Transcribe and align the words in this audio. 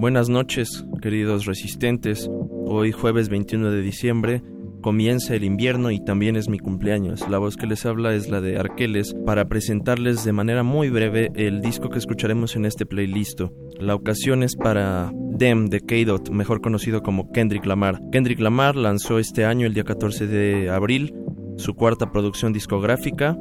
Buenas 0.00 0.28
noches, 0.28 0.86
queridos 1.02 1.44
resistentes. 1.44 2.30
Hoy 2.66 2.92
jueves 2.92 3.28
21 3.28 3.72
de 3.72 3.82
diciembre 3.82 4.44
comienza 4.80 5.34
el 5.34 5.42
invierno 5.42 5.90
y 5.90 5.98
también 5.98 6.36
es 6.36 6.48
mi 6.48 6.60
cumpleaños. 6.60 7.28
La 7.28 7.38
voz 7.38 7.56
que 7.56 7.66
les 7.66 7.84
habla 7.84 8.14
es 8.14 8.30
la 8.30 8.40
de 8.40 8.60
Arqueles 8.60 9.16
para 9.26 9.48
presentarles 9.48 10.24
de 10.24 10.32
manera 10.32 10.62
muy 10.62 10.88
breve 10.88 11.32
el 11.34 11.60
disco 11.60 11.90
que 11.90 11.98
escucharemos 11.98 12.54
en 12.54 12.64
este 12.64 12.86
playlist. 12.86 13.40
La 13.80 13.96
ocasión 13.96 14.44
es 14.44 14.54
para 14.54 15.10
Dem 15.32 15.66
de 15.66 15.80
K-Dot, 15.80 16.30
mejor 16.30 16.60
conocido 16.60 17.02
como 17.02 17.32
Kendrick 17.32 17.66
Lamar. 17.66 18.00
Kendrick 18.12 18.38
Lamar 18.38 18.76
lanzó 18.76 19.18
este 19.18 19.46
año, 19.46 19.66
el 19.66 19.74
día 19.74 19.82
14 19.82 20.28
de 20.28 20.70
abril, 20.70 21.12
su 21.56 21.74
cuarta 21.74 22.12
producción 22.12 22.52
discográfica. 22.52 23.36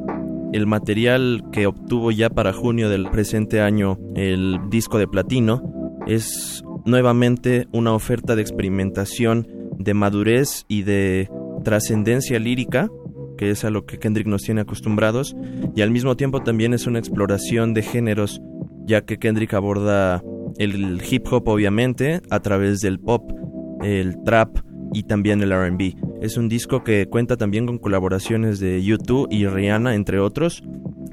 El 0.54 0.66
material 0.66 1.44
que 1.52 1.68
obtuvo 1.68 2.10
ya 2.10 2.32
para 2.32 2.52
junio 2.52 2.90
del 2.90 3.12
presente 3.12 3.62
año, 3.62 4.00
el 4.16 4.58
disco 4.72 4.98
de 4.98 5.08
platino, 5.08 5.77
es 6.08 6.64
nuevamente 6.86 7.68
una 7.72 7.94
oferta 7.94 8.36
de 8.36 8.42
experimentación, 8.42 9.48
de 9.78 9.94
madurez 9.94 10.66
y 10.68 10.84
de 10.84 11.30
trascendencia 11.64 12.40
lírica, 12.40 12.90
que 13.38 13.52
es 13.52 13.64
a 13.64 13.70
lo 13.70 13.86
que 13.86 14.00
Kendrick 14.00 14.28
nos 14.28 14.44
tiene 14.44 14.62
acostumbrados, 14.62 15.36
y 15.76 15.82
al 15.82 15.92
mismo 15.92 16.16
tiempo 16.18 16.42
también 16.42 16.74
es 16.74 16.88
una 16.88 17.00
exploración 17.00 17.74
de 17.74 17.84
géneros, 17.84 18.42
ya 18.86 19.02
que 19.02 19.20
Kendrick 19.20 19.54
aborda 19.54 20.24
el 20.58 21.02
hip 21.10 21.28
hop 21.32 21.48
obviamente 21.48 22.22
a 22.30 22.40
través 22.40 22.80
del 22.80 23.00
pop, 23.00 23.32
el 23.84 24.16
trap 24.24 24.58
y 24.94 25.04
también 25.04 25.42
el 25.42 25.52
RB. 25.52 25.96
Es 26.22 26.38
un 26.38 26.50
disco 26.50 26.84
que 26.84 27.08
cuenta 27.08 27.38
también 27.38 27.68
con 27.68 27.78
colaboraciones 27.78 28.60
de 28.60 28.82
YouTube 28.82 29.28
y 29.30 29.46
Rihanna, 29.46 29.94
entre 29.94 30.20
otros, 30.20 30.64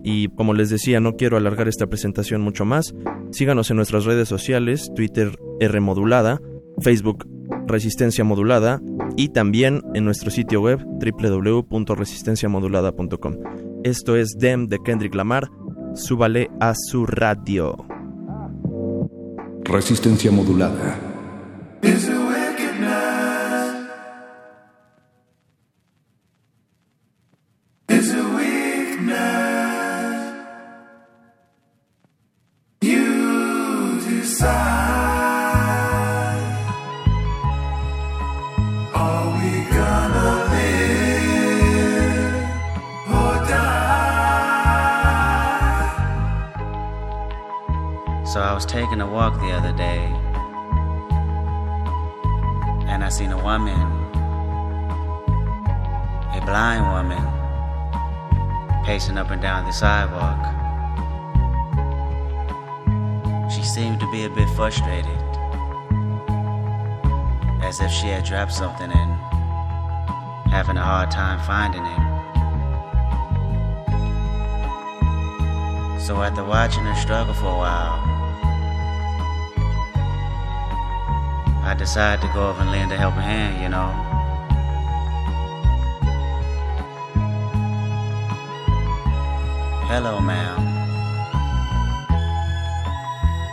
y 0.05 0.29
como 0.29 0.55
les 0.55 0.71
decía, 0.71 1.01
no 1.01 1.17
quiero 1.17 1.37
alargar 1.37 1.67
esta 1.67 1.89
presentación 1.89 2.43
mucho 2.43 2.65
más. 2.65 2.95
Síganos 3.33 3.71
en 3.71 3.79
nuestras 3.79 4.05
redes 4.05 4.29
sociales, 4.29 4.93
Twitter 4.95 5.37
R 5.61 5.81
Modulada, 5.81 6.41
Facebook 6.81 7.27
Resistencia 7.67 8.25
Modulada 8.25 8.81
y 9.17 9.31
también 9.31 9.81
en 9.95 10.05
nuestro 10.05 10.31
sitio 10.31 10.61
web 10.61 10.85
www.resistenciamodulada.com. 10.85 13.37
Esto 13.83 14.17
es 14.17 14.37
Dem 14.39 14.69
de 14.69 14.79
Kendrick 14.85 15.15
Lamar. 15.15 15.49
Súbale 15.95 16.51
a 16.61 16.75
su 16.75 17.07
radio. 17.07 17.87
Resistencia 19.65 20.31
modulada. 20.31 20.99
Taking 48.95 49.09
a 49.09 49.13
walk 49.13 49.41
the 49.41 49.51
other 49.51 49.73
day, 49.73 50.05
and 52.87 53.03
I 53.03 53.09
seen 53.09 53.33
a 53.33 53.43
woman, 53.43 53.75
a 56.33 56.41
blind 56.47 56.87
woman, 56.93 57.25
pacing 58.85 59.19
up 59.19 59.33
and 59.33 59.43
down 59.43 59.65
the 59.65 59.73
sidewalk. 59.73 60.39
She 63.51 63.65
seemed 63.65 63.99
to 63.99 64.09
be 64.13 64.27
a 64.27 64.31
bit 64.31 64.49
frustrated, 64.51 65.19
as 67.65 67.81
if 67.81 67.91
she 67.91 68.07
had 68.07 68.25
dropped 68.25 68.53
something 68.53 68.93
and 68.93 69.21
having 70.53 70.77
a 70.77 70.83
hard 70.85 71.11
time 71.11 71.41
finding 71.45 71.85
it. 71.85 71.99
So 76.01 76.23
after 76.23 76.45
watching 76.45 76.85
her 76.85 76.95
struggle 76.95 77.35
for 77.35 77.47
a 77.47 77.59
while, 77.59 78.14
I 81.67 81.73
decided 81.73 82.21
to 82.21 82.33
go 82.35 82.51
over 82.51 82.61
and 82.61 82.71
lend 82.71 82.93
a 82.93 82.97
helping 82.97 83.23
hand, 83.23 83.63
you 83.63 83.71
know. 83.71 83.89
Hello, 89.89 90.21
ma'am. 90.21 90.61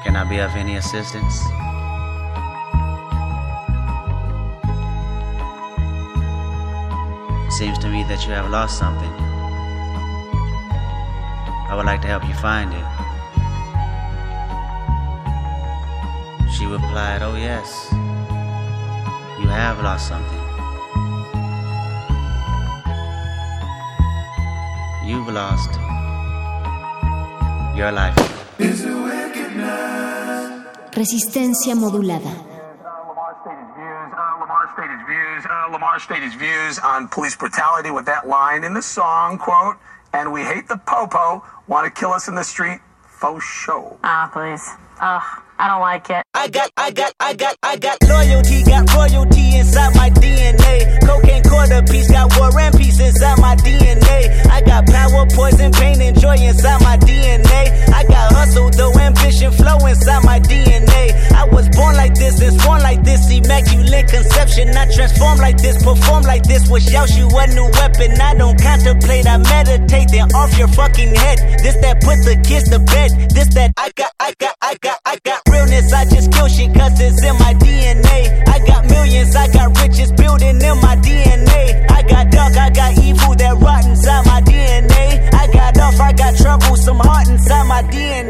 Can 0.04 0.18
I 0.18 0.26
be 0.30 0.40
of 0.40 0.52
any 0.56 0.76
assistance? 0.76 1.40
Seems 7.58 7.78
to 7.80 7.88
me 7.88 8.04
that 8.10 8.26
you 8.26 8.34
have 8.34 8.50
lost 8.50 8.78
something. 8.78 9.14
I 11.70 11.76
would 11.76 11.86
like 11.86 12.02
to 12.02 12.08
help 12.08 12.26
you 12.28 12.34
find 12.34 12.74
it. 12.74 12.91
Replied, 16.72 17.22
Oh, 17.22 17.36
yes, 17.36 17.68
you 19.42 19.48
have 19.48 19.82
lost 19.84 20.08
something. 20.08 20.40
You've 25.06 25.28
lost 25.28 25.72
your 27.76 27.92
life. 27.92 28.16
Resistencia 30.96 31.76
modulada. 31.76 32.34
Lamar 34.40 34.70
stated 34.74 34.98
his 34.98 35.08
views. 35.08 35.46
Uh, 35.46 35.70
Lamar 35.72 36.00
stated 36.00 36.24
his 36.24 36.36
views 36.36 36.80
on 36.80 37.08
police 37.08 37.36
brutality 37.36 37.92
with 37.92 38.06
that 38.06 38.28
line 38.28 38.64
in 38.64 38.74
the 38.74 38.82
song, 38.82 39.38
quote, 39.38 39.78
and 40.14 40.32
we 40.32 40.42
hate 40.42 40.68
the 40.68 40.78
popo, 40.78 41.44
want 41.68 41.84
to 41.86 42.00
kill 42.00 42.12
us 42.12 42.28
in 42.28 42.36
the 42.36 42.44
street, 42.44 42.80
faux 43.04 43.44
show. 43.44 43.98
Ah, 44.04 44.30
please. 44.32 44.64
Oh, 45.02 45.44
I 45.62 45.68
don't 45.68 45.82
like 45.82 46.10
it. 46.10 46.26
I 46.34 46.48
got, 46.48 46.72
I 46.76 46.90
got, 46.90 47.14
I 47.20 47.34
got, 47.36 47.56
I 47.62 47.78
got 47.78 47.98
loyalty, 48.10 48.64
got 48.64 48.92
royalty 48.96 49.58
inside 49.58 49.94
my 49.96 50.10
DNA. 50.10 51.00
Cocaine 51.06 51.44
quarter 51.44 51.84
piece, 51.84 52.10
got 52.10 52.36
war 52.36 52.50
and 52.60 52.76
peace 52.76 53.00
inside 53.00 53.38
my 53.38 53.56
DNA. 53.58 54.44
I 54.50 54.62
got 54.62 54.88
power, 54.88 55.28
poison, 55.36 55.72
pain, 55.72 56.02
and 56.02 56.20
joy 56.20 56.34
inside 56.34 56.82
my 56.82 56.98
DNA. 56.98 57.94
I 57.94 58.04
got 58.06 58.34
hustle, 58.34 58.72
though 58.72 58.98
ambition, 58.98 59.52
flow 59.52 59.81
conception. 64.52 64.78
I 64.78 64.86
transform 64.94 65.38
like 65.40 65.58
this, 65.58 65.84
perform 65.84 66.24
like 66.24 66.44
this, 66.44 66.70
wish 66.70 66.94
out 66.94 67.10
you 67.16 67.28
a 67.28 67.48
new 67.48 67.70
weapon. 67.72 68.20
I 68.20 68.36
don't 68.36 68.60
contemplate, 68.62 69.28
I 69.28 69.38
meditate, 69.38 70.10
then 70.12 70.32
off 70.34 70.58
your 70.58 70.68
fucking 70.68 71.16
head. 71.16 71.40
This 71.64 71.76
that 71.82 72.02
put 72.02 72.18
the 72.26 72.42
kids 72.46 72.70
to 72.70 72.80
bed. 72.80 73.12
This 73.34 73.54
that 73.56 73.74
I 73.78 73.92
got, 73.96 74.12
I 74.20 74.34
got, 74.40 74.56
I 74.62 74.76
got, 74.82 75.00
I 75.06 75.18
got 75.24 75.42
realness. 75.50 75.94
I 75.94 76.06
just 76.06 76.32
kill 76.32 76.48
shit 76.48 76.74
cause 76.74 77.00
it's 77.00 77.24
in 77.24 77.36
my 77.40 77.54
DNA. 77.56 78.48
I 78.48 78.60
got 78.66 78.90
millions, 78.90 79.36
I 79.36 79.48
got 79.52 79.78
riches 79.80 80.12
building 80.14 80.62
in 80.62 80.78
my 80.82 80.96
DNA. 80.98 81.90
I 81.92 82.02
got 82.04 82.32
dark, 82.32 82.56
I 82.58 82.70
got 82.70 82.98
evil 82.98 83.36
that 83.36 83.56
rot 83.60 83.86
inside 83.86 84.26
my 84.26 84.42
DNA. 84.42 85.34
I 85.34 85.48
got 85.52 85.78
off, 85.80 86.00
I 86.00 86.14
got 86.14 86.36
trouble, 86.36 86.76
some 86.78 87.00
heart 87.00 87.28
inside 87.28 87.41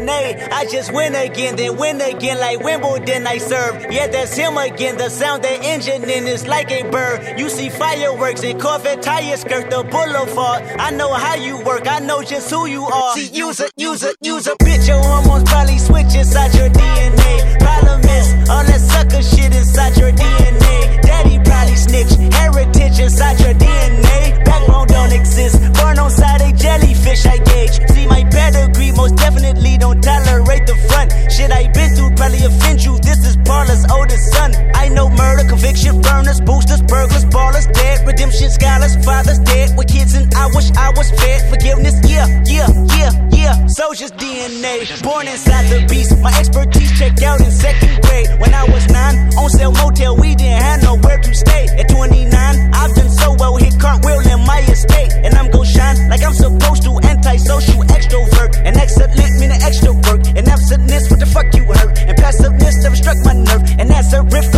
I 0.00 0.66
just 0.70 0.92
win 0.92 1.14
again, 1.14 1.56
then 1.56 1.76
win 1.76 2.00
again 2.00 2.38
like 2.38 2.60
Wimbledon 2.60 3.26
I 3.26 3.38
serve. 3.38 3.90
Yeah, 3.90 4.06
that's 4.06 4.36
him 4.36 4.56
again. 4.56 4.96
The 4.96 5.10
sound 5.10 5.42
that 5.44 5.62
engine 5.62 6.08
in 6.08 6.26
is 6.26 6.46
like 6.46 6.70
a 6.70 6.88
bird. 6.90 7.38
You 7.38 7.48
see 7.48 7.68
fireworks 7.68 8.42
and 8.42 8.60
Corvette 8.60 9.02
tires 9.02 9.40
skirt 9.40 9.70
the 9.70 9.82
boulevard. 9.82 10.62
I 10.78 10.90
know 10.90 11.12
how 11.12 11.34
you 11.34 11.60
work, 11.62 11.86
I 11.86 11.98
know 11.98 12.22
just 12.22 12.50
who 12.50 12.66
you 12.66 12.84
are. 12.84 13.14
See, 13.14 13.28
use 13.36 13.60
a, 13.60 13.68
use 13.76 14.02
a, 14.02 14.14
use 14.22 14.46
a 14.46 14.54
bitch. 14.62 14.88
Your 14.88 15.02
hormones 15.02 15.44
probably 15.50 15.78
switch 15.78 16.14
inside 16.14 16.54
your 16.54 16.68
DNA. 16.70 17.58
Problem 17.58 18.00
is, 18.00 18.48
all 18.48 18.64
that 18.64 18.80
sucker 18.80 19.22
shit 19.22 19.54
inside 19.54 19.96
your 19.96 20.12
DNA. 20.12 21.02
Daddy 21.02 21.38
probably 21.62 21.76
snitch, 21.76 22.34
heritage 22.34 22.98
inside 22.98 23.38
your 23.40 23.54
DNA. 23.54 24.44
Backbone 24.44 24.86
don't 24.88 25.12
exist, 25.12 25.60
born 25.74 25.98
on 25.98 26.10
side 26.10 26.40
a 26.40 26.52
jellyfish 26.52 27.26
I 27.26 27.38
gauge. 27.38 27.78
See 27.90 28.06
my 28.06 28.24
pedigree, 28.24 28.92
most 28.92 29.16
definitely 29.16 29.78
don't 29.78 30.00
tolerate 30.02 30.66
the 30.66 30.76
front. 30.88 31.12
Shit 31.30 31.52
I 31.52 31.70
been 31.72 31.94
through 31.94 32.14
probably 32.16 32.42
offend 32.42 32.82
you. 32.82 32.98
This 32.98 33.24
is 33.24 33.36
Parlor's 33.44 33.84
oldest 33.90 34.32
son. 34.32 34.50
I 34.74 34.88
know 34.88 35.08
murder, 35.08 35.48
conviction, 35.48 36.00
burners, 36.00 36.40
boosters, 36.40 36.82
burglars, 36.82 37.24
ballers, 37.26 37.72
dead, 37.72 38.06
redemption, 38.06 38.50
scholars, 38.50 38.96
fathers 39.04 39.38
dead 39.40 39.76
with 39.76 39.88
kids, 39.88 40.14
and 40.14 40.32
I 40.34 40.46
wish 40.54 40.70
I 40.72 40.90
was 40.96 41.10
fed. 41.10 41.48
Forgiveness, 41.50 41.96
yeah, 42.08 42.26
yeah, 42.46 42.68
yeah, 42.98 43.12
yeah. 43.30 43.66
Soldier's 43.66 44.12
DNA, 44.12 45.02
born 45.02 45.28
inside 45.28 45.70
the 45.70 45.86
beast. 45.88 46.18
My 46.18 46.32
expertise 46.38 46.90
checked 46.98 47.22
out 47.22 47.40
in 47.40 47.50
second 47.50 48.02
grade. 48.02 48.28
When 48.40 48.52
I 48.52 48.64
was 48.64 48.88
nine, 48.88 49.16
on 49.38 49.48
sale 49.50 49.72
motel, 49.72 50.16
we 50.16 50.34
didn't 50.34 50.60
have 50.62 50.82
nowhere 50.82 51.18
to 51.18 51.34
stay. 51.34 51.51
At 51.78 51.88
29, 51.88 52.30
I've 52.72 52.94
done 52.94 53.10
so 53.10 53.34
well, 53.38 53.56
hit 53.56 53.78
cartwheel 53.78 54.20
in 54.20 54.40
my 54.46 54.60
estate, 54.60 55.12
and 55.24 55.34
I'm 55.34 55.50
gon' 55.50 55.64
shine 55.64 56.08
like 56.08 56.22
I'm 56.22 56.34
supposed 56.34 56.82
to. 56.84 56.90
Antisocial 57.02 57.82
extrovert, 57.84 58.56
and 58.64 58.76
excellent 58.76 59.12
meaning 59.42 59.62
extra 59.62 59.92
work, 59.92 60.22
and 60.38 60.46
absentness, 60.46 61.10
what 61.10 61.20
the 61.20 61.26
fuck 61.26 61.48
you 61.54 61.64
hurt, 61.64 61.98
and 61.98 62.16
passiveness 62.16 62.82
never 62.82 62.96
struck 62.96 63.18
my 63.24 63.34
nerve, 63.34 63.62
and 63.78 63.90
that's 63.90 64.12
a 64.12 64.22
riff 64.22 64.48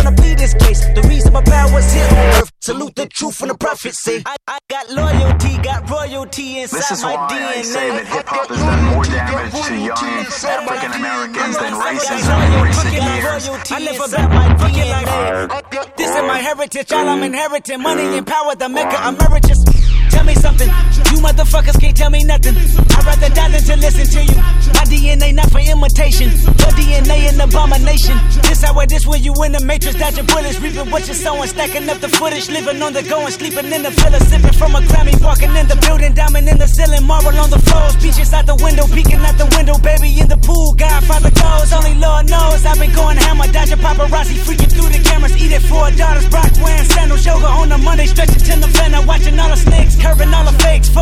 this 0.45 0.53
case. 0.65 0.81
The 0.93 1.01
reason 1.09 1.33
my 1.33 1.41
power's 1.41 1.91
here 1.93 2.05
on 2.05 2.17
earth, 2.37 2.51
salute 2.61 2.95
the 2.95 3.07
truth 3.07 3.41
and 3.41 3.49
the 3.51 3.57
prophecy. 3.57 4.21
I, 4.25 4.35
I 4.47 4.59
got 4.69 4.89
loyalty, 4.89 5.57
got 5.63 5.89
royalty 5.89 6.59
inside 6.61 6.77
This 6.77 6.91
is 6.91 7.01
my 7.03 7.15
why 7.15 7.27
DNA. 7.31 7.57
I 7.57 7.61
say 7.61 7.89
that 7.89 8.05
hip 8.05 8.27
hop 8.27 8.47
has 8.49 8.59
done 8.59 8.83
more 8.93 9.05
damage 9.05 9.57
to 9.65 9.75
young 9.75 10.05
African 10.45 10.91
Americans 11.01 11.55
than 11.57 11.73
racism 11.73 12.37
in 12.45 12.53
recent 12.61 12.93
years. 12.93 13.43
I 13.71 13.79
live 13.79 13.99
about 14.07 14.29
my 14.29 14.47
fucking 14.57 14.89
life. 14.95 15.97
This 15.97 16.09
is 16.09 16.23
my 16.29 16.39
heritage, 16.39 16.91
all 16.93 17.07
I'm 17.09 17.23
inheriting. 17.23 17.81
Money 17.81 18.17
and 18.17 18.27
power, 18.27 18.55
the 18.55 18.69
mecca 18.69 18.97
emeritus. 19.07 19.63
Tell 20.11 20.23
me 20.23 20.35
something, 20.35 20.69
you 21.15 21.21
motherfuckers 21.23 21.79
can't 21.79 21.95
tell 21.95 22.09
me 22.09 22.23
nothing. 22.23 22.55
I'd 22.55 23.05
rather 23.07 23.29
die 23.31 23.49
than 23.49 23.63
to 23.63 23.75
listen 23.79 24.05
to 24.15 24.21
you. 24.27 24.37
My 24.75 24.83
DNA 24.83 25.33
not 25.33 25.49
for 25.51 25.59
imitation, 25.59 26.29
your 26.31 26.73
DNA 26.75 27.31
an 27.31 27.39
abomination. 27.39 28.19
This 28.43 28.63
how 28.63 28.79
it 28.79 28.91
is 28.91 29.07
when 29.07 29.23
you 29.23 29.33
in 29.43 29.53
the 29.53 29.63
matrix, 29.63 29.95
dodging 29.97 30.25
bullets, 30.25 30.59
reaping 30.59 30.91
what 30.91 31.07
you're 31.07 31.15
sowing, 31.15 31.47
stacking 31.47 31.87
up 31.89 31.99
the 31.99 32.09
footage, 32.09 32.49
living 32.49 32.81
on 32.81 32.93
the 32.93 33.03
go 33.03 33.23
and 33.23 33.33
sleeping 33.33 33.71
in 33.71 33.83
the 33.83 33.91
villa, 33.91 34.19
sipping 34.19 34.53
from 34.53 34.75
a 34.75 34.81
Grammy, 34.91 35.15
walking 35.23 35.55
in 35.55 35.67
the 35.67 35.77
building, 35.87 36.13
diamond 36.13 36.49
in 36.49 36.57
the 36.57 36.67
ceiling, 36.67 37.05
marble 37.05 37.35
on 37.39 37.49
the 37.49 37.59
floors, 37.59 37.95
beaches 37.97 38.33
out 38.33 38.45
the 38.45 38.55
window, 38.59 38.85
peeking 38.91 39.23
out 39.23 39.37
the 39.37 39.47
window, 39.55 39.77
baby 39.79 40.19
in 40.19 40.27
the 40.27 40.37
pool, 40.37 40.73
Godfather 40.73 41.31
goes, 41.31 41.71
only 41.71 41.95
Lord 41.95 42.29
knows. 42.29 42.65
I've 42.65 42.79
been 42.79 42.91
going 42.91 43.17
hammer, 43.17 43.47
dodging 43.51 43.79
paparazzi, 43.79 44.35
freaking 44.43 44.71
through 44.71 44.91
the 44.91 44.99
cameras, 44.99 45.35
eating 45.37 45.63
four 45.63 45.91
daughters, 45.91 46.27
Brock 46.27 46.51
wearing 46.59 46.89
sandals, 46.91 47.25
yoga 47.25 47.47
on 47.47 47.71
a 47.71 47.77
Monday, 47.77 48.07
stretching 48.07 48.41
to 48.41 48.53
November, 48.59 49.01
watching 49.07 49.39
all 49.39 49.49
the 49.49 49.57
snakes, 49.57 49.95
curving 49.95 50.33
all 50.33 50.45
the 50.45 50.55
fakes, 50.59 50.89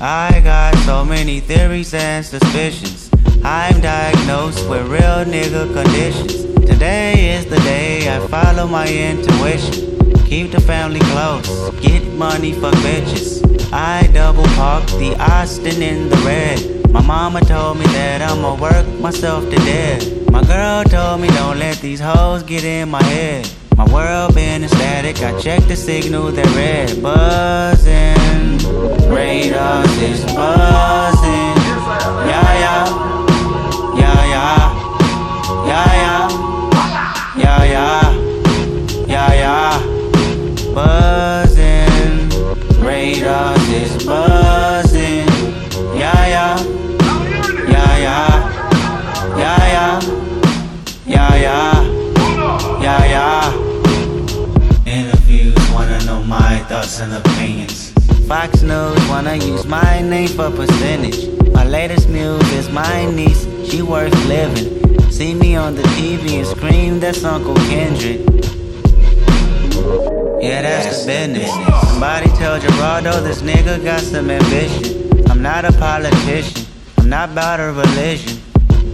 I 0.00 0.40
got 0.44 0.76
so 0.86 1.04
many 1.04 1.40
theories 1.40 1.92
and 1.92 2.24
suspicions. 2.24 3.10
I'm 3.42 3.80
diagnosed 3.80 4.68
with 4.68 4.86
real 4.86 5.24
nigga 5.24 5.74
conditions. 5.74 6.44
Today 6.66 7.34
is 7.34 7.46
the 7.46 7.56
day 7.56 8.14
I 8.14 8.24
follow 8.28 8.68
my 8.68 8.86
intuition. 8.86 10.16
Keep 10.26 10.52
the 10.52 10.60
family 10.60 11.00
close, 11.00 11.70
get 11.80 12.04
money 12.14 12.52
for 12.52 12.70
bitches. 12.86 13.42
I 13.72 14.06
double 14.12 14.44
park 14.54 14.86
the 14.86 15.16
Austin 15.18 15.82
in 15.82 16.08
the 16.10 16.16
red. 16.18 16.92
My 16.92 17.02
mama 17.02 17.40
told 17.40 17.78
me 17.78 17.86
that 17.86 18.22
I'ma 18.22 18.54
work 18.54 18.86
myself 19.00 19.50
to 19.50 19.56
death. 19.56 20.30
My 20.30 20.44
girl 20.44 20.84
told 20.84 21.22
me 21.22 21.28
don't 21.28 21.58
let 21.58 21.78
these 21.78 21.98
hoes 21.98 22.44
get 22.44 22.62
in 22.62 22.88
my 22.88 23.02
head. 23.02 23.57
My 23.78 23.84
world 23.92 24.34
been 24.34 24.68
static, 24.68 25.22
I 25.22 25.38
check 25.38 25.62
the 25.68 25.76
signal, 25.76 26.32
they're 26.32 26.44
red. 26.56 27.00
Buzzing, 27.00 28.58
radars 29.08 29.96
is 30.02 30.24
buzzing. 30.24 31.54
Yeah, 32.26 32.58
yeah, 32.58 33.17
Fox 58.28 58.60
News 58.60 59.08
wanna 59.08 59.36
use 59.36 59.64
my 59.64 60.02
name 60.02 60.28
for 60.28 60.50
percentage. 60.50 61.28
My 61.54 61.64
latest 61.64 62.10
news 62.10 62.46
is 62.52 62.68
my 62.68 63.10
niece, 63.10 63.46
she 63.64 63.80
worth 63.80 64.12
living. 64.26 65.10
See 65.10 65.32
me 65.32 65.56
on 65.56 65.74
the 65.74 65.82
TV 65.96 66.36
and 66.36 66.46
scream, 66.46 67.00
that's 67.00 67.24
Uncle 67.24 67.54
Kendrick. 67.72 68.20
Yeah, 70.42 70.60
that's 70.60 71.06
the 71.06 71.06
business. 71.06 71.50
Somebody 71.88 72.28
tell 72.36 72.60
Gerardo 72.60 73.22
this 73.22 73.40
nigga 73.40 73.82
got 73.82 74.00
some 74.00 74.28
ambition. 74.28 75.10
I'm 75.30 75.40
not 75.40 75.64
a 75.64 75.72
politician, 75.72 76.66
I'm 76.98 77.08
not 77.08 77.30
about 77.30 77.60
a 77.60 77.72
religion. 77.72 78.42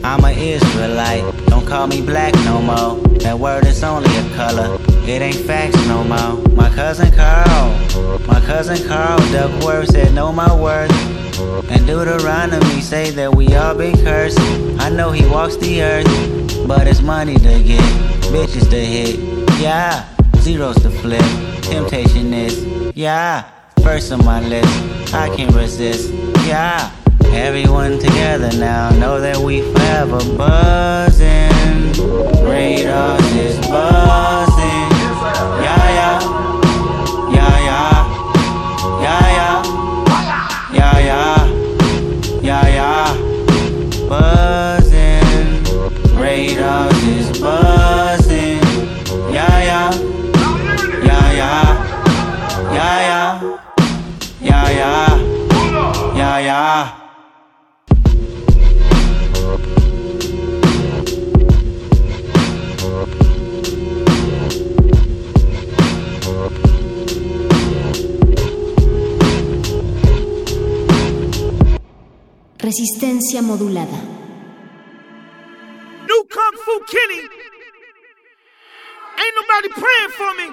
I'm 0.04 0.23
a 0.23 0.30
Israelite, 0.30 1.25
don't 1.46 1.66
call 1.66 1.87
me 1.87 2.02
black 2.02 2.34
no 2.44 2.61
more. 2.61 3.00
That 3.20 3.38
word 3.38 3.64
is 3.64 3.82
only 3.82 4.14
a 4.18 4.34
color, 4.37 4.76
it 5.08 5.23
ain't 5.23 5.46
facts 5.46 5.76
no 5.87 6.04
more. 6.04 6.46
My 6.50 6.68
cousin 6.68 7.11
Carl, 7.11 7.70
my 8.26 8.38
cousin 8.40 8.87
Carl 8.87 9.18
Duckworth 9.32 9.88
said, 9.88 10.12
Know 10.14 10.30
my 10.30 10.54
worth. 10.54 10.92
And 11.70 11.87
Deuteronomy 11.87 12.82
say 12.82 13.11
that 13.12 13.34
we 13.34 13.56
all 13.56 13.75
been 13.75 13.96
cursed. 14.04 14.38
I 14.78 14.90
know 14.90 15.11
he 15.11 15.26
walks 15.26 15.56
the 15.56 15.82
earth, 15.82 16.68
but 16.68 16.87
it's 16.87 17.00
money 17.00 17.37
to 17.37 17.62
get, 17.62 17.80
bitches 18.30 18.68
to 18.68 18.84
hit. 18.84 19.18
Yeah, 19.58 20.04
zeros 20.37 20.76
to 20.82 20.90
flip. 20.90 21.25
Temptation 21.62 22.34
is, 22.34 22.62
yeah, 22.94 23.49
first 23.82 24.12
on 24.12 24.23
my 24.23 24.40
list. 24.40 25.14
I 25.14 25.34
can't 25.34 25.54
resist. 25.54 26.12
Yeah, 26.46 26.90
Everyone 27.34 27.98
together 27.98 28.50
now, 28.58 28.90
know 28.90 29.20
that 29.20 29.36
we 29.36 29.60
forever 29.72 30.18
buzzing. 30.36 31.92
Radars 32.44 33.24
is 33.34 33.58
buzzing. 33.66 34.90
Yeah, 35.62 35.84
yeah. 35.98 36.18
Yeah, 37.34 37.56
yeah. 37.68 37.92
Yeah, 39.02 39.26
yeah. 39.38 39.54
Yeah, 40.72 40.98
yeah. 41.10 41.36
Yeah, 42.40 42.66
yeah. 42.78 44.08
Buzzing. 44.08 45.64
Radars 46.18 46.93
Resistencia 73.34 73.42
modulada. 73.42 73.98
New 76.06 76.24
Kung 76.30 76.56
Fu 76.64 76.80
Kenny. 76.86 77.20
Ain't 79.16 79.34
nobody 79.36 79.68
praying 79.70 80.10
for 80.10 80.34
me. 80.34 80.44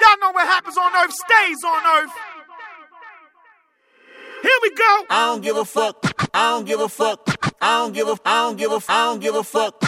Y'all 0.00 0.18
know 0.20 0.32
what 0.32 0.46
happens 0.46 0.76
on 0.76 0.92
earth 0.94 1.12
stays 1.12 1.64
on 1.64 1.82
earth. 1.98 2.10
Here 4.42 4.58
we 4.62 4.70
go. 4.70 5.04
I 5.10 5.26
don't 5.26 5.42
give 5.42 5.56
a 5.56 5.64
fuck. 5.64 6.30
I 6.32 6.50
don't 6.50 6.66
give 6.66 6.80
a 6.80 6.88
fuck. 6.88 7.54
I 7.60 7.78
don't 7.78 7.92
give 7.92 8.08
a 8.08 8.16
I 8.24 8.42
don't 8.42 8.56
give 8.56 8.72
a 8.72 8.80
I 8.88 9.04
don't 9.06 9.20
give 9.20 9.34
a 9.34 9.42
fuck. 9.42 9.82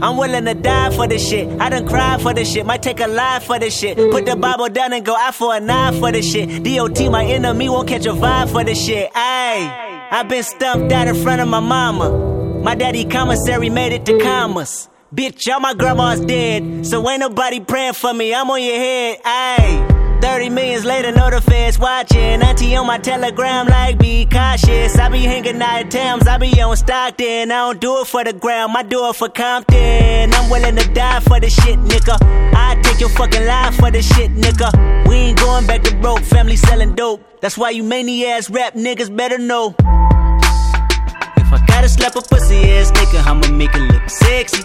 I'm 0.00 0.16
willing 0.16 0.44
to 0.44 0.54
die 0.54 0.94
for 0.94 1.08
this 1.08 1.28
shit. 1.28 1.48
I 1.60 1.68
done 1.70 1.86
cried 1.86 2.22
for 2.22 2.32
this 2.32 2.52
shit. 2.52 2.64
Might 2.64 2.82
take 2.84 3.00
a 3.00 3.08
life 3.08 3.44
for 3.44 3.58
this 3.58 3.76
shit. 3.76 3.96
Put 3.96 4.26
the 4.26 4.36
Bible 4.36 4.68
down 4.68 4.92
and 4.92 5.04
go 5.04 5.16
out 5.16 5.34
for 5.34 5.56
a 5.56 5.58
knife 5.58 5.98
for 5.98 6.12
this 6.12 6.30
shit. 6.30 6.62
DOT, 6.62 7.10
my 7.10 7.24
enemy, 7.24 7.68
won't 7.68 7.88
catch 7.88 8.06
a 8.06 8.10
vibe 8.10 8.48
for 8.52 8.62
this 8.62 8.80
shit. 8.80 9.12
Ayy, 9.12 9.87
i 10.10 10.22
been 10.22 10.42
stumped 10.42 10.90
out 10.92 11.06
in 11.06 11.14
front 11.22 11.40
of 11.40 11.48
my 11.48 11.60
mama. 11.60 12.62
My 12.62 12.74
daddy 12.74 13.04
commissary 13.04 13.68
made 13.68 13.92
it 13.92 14.06
to 14.06 14.18
commas. 14.18 14.88
Bitch, 15.14 15.52
all 15.52 15.60
my 15.60 15.74
grandma's 15.74 16.20
dead. 16.20 16.86
So 16.86 17.08
ain't 17.08 17.20
nobody 17.20 17.60
praying 17.60 17.94
for 17.94 18.12
me. 18.12 18.34
I'm 18.34 18.50
on 18.50 18.62
your 18.62 18.76
head. 18.76 19.22
Ayy. 19.22 19.97
30 20.20 20.50
millions 20.50 20.84
later, 20.84 21.12
the 21.12 21.40
feds 21.40 21.78
watching. 21.78 22.42
Auntie 22.42 22.74
on 22.76 22.86
my 22.86 22.98
telegram, 22.98 23.66
like, 23.66 23.98
be 23.98 24.26
cautious. 24.26 24.98
I 24.98 25.08
be 25.08 25.20
hanging 25.20 25.60
out 25.62 25.80
at 25.80 25.90
Thames, 25.90 26.26
I 26.26 26.38
be 26.38 26.60
on 26.60 26.76
Stockton. 26.76 27.50
I 27.50 27.56
don't 27.66 27.80
do 27.80 28.00
it 28.00 28.06
for 28.06 28.24
the 28.24 28.32
gram, 28.32 28.76
I 28.76 28.82
do 28.82 29.08
it 29.08 29.16
for 29.16 29.28
Compton. 29.28 30.34
I'm 30.34 30.50
willing 30.50 30.76
to 30.76 30.92
die 30.92 31.20
for 31.20 31.40
the 31.40 31.50
shit, 31.50 31.78
nigga. 31.78 32.16
I 32.54 32.80
take 32.82 33.00
your 33.00 33.10
fucking 33.10 33.44
life 33.44 33.76
for 33.76 33.90
the 33.90 34.02
shit, 34.02 34.34
nigga. 34.34 35.08
We 35.08 35.14
ain't 35.16 35.38
going 35.38 35.66
back 35.66 35.82
to 35.84 35.94
broke, 35.96 36.20
family 36.20 36.56
selling 36.56 36.94
dope. 36.94 37.22
That's 37.40 37.56
why 37.56 37.70
you 37.70 37.82
many 37.82 38.26
ass 38.26 38.50
rap 38.50 38.74
niggas 38.74 39.14
better 39.16 39.38
know. 39.38 39.74
If 39.78 41.52
I 41.52 41.64
gotta 41.66 41.88
slap 41.88 42.16
a 42.16 42.20
pussy 42.20 42.56
ass 42.72 42.90
nigga, 42.92 43.24
I'ma 43.26 43.48
make 43.56 43.74
it 43.74 43.92
look 43.92 44.08
sexy. 44.08 44.62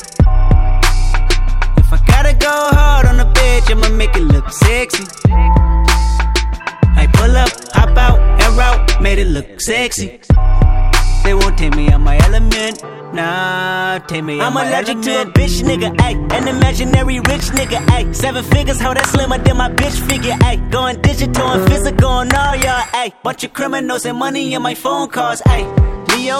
Gotta 2.23 2.37
go 2.37 2.69
hard 2.77 3.05
on 3.05 3.17
the 3.17 3.25
bitch, 3.25 3.69
I'ma 3.69 3.89
make 3.97 4.15
it 4.15 4.21
look 4.21 4.49
sexy. 4.49 5.03
I 6.95 7.05
pull 7.11 7.35
up, 7.35 7.49
hop 7.73 7.97
out, 7.97 8.17
and 8.41 8.57
route, 8.57 9.01
made 9.01 9.19
it 9.19 9.27
look 9.27 9.59
sexy. 9.59 10.21
They 11.25 11.33
won't 11.33 11.57
take 11.57 11.75
me 11.75 11.89
out 11.89 11.99
my 11.99 12.17
element. 12.19 12.81
Nah, 13.13 13.99
take 14.07 14.23
me 14.23 14.39
out 14.39 14.55
I'm 14.55 14.55
allergic 14.55 15.01
to 15.01 15.23
a 15.23 15.25
bitch 15.25 15.63
nigga, 15.63 15.93
ayy. 15.97 16.15
An 16.31 16.47
imaginary 16.47 17.19
rich 17.19 17.51
nigga, 17.59 17.83
ayy. 17.87 18.15
Seven 18.15 18.41
figures, 18.45 18.79
how 18.79 18.93
that 18.93 19.05
slimmer 19.07 19.39
than 19.39 19.57
my 19.57 19.69
bitch 19.69 19.99
figure, 20.07 20.31
ayy. 20.47 20.71
Going 20.71 21.01
digital 21.01 21.45
and 21.45 21.69
physical 21.69 22.21
and 22.21 22.33
all 22.33 22.55
y'all, 22.55 22.83
ayy. 23.01 23.11
Bunch 23.21 23.43
of 23.43 23.51
criminals 23.51 24.05
and 24.05 24.17
money 24.17 24.53
in 24.53 24.61
my 24.61 24.75
phone 24.75 25.09
calls, 25.09 25.41
ayy. 25.41 25.67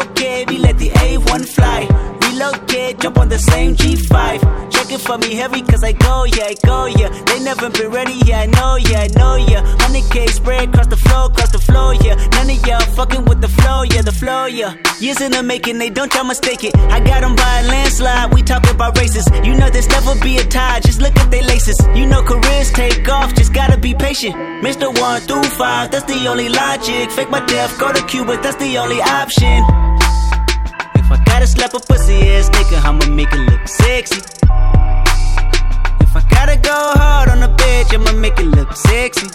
Okay, 0.02 0.46
we 0.48 0.60
let 0.60 0.78
the 0.78 0.92
A1 0.92 1.46
fly. 1.46 2.04
Relocate, 2.44 3.00
jump 3.00 3.18
on 3.20 3.30
the 3.30 3.40
same 3.40 3.74
G5. 3.74 4.70
Check 4.70 4.92
it 4.92 5.00
for 5.00 5.18
me 5.18 5.34
heavy, 5.34 5.62
cause 5.62 5.82
I 5.82 5.94
go, 5.94 6.26
yeah, 6.26 6.52
I 6.52 6.56
go, 6.66 6.88
yeah. 6.88 7.08
They 7.24 7.40
never 7.40 7.70
been 7.70 7.90
ready, 7.90 8.20
yeah, 8.26 8.42
I 8.42 8.46
know, 8.48 8.76
yeah, 8.76 9.08
I 9.08 9.10
know, 9.16 9.36
yeah. 9.36 9.64
100k 9.78 10.28
spread 10.30 10.68
across 10.68 10.88
the 10.88 10.98
floor, 10.98 11.28
across 11.28 11.54
the 11.54 11.60
floor, 11.60 11.94
yeah. 11.96 12.16
None 12.36 12.50
of 12.50 12.68
y'all 12.68 12.82
fucking 12.98 13.24
with 13.24 13.40
the 13.40 13.48
flow, 13.48 13.84
yeah, 13.84 14.02
the 14.02 14.12
flow, 14.12 14.46
yeah. 14.48 14.76
Years 15.00 15.22
in 15.22 15.32
the 15.32 15.42
making, 15.42 15.78
they 15.78 15.90
don't 15.90 16.14
y'all 16.14 16.26
mistake 16.26 16.66
it. 16.66 16.76
I 16.92 17.00
got 17.00 17.22
them 17.22 17.38
by 17.38 17.62
a 17.62 17.64
landslide, 17.66 18.34
we 18.34 18.42
talk 18.42 18.70
about 18.70 18.98
races. 18.98 19.26
You 19.46 19.56
know 19.56 19.70
there's 19.70 19.88
never 19.88 20.14
be 20.20 20.36
a 20.36 20.44
tie, 20.44 20.82
just 20.82 21.02
look 21.02 21.16
at 21.16 21.32
they 21.32 21.44
laces. 21.44 21.80
You 21.96 22.06
know 22.06 22.24
careers 22.24 22.74
take 22.74 23.08
off, 23.08 23.34
just 23.36 23.54
gotta 23.54 23.78
be 23.78 23.94
patient. 23.94 24.36
Mr. 24.62 24.92
1 25.00 25.22
through 25.22 25.44
5, 25.44 25.92
that's 25.92 26.06
the 26.12 26.28
only 26.28 26.50
logic. 26.50 27.10
Fake 27.12 27.30
my 27.30 27.40
death, 27.46 27.80
go 27.80 27.94
to 27.94 28.06
Cuba, 28.06 28.36
that's 28.44 28.58
the 28.58 28.78
only 28.80 29.02
option. 29.02 29.64
I 31.14 31.24
gotta 31.26 31.46
slap 31.46 31.74
a 31.76 31.80
pussy 31.80 32.16
ass 32.32 32.50
nigga, 32.50 32.84
I'ma 32.84 33.06
make 33.06 33.32
it 33.32 33.44
look 33.50 33.68
sexy. 33.68 34.18
If 36.06 36.16
I 36.16 36.22
gotta 36.30 36.58
go 36.58 36.78
hard 37.00 37.30
on 37.30 37.44
a 37.44 37.50
bitch, 37.50 37.94
I'ma 37.94 38.14
make 38.14 38.40
it 38.40 38.48
look 38.48 38.76
sexy. 38.76 39.28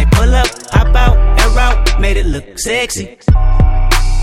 I 0.00 0.04
pull 0.12 0.34
up, 0.34 0.48
hop 0.72 0.94
out, 0.94 1.16
and 1.16 1.54
route, 1.56 2.00
made 2.00 2.18
it 2.18 2.26
look 2.26 2.58
sexy. 2.58 3.16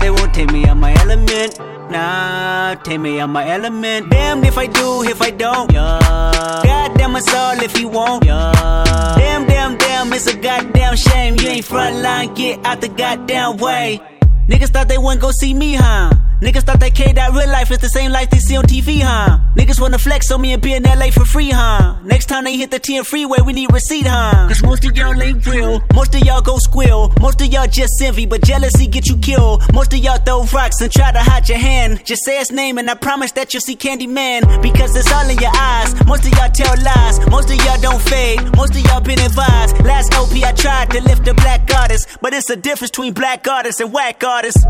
They 0.00 0.10
won't 0.10 0.32
take 0.32 0.52
me 0.52 0.64
out 0.66 0.76
my 0.76 0.94
element. 1.02 1.58
Nah, 1.90 2.74
take 2.84 3.00
me 3.00 3.18
out 3.18 3.30
my 3.30 3.48
element. 3.48 4.10
Damn 4.10 4.44
if 4.44 4.56
I 4.56 4.66
do, 4.66 5.02
if 5.02 5.20
I 5.20 5.30
don't. 5.30 5.72
Yeah. 5.72 6.62
Goddamn 6.64 7.16
us 7.16 7.34
all 7.34 7.60
if 7.60 7.80
you 7.80 7.88
won't. 7.88 8.24
Yeah. 8.24 9.14
Damn, 9.18 9.46
damn, 9.46 9.76
damn, 9.78 10.12
it's 10.12 10.26
a 10.28 10.36
goddamn 10.36 10.94
shame. 10.94 11.34
You 11.40 11.48
ain't 11.48 11.64
front 11.64 11.96
line, 11.96 12.34
get 12.34 12.64
out 12.64 12.80
the 12.80 12.88
goddamn 12.88 13.56
way. 13.56 14.00
Niggas 14.48 14.68
thought 14.68 14.88
they 14.88 14.98
wouldn't 14.98 15.20
go 15.20 15.30
see 15.32 15.52
me, 15.52 15.74
huh? 15.74 16.12
Niggas 16.40 16.64
thought 16.64 16.80
that 16.80 16.94
K 16.94 17.12
that 17.12 17.32
real 17.32 17.48
life 17.48 17.70
is 17.70 17.78
the 17.78 17.88
same 17.88 18.12
life 18.12 18.28
they 18.28 18.38
see 18.38 18.58
on 18.58 18.64
TV, 18.64 19.00
huh? 19.00 19.38
Niggas 19.54 19.80
wanna 19.80 19.98
flex 19.98 20.30
on 20.30 20.42
me 20.42 20.52
and 20.52 20.62
be 20.62 20.74
in 20.74 20.82
LA 20.82 21.10
for 21.10 21.24
free, 21.24 21.48
huh? 21.48 21.96
Next 22.04 22.26
time 22.26 22.44
they 22.44 22.58
hit 22.58 22.70
the 22.70 22.78
10 22.78 23.04
freeway, 23.04 23.38
we 23.40 23.54
need 23.54 23.72
receipt, 23.72 24.06
huh? 24.06 24.46
Cause 24.46 24.62
most 24.62 24.84
of 24.84 24.94
y'all 24.94 25.20
ain't 25.22 25.46
real. 25.46 25.82
Most 25.94 26.14
of 26.14 26.20
y'all 26.26 26.42
go 26.42 26.58
squill. 26.58 27.10
Most 27.20 27.40
of 27.40 27.46
y'all 27.50 27.66
just 27.66 28.02
envy, 28.02 28.26
but 28.26 28.42
jealousy 28.42 28.86
get 28.86 29.08
you 29.08 29.16
killed. 29.16 29.62
Most 29.72 29.94
of 29.94 30.00
y'all 30.00 30.18
throw 30.18 30.44
rocks 30.52 30.82
and 30.82 30.92
try 30.92 31.10
to 31.10 31.20
hide 31.20 31.48
your 31.48 31.56
hand. 31.56 32.04
Just 32.04 32.22
say 32.26 32.36
his 32.36 32.52
name 32.52 32.76
and 32.76 32.90
I 32.90 32.94
promise 32.94 33.32
that 33.32 33.54
you'll 33.54 33.62
see 33.62 33.76
Candyman. 33.76 34.60
Because 34.60 34.94
it's 34.94 35.10
all 35.10 35.26
in 35.30 35.38
your 35.38 35.56
eyes. 35.56 35.94
Most 36.04 36.26
of 36.26 36.32
y'all 36.32 36.50
tell 36.50 36.76
lies. 36.84 37.18
Most 37.30 37.50
of 37.50 37.56
y'all 37.64 37.80
don't 37.80 38.02
fade. 38.02 38.44
Most 38.54 38.76
of 38.76 38.82
y'all 38.84 39.00
been 39.00 39.20
advised. 39.20 39.82
Last 39.86 40.14
OP 40.14 40.32
I 40.44 40.52
tried 40.52 40.90
to 40.90 41.00
lift 41.00 41.26
a 41.28 41.32
black 41.32 41.70
artist. 41.74 42.18
But 42.20 42.34
it's 42.34 42.50
a 42.50 42.56
difference 42.56 42.90
between 42.90 43.14
black 43.14 43.48
artists 43.48 43.80
and 43.80 43.90
whack 43.90 44.22
artists. 44.22 44.62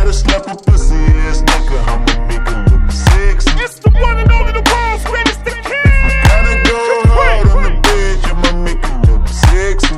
Gotta 0.00 0.14
slap 0.14 0.46
a 0.46 0.56
pussy 0.56 0.94
ass 1.28 1.42
nigga, 1.42 1.76
I'ma 1.84 2.26
make 2.26 2.48
it 2.48 2.72
look 2.72 2.90
sexy. 2.90 3.50
It's 3.62 3.78
the 3.80 3.90
one 3.90 4.16
and 4.16 4.32
only 4.32 4.52
the 4.52 4.64
world's 4.64 5.04
greatest 5.04 5.44
the 5.44 5.50
king. 5.50 6.08
Gotta 6.24 6.56
go 6.64 6.80
hard 7.12 7.48
on 7.48 7.62
the 7.64 7.72
bitch, 7.84 8.24
I'ma 8.32 8.50
make 8.64 8.82
it 8.82 8.96
look 9.10 9.28
sexy. 9.28 9.96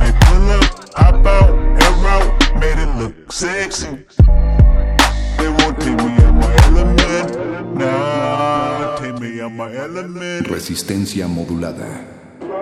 I 0.00 0.08
pull 0.24 0.48
up, 0.56 0.64
hop 0.96 1.26
out, 1.26 1.50
and 1.84 1.96
route, 2.02 2.32
made 2.60 2.80
it 2.80 2.92
look 2.96 3.30
sexy. 3.30 4.06
They 5.36 5.48
won't 5.58 5.78
take 5.82 5.98
me 5.98 6.16
out 6.24 6.34
my 6.40 6.52
element, 6.64 7.76
nah, 7.76 8.96
take 8.96 9.20
me 9.20 9.38
out 9.42 9.52
my 9.52 9.70
element. 9.76 10.48
Resistencia 10.48 11.28
modulada. 11.28 12.19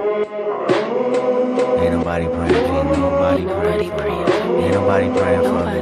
Ain't 0.08 1.92
nobody 1.92 2.24
praying, 2.28 2.54
ain't 2.54 2.98
nobody 2.98 3.44
praying 3.44 3.90
for 3.90 4.04
me. 4.06 4.64
Ain't 4.64 4.72
nobody 4.72 5.08
praying 5.10 5.42
for 5.42 5.52
me. 5.52 5.76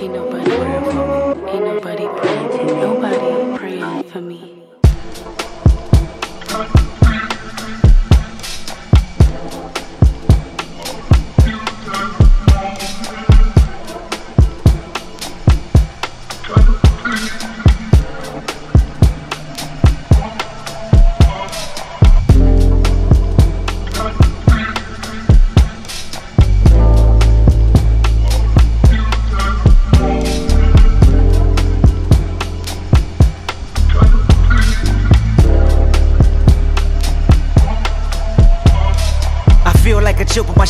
Ain't 0.00 0.12
nobody 0.14 0.48
praying 0.48 0.84
for 0.84 0.94
me. 0.94 1.02
Ain't 1.52 1.64
nobody 1.64 2.06
praying. 2.16 2.48
Ain't 2.58 2.80
nobody 2.80 3.58
praying 3.58 4.04
for 4.04 4.20
me. 4.22 4.47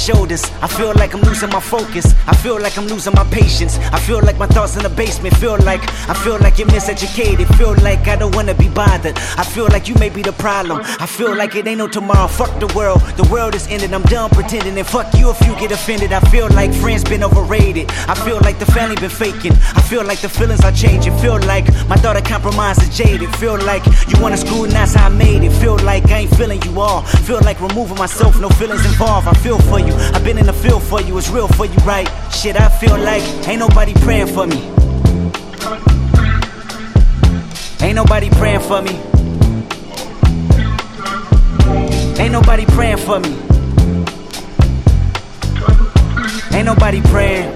Shoulders. 0.09 0.45
I 0.63 0.69
feel 0.69 0.93
like 0.95 1.13
I'm 1.15 1.21
losing 1.21 1.51
my 1.51 1.61
focus. 1.61 2.07
I 2.27 2.35
feel 2.35 2.59
like 2.65 2.79
I'm 2.79 2.87
losing 2.87 3.15
my 3.15 3.25
patience. 3.25 3.79
I 3.97 3.99
feel 4.01 4.21
like 4.29 4.39
my 4.39 4.47
thoughts 4.47 4.75
in 4.77 4.83
the 4.83 4.95
basement. 5.03 5.37
Feel 5.37 5.59
like 5.71 5.83
I 6.13 6.15
feel 6.25 6.39
like 6.45 6.59
you're 6.59 6.73
miseducated. 6.77 7.47
Feel 7.59 7.75
like 7.89 8.03
I 8.09 8.17
don't 8.17 8.35
wanna 8.35 8.55
be 8.55 8.69
bothered. 8.69 9.17
I 9.43 9.45
feel 9.55 9.69
like 9.75 9.85
you 9.89 9.95
may 9.97 10.09
be 10.09 10.23
the 10.23 10.37
problem. 10.47 10.79
I 11.05 11.07
feel 11.07 11.35
like 11.37 11.55
it 11.57 11.67
ain't 11.67 11.79
no 11.79 11.89
tomorrow. 11.89 12.29
Fuck 12.29 12.53
the 12.65 12.71
world. 12.79 13.01
The 13.21 13.27
world 13.35 13.55
is 13.55 13.67
ended. 13.69 13.93
I'm 13.93 14.07
done 14.15 14.31
pretending. 14.31 14.79
And 14.79 14.87
fuck 14.87 15.09
you 15.19 15.31
if 15.31 15.41
you 15.47 15.53
get 15.63 15.73
offended. 15.73 16.13
I 16.13 16.21
feel 16.33 16.49
like 16.61 16.73
friends 16.73 17.05
been 17.05 17.23
overrated. 17.23 17.87
I 18.13 18.15
feel 18.27 18.39
like 18.41 18.59
the 18.59 18.71
family 18.77 18.97
been 18.97 19.17
faking. 19.25 19.55
I 19.79 19.83
feel 19.91 20.05
like 20.05 20.21
the 20.21 20.31
feelings 20.39 20.65
are 20.65 20.73
changing. 20.85 21.15
Feel 21.19 21.39
like 21.53 21.67
my 21.93 21.97
thought 21.97 22.17
of 22.17 22.25
compromise 22.25 22.79
is 22.85 22.91
jaded. 22.97 23.29
Feel 23.37 23.59
like 23.73 23.85
you 24.11 24.17
wanna 24.23 24.39
that's 24.79 24.95
how 24.95 25.07
I 25.07 25.09
made 25.11 25.43
it. 25.43 25.53
Feel 25.61 25.77
like 25.79 26.05
I 26.11 26.19
ain't 26.21 26.35
feeling 26.37 26.63
you 26.63 26.81
all. 26.81 27.03
Feel 27.29 27.41
like 27.41 27.61
removing 27.61 27.99
myself, 27.99 28.41
no 28.41 28.49
feelings 28.49 28.85
involved. 28.87 29.27
I 29.27 29.35
feel 29.35 29.59
for 29.71 29.81
you. 29.81 29.98
I've 30.15 30.25
been 30.25 30.39
in 30.39 30.47
the 30.47 30.53
field 30.53 30.83
for 30.83 31.01
you. 31.01 31.17
It's 31.19 31.29
real 31.29 31.49
for 31.49 31.67
you, 31.67 31.77
right? 31.85 32.09
Shit, 32.33 32.61
I 32.61 32.69
feel 32.69 32.97
like 32.99 33.23
ain't 33.49 33.59
nobody 33.59 33.95
praying 33.95 34.29
for 34.29 34.47
me. 34.47 34.61
Ain't 37.81 37.97
nobody 37.97 38.31
praying 38.31 38.61
for 38.61 38.83
me. 38.83 38.99
Ain't 42.19 42.33
nobody 42.33 42.67
praying 42.67 42.99
for 42.99 43.21
me. 43.21 43.37
Ain't 46.57 46.67
nobody 46.67 47.01
praying. 47.03 47.49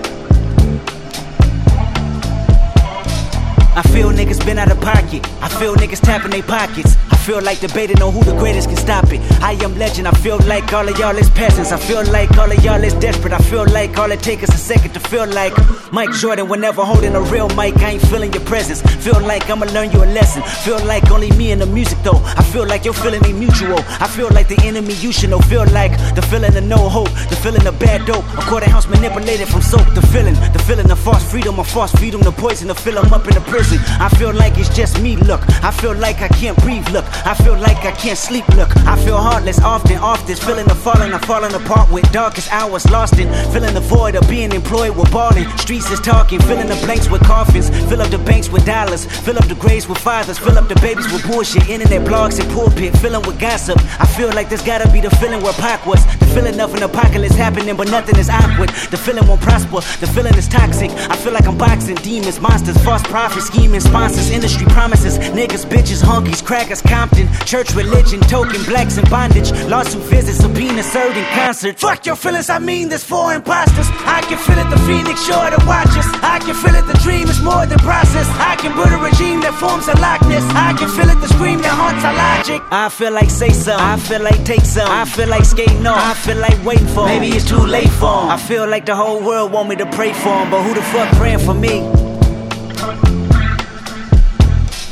I 3.74 3.82
feel 3.92 4.10
niggas 4.10 4.44
been 4.44 4.58
out 4.58 4.70
of 4.70 4.80
pocket. 4.80 5.26
I 5.42 5.48
feel 5.48 5.74
niggas 5.74 6.00
tapping 6.00 6.30
their 6.30 6.42
pockets. 6.42 6.96
Feel 7.22 7.40
like 7.40 7.60
debating 7.60 8.02
on 8.02 8.12
who 8.12 8.20
the 8.24 8.36
greatest 8.36 8.68
can 8.68 8.76
stop 8.76 9.12
it. 9.12 9.20
I 9.40 9.52
am 9.62 9.78
legend. 9.78 10.08
I 10.08 10.10
feel 10.10 10.38
like 10.40 10.72
all 10.72 10.88
of 10.88 10.98
y'all 10.98 11.16
is 11.16 11.30
peasants. 11.30 11.70
I 11.70 11.76
feel 11.76 12.04
like 12.10 12.36
all 12.36 12.50
of 12.50 12.64
y'all 12.64 12.82
is 12.82 12.94
desperate. 12.94 13.32
I 13.32 13.38
feel 13.38 13.64
like 13.66 13.96
all 13.96 14.10
it 14.10 14.20
takes 14.20 14.42
is 14.42 14.48
a 14.50 14.58
second 14.58 14.92
to 14.94 15.00
feel 15.00 15.28
like 15.28 15.54
Mike 15.92 16.10
Jordan 16.10 16.48
whenever 16.48 16.84
holding 16.84 17.14
a 17.14 17.20
real 17.20 17.48
mic. 17.50 17.76
I 17.76 17.90
ain't 17.90 18.02
feeling 18.02 18.32
your 18.32 18.42
presence. 18.44 18.82
Feel 19.04 19.20
like 19.20 19.48
I'ma 19.48 19.66
learn 19.66 19.92
you 19.92 20.02
a 20.02 20.08
lesson. 20.18 20.42
Feel 20.64 20.84
like 20.84 21.12
only 21.12 21.30
me 21.32 21.52
and 21.52 21.60
the 21.60 21.66
music 21.66 21.98
though. 22.02 22.20
I 22.24 22.42
feel 22.42 22.66
like 22.66 22.84
your 22.84 22.94
feeling 22.94 23.24
ain't 23.24 23.38
mutual. 23.38 23.78
I 24.00 24.08
feel 24.08 24.28
like 24.30 24.48
the 24.48 24.60
enemy 24.64 24.94
you 24.94 25.12
should 25.12 25.30
know. 25.30 25.38
Feel 25.38 25.66
like 25.66 25.92
the 26.16 26.22
feeling 26.22 26.56
of 26.56 26.64
no 26.64 26.88
hope. 26.88 27.10
The 27.30 27.36
feeling 27.36 27.64
of 27.68 27.78
bad 27.78 28.04
dope. 28.04 28.24
A 28.36 28.42
quarter 28.50 28.68
house 28.68 28.88
manipulated 28.88 29.46
from 29.46 29.62
soap. 29.62 29.86
The 29.94 30.02
feeling, 30.08 30.34
the 30.52 30.62
feeling 30.66 30.90
of 30.90 30.98
false 30.98 31.22
freedom. 31.30 31.60
A 31.60 31.64
false 31.64 31.92
freedom. 31.92 32.20
The 32.22 32.32
poison 32.32 32.66
to 32.66 32.74
fill 32.74 32.98
'em 32.98 33.12
up 33.12 33.28
in 33.28 33.34
the 33.34 33.42
prison. 33.42 33.78
I 34.00 34.08
feel 34.08 34.32
like 34.32 34.58
it's 34.58 34.74
just 34.74 35.00
me, 35.00 35.14
look. 35.16 35.42
I 35.62 35.70
feel 35.70 35.94
like 35.94 36.20
I 36.20 36.28
can't 36.28 36.58
breathe, 36.58 36.88
look. 36.88 37.04
I 37.24 37.34
feel 37.34 37.56
like 37.56 37.84
I 37.84 37.92
can't 37.92 38.18
sleep, 38.18 38.46
look. 38.56 38.76
I 38.86 38.96
feel 39.04 39.16
heartless 39.16 39.60
often, 39.60 39.98
often. 39.98 40.36
Feeling 40.36 40.66
the 40.66 40.74
falling, 40.74 41.12
I'm 41.12 41.20
falling 41.20 41.54
apart 41.54 41.90
with 41.90 42.10
darkest 42.12 42.52
hours 42.52 42.88
lost 42.90 43.18
in. 43.18 43.28
Feeling 43.52 43.74
the 43.74 43.80
void 43.80 44.14
of 44.14 44.28
being 44.28 44.52
employed 44.52 44.96
with 44.96 45.10
balling. 45.10 45.48
Streets 45.58 45.90
is 45.90 46.00
talking, 46.00 46.40
filling 46.40 46.68
the 46.68 46.76
blanks 46.84 47.08
with 47.08 47.22
coffins. 47.22 47.70
Fill 47.88 48.02
up 48.02 48.10
the 48.10 48.18
banks 48.18 48.48
with 48.48 48.64
dollars. 48.66 49.04
Fill 49.24 49.38
up 49.38 49.46
the 49.46 49.54
graves 49.54 49.88
with 49.88 49.98
fathers. 49.98 50.38
Fill 50.38 50.58
up 50.58 50.68
the 50.68 50.76
babies 50.76 51.10
with 51.12 51.26
bullshit. 51.26 51.68
Internet 51.68 52.02
blogs 52.06 52.40
and 52.40 52.50
pulpit. 52.52 52.96
Filling 52.98 53.22
with 53.26 53.38
gossip. 53.38 53.78
I 54.00 54.06
feel 54.06 54.28
like 54.28 54.48
there's 54.48 54.62
gotta 54.62 54.90
be 54.92 55.00
the 55.00 55.10
feeling 55.16 55.42
where 55.42 55.54
Pac 55.54 55.86
was. 55.86 56.04
Feeling 56.34 56.58
of 56.60 56.74
an 56.74 56.82
apocalypse 56.82 57.34
happening, 57.34 57.76
but 57.76 57.90
nothing 57.90 58.16
is 58.18 58.28
awkward. 58.30 58.70
The 58.90 58.96
feeling 58.96 59.26
won't 59.26 59.40
prosper. 59.40 59.80
The 60.00 60.06
feeling 60.06 60.34
is 60.34 60.48
toxic. 60.48 60.90
I 60.90 61.16
feel 61.16 61.32
like 61.32 61.46
I'm 61.46 61.58
boxing 61.58 61.96
demons, 61.96 62.40
monsters, 62.40 62.76
false 62.82 63.02
prophets, 63.02 63.46
scheming 63.46 63.80
sponsors, 63.80 64.30
industry 64.30 64.66
promises, 64.66 65.18
niggas, 65.18 65.64
bitches, 65.66 66.02
honkies, 66.02 66.44
crackers, 66.44 66.80
Compton, 66.82 67.28
church, 67.44 67.74
religion, 67.74 68.20
token, 68.20 68.62
blacks 68.64 68.96
in 68.96 69.04
bondage, 69.10 69.52
lawsuit 69.68 70.02
visits, 70.04 70.38
subpoena 70.38 70.82
served 70.82 71.16
in 71.16 71.24
concert. 71.36 71.78
Fuck 71.78 72.06
your 72.06 72.16
feelings, 72.16 72.48
I 72.50 72.58
mean 72.58 72.88
this 72.88 73.04
for 73.04 73.32
imposters. 73.34 73.88
I 74.04 74.22
can 74.22 74.38
feel 74.38 74.58
it, 74.58 74.68
the 74.70 74.78
phoenix 74.86 75.24
sure 75.24 75.50
to 75.50 75.60
watch 75.66 75.92
us. 75.96 76.08
I 76.22 76.38
can 76.40 76.54
feel 76.54 76.74
it, 76.74 76.86
the 76.86 76.98
dream 77.04 77.28
is 77.28 77.40
more 77.42 77.66
than 77.66 77.78
process. 77.78 78.26
I 78.40 78.56
can 78.56 78.72
build 78.74 78.92
a 78.92 78.98
regime 78.98 79.40
that 79.42 79.54
forms 79.54 79.88
a 79.88 79.96
likeness. 80.00 80.44
I 80.54 80.72
can 80.72 80.88
feel 80.88 81.08
it, 81.08 81.20
the 81.20 81.28
scream 81.28 81.60
that 81.60 81.74
haunts 81.76 82.04
our 82.04 82.14
logic. 82.14 82.62
I 82.70 82.88
feel 82.88 83.12
like 83.12 83.30
say 83.30 83.50
some, 83.50 83.80
I 83.80 83.96
feel 83.98 84.22
like 84.22 84.44
take 84.44 84.64
some. 84.64 84.88
I 84.90 85.04
feel 85.04 85.28
like 85.28 85.44
skating 85.44 85.86
off, 85.86 86.21
feel 86.24 86.38
like 86.38 86.58
waiting 86.64 86.86
for 86.94 87.08
'em. 87.08 87.20
Maybe 87.20 87.34
it's 87.36 87.44
too 87.44 87.66
late 87.66 87.90
for 88.00 88.22
'em. 88.22 88.30
I 88.30 88.36
feel 88.36 88.66
like 88.68 88.84
the 88.86 88.94
whole 88.94 89.20
world 89.20 89.50
want 89.52 89.68
me 89.68 89.76
to 89.76 89.86
pray 89.86 90.12
for 90.12 90.22
for 90.22 90.42
'em, 90.42 90.50
but 90.50 90.62
who 90.62 90.72
the 90.74 90.82
fuck 90.92 91.08
praying 91.18 91.40
for 91.40 91.54
me? 91.54 91.82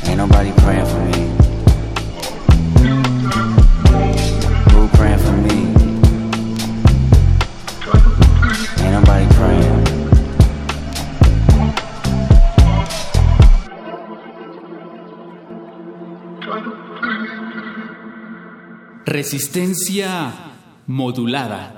Ain't 0.07 0.17
nobody 0.17 0.51
praying 0.63 0.87
for 0.93 1.01
me. 1.09 1.19
Who 4.73 4.87
praying 4.97 5.21
for 5.25 5.35
me? 5.45 5.57
Ain't 8.83 8.93
nobody 8.99 9.27
praying. 9.39 9.79
Resistencia 19.05 20.50
modulada. 20.91 21.71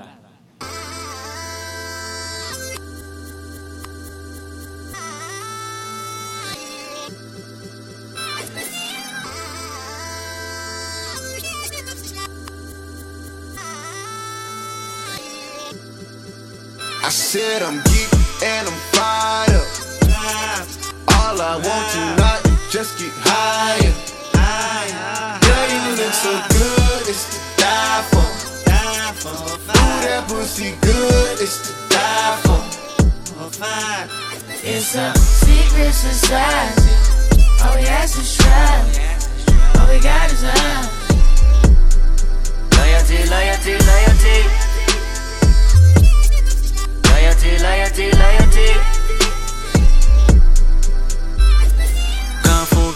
I 17.02 17.10
said 17.10 17.62
I'm 17.62 17.76
geek 17.84 18.10
and 18.42 18.66
I'm 18.66 18.78
fired. 18.92 19.74
All 21.14 21.40
I 21.40 21.54
want 21.64 21.86
tonight 21.92 22.42
is 22.46 22.72
just 22.72 22.98
get 22.98 23.12
higher. 23.14 24.14
Ooh, 28.94 29.58
that 30.06 30.24
pussy 30.28 30.70
good, 30.80 31.40
it's 31.40 31.66
to 31.66 31.72
die 31.90 32.38
for. 32.42 32.62
It's 34.62 34.94
a 34.94 35.12
secret 35.18 35.92
society. 35.92 36.94
All 37.64 37.74
we 37.74 37.86
ask 37.86 38.16
is 38.16 38.36
try. 38.36 38.86
All 39.80 39.88
we 39.90 39.98
got 40.00 40.30
is 40.30 40.42
love. 40.44 40.86
Loyalty, 42.78 43.18
loyalty, 43.34 43.74
loyalty. 43.82 44.38
Loyalty, 47.10 47.58
loyalty, 47.58 48.06
loyalty. 48.12 49.03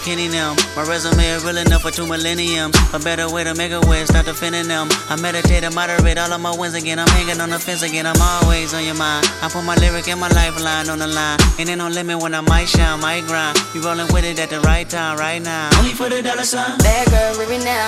Kenny 0.09 0.27
them. 0.27 0.55
My 0.75 0.81
resume 0.89 1.21
is 1.21 1.45
real 1.45 1.57
enough 1.57 1.83
for 1.83 1.91
two 1.91 2.07
millenniums. 2.07 2.75
A 2.93 2.99
better 2.99 3.29
way 3.29 3.43
to 3.43 3.53
make 3.53 3.71
a 3.71 3.79
way, 3.81 4.03
start 4.05 4.25
defending 4.25 4.67
them. 4.67 4.89
I 5.07 5.15
meditate 5.21 5.63
and 5.63 5.75
moderate 5.75 6.17
all 6.17 6.33
of 6.33 6.41
my 6.41 6.49
wins 6.57 6.73
again. 6.73 6.97
I'm 6.97 7.07
hanging 7.09 7.39
on 7.39 7.51
the 7.51 7.59
fence 7.59 7.83
again. 7.83 8.07
I'm 8.07 8.19
always 8.19 8.73
on 8.73 8.83
your 8.83 8.95
mind. 8.95 9.29
I 9.43 9.49
put 9.53 9.63
my 9.63 9.75
lyric 9.75 10.07
and 10.07 10.19
my 10.19 10.27
lifeline 10.29 10.89
on 10.89 10.97
the 10.97 11.05
line. 11.05 11.37
And 11.59 11.69
ain't 11.69 11.77
no 11.77 11.89
limit 11.89 12.23
when 12.23 12.33
I 12.33 12.41
might 12.41 12.65
shine, 12.65 12.99
might 13.01 13.27
grind. 13.27 13.59
You 13.75 13.83
rolling 13.83 14.11
with 14.11 14.25
it 14.25 14.39
at 14.39 14.49
the 14.49 14.61
right 14.61 14.89
time, 14.89 15.19
right 15.19 15.43
now. 15.43 15.69
Only 15.77 15.91
for 15.91 16.09
the 16.09 16.23
dollar 16.23 16.41
sign. 16.41 16.79
Bad 16.79 17.05
girl, 17.11 17.45
leave 17.45 17.61
it 17.61 17.63
now. 17.63 17.85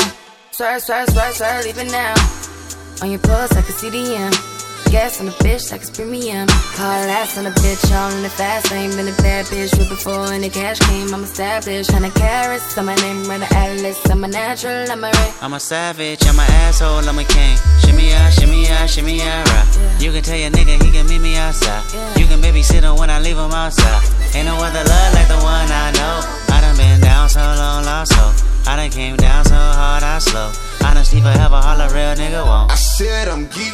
Swerve, 0.51 0.84
swerve, 0.84 1.10
swerve, 1.10 1.34
swerve, 1.34 1.65
leave 1.65 1.79
it 1.79 1.91
now. 1.91 2.13
On 3.01 3.10
your 3.10 3.19
pulse, 3.19 3.51
I 3.53 3.63
can 3.63 3.73
see 3.73 3.89
the 3.89 4.15
end. 4.15 4.38
Gas 4.91 5.21
on 5.21 5.30
a 5.30 5.32
bitch 5.39 5.71
like 5.71 5.80
it's 5.80 5.89
premium. 5.89 6.47
Hard 6.75 7.08
ass 7.08 7.38
on 7.38 7.45
a 7.45 7.51
bitch, 7.63 7.80
all 7.95 8.12
in 8.12 8.23
the 8.23 8.30
fast 8.30 8.71
lane. 8.71 8.91
Been 8.91 9.08
a 9.08 9.15
bad 9.23 9.45
bitch 9.45 9.71
with 9.80 9.88
before 9.88 10.34
and 10.34 10.43
the 10.43 10.49
cash 10.49 10.80
came. 10.80 11.13
I'm 11.13 11.23
established, 11.23 11.89
hundred 11.91 12.13
carats. 12.13 12.77
I'm 12.77 12.88
my 12.88 12.95
name, 12.95 13.23
run 13.23 13.39
the 13.39 13.47
atlas. 13.56 13.97
I'm 14.12 14.21
a 14.25 14.27
natural, 14.27 14.91
I'm 14.91 15.01
a 15.01 15.08
ray. 15.08 15.32
I'm 15.39 15.54
a 15.54 15.62
savage, 15.62 16.19
I'm 16.27 16.38
an 16.38 16.45
asshole, 16.67 17.08
I'm 17.08 17.17
a 17.17 17.23
king. 17.23 17.56
Shimmy 17.80 18.12
out, 18.12 18.34
shimmy 18.34 18.67
out, 18.67 18.89
shimmy 18.89 19.21
out, 19.21 19.47
right. 19.47 19.97
You 20.01 20.12
can 20.12 20.23
tell 20.23 20.36
your 20.36 20.51
nigga 20.51 20.84
he 20.84 20.91
can 20.91 21.08
meet 21.08 21.21
me 21.21 21.38
outside. 21.38 21.88
You 22.19 22.27
can 22.27 22.41
babysit 22.41 22.84
him 22.84 22.97
when 22.97 23.10
I 23.10 23.21
leave 23.21 23.38
him 23.38 23.56
outside. 23.56 24.04
Ain't 24.36 24.45
no 24.45 24.60
other 24.60 24.84
love 24.84 25.13
like 25.15 25.30
the 25.30 25.39
one 25.39 25.71
I 25.71 25.95
know. 25.95 26.19
I 26.51 26.60
done 26.60 26.75
been 26.75 26.99
down 26.99 27.30
so 27.30 27.39
long, 27.39 27.86
lost 27.86 28.12
so. 28.12 28.27
I 28.69 28.75
done 28.75 28.91
came 28.91 29.15
down 29.15 29.45
so 29.45 29.56
hard, 29.56 30.04
I 30.04 30.19
slow. 30.19 30.51
Honesty 30.84 31.21
forever, 31.21 31.56
all 31.63 31.80
a 31.80 31.88
real 31.95 32.12
nigga 32.19 32.43
won't. 32.43 32.69
I 32.69 32.75
said 32.75 33.30
I'm 33.30 33.47
geek 33.47 33.73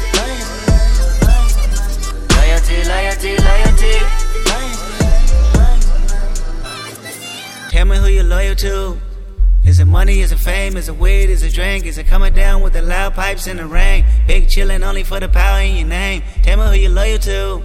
loyalty, 2.51 2.83
loyalty, 2.83 3.37
loyalty. 3.37 3.95
Tell 7.69 7.85
me 7.85 7.97
who 7.97 8.07
you're 8.07 8.23
loyal 8.25 8.55
to. 8.55 8.97
Is 9.63 9.79
it 9.79 9.85
money? 9.85 10.19
Is 10.19 10.33
it 10.33 10.39
fame? 10.39 10.75
Is 10.75 10.89
it 10.89 10.97
weed? 10.97 11.29
Is 11.29 11.43
it 11.43 11.53
drink? 11.53 11.85
Is 11.85 11.97
it 11.97 12.07
coming 12.07 12.33
down 12.33 12.61
with 12.61 12.73
the 12.73 12.81
loud 12.81 13.13
pipes 13.13 13.47
in 13.47 13.57
the 13.57 13.65
rain? 13.65 14.03
Big 14.27 14.47
chillin' 14.47 14.83
only 14.83 15.03
for 15.03 15.19
the 15.19 15.29
power 15.29 15.61
in 15.61 15.75
your 15.77 15.87
name. 15.87 16.23
Tell 16.43 16.57
me 16.57 16.65
who 16.65 16.81
you're 16.81 16.91
loyal 16.91 17.19
to. 17.19 17.63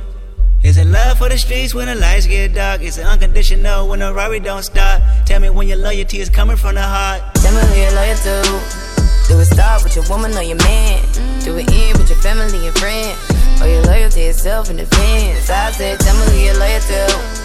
Is 0.63 0.79
it 0.79 0.87
love 0.87 1.19
for 1.19 1.29
the 1.29 1.39
streets 1.39 1.75
when 1.75 1.87
the 1.89 1.97
lights 1.97 2.27
get 2.27 2.55
dark? 2.55 2.81
Is 2.83 2.99
it 2.99 3.07
unconditional 3.07 3.89
when 3.89 3.99
the 4.01 4.15
robbery 4.15 4.41
don't 4.41 4.63
stop? 4.63 5.03
Tell 5.25 5.41
me 5.41 5.51
when 5.51 5.67
your 5.67 5.79
loyalty 5.79 6.21
is 6.21 6.29
coming 6.29 6.57
from 6.57 6.77
the 6.77 6.83
heart. 6.83 7.23
Tell 7.35 7.53
me 7.53 7.61
who 7.61 7.81
you're 7.81 7.93
loyal 7.93 8.17
to. 8.17 9.27
Do 9.27 9.41
it 9.41 9.47
start 9.47 9.83
with 9.83 9.97
your 9.97 10.09
woman 10.09 10.33
or 10.37 10.43
your 10.43 10.59
man? 10.59 11.03
Do 11.43 11.57
it 11.57 11.69
end 11.73 11.99
with 11.99 12.09
your 12.09 12.19
family 12.19 12.69
and 12.69 12.79
friends? 12.79 13.36
Or 13.61 13.69
your 13.69 13.83
loyalty 13.85 14.23
itself 14.23 14.71
in 14.71 14.77
defense? 14.77 15.51
I 15.51 15.71
said, 15.73 15.99
tell 16.01 16.15
me 16.17 16.33
who 16.33 16.39
you're 16.45 16.59
loyal 16.59 16.81
to. 16.81 17.37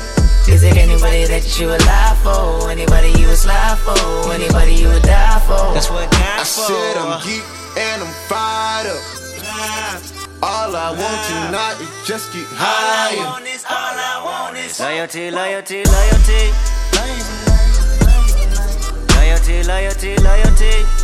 Is 0.52 0.64
it 0.64 0.76
anybody 0.76 1.26
that 1.26 1.46
you 1.60 1.68
would 1.68 1.86
lie 1.86 2.18
for? 2.24 2.70
Anybody 2.70 3.14
you 3.20 3.28
would 3.28 3.38
slide 3.38 3.78
for? 3.86 4.34
Anybody 4.34 4.74
you 4.74 4.90
would 4.90 5.04
die 5.04 5.40
for? 5.46 5.74
That's 5.74 5.90
what 5.90 6.10
God 6.12 6.40
I 6.40 6.44
said 6.44 6.98
I'm 6.98 7.22
geek 7.24 7.44
and 7.78 8.02
I'm 8.02 8.14
fired 8.28 8.90
up. 8.90 9.02
All 10.44 10.76
I 10.76 10.90
want 10.90 11.22
tonight 11.30 11.78
is 11.80 12.08
just 12.08 12.34
get 12.34 12.48
higher. 12.50 13.22
All 13.22 13.38
I 13.38 14.20
want 14.26 14.58
is 14.58 14.80
loyalty, 14.80 15.30
loyalty, 15.30 15.84
loyalty. 15.86 16.52
Loyalty, 19.16 19.64
loyalty, 19.64 20.16
loyalty. 20.18 21.01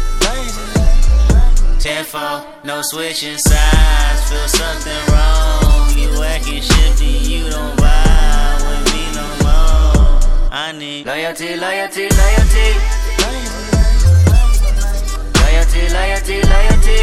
Tenfold, 1.87 2.43
no 2.65 2.81
switching 2.81 3.37
sides. 3.37 4.29
Feel 4.29 4.47
something 4.49 5.03
wrong. 5.09 5.89
You 5.95 6.21
acting 6.21 6.61
shifty, 6.61 7.05
you 7.05 7.49
don't 7.49 7.77
vibe 7.79 8.61
with 8.67 8.93
me 8.93 9.03
no 9.15 9.25
more. 9.45 10.19
I 10.51 10.73
need 10.77 11.05
loyalty, 11.05 11.55
loyalty, 11.55 12.09
loyalty. 12.19 12.67
Loyalty, 15.39 15.83
loyalty, 15.95 16.41
loyalty. 16.51 17.01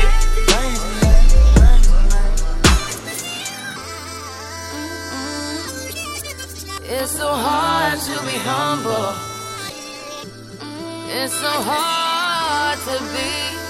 It's 6.97 7.12
so 7.12 7.29
hard 7.33 7.99
to 8.01 8.14
be 8.27 8.37
humble. 8.44 9.14
It's 11.09 11.33
so 11.33 11.53
hard 11.70 12.79
to 12.81 13.03
be. 13.14 13.63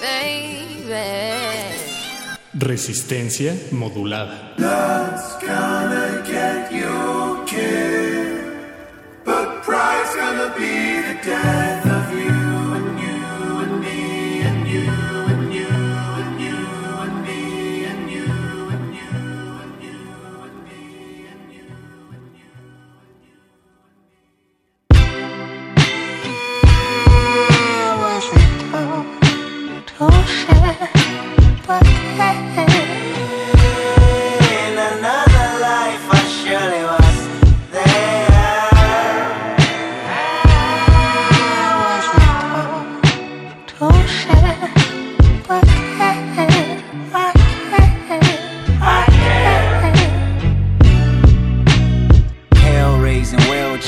Baby. 0.00 1.76
Resistencia 2.58 3.52
modulada. 3.70 4.54
Love's 4.56 5.36
gonna 5.42 6.22
get 6.26 6.72
you 6.72 7.44
killed, 7.46 8.56
but 9.24 9.62
pride's 9.62 10.14
gonna 10.16 10.54
be 10.56 11.02
the 11.06 11.16
death 11.22 11.86
of 11.86 12.18
you 12.18 12.37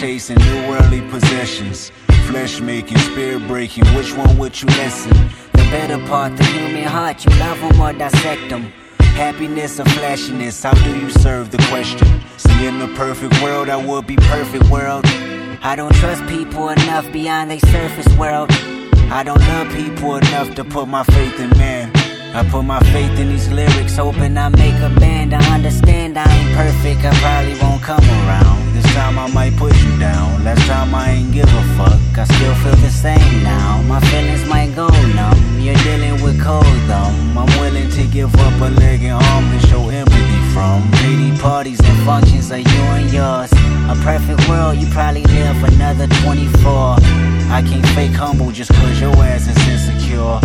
chasing, 0.01 0.38
new 0.38 0.69
worldly 0.69 1.03
possessions. 1.11 1.93
Flesh 2.27 2.59
making, 2.61 2.97
spirit 2.97 3.47
breaking, 3.47 3.85
which 3.95 4.16
one 4.16 4.38
would 4.38 4.61
you 4.61 4.66
listen? 4.69 5.50
Better 5.70 6.04
part, 6.09 6.37
the 6.37 6.44
human 6.44 6.83
heart, 6.83 7.24
you 7.24 7.30
love 7.38 7.61
them 7.61 7.80
or 7.80 7.92
dissect 7.92 8.48
them. 8.48 8.72
Happiness 9.14 9.78
or 9.78 9.85
flashiness, 9.85 10.62
how 10.64 10.72
do 10.72 10.98
you 10.98 11.11
serve 11.11 11.52
the 11.52 11.59
question? 11.68 12.09
See, 12.38 12.66
in 12.66 12.80
the 12.80 12.88
perfect 12.96 13.40
world, 13.40 13.68
I 13.68 13.76
would 13.76 14.04
be 14.04 14.16
perfect 14.16 14.68
world. 14.68 15.04
I 15.62 15.76
don't 15.76 15.94
trust 15.94 16.26
people 16.26 16.70
enough 16.70 17.11
beyond 17.12 17.52
their 17.52 17.61
surface 17.61 18.12
world. 18.16 18.50
I 19.12 19.22
don't 19.22 19.40
love 19.40 19.68
people 19.72 20.16
enough 20.16 20.54
to 20.56 20.64
put 20.64 20.88
my 20.88 21.04
faith 21.04 21.38
in 21.38 21.50
man. 21.50 21.92
I 22.33 22.49
put 22.49 22.62
my 22.62 22.79
faith 22.93 23.19
in 23.19 23.29
these 23.31 23.49
lyrics, 23.51 23.97
Hoping 23.97 24.38
I 24.38 24.49
make 24.51 24.79
a 24.81 24.90
band, 25.01 25.35
I 25.35 25.43
understand 25.55 26.16
I 26.16 26.23
ain't 26.23 26.57
perfect, 26.57 27.05
I 27.05 27.12
probably 27.19 27.59
won't 27.61 27.83
come 27.83 28.05
around. 28.05 28.73
This 28.73 28.87
time 28.95 29.19
I 29.19 29.27
might 29.27 29.57
put 29.57 29.75
you 29.83 29.99
down. 29.99 30.45
Last 30.45 30.64
time 30.66 30.95
I 30.95 31.11
ain't 31.11 31.33
give 31.33 31.49
a 31.49 31.64
fuck. 31.77 32.01
I 32.16 32.25
still 32.25 32.55
feel 32.62 32.77
the 32.77 32.90
same 32.90 33.43
now. 33.43 33.83
My 33.83 34.01
feelings 34.01 34.47
might 34.47 34.75
go 34.77 34.88
numb. 34.88 35.59
You're 35.59 35.75
dealing 35.83 36.23
with 36.23 36.40
cold 36.40 36.64
thumb. 36.87 37.37
I'm 37.37 37.51
willing 37.61 37.90
to 37.90 38.05
give 38.07 38.35
up 38.35 38.61
a 38.61 38.71
leg 38.79 39.03
and 39.03 39.23
arm 39.23 39.51
to 39.51 39.66
show 39.66 39.88
empathy 39.88 40.39
from. 40.53 40.91
Lady 41.03 41.37
parties 41.39 41.81
and 41.81 41.99
functions 42.05 42.51
are 42.51 42.59
you 42.59 42.83
and 42.99 43.13
yours. 43.13 43.53
A 43.89 43.97
perfect 44.03 44.49
world, 44.49 44.77
you 44.77 44.87
probably 44.89 45.23
live 45.25 45.63
another 45.65 46.07
24. 46.23 46.97
I 47.51 47.63
can't 47.67 47.87
fake 47.89 48.13
humble 48.13 48.51
just 48.53 48.73
cause 48.73 49.01
your 49.01 49.15
ass 49.17 49.49
is 49.49 49.69
insecure. 49.69 50.41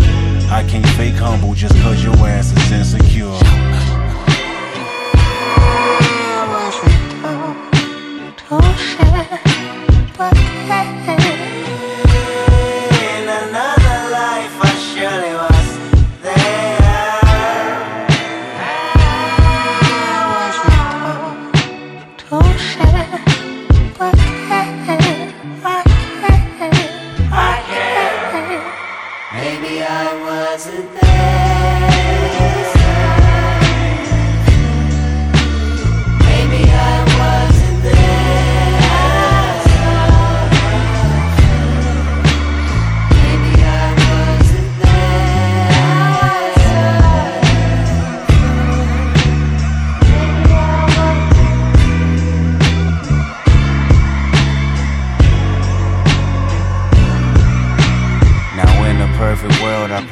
I 0.50 0.66
can't 0.68 0.88
fake 0.98 1.16
humble 1.16 1.54
just 1.54 1.76
cause 1.82 2.04
your 2.04 2.16
ass 2.28 2.52
is 2.52 2.72
insecure. 2.72 3.36
In 11.08 11.35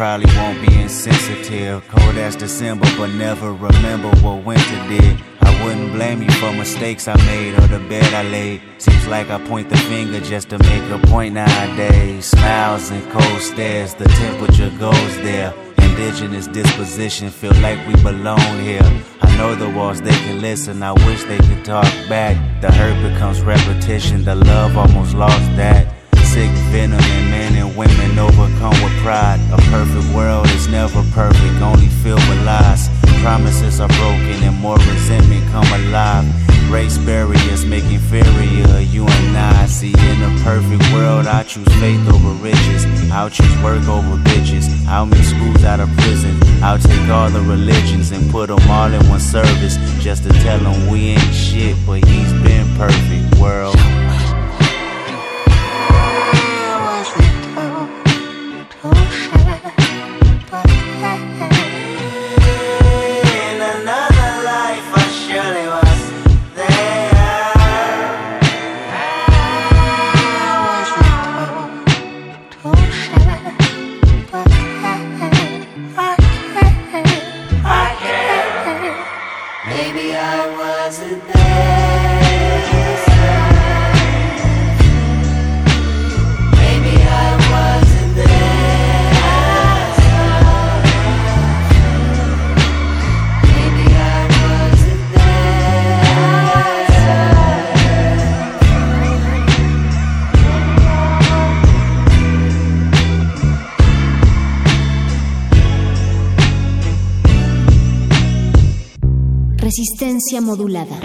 probably 0.04 0.36
won't 0.36 0.60
be 0.68 0.82
insensitive. 0.82 1.82
Cold 1.88 2.18
as 2.18 2.36
December, 2.36 2.86
but 2.98 3.08
never 3.12 3.54
remember 3.54 4.10
what 4.22 4.44
winter 4.44 4.80
did. 4.90 5.18
I 5.40 5.64
wouldn't 5.64 5.94
blame 5.94 6.22
you 6.22 6.30
for 6.42 6.52
mistakes 6.52 7.08
I 7.08 7.16
made 7.26 7.54
or 7.58 7.68
the 7.68 7.80
bed 7.88 8.14
I 8.14 8.24
laid. 8.24 8.62
Seems 8.80 9.08
like 9.08 9.30
I 9.30 9.40
point 9.48 9.70
the 9.70 9.78
finger 9.78 10.20
just 10.20 10.50
to 10.50 10.58
make 10.60 10.84
a 10.92 11.00
point 11.08 11.36
nowadays. 11.36 12.26
Smiles 12.26 12.92
and 12.92 13.02
cold 13.14 13.42
stares, 13.42 13.94
the 13.94 14.04
temperature 14.24 14.72
goes 14.78 15.16
there. 15.28 15.54
Indigenous 15.78 16.48
disposition, 16.48 17.30
feel 17.30 17.56
like 17.62 17.80
we 17.88 17.96
belong 18.04 18.60
here. 18.60 18.84
I 19.22 19.38
know 19.38 19.56
the 19.56 19.70
walls 19.70 20.02
they 20.02 20.18
can 20.26 20.42
listen, 20.42 20.84
I 20.84 20.92
wish 21.08 21.24
they 21.24 21.38
could 21.38 21.64
talk 21.64 21.90
back. 22.10 22.36
The 22.60 22.70
hurt 22.74 22.98
becomes 23.10 23.40
repetition, 23.40 24.26
the 24.26 24.36
love 24.36 24.76
almost 24.76 25.16
lost 25.16 25.48
that. 25.56 26.03
Sick 26.34 26.50
venom 26.74 27.00
in 27.00 27.30
men 27.30 27.54
and 27.54 27.78
women 27.78 28.18
overcome 28.18 28.74
with 28.84 28.98
pride. 29.04 29.40
A 29.52 29.58
perfect 29.70 30.16
world 30.16 30.48
is 30.48 30.68
never 30.68 31.04
perfect, 31.12 31.62
only 31.62 31.90
filled 32.02 32.28
with 32.28 32.44
lies. 32.44 32.90
Promises 33.22 33.80
are 33.80 33.88
broken 33.90 34.42
and 34.42 34.60
more 34.60 34.78
resentment 34.78 35.46
come 35.52 35.68
alive. 35.80 36.26
Race 36.72 36.98
barriers 36.98 37.66
make 37.68 37.84
inferior 37.84 38.80
you 38.80 39.06
and 39.06 39.38
I. 39.38 39.68
See, 39.68 39.94
in 39.94 40.24
a 40.24 40.32
perfect 40.44 40.82
world, 40.92 41.28
I 41.28 41.44
choose 41.44 41.72
faith 41.76 42.02
over 42.10 42.32
riches. 42.42 42.84
I'll 43.12 43.30
choose 43.30 43.56
work 43.62 43.88
over 43.88 44.18
bitches. 44.26 44.66
I'll 44.88 45.06
make 45.06 45.24
schools 45.24 45.64
out 45.64 45.82
of 45.82 45.90
prison. 45.98 46.36
I'll 46.64 46.80
take 46.80 47.10
all 47.10 47.30
the 47.30 47.42
religions 47.42 48.10
and 48.10 48.32
put 48.32 48.48
them 48.48 48.72
all 48.72 48.92
in 48.92 49.08
one 49.08 49.20
service. 49.20 49.78
Just 50.02 50.24
to 50.24 50.30
tell 50.42 50.58
them 50.58 50.90
we 50.90 51.10
ain't 51.10 51.34
shit, 51.36 51.78
but 51.86 52.04
he's 52.04 52.34
been 52.42 52.66
perfect 52.76 53.40
world. 53.40 53.78
I 80.84 80.88
wasn't 80.88 81.83
Resistencia 110.14 110.42
modulada. 110.42 110.96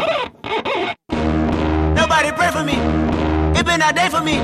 Nobody 1.94 2.30
pray 2.32 2.50
for 2.50 2.62
me. 2.62 2.74
It 3.58 3.64
been 3.64 3.80
a 3.80 3.90
day 3.90 4.10
for 4.10 4.20
me. 4.20 4.34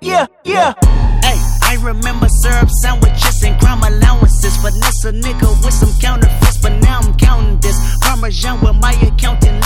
Yeah, 0.00 0.26
yeah. 0.44 0.74
Hey, 1.20 1.36
I 1.64 1.78
remember 1.82 2.28
syrup 2.42 2.70
sandwiches 2.82 3.42
and 3.42 3.58
crime 3.60 3.82
allowances. 3.82 4.56
Finesse 4.58 5.04
a 5.06 5.12
nigga 5.12 5.48
with 5.64 5.74
some 5.74 5.92
counterfeits, 6.00 6.58
but 6.58 6.78
now 6.80 7.00
I'm 7.00 7.12
counting 7.14 7.58
this. 7.58 7.76
Parmesan 8.02 8.60
with 8.60 8.76
my 8.76 8.92
accountant 8.92 9.57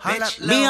down. 0.00 0.30
Be 0.48 0.61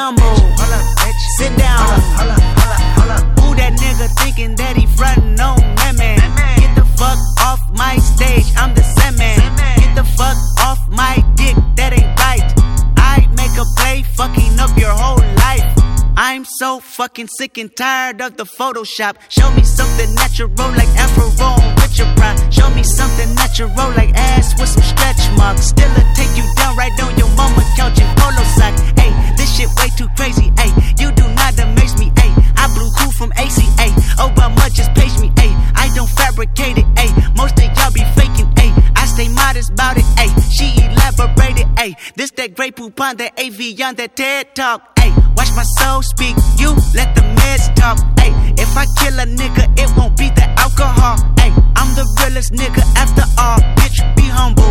fucking 17.03 17.27
sick 17.27 17.57
and 17.57 17.75
tired 17.75 18.21
of 18.21 18.37
the 18.37 18.45
Photoshop. 18.45 19.17
Show 19.27 19.51
me 19.55 19.63
something 19.63 20.15
natural 20.15 20.47
like 20.79 20.87
Afro 20.95 21.27
with 21.75 21.97
your 21.99 22.07
pride. 22.15 22.39
Show 22.47 22.69
me 22.69 22.81
something 22.81 23.35
natural 23.35 23.67
like 23.99 24.15
ass 24.15 24.57
with 24.57 24.69
some 24.69 24.83
stretch 24.83 25.19
marks. 25.35 25.67
Still 25.75 25.91
a 25.99 26.03
take 26.15 26.31
you 26.39 26.47
down 26.55 26.77
right 26.77 26.95
on 27.03 27.11
your 27.17 27.27
mama 27.35 27.61
couch 27.75 27.99
in 27.99 28.07
polo 28.15 28.43
sock. 28.55 28.71
Hey, 28.95 29.11
this 29.35 29.51
shit 29.53 29.67
way 29.75 29.89
too 29.97 30.07
crazy. 30.15 30.47
Hey, 30.55 30.71
you 30.97 31.11
do 31.11 31.27
not 31.35 31.59
amaze 31.59 31.99
me. 31.99 32.07
Hey, 32.15 32.31
I 32.55 32.71
blew 32.71 32.89
cool 32.97 33.11
from 33.11 33.33
ACA. 33.33 33.87
Obama 34.23 34.71
just 34.71 34.93
paged 34.95 35.19
me. 35.19 35.27
Hey, 35.35 35.51
I 35.75 35.91
don't 35.93 36.09
fabricate 36.11 36.77
it. 36.77 36.87
Hey, 36.97 37.11
most 37.35 37.59
of 37.59 37.67
y'all 37.75 37.91
be 37.91 38.05
faking. 38.15 38.47
Hey, 38.55 38.71
I 38.95 39.03
stay 39.07 39.27
modest 39.27 39.71
about 39.71 39.97
it. 39.97 40.07
Hey, 40.15 40.31
she 40.55 40.71
elaborated. 40.79 41.67
Hey, 41.77 41.95
this 42.15 42.31
that 42.39 42.55
great 42.55 42.77
poop 42.77 42.97
on 43.01 43.17
that 43.17 43.37
AV 43.37 43.59
on 43.81 43.95
that 43.95 44.15
TED 44.15 44.55
talk. 44.55 44.97
Hey, 44.97 45.11
watch 45.35 45.51
my 45.55 45.63
soul 45.79 46.01
speak. 46.01 46.35
You 46.57 46.69
let 46.95 47.15
the 47.15 47.21
meds 47.37 47.73
talk. 47.75 47.97
Hey, 48.19 48.31
if 48.57 48.75
I 48.77 48.85
kill 48.99 49.19
a 49.19 49.25
nigga, 49.25 49.65
it 49.77 49.89
won't 49.97 50.17
be 50.17 50.29
the 50.29 50.47
alcohol. 50.57 51.17
Hey, 51.39 51.51
I'm 51.75 51.89
the 51.95 52.05
realest 52.19 52.53
nigga 52.53 52.83
after 52.95 53.23
all. 53.37 53.59
Bitch, 53.77 53.99
be 54.15 54.23
humble. 54.23 54.63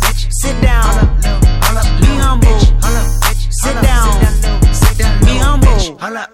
bitch. 0.00 0.32
Sit 0.42 0.60
down. 0.62 1.06
Be 2.00 2.10
humble. 2.18 2.60
Sit 3.50 3.76
down. 3.82 4.08
Be 5.24 5.34
humble. 5.38 5.68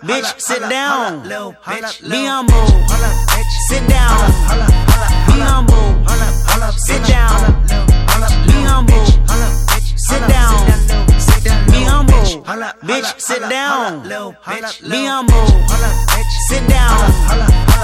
Bitch, 0.02 0.40
sit 0.40 0.60
down. 0.68 1.22
Be 1.22 2.26
humble. 2.26 2.66
Sit 3.68 3.88
down. 3.88 4.32
Be 5.26 5.40
humble. 5.40 5.86
Sit 6.76 7.02
down. 7.06 7.64
Be 8.46 8.52
humble. 8.62 9.06
Sit 9.96 10.28
down. 10.28 10.73
Humble. 12.24 12.72
Bitch, 12.82 13.20
sit 13.20 13.40
down. 13.50 14.02
Be 14.02 15.06
humble. 15.06 15.46
Sit 16.48 16.66
down. 16.68 17.74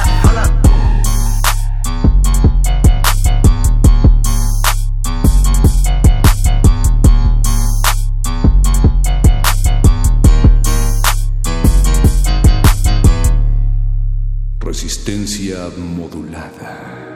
Resistencia 14.61 15.69
modulada. 15.77 17.10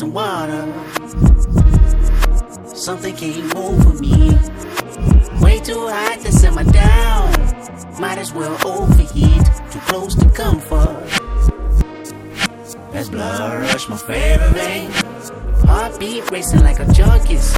Some 0.00 0.14
water. 0.14 0.64
Something 2.74 3.14
came 3.16 3.54
over 3.54 3.92
me. 4.00 4.30
Way 5.42 5.60
too 5.60 5.88
hot 5.88 6.18
to 6.24 6.32
simmer 6.32 6.64
down. 6.64 7.30
Might 8.00 8.16
as 8.16 8.32
well 8.32 8.56
overheat. 8.66 9.44
Too 9.70 9.78
close 9.90 10.14
to 10.14 10.26
comfort. 10.30 11.06
That's 12.92 13.10
blood 13.10 13.60
rush, 13.60 13.90
my 13.90 13.98
favorite 13.98 14.52
vein. 14.52 14.90
Heartbeat 15.68 16.30
racing 16.30 16.60
like 16.60 16.80
a 16.80 16.90
junkie's. 16.94 17.54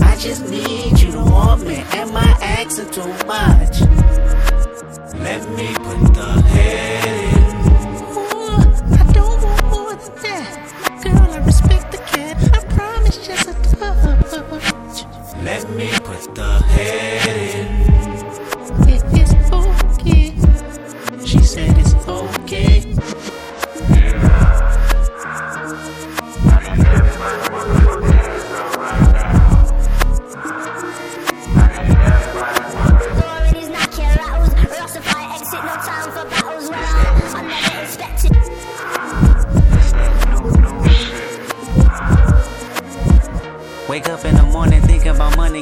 I 0.00 0.14
just 0.16 0.48
need 0.48 1.00
you 1.00 1.10
to 1.10 1.18
want 1.18 1.66
me. 1.66 1.78
Am 2.00 2.16
I 2.16 2.30
asking 2.40 2.90
too 2.90 3.12
much? 3.26 3.80
Let 5.18 5.42
me 5.56 5.74
put 5.74 6.14
the 6.14 6.42
head 6.46 7.36
in. 7.36 7.41
Let 15.44 15.68
me 15.70 15.90
put 16.04 16.36
the 16.36 16.62
head 16.62 17.41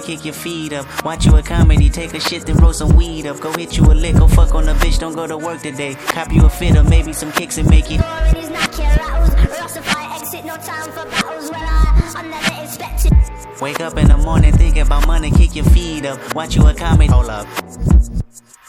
kick 0.01 0.25
your 0.25 0.35
feet 0.35 0.73
up. 0.73 0.87
Watch 1.05 1.27
you 1.27 1.37
a 1.37 1.43
comedy, 1.43 1.89
take 1.91 2.15
a 2.15 2.21
shit, 2.21 2.47
then 2.47 2.57
roll 2.57 2.73
some 2.73 2.97
weed 2.97 3.27
up. 3.27 3.41
Go 3.41 3.53
hit 3.53 3.77
you 3.77 3.85
a 3.85 3.95
lick, 3.95 4.17
go 4.17 4.29
fuck 4.29 4.55
on 4.55 4.69
a 4.69 4.75
bitch, 4.75 4.99
don't 4.99 5.15
go 5.15 5.27
to 5.27 5.37
work 5.37 5.63
today. 5.63 5.95
Cop 5.95 6.33
you 6.33 6.45
a 6.45 6.51
fit 6.51 6.77
or 6.77 6.85
maybe 6.85 7.13
some 7.13 7.33
kicks 7.33 7.59
and 7.59 7.69
make 7.69 7.91
it. 7.91 8.01
Authorities 8.01 8.51
knock 8.51 8.77
your 8.79 8.87
rattles. 8.87 9.31
Russify 9.31 10.21
exit, 10.21 10.45
no 10.45 10.57
time 10.57 10.91
for 10.91 11.05
battles. 11.11 11.51
When 11.51 11.61
I, 11.61 12.13
I 12.17 12.23
never 12.29 12.63
expected. 12.65 13.13
Wake 13.61 13.81
up 13.81 13.97
in 13.97 14.09
the 14.09 14.17
morning, 14.17 14.53
think 14.53 14.77
about 14.77 15.07
money, 15.07 15.31
kick 15.31 15.55
your 15.55 15.65
feet 15.67 16.07
up. 16.07 16.35
Watch 16.35 16.57
you 16.57 16.67
a 16.67 16.75
comedy, 16.75 17.07
hold 17.07 17.29
up. 17.29 17.47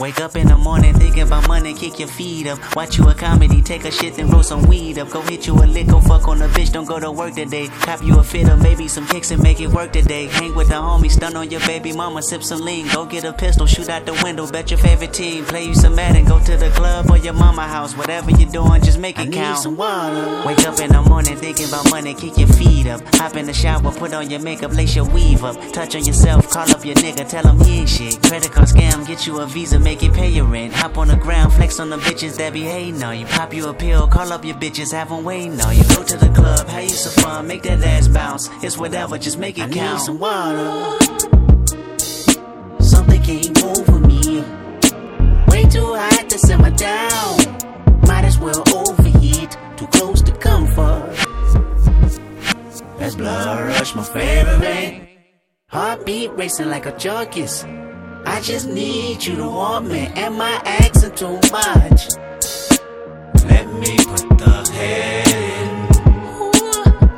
Wake 0.02 0.20
up 0.20 0.36
in 0.36 0.48
the 0.48 0.58
morning, 0.58 0.96
thinking 0.96 1.22
about 1.22 1.48
money, 1.48 1.76
kick 1.76 2.00
your 2.00 2.08
feet 2.08 2.48
up. 2.48 2.58
Watch 2.76 2.98
you 2.98 3.08
a 3.08 3.14
comedy, 3.14 3.62
take 3.62 3.86
a 3.86 3.92
shit, 3.92 4.16
then 4.16 4.32
roll 4.32 4.42
some 4.42 4.64
weed 4.64 4.98
up. 4.98 5.12
Go 5.12 5.22
hit 5.22 5.46
you 5.46 5.54
a 5.54 5.66
lick, 5.66 5.90
go 5.90 6.02
fuck 6.02 6.28
on 6.28 6.42
a 6.42 6.48
bitch, 6.48 6.72
don't 6.72 6.86
go 6.86 7.00
to 7.00 7.12
work 7.12 7.36
today. 7.36 7.68
Cop 7.68 8.02
you 8.04 8.18
a 8.18 8.24
fit 8.24 8.50
or 8.50 8.58
maybe 8.58 8.88
some 8.88 9.06
kicks 9.06 9.30
and 9.30 9.44
make 9.44 9.62
it 9.62 9.68
work 9.68 9.94
today. 9.94 10.26
Hang 10.26 10.56
with 10.56 10.70
the 10.70 10.74
homies, 10.74 11.12
stun 11.12 11.36
on 11.36 11.52
your 11.52 11.60
baby 11.68 11.94
mama, 11.94 12.24
sip 12.24 12.42
some 12.42 12.62
lean. 12.62 12.88
Go 12.88 13.06
get 13.06 13.26
a 13.26 13.32
pistol, 13.32 13.68
shoot 13.68 13.90
out 13.90 14.08
the 14.08 14.20
window, 14.24 14.50
bet 14.50 14.72
your 14.72 14.80
favorite 14.80 15.14
team. 15.14 15.46
Play 15.46 15.66
you 15.66 15.76
some 15.76 15.94
Madden, 15.94 16.26
go 16.26 16.44
to 16.44 16.58
the 16.58 16.72
club 16.72 17.12
or 17.12 17.18
your 17.18 17.34
mama 17.34 17.68
house. 17.68 17.96
Whatever 17.96 18.32
you're 18.32 18.50
doing, 18.50 18.82
just 18.82 18.98
make 18.98 19.20
it 19.20 19.22
I 19.22 19.26
need 19.26 19.36
count. 19.36 19.60
some 19.60 19.78
water. 19.78 20.42
Wake 20.48 20.66
up 20.66 20.80
in 20.80 20.92
the 20.92 21.04
morning, 21.04 21.36
thinking 21.36 21.68
about 21.68 21.92
money, 21.92 22.16
kick 22.16 22.40
your 22.40 22.48
feet 22.48 22.88
up. 22.88 23.02
Hop 23.18 23.36
in 23.36 23.46
the 23.46 23.54
shower, 23.54 23.92
put 23.92 24.16
on 24.16 24.32
your 24.32 24.40
makeup, 24.40 24.74
lace 24.74 24.96
your 24.96 25.06
weave 25.06 25.44
up. 25.44 25.58
Touch 25.74 25.96
on 25.96 26.04
yourself, 26.04 26.50
call 26.50 26.68
up 26.72 26.84
your 26.84 26.96
nigga, 26.96 27.30
tell 27.30 27.46
him 27.46 27.64
he 27.64 27.82
ain't 27.82 27.90
shit. 27.90 28.20
Credit 28.24 28.52
card 28.52 28.68
scam, 28.68 29.06
get 29.06 29.28
you 29.28 29.40
a 29.42 29.46
visa, 29.46 29.78
make 29.92 30.04
it 30.04 30.14
pay 30.14 30.30
your 30.30 30.46
rent. 30.46 30.72
Hop 30.72 30.98
on 30.98 31.10
the 31.10 31.18
ground, 31.18 31.52
flex 31.52 31.78
on 31.78 31.90
the 31.90 31.98
bitches 31.98 32.38
that 32.38 32.54
be 32.54 32.62
hating 32.62 33.04
on 33.04 33.20
you. 33.20 33.26
Pop 33.26 33.54
you 33.54 33.68
a 33.68 33.74
pill, 33.74 34.08
call 34.08 34.32
up 34.32 34.46
your 34.46 34.56
bitches, 34.56 34.94
have 34.94 35.10
them 35.10 35.26
waiting 35.26 35.60
on 35.60 35.76
you. 35.76 35.84
Go 35.96 36.02
to 36.02 36.16
the 36.16 36.30
club, 36.30 36.66
have 36.68 36.84
you 36.84 36.90
some 36.90 37.24
fun, 37.24 37.48
make 37.48 37.64
that 37.64 37.84
ass 37.84 38.08
bounce. 38.08 38.50
It's 38.64 38.78
whatever, 38.78 39.18
just 39.18 39.38
make 39.38 39.58
it 39.58 39.64
I 39.64 39.70
count. 39.70 39.98
need 39.98 40.06
some 40.06 40.18
water. 40.18 40.98
Something 42.80 43.22
came 43.22 43.54
over 43.66 44.00
me. 44.00 44.40
Way 45.52 45.64
too 45.76 45.94
hot 46.04 46.30
to 46.30 46.40
simmer 46.40 46.72
down. 46.72 47.36
Might 48.08 48.24
as 48.24 48.40
well 48.40 48.64
overheat. 48.74 49.58
Too 49.76 49.88
close 49.88 50.22
to 50.22 50.32
comfort. 50.32 51.12
That's 52.98 53.16
blood 53.16 53.68
rush, 53.68 53.94
my 53.94 54.04
favorite. 54.04 55.10
Heartbeat 55.68 56.32
racing 56.38 56.70
like 56.70 56.86
a 56.86 56.98
junkie's. 56.98 57.66
I 58.32 58.40
just 58.40 58.70
need 58.70 59.26
you 59.26 59.36
to 59.36 59.50
want 59.50 59.88
me. 59.88 60.08
Am 60.16 60.40
I 60.40 60.62
asking 60.64 61.16
too 61.16 61.34
much? 61.52 62.08
Let 63.44 63.68
me 63.74 63.98
put 63.98 64.26
the 64.40 64.72
head 64.72 65.28
in. 65.28 65.68
Ooh, 66.40 66.52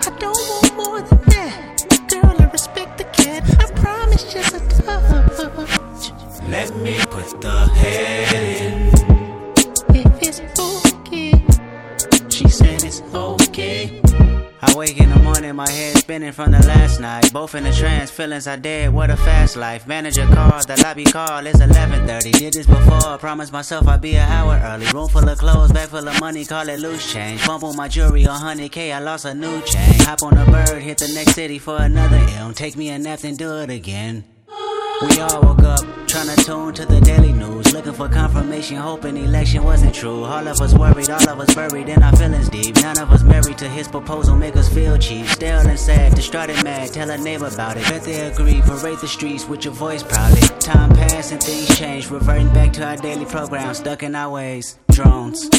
I 0.08 0.18
don't 0.18 0.42
want 0.50 0.76
more 0.76 1.02
than 1.02 1.22
that. 1.30 2.08
Girl, 2.10 2.36
I 2.40 2.46
respect 2.46 2.98
the 2.98 3.04
cat. 3.04 3.44
I 3.62 3.66
promise 3.80 4.24
just 4.34 4.56
a 4.56 4.60
touch. 4.82 6.12
Let 6.50 6.76
me 6.78 6.98
put 7.12 7.40
the 7.40 7.68
head 7.68 8.34
in. 8.34 8.90
If 9.96 10.20
it's 10.20 10.42
okay. 10.98 11.46
She 12.30 12.50
said 12.50 12.84
it's 12.84 13.04
okay. 13.14 14.02
I 14.66 14.74
wake 14.76 14.98
in 14.98 15.10
the 15.10 15.20
morning, 15.20 15.56
my 15.58 15.70
head 15.70 15.98
spinning 15.98 16.32
from 16.32 16.52
the 16.52 16.66
last 16.66 17.02
night. 17.02 17.34
Both 17.34 17.54
in 17.54 17.66
a 17.66 17.74
trance, 17.74 18.10
feelings 18.10 18.48
are 18.48 18.56
dead. 18.56 18.94
What 18.94 19.10
a 19.10 19.18
fast 19.18 19.58
life. 19.58 19.86
Manager 19.86 20.26
called, 20.26 20.68
the 20.68 20.82
lobby 20.82 21.04
call. 21.04 21.46
It's 21.46 21.60
11:30. 21.60 22.32
Did 22.32 22.54
this 22.54 22.66
before. 22.66 23.18
Promised 23.18 23.52
myself 23.52 23.88
I'd 23.90 24.00
be 24.00 24.16
an 24.16 24.30
hour 24.30 24.60
early. 24.64 24.86
Room 24.94 25.10
full 25.10 25.28
of 25.28 25.38
clothes, 25.38 25.74
bag 25.74 25.90
full 25.90 26.08
of 26.08 26.18
money. 26.22 26.46
Call 26.46 26.70
it 26.70 26.80
loose 26.80 27.12
change. 27.12 27.46
Bump 27.46 27.66
on 27.66 27.76
my 27.76 27.90
jewelry 27.90 28.26
on 28.26 28.40
100k. 28.40 28.94
I 28.94 29.00
lost 29.00 29.26
a 29.26 29.34
new 29.34 29.62
chain. 29.64 30.00
Hop 30.08 30.24
on 30.24 30.38
a 30.38 30.46
bird, 30.50 30.82
hit 30.82 30.98
the 30.98 31.10
next 31.14 31.36
city 31.36 31.60
for 31.60 31.78
another 31.82 32.24
M. 32.40 32.54
Take 32.54 32.78
me 32.78 32.88
a 32.90 32.98
nap, 32.98 33.20
then 33.20 33.36
do 33.36 33.58
it 33.58 33.70
again. 33.70 34.24
We 35.02 35.20
all 35.20 35.42
woke 35.42 35.64
up, 35.64 35.82
trying 36.08 36.28
to 36.28 36.44
tune 36.46 36.74
to 36.76 36.86
the 36.86 37.02
daily 37.02 37.34
news, 37.34 37.74
looking 37.74 37.94
for 37.94 38.08
confirmation, 38.08 38.78
hoping 38.78 39.18
election 39.18 39.64
wasn't 39.64 39.94
true. 39.94 40.24
All 40.24 40.48
of 40.48 40.62
us 40.62 40.74
worried, 40.74 41.10
all 41.10 41.28
of 41.28 41.40
us 41.40 41.54
buried 41.54 41.90
in 41.90 42.02
our 42.02 42.16
feelings 42.16 42.50
deep. 42.50 42.76
None 42.76 43.00
of 43.00 43.12
us 43.12 43.24
married 43.24 43.58
to 43.58 43.68
his 43.68 43.88
proposal, 43.88 44.36
make 44.36 44.56
us 44.56 44.70
feel 44.74 44.98
cheap. 44.98 45.26
Still 45.28 45.68
and 45.68 45.80
sad, 45.80 46.16
distraughted 46.16 46.64
mad, 46.64 46.94
tell 46.94 47.10
a 47.10 47.18
neighbor 47.18 47.48
about 47.48 47.78
it. 47.78 47.84
Bet 47.90 48.04
they 48.04 48.22
agree, 48.22 48.62
parade 48.62 49.00
the 49.00 49.08
streets 49.08 49.46
with 49.48 49.66
your 49.66 49.74
voice 49.74 50.04
proudly. 50.04 50.42
Time 50.60 50.92
passed 50.92 51.32
and 51.32 51.42
things 51.44 51.78
changed, 51.78 52.12
reverting 52.12 52.54
back 52.54 52.72
to 52.74 52.86
our 52.86 52.98
daily 52.98 53.26
program, 53.26 53.74
stuck 53.74 54.04
in 54.04 54.16
our 54.16 54.32
ways. 54.32 54.78
Drones. 54.92 55.50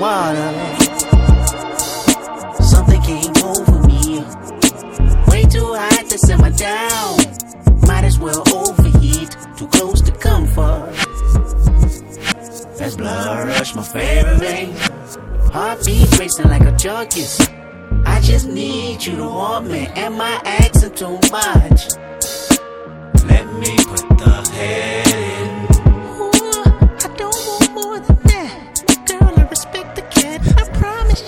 Water. 0.00 0.52
Something 2.62 3.02
came 3.02 3.34
over 3.44 3.80
me. 3.88 4.20
Way 5.26 5.42
too 5.42 5.74
hot 5.74 6.04
to 6.08 6.18
simmer 6.18 6.50
down. 6.50 7.18
Might 7.86 8.04
as 8.04 8.16
well 8.16 8.44
overheat. 8.54 9.36
Too 9.56 9.66
close 9.66 10.00
to 10.02 10.12
comfort. 10.12 10.94
That's 12.78 12.94
blood 12.94 13.48
rush, 13.48 13.74
my 13.74 13.82
favorite 13.82 14.38
vein. 14.38 14.72
Heartbeat 15.52 16.18
racing 16.18 16.48
like 16.48 16.62
a 16.62 16.76
junkie's. 16.76 17.40
I 18.06 18.20
just 18.20 18.46
need 18.46 19.04
you 19.04 19.16
to 19.16 19.24
want 19.24 19.66
me. 19.66 19.88
Am 19.96 20.20
I 20.20 20.40
asking 20.44 20.94
too 20.94 21.18
much? 21.32 21.96
Let 23.24 23.46
me 23.54 23.76
put 23.84 24.08
the 24.16 24.50
head 24.52 25.17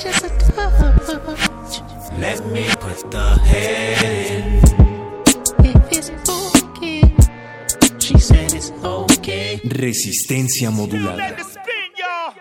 just 0.00 0.24
a 0.24 0.30
touch. 0.52 1.82
Let 2.18 2.44
me 2.46 2.64
put 2.80 3.10
the 3.10 3.26
head 3.44 4.02
in. 4.32 4.60
If 5.64 5.92
it's 5.92 6.10
okay. 6.28 7.02
She 7.98 8.18
said 8.18 8.54
it's 8.54 8.72
okay. 8.82 9.60
Resistencia 9.64 10.70
modulada. 10.70 11.16
Let 11.16 11.36
the 11.36 11.44
spin, 11.44 11.90
y'all. 12.00 12.32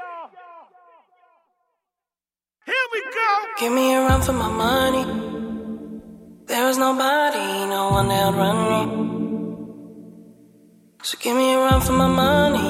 Here 2.66 2.86
we 2.94 3.00
go. 3.18 3.30
Give 3.60 3.74
me 3.74 3.94
a 3.96 4.00
run 4.08 4.22
for 4.22 4.34
my 4.34 4.50
money. 4.50 5.06
There 6.48 6.68
is 6.70 6.78
nobody, 6.78 7.68
no 7.68 7.90
one 7.92 8.08
that 8.08 8.34
run 8.34 8.58
me. 8.72 8.82
So 11.04 11.18
give 11.22 11.36
me 11.36 11.54
a 11.54 11.58
run 11.58 11.82
for 11.82 11.94
my 11.94 12.08
money. 12.08 12.70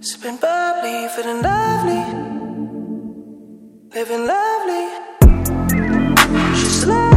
Sipping 0.00 0.36
bubbly, 0.36 1.08
feeling 1.14 1.42
lovely. 1.42 2.27
Living 3.94 4.26
lovely. 4.26 4.84
She's 6.54 6.84
lovely. 6.84 7.08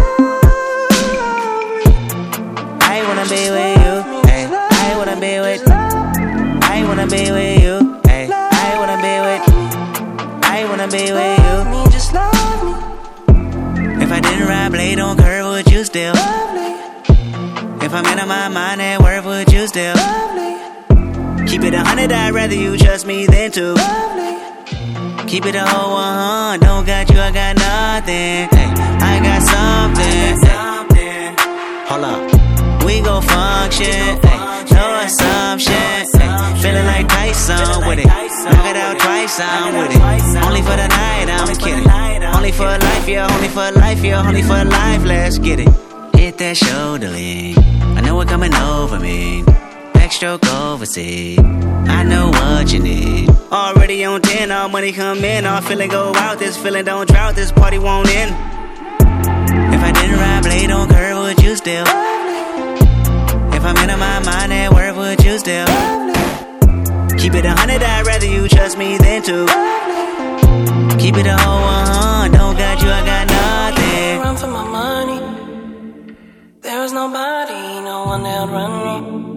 I 2.82 3.04
wanna 3.08 3.26
be 3.28 3.44
with 3.56 3.78
you. 3.84 3.94
I 4.32 4.96
wanna 4.98 5.18
be 5.20 5.40
with. 5.42 5.68
I 5.68 6.84
wanna 6.88 7.08
be 7.08 7.32
with 7.32 7.62
you. 7.62 8.00
I 8.08 8.76
wanna 8.80 8.98
be 9.06 9.16
with. 9.28 9.44
I 10.46 10.66
wanna 10.70 10.88
be 10.88 11.12
with 11.12 11.40
you. 11.46 11.56
Me, 11.72 11.92
just 11.92 12.14
love 12.14 12.64
me. 12.64 14.04
If 14.04 14.10
I 14.10 14.20
didn't 14.22 14.48
ride 14.48 14.72
blade 14.72 15.00
on 15.00 15.18
curve, 15.18 15.48
would 15.48 15.70
you 15.70 15.84
still? 15.84 16.14
If 17.84 17.94
I'm 17.94 18.06
in 18.06 18.28
my 18.28 18.48
mind 18.48 18.82
at 18.82 19.02
work, 19.02 19.26
would 19.26 19.52
you 19.52 19.68
still? 19.68 20.51
Keep 21.52 21.64
it 21.64 21.74
a 21.74 21.84
hundred, 21.84 22.14
I'd 22.14 22.34
rather 22.34 22.56
you 22.56 22.78
trust 22.78 23.06
me 23.06 23.26
than 23.26 23.52
to. 23.52 23.76
Keep 25.28 25.46
it 25.48 25.56
a 25.56 25.66
whole 25.68 25.92
one, 25.92 26.62
don't 26.62 26.86
got 26.86 27.10
you, 27.10 27.20
I 27.20 27.30
got 27.30 27.58
nothing. 27.58 28.48
Hey, 28.56 28.72
I 29.04 29.20
got 29.20 29.42
something. 29.44 30.48
Hey. 30.96 31.36
Hold 31.90 32.04
up, 32.06 32.86
we 32.86 33.02
gon' 33.02 33.22
function. 33.22 34.16
Hey, 34.24 34.40
no 34.72 34.86
assumption. 35.04 35.74
Hey, 36.16 36.62
feeling 36.62 36.86
like 36.86 37.10
Tyson 37.10 37.86
with 37.86 38.00
it. 38.00 38.06
Knock 38.08 38.66
it 38.72 38.78
out 38.78 38.98
twice, 38.98 39.40
I'm 39.42 39.76
with 39.76 39.92
it. 39.92 40.46
Only 40.48 40.62
for 40.62 40.78
the 40.80 40.88
night, 40.88 41.28
I'm 41.30 41.54
kidding. 41.58 42.34
Only 42.34 42.54
for 42.54 42.64
life, 42.64 43.08
yeah, 43.10 43.28
only 43.28 43.50
for 43.50 43.72
life, 43.72 44.02
yeah, 44.02 44.26
only 44.26 44.42
for 44.42 44.64
life. 44.64 45.04
Let's 45.04 45.38
get 45.38 45.60
it. 45.60 45.68
Hit 46.16 46.38
that 46.38 46.56
shoulder 46.56 47.10
lean. 47.10 47.58
I 47.98 48.00
know 48.00 48.16
what 48.16 48.30
coming 48.30 48.54
over 48.56 48.98
me. 48.98 49.44
Backstroke 50.22 50.72
overseas. 50.72 51.40
I 51.40 52.04
know 52.04 52.30
what 52.30 52.72
you 52.72 52.80
need. 52.80 53.30
Already 53.52 54.06
on 54.06 54.22
10, 54.22 54.52
all 54.52 54.70
money 54.70 54.92
come 54.92 55.26
in. 55.26 55.48
All 55.48 55.62
feeling 55.62 55.90
go 55.90 56.14
out. 56.16 56.38
This 56.38 56.56
feeling 56.58 56.86
don't 56.86 57.10
drought. 57.10 57.36
This 57.36 57.52
party 57.52 57.80
won't 57.80 58.08
end. 58.08 58.30
If 59.74 59.82
I 59.82 59.92
didn't 59.92 60.20
ride 60.20 60.44
blade 60.44 60.70
on 60.70 60.90
curve, 60.90 61.18
would 61.18 61.44
you 61.44 61.56
still? 61.56 61.86
If 63.56 63.64
I'm 63.64 63.90
in 63.90 64.00
my 64.00 64.20
mind 64.20 64.54
at 64.54 64.72
work, 64.72 64.96
would 64.96 65.24
you 65.24 65.40
still? 65.40 65.66
Keep 67.18 67.34
it 67.34 67.46
a 67.46 67.54
hundred, 67.54 67.82
I'd 67.82 68.06
rather 68.06 68.28
you 68.28 68.48
trust 68.48 68.78
me 68.78 68.98
than 68.98 69.24
to. 69.24 69.48
Keep 71.00 71.18
it 71.18 71.26
a 71.26 71.38
whole 71.38 71.62
one, 71.62 72.32
don't 72.32 72.56
got 72.56 72.82
you, 72.84 72.90
I 72.90 73.06
got 73.06 73.28
nothing. 73.28 74.20
Run 74.22 74.38
for 74.38 74.48
my 74.48 74.68
money. 74.68 75.20
There 76.62 76.84
is 76.84 76.94
nobody, 76.94 77.82
no 77.82 78.04
one 78.06 78.24
that 78.24 78.50
run 78.50 79.26
me. 79.26 79.31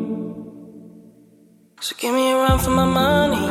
So 1.87 1.95
give 1.99 2.14
me 2.14 2.32
a 2.32 2.37
run 2.37 2.59
for 2.59 2.70
my 2.70 2.87
money. 2.87 3.45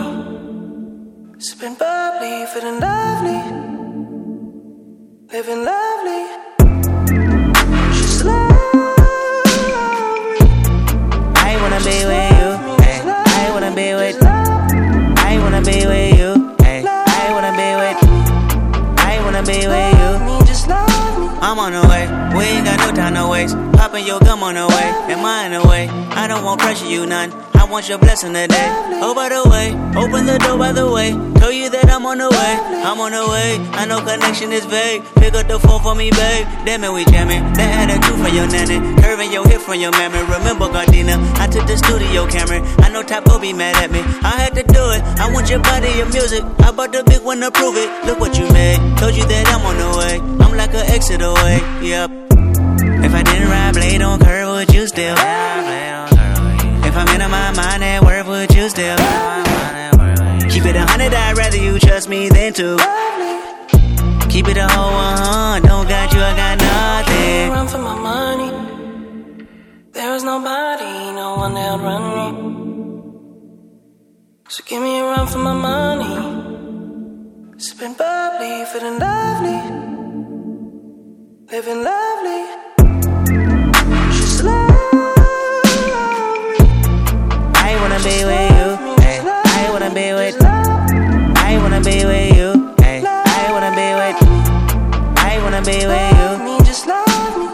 Sipping 1.37 1.75
bubbly, 1.75 2.47
feeling 2.51 2.79
lovely. 2.79 3.39
Living 5.31 5.63
lovely. 5.63 6.23
She's 7.93 8.23
love 8.23 8.49
me. 8.73 9.69
I 11.45 11.51
eh. 11.51 11.61
wanna 11.61 11.81
be 11.85 11.97
with 12.09 12.29
you. 12.39 12.49
Hey, 12.81 12.97
I 13.05 13.51
wanna 13.53 13.71
be 13.79 13.93
with. 13.93 14.17
I 15.29 15.37
wanna 15.37 15.61
be 15.61 15.85
with 15.85 16.17
you. 16.17 16.31
I 16.65 17.29
wanna 17.33 17.53
be 17.61 17.69
with. 17.81 17.99
I 18.97 19.19
wanna 19.23 19.43
be 19.43 19.59
with 19.67 19.93
you. 20.01 20.13
I'm 21.39 21.59
on 21.59 21.73
the 21.73 21.87
way. 21.87 22.07
We 22.35 22.45
ain't 22.45 22.65
got 22.65 22.79
no 22.79 22.95
time 22.95 23.13
to 23.13 23.27
waste. 23.27 23.55
Popping 23.73 24.07
your 24.07 24.19
gum 24.21 24.41
on 24.41 24.55
the 24.55 24.65
way. 24.65 25.13
Am 25.13 25.23
I 25.23 25.45
in 25.45 25.51
the 25.51 25.67
way? 25.67 25.87
I 26.17 26.27
don't 26.27 26.43
want 26.43 26.61
pressure, 26.61 26.87
you 26.87 27.05
none. 27.05 27.52
I 27.73 27.81
want 27.81 27.89
your 27.89 27.97
blessing 27.97 28.33
today. 28.37 28.69
Oh, 29.01 29.17
by 29.17 29.33
the 29.33 29.41
way, 29.49 29.73
open 29.97 30.29
the 30.29 30.37
door 30.37 30.59
by 30.61 30.71
the 30.71 30.85
way. 30.85 31.09
Tell 31.41 31.51
you 31.51 31.73
that 31.73 31.89
I'm 31.89 32.05
on 32.05 32.21
the 32.21 32.29
way. 32.29 32.53
I'm 32.85 33.01
on 33.01 33.17
the 33.17 33.25
way. 33.25 33.57
I 33.73 33.89
know 33.89 33.97
connection 33.97 34.53
is 34.53 34.61
vague. 34.69 35.01
Pick 35.17 35.33
up 35.33 35.49
the 35.49 35.57
phone 35.57 35.81
for 35.81 35.95
me, 35.97 36.13
babe. 36.13 36.45
Damn 36.69 36.85
it, 36.85 36.93
we 36.93 37.01
jamming. 37.09 37.41
That 37.57 37.89
attitude 37.89 38.21
for 38.21 38.29
your 38.29 38.45
nanny. 38.45 38.77
Curving 39.01 39.33
your 39.33 39.49
hip 39.49 39.57
from 39.57 39.81
your 39.81 39.89
mammy. 39.89 40.21
Remember, 40.21 40.69
Gardena, 40.69 41.17
I 41.41 41.49
took 41.49 41.65
the 41.65 41.73
studio 41.73 42.29
camera. 42.29 42.61
I 42.85 42.93
know 42.93 43.01
Top 43.01 43.25
go 43.25 43.41
be 43.41 43.57
mad 43.57 43.73
at 43.81 43.89
me. 43.89 44.05
I 44.21 44.37
had 44.37 44.53
to 44.53 44.61
do 44.61 44.83
it. 44.93 45.01
I 45.17 45.33
want 45.33 45.49
your 45.49 45.65
body, 45.65 45.89
your 45.97 46.13
music. 46.13 46.45
I 46.61 46.69
bought 46.69 46.93
the 46.93 47.01
big 47.01 47.25
one 47.25 47.41
to 47.41 47.49
prove 47.49 47.73
it. 47.73 47.89
Look 48.05 48.21
what 48.21 48.37
you 48.37 48.45
made. 48.53 48.77
Told 49.01 49.17
you 49.17 49.25
that 49.25 49.49
I'm 49.49 49.65
on 49.65 49.81
the 49.81 49.89
way. 49.97 50.21
I'm 50.45 50.53
like 50.53 50.77
an 50.77 50.85
exit 50.93 51.25
away. 51.25 51.57
Yep. 51.81 52.37
If 53.01 53.11
I 53.17 53.23
didn't 53.25 53.49
ride 53.49 53.73
blade 53.73 54.03
on 54.05 54.21
curve, 54.21 54.61
would 54.61 54.69
you 54.69 54.85
still? 54.85 55.17
If 56.93 56.99
I'm 56.99 57.21
in 57.21 57.31
my 57.31 57.51
mind 57.53 57.83
at 57.83 58.03
work, 58.03 58.27
would 58.27 58.53
you 58.53 58.69
still? 58.69 58.95
Keep 60.47 60.65
it 60.69 60.75
a 60.75 60.85
hundred, 60.85 61.11
I'd 61.11 61.35
rather 61.35 61.57
you 61.57 61.79
trust 61.79 62.07
me 62.07 62.29
than 62.29 62.53
to. 62.53 62.77
Keep 64.29 64.49
it 64.49 64.57
a 64.57 64.67
whole 64.67 64.91
one, 64.91 65.63
don't 65.63 65.89
got 65.89 66.13
you, 66.13 66.19
I 66.21 66.35
got 66.35 66.59
nothing. 66.61 67.49
Run 67.49 67.67
for 67.67 67.79
my 67.79 67.97
money. 67.97 68.51
There 69.91 70.13
is 70.13 70.23
nobody, 70.23 71.15
no 71.15 71.33
one 71.35 71.55
that 71.55 71.79
run 71.79 72.03
me. 72.13 72.27
So 74.49 74.63
give 74.63 74.83
me 74.83 74.99
a 74.99 75.03
run 75.03 75.25
for 75.25 75.39
my 75.39 75.53
money. 75.55 76.13
Sipping 77.57 77.95
bubbly, 77.95 78.65
feeling 78.71 78.99
lovely. 78.99 79.61
Living 81.49 81.83
lovely. 81.83 82.62
Wanna 87.93 88.05
be 88.05 88.25
with 88.25 88.49
you. 88.57 88.95
Hey, 89.03 89.19
I 89.21 89.69
wanna 89.71 89.91
be 89.93 90.13
with. 90.13 90.35
I 90.41 91.57
wanna 91.61 91.79
be 91.79 92.05
with 92.05 92.37
you. 92.37 92.73
Hey, 92.81 93.03
I 93.05 93.51
wanna 93.53 93.71
be 93.77 93.89
with. 93.99 94.17
I 95.17 95.37
wanna 95.43 95.61
be 95.61 95.85
with 95.85 96.47
you. 96.49 96.65
just 96.65 96.87
love 96.87 97.37
me. 97.37 97.47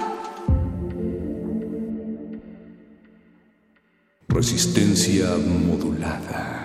Resistencia 4.29 5.27
modulada. 5.37 6.55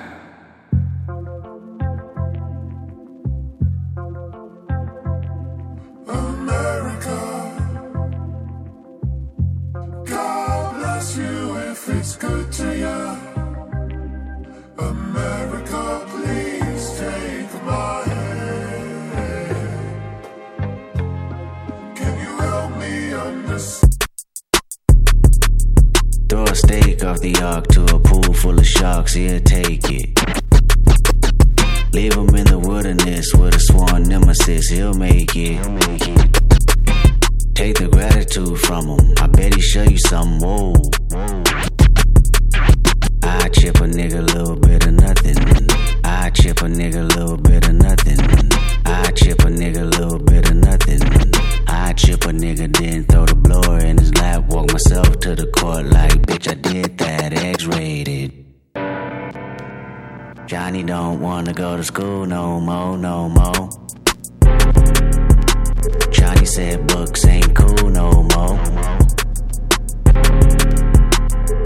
God 10.07 10.75
bless 10.77 11.17
you 11.17 11.57
if 11.71 11.89
it's 11.89 12.17
good 12.17 12.53
to 12.53 12.67
you. 12.79 13.44
America, 14.79 16.07
please 16.09 16.99
take 16.99 17.63
my 17.65 18.03
hand. 18.03 19.47
Can 21.97 22.19
you 22.19 22.37
help 22.39 22.77
me 22.77 23.13
understand? 23.15 23.95
Throw 26.29 26.45
a 26.45 26.55
steak 26.55 27.05
off 27.05 27.21
the 27.21 27.37
ark 27.43 27.69
to 27.69 27.85
a 27.95 28.01
pool 28.01 28.33
full 28.35 28.59
of 28.59 28.67
sharks, 28.67 29.15
he'll 29.15 29.41
take 29.41 29.85
it. 29.91 30.11
Leave 31.93 32.15
him 32.15 32.35
in 32.35 32.47
the 32.47 32.59
wilderness 32.59 33.33
with 33.35 33.55
a 33.55 33.61
sworn 33.61 34.03
nemesis, 34.03 34.69
he'll 34.71 34.95
make 34.95 35.37
it. 35.37 35.63
Take 37.55 37.79
the 37.79 37.89
gratitude 37.89 38.59
from 38.59 38.89
him, 38.89 39.15
I 39.21 39.29
bet 39.29 39.55
he 39.55 39.61
show 39.61 39.85
you 39.85 39.99
something, 39.99 40.41
whoa. 40.41 40.75
I 43.43 43.49
chip 43.49 43.77
a 43.77 43.87
nigga 43.99 44.19
a 44.19 44.23
little 44.23 44.57
bit 44.57 44.87
of 44.87 44.93
nothing. 44.93 45.37
I 46.05 46.31
chip 46.31 46.61
a 46.61 46.67
nigga 46.67 47.01
a 47.01 47.19
little 47.19 47.37
bit 47.37 47.69
of 47.69 47.75
nothing. 47.75 48.19
I 48.87 49.11
chip 49.13 49.41
a 49.41 49.49
nigga 49.49 49.83
a 49.83 49.85
little 49.85 50.19
bit 50.19 50.51
of 50.51 50.57
nothing. 50.57 51.01
I 51.67 51.93
chip 51.95 52.25
a 52.25 52.29
nigga, 52.29 52.67
then 52.79 53.05
throw 53.05 53.27
the 53.27 53.35
blower 53.35 53.79
in 53.79 53.99
his 53.99 54.15
lap. 54.15 54.45
Walk 54.49 54.73
myself 54.73 55.19
to 55.21 55.35
the 55.35 55.47
court 55.49 55.87
like, 55.87 56.13
bitch, 56.27 56.49
I 56.49 56.55
did 56.55 56.99
that, 56.99 57.33
X 57.33 57.65
rated. 57.65 58.45
Johnny 60.47 60.83
don't 60.83 61.21
wanna 61.21 61.53
go 61.53 61.77
to 61.77 61.85
school 61.85 62.27
no 62.27 62.61
more, 62.61 62.97
no 62.97 63.29
more. 63.29 63.69
Johnny 66.13 66.47
said 66.47 66.87
books 66.87 67.25
ain't 67.27 67.55
cool 67.55 67.91
no 67.91 68.23
more. 68.35 68.59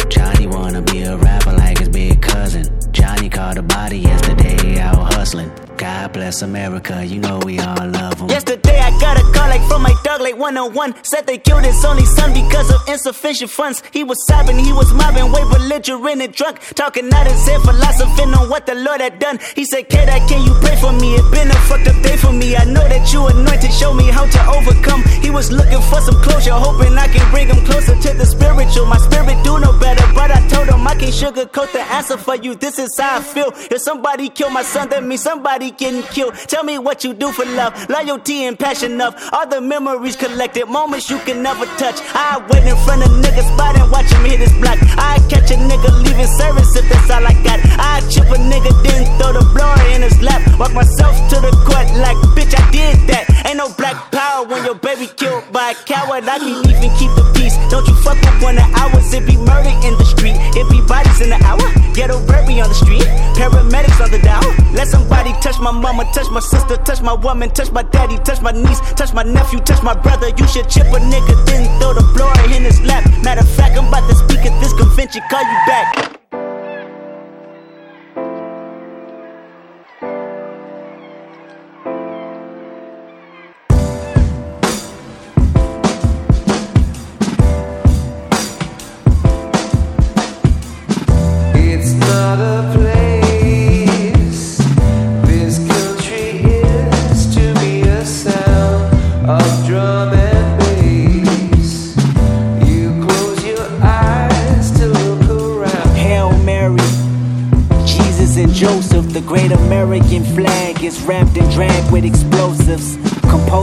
Johnny 0.08 0.46
wanna 0.46 0.82
be 0.82 1.02
a 1.02 1.16
rapper 1.16 1.52
like 1.52 1.78
his 1.78 1.88
big 1.88 2.20
cousin. 2.22 2.64
Johnny 2.92 3.28
caught 3.28 3.58
a 3.58 3.62
body 3.62 3.98
yesterday 3.98 4.80
out 4.80 5.12
hustling. 5.14 5.50
God 5.78 6.12
bless 6.12 6.42
America, 6.42 7.04
you 7.06 7.20
know 7.20 7.38
we 7.44 7.60
all 7.60 7.86
love 7.86 8.18
him. 8.18 8.28
Yesterday 8.28 8.80
I 8.80 8.90
got 8.98 9.16
a 9.16 9.22
call 9.30 9.48
like 9.48 9.62
from 9.68 9.82
my 9.82 9.94
dog 10.02 10.20
like 10.20 10.36
101 10.36 11.04
Said 11.04 11.26
they 11.28 11.38
killed 11.38 11.64
his 11.64 11.84
only 11.84 12.04
son 12.04 12.34
because 12.34 12.68
of 12.74 12.80
insufficient 12.88 13.48
funds. 13.48 13.84
He 13.92 14.02
was 14.02 14.18
sobbing, 14.26 14.58
he 14.58 14.72
was 14.72 14.92
mobbing, 14.92 15.30
way 15.30 15.44
belligerent 15.44 16.20
and 16.20 16.34
drunk. 16.34 16.58
Talking 16.74 17.12
out 17.14 17.28
his 17.28 17.46
head, 17.46 17.60
philosophing 17.62 18.34
on 18.34 18.50
what 18.50 18.66
the 18.66 18.74
Lord 18.74 19.00
had 19.00 19.20
done. 19.20 19.38
He 19.54 19.64
said, 19.64 19.88
kid, 19.88 20.08
can 20.28 20.42
you 20.42 20.52
pray 20.60 20.74
for 20.80 20.92
me? 20.92 21.14
It 21.14 21.30
been 21.30 21.48
a 21.48 21.54
fucked 21.70 21.86
up 21.86 22.02
day 22.02 22.16
for 22.16 22.32
me. 22.32 22.56
I 22.56 22.64
know 22.64 22.82
that 22.82 23.12
you 23.12 23.26
anointed, 23.28 23.72
show 23.72 23.94
me 23.94 24.10
how 24.10 24.26
to 24.26 24.40
overcome. 24.50 25.04
He 25.22 25.30
was 25.30 25.52
looking 25.52 25.80
for 25.82 26.00
some 26.00 26.20
closure, 26.22 26.58
hoping 26.58 26.98
I 26.98 27.06
can 27.06 27.22
bring 27.30 27.46
him 27.46 27.64
closer 27.64 27.94
to 27.94 28.10
the 28.18 28.26
spiritual. 28.26 28.86
My 28.86 28.98
spirit 28.98 29.38
do 29.44 29.60
know 29.60 29.78
better, 29.78 30.04
but 30.12 30.32
I 30.32 30.42
told 30.48 30.68
him 30.68 30.86
I 30.88 30.96
can't 30.96 31.14
sugarcoat 31.14 31.70
the 31.72 31.82
answer 31.94 32.16
for 32.16 32.34
you. 32.34 32.56
This 32.56 32.80
is 32.80 32.90
how 32.98 33.18
I 33.18 33.22
feel. 33.22 33.52
If 33.70 33.80
somebody 33.82 34.28
killed 34.28 34.52
my 34.52 34.62
son, 34.62 34.88
that 34.88 35.04
means 35.04 35.22
somebody 35.22 35.67
getting 35.70 36.02
killed 36.14 36.34
Tell 36.46 36.62
me 36.62 36.78
what 36.78 37.04
you 37.04 37.12
do 37.12 37.32
for 37.32 37.44
love, 37.44 37.74
loyalty 37.90 38.44
and 38.44 38.58
passion 38.58 39.00
of 39.00 39.14
all 39.32 39.46
the 39.46 39.60
memories 39.60 40.16
collected, 40.16 40.66
moments 40.66 41.10
you 41.10 41.18
can 41.18 41.42
never 41.42 41.66
touch. 41.76 41.98
I 42.14 42.38
wait 42.48 42.64
in 42.64 42.76
front 42.86 43.02
of 43.02 43.10
niggas 43.10 43.48
spot 43.52 43.76
and 43.76 43.90
watch 43.90 44.06
him 44.12 44.24
hit 44.24 44.40
his 44.40 44.52
block. 44.60 44.78
I 44.96 45.18
catch 45.28 45.50
a 45.50 45.58
nigga 45.58 45.90
leaving 46.04 46.30
service 46.38 46.74
if 46.76 46.88
that's 46.88 47.10
all 47.10 47.26
I 47.26 47.34
got. 47.42 47.58
I 47.78 48.00
chip 48.08 48.30
a 48.30 48.38
nigga, 48.38 48.70
then 48.86 49.04
throw 49.18 49.32
the 49.34 49.44
blower 49.50 49.82
in 49.90 50.02
his 50.02 50.20
lap. 50.22 50.40
Walk 50.58 50.72
myself 50.72 51.14
to 51.30 51.40
the 51.42 51.50
court 51.66 51.90
like, 51.98 52.16
bitch, 52.38 52.54
I 52.54 52.62
did 52.70 52.96
that. 53.10 53.26
Ain't 53.46 53.58
no 53.58 53.68
black 53.74 53.96
power 54.12 54.46
when 54.46 54.64
your 54.64 54.76
baby 54.76 55.06
killed 55.06 55.44
by 55.52 55.70
a 55.70 55.74
coward. 55.74 56.24
I 56.24 56.38
can 56.38 56.62
even 56.62 56.90
keep 56.96 57.10
the 57.18 57.26
peace. 57.34 57.58
Don't 57.70 57.86
you 57.86 57.94
fuck 58.06 58.18
with 58.22 58.42
one 58.42 58.58
of 58.58 58.68
ours. 58.78 59.12
It 59.12 59.26
be 59.26 59.36
murder 59.36 59.74
in 59.82 59.98
the 59.98 60.06
street. 60.06 60.36
It 60.54 60.70
be 60.70 60.80
bodies 60.86 61.20
in 61.20 61.30
the 61.30 61.40
hour. 61.42 61.66
Ghetto 61.94 62.22
baby 62.26 62.60
on 62.60 62.68
on 62.68 62.74
the 62.74 62.78
street. 62.84 63.08
Paramedics 63.36 64.00
on 64.04 64.10
the 64.10 64.18
down. 64.20 64.44
Let 64.74 64.88
somebody 64.88 65.32
touch 65.40 65.57
my 65.60 65.70
mama, 65.70 66.04
touch 66.12 66.30
my 66.30 66.40
sister, 66.40 66.76
touch 66.76 67.00
my 67.02 67.14
woman, 67.14 67.50
touch 67.50 67.70
my 67.72 67.82
daddy, 67.82 68.18
touch 68.18 68.40
my 68.40 68.52
niece, 68.52 68.80
touch 68.94 69.12
my 69.12 69.22
nephew, 69.22 69.60
touch 69.60 69.82
my 69.82 69.94
brother. 69.94 70.28
You 70.28 70.46
should 70.46 70.68
chip 70.68 70.86
a 70.86 71.00
nigga, 71.00 71.46
then 71.46 71.80
throw 71.80 71.94
the 71.94 72.04
blower 72.14 72.54
in 72.54 72.64
his 72.64 72.80
lap. 72.82 73.04
Matter 73.22 73.40
of 73.40 73.50
fact, 73.50 73.76
I'm 73.76 73.88
about 73.88 74.08
to 74.08 74.16
speak 74.16 74.44
at 74.46 74.60
this 74.60 74.72
convention, 74.72 75.22
call 75.30 75.42
you 75.42 75.58
back. 75.66 76.17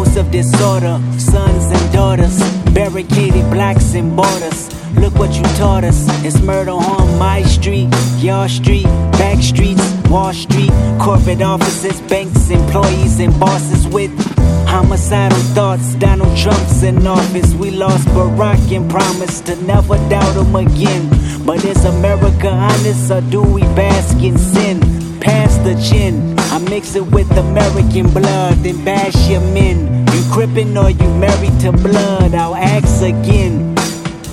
Compulsive 0.05 0.31
disorder, 0.31 1.01
sons 1.17 1.71
and 1.71 1.93
daughters, 1.93 2.39
barricaded 2.73 3.49
blacks 3.49 3.95
and 3.95 4.15
borders. 4.15 4.69
Look 4.95 5.15
what 5.15 5.35
you 5.35 5.43
taught 5.57 5.83
us. 5.83 6.05
It's 6.23 6.39
murder 6.41 6.71
on 6.71 7.17
my 7.17 7.41
street, 7.41 7.89
your 8.19 8.47
street, 8.47 8.83
back 9.17 9.41
streets, 9.41 9.81
Wall 10.07 10.31
Street, 10.31 10.69
corporate 11.01 11.41
offices, 11.41 11.99
banks, 12.01 12.51
employees, 12.51 13.19
and 13.19 13.37
bosses 13.39 13.87
with 13.87 14.11
homicidal 14.67 15.39
thoughts. 15.55 15.95
Donald 15.95 16.37
Trump's 16.37 16.83
in 16.83 17.07
office. 17.07 17.53
We 17.55 17.71
lost 17.71 18.07
Barack 18.09 18.75
and 18.75 18.89
promised 18.89 19.47
to 19.47 19.55
never 19.63 19.97
doubt 20.07 20.35
him 20.37 20.55
again. 20.55 21.09
But 21.45 21.65
is 21.65 21.83
America 21.83 22.49
honest 22.49 23.11
or 23.11 23.21
do 23.21 23.41
we 23.41 23.61
bask 23.73 24.17
in 24.21 24.37
sin? 24.37 24.79
Pass 25.19 25.57
the 25.57 25.73
chin. 25.89 26.37
I 26.37 26.59
mix 26.59 26.95
it 26.95 27.07
with 27.11 27.31
American 27.31 28.11
blood, 28.11 28.57
then 28.57 28.85
bash 28.85 29.27
your 29.27 29.41
men. 29.41 29.94
You 30.15 30.23
crippin' 30.31 30.77
or 30.77 30.89
you 30.91 31.09
married 31.15 31.59
to 31.59 31.73
blood? 31.73 32.33
I'll 32.33 32.55
ask 32.55 33.03
again. 33.03 33.75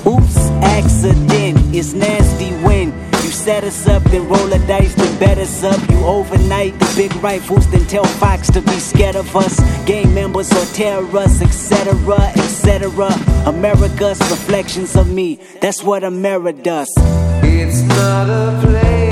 Oops, 0.06 0.36
accident. 0.62 1.58
It's 1.74 1.92
nasty 1.92 2.50
when 2.64 2.92
you 3.24 3.30
set 3.32 3.64
us 3.64 3.88
up, 3.88 4.04
then 4.04 4.28
roll 4.28 4.46
the 4.46 4.60
dice, 4.68 4.94
then 4.94 5.18
bet 5.18 5.38
us 5.38 5.64
up. 5.64 5.80
You 5.90 5.98
overnight 6.04 6.78
the 6.78 6.92
big 6.94 7.12
rifles, 7.16 7.68
then 7.72 7.84
tell 7.86 8.04
Fox 8.04 8.48
to 8.52 8.60
be 8.60 8.78
scared 8.78 9.16
of 9.16 9.34
us. 9.34 9.58
Gang 9.84 10.14
members 10.14 10.52
or 10.52 10.64
terrorists, 10.72 11.42
etc., 11.42 11.94
etc. 12.36 13.10
America's 13.46 14.20
reflections 14.30 14.94
of 14.94 15.10
me. 15.10 15.40
That's 15.60 15.82
what 15.82 16.04
America 16.04 16.62
does. 16.62 16.94
It's 17.42 17.82
not 17.82 18.30
a 18.30 18.60
place. 18.62 19.11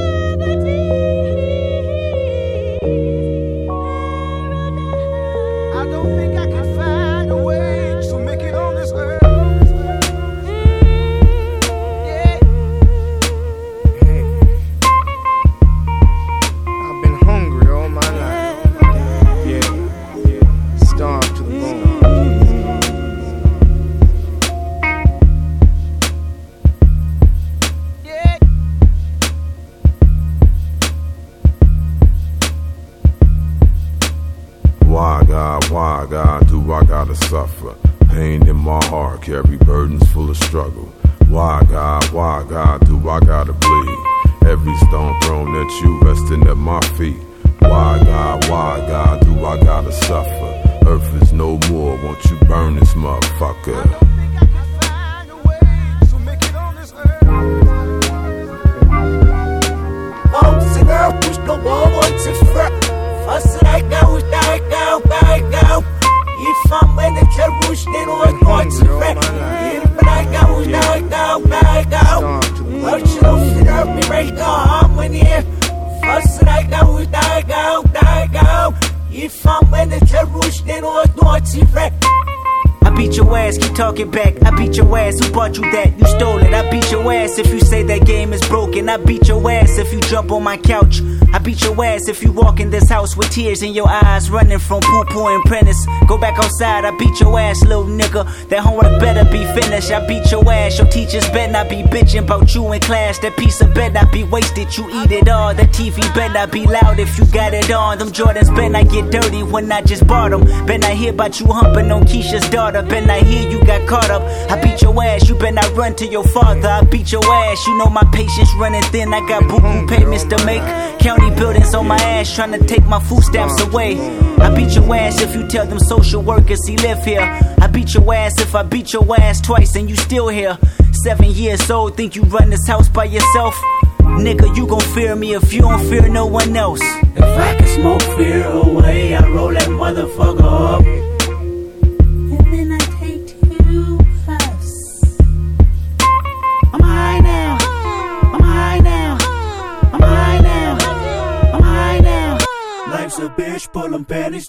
if 92.11 92.21
you 92.21 92.31
walk 92.33 92.59
in 92.59 92.69
this 92.69 92.89
house 92.89 93.15
with 93.15 93.29
tears 93.31 93.63
in 93.63 93.73
your 93.73 93.87
eyes, 93.89 94.29
running 94.29 94.59
from 94.59 94.81
poo 94.81 95.05
poo 95.05 95.27
and 95.27 95.43
prentice. 95.45 95.81
Go 96.07 96.17
back 96.17 96.37
outside, 96.37 96.83
I 96.83 96.91
beat 96.97 97.17
your 97.21 97.39
ass, 97.39 97.63
little 97.63 97.85
nigga. 97.85 98.23
That 98.49 98.59
homework 98.59 98.99
better 98.99 99.23
be 99.31 99.45
finished. 99.59 99.91
I 99.91 100.05
beat 100.05 100.29
your 100.29 100.43
ass, 100.51 100.77
your 100.77 100.87
teachers 100.87 101.27
better 101.29 101.53
not 101.53 101.69
be 101.69 101.83
bitching 101.83 102.23
about 102.23 102.53
you 102.53 102.69
in 102.73 102.81
class. 102.81 103.17
That 103.19 103.37
piece 103.37 103.61
of 103.61 103.73
better 103.73 103.93
not 103.93 104.11
be 104.11 104.25
wasted, 104.25 104.75
you 104.77 104.89
eat 104.91 105.11
it 105.11 105.29
all. 105.29 105.53
That 105.53 105.69
TV 105.69 106.01
better 106.13 106.33
not 106.33 106.51
be 106.51 106.67
loud 106.67 106.99
if 106.99 107.17
you 107.17 107.25
got 107.27 107.53
it 107.53 107.71
on. 107.71 107.97
Them 107.97 108.09
Jordans 108.09 108.53
better 108.53 108.69
not 108.69 108.89
get 108.89 109.09
dirty 109.09 109.43
when 109.43 109.71
I 109.71 109.81
just 109.81 110.05
bought 110.05 110.31
them. 110.31 110.43
Better 110.65 110.79
not 110.79 110.91
hear 110.91 111.13
about 111.13 111.39
you 111.39 111.47
humping 111.47 111.91
on 111.91 112.03
Keisha's 112.03 112.47
daughter. 112.49 112.81
Better 112.81 113.07
not 113.07 113.21
hear 113.23 113.49
you 113.49 113.63
got 113.63 113.87
caught 113.87 114.11
up. 114.11 114.21
I 114.51 114.61
beat 114.61 114.81
your 114.81 115.01
ass, 115.01 115.29
you 115.29 115.35
better 115.35 115.53
not 115.53 115.73
run 115.77 115.95
to 115.95 116.05
your 116.05 116.25
father. 116.25 116.67
I 116.67 116.83
beat 116.83 117.09
your 117.13 117.23
ass, 117.23 117.65
you 117.65 117.77
know 117.77 117.89
my 117.89 118.03
patience 118.11 118.53
running 118.59 118.83
thin. 118.91 119.13
I 119.13 119.25
got 119.29 119.47
boo 119.47 119.61
boo 119.61 119.87
payments 119.87 120.25
to 120.25 120.45
make. 120.45 120.61
County 120.99 121.33
buildings 121.35 121.73
on 121.73 121.87
my 121.87 122.00
ass 122.01 122.35
trying 122.35 122.51
to 122.51 122.65
take 122.65 122.85
my 122.85 122.99
food 122.99 123.23
stamps 123.23 123.61
uh. 123.61 123.69
away. 123.69 123.99
I 124.37 124.53
beat 124.55 124.75
your 124.75 124.95
ass 124.95 125.21
if 125.21 125.35
you 125.35 125.47
tell 125.47 125.65
them 125.65 125.79
social 125.79 126.21
workers 126.21 126.65
he 126.67 126.77
live 126.77 127.03
here. 127.05 127.21
I 127.59 127.67
beat 127.67 127.93
your 127.93 128.13
ass 128.13 128.41
if 128.41 128.55
I 128.55 128.63
beat 128.63 128.93
your 128.93 129.05
ass 129.19 129.41
twice 129.41 129.75
and 129.75 129.89
you 129.89 129.95
still 129.95 130.27
here. 130.27 130.57
Seven 131.03 131.31
years 131.31 131.69
old, 131.69 131.97
think 131.97 132.15
you 132.15 132.23
run 132.23 132.49
this 132.49 132.67
house 132.67 132.89
by 132.89 133.05
yourself? 133.05 133.55
Nigga, 134.01 134.55
you 134.55 134.67
gon' 134.67 134.81
fear 134.81 135.15
me 135.15 135.33
if 135.33 135.53
you 135.53 135.61
don't 135.61 135.83
fear 135.89 136.07
no 136.09 136.25
one 136.25 136.55
else. 136.55 136.81
If 136.81 137.23
I 137.23 137.55
can 137.55 137.67
smoke 137.67 138.01
fear 138.17 138.45
away, 138.45 139.15
I 139.15 139.27
roll 139.29 139.53
that 139.53 139.69
motherfucker 139.69 140.41
up. 140.43 141.10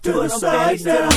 To 0.02 0.12
the 0.12 0.28
side 0.28 0.82
now. 0.84 1.08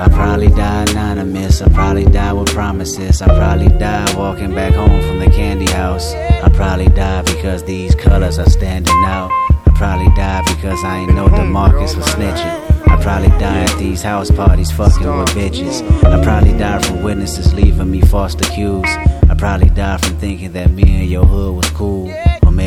I 0.00 0.08
probably 0.10 0.48
die 0.48 0.86
anonymous. 0.90 1.62
I 1.62 1.68
probably 1.68 2.04
die 2.04 2.32
with 2.32 2.48
promises. 2.48 3.22
I 3.22 3.26
probably 3.26 3.68
die 3.78 4.12
walking 4.16 4.54
back 4.54 4.74
home 4.74 5.00
from 5.02 5.18
the 5.20 5.26
candy 5.26 5.70
house. 5.70 6.12
I 6.14 6.48
probably 6.52 6.88
die 6.88 7.22
because 7.22 7.62
these 7.64 7.94
colors 7.94 8.38
are 8.38 8.50
standing 8.50 8.94
out. 9.04 9.30
I 9.66 9.72
probably 9.76 10.12
die 10.16 10.42
because 10.46 10.82
I 10.84 10.98
ain't 10.98 11.14
know 11.14 11.28
Demarcus 11.28 11.96
was 11.96 12.06
snitching. 12.06 12.88
I 12.88 12.98
I 12.98 13.02
probably 13.02 13.28
die 13.38 13.60
at 13.60 13.78
these 13.78 14.02
house 14.02 14.30
parties 14.30 14.72
fucking 14.72 15.06
with 15.06 15.28
bitches. 15.28 15.82
I 16.04 16.20
probably 16.24 16.58
die 16.58 16.82
from 16.82 17.04
witnesses 17.04 17.54
leaving 17.54 17.90
me 17.90 18.00
false 18.00 18.34
accused. 18.34 18.86
I 18.86 19.34
probably 19.38 19.70
die 19.70 19.98
from 19.98 20.18
thinking 20.18 20.52
that 20.54 20.72
me 20.72 20.82
and 21.02 21.08
your 21.08 21.24
hood 21.24 21.54
was 21.54 21.70
cool. 21.70 22.12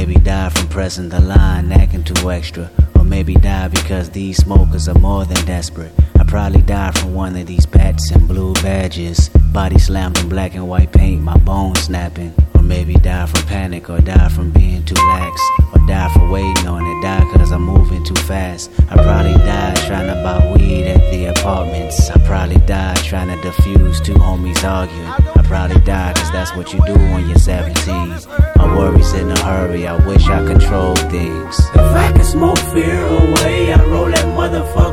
Maybe 0.02 0.16
die 0.16 0.49
from 0.49 0.68
pressing 0.68 1.10
the 1.10 1.20
line, 1.20 1.72
acting 1.72 2.04
too 2.04 2.32
extra. 2.32 2.72
Or 2.95 3.04
maybe 3.04 3.36
die 3.36 3.68
because 3.68 4.10
these 4.10 4.38
smokers 4.38 4.88
are 4.88 4.97
more 4.97 5.26
than 5.26 5.45
desperate. 5.45 5.93
I 6.20 6.24
probably 6.24 6.64
die 6.64 6.89
from 6.89 7.14
one 7.14 7.36
of 7.36 7.45
these 7.45 7.68
bats 7.68 8.10
and 8.10 8.28
blue 8.28 8.54
badges. 8.54 9.30
Body 9.54 9.78
slammed 9.78 10.18
in 10.18 10.28
black 10.28 10.56
and 10.56 10.68
white 10.68 10.91
paint, 10.91 11.22
my 11.22 11.38
bones 11.38 11.82
snapping. 11.82 12.34
Or 12.56 12.64
maybe 12.64 12.95
die 12.95 13.28
from 13.28 13.45
panic, 13.45 13.91
or 13.91 13.99
die 13.99 14.30
from 14.30 14.49
being 14.49 14.84
too 14.86 14.95
lax. 14.95 15.39
Or 15.72 15.86
die 15.86 16.12
for 16.16 16.28
waiting 16.32 16.68
on 16.68 16.82
it, 16.82 17.04
die 17.04 17.24
cause 17.32 17.52
I'm 17.52 17.62
moving 17.62 18.04
too 18.04 18.20
fast. 18.24 18.72
I 18.89 18.95
probably 18.95 19.36
died 19.45 19.78
trying 19.86 20.08
to 20.08 20.16
buy 20.24 20.52
weed 20.52 20.86
at 20.86 21.12
the 21.12 21.26
apartments. 21.26 22.10
I 22.10 22.18
probably 22.26 22.58
died 22.66 22.97
trying 23.04 23.28
to 23.28 23.47
defuse 23.47 24.04
two 24.04 24.16
homies 24.16 24.64
arguing. 24.64 25.06
I 25.06 25.43
probably 25.43 25.80
died 25.82 26.16
cause 26.16 26.32
that's 26.32 26.56
what 26.56 26.74
you 26.74 26.80
do 26.88 26.95
when 26.95 27.30
you're 27.30 27.38
17. 27.38 28.41
My 28.62 28.78
worries 28.78 29.12
in 29.14 29.32
a 29.32 29.39
hurry, 29.39 29.88
I 29.88 29.95
wish 30.05 30.28
I 30.28 30.45
controlled 30.45 30.99
things. 31.09 31.59
If 31.74 31.78
I 31.78 32.12
could 32.12 32.26
smoke 32.26 32.59
fear 32.59 33.01
away, 33.07 33.74
I'd 33.74 33.82
roll 33.88 34.05
that 34.05 34.26
motherfucker 34.38 34.91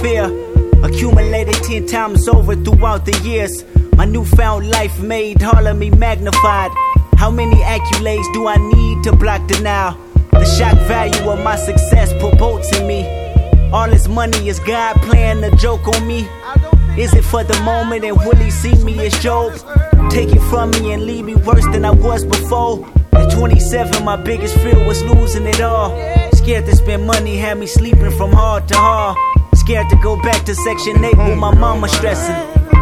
fear. 0.00 0.24
Accumulated 0.82 1.54
10 1.54 1.86
times 1.86 2.28
over 2.28 2.54
throughout 2.54 3.04
the 3.04 3.16
years. 3.24 3.64
My 3.96 4.04
newfound 4.04 4.70
life 4.70 5.00
made 5.00 5.42
of 5.42 5.76
me 5.76 5.90
magnified. 5.90 6.70
How 7.16 7.30
many 7.30 7.56
accolades 7.56 8.32
do 8.32 8.46
I 8.46 8.56
need 8.56 9.04
to 9.04 9.16
block 9.16 9.46
denial? 9.48 9.96
The 10.30 10.44
shock 10.44 10.78
value 10.86 11.28
of 11.28 11.42
my 11.42 11.56
success 11.56 12.12
bolts 12.38 12.70
in 12.76 12.86
me. 12.86 13.06
All 13.72 13.88
this 13.90 14.08
money 14.08 14.48
is 14.48 14.60
God 14.60 14.96
playing 15.02 15.42
a 15.44 15.50
joke 15.56 15.86
on 15.88 16.06
me. 16.06 16.28
Is 16.96 17.12
it 17.14 17.24
for 17.24 17.44
the 17.44 17.60
moment 17.62 18.04
and 18.04 18.16
will 18.16 18.36
he 18.36 18.50
see 18.50 18.74
me 18.84 19.06
as 19.06 19.16
Job? 19.22 19.52
Take 20.10 20.30
it 20.30 20.40
from 20.50 20.70
me 20.70 20.92
and 20.92 21.04
leave 21.04 21.24
me 21.24 21.34
worse 21.34 21.66
than 21.66 21.84
I 21.84 21.90
was 21.90 22.24
before. 22.24 22.88
At 23.12 23.30
27, 23.30 24.04
my 24.04 24.16
biggest 24.16 24.56
fear 24.58 24.78
was 24.86 25.02
losing 25.04 25.46
it 25.46 25.60
all. 25.60 25.90
Scared 26.32 26.66
to 26.66 26.74
spend 26.76 27.06
money, 27.06 27.36
had 27.36 27.58
me 27.58 27.66
sleeping 27.66 28.10
from 28.12 28.32
hard 28.32 28.66
to 28.68 28.74
hard. 28.76 29.16
Scared 29.68 29.90
to 29.90 29.96
go 29.96 30.16
back 30.22 30.46
to 30.46 30.54
Section 30.54 31.04
8 31.04 31.18
with 31.18 31.36
my 31.36 31.54
mama 31.54 31.90
stressing. 31.90 32.34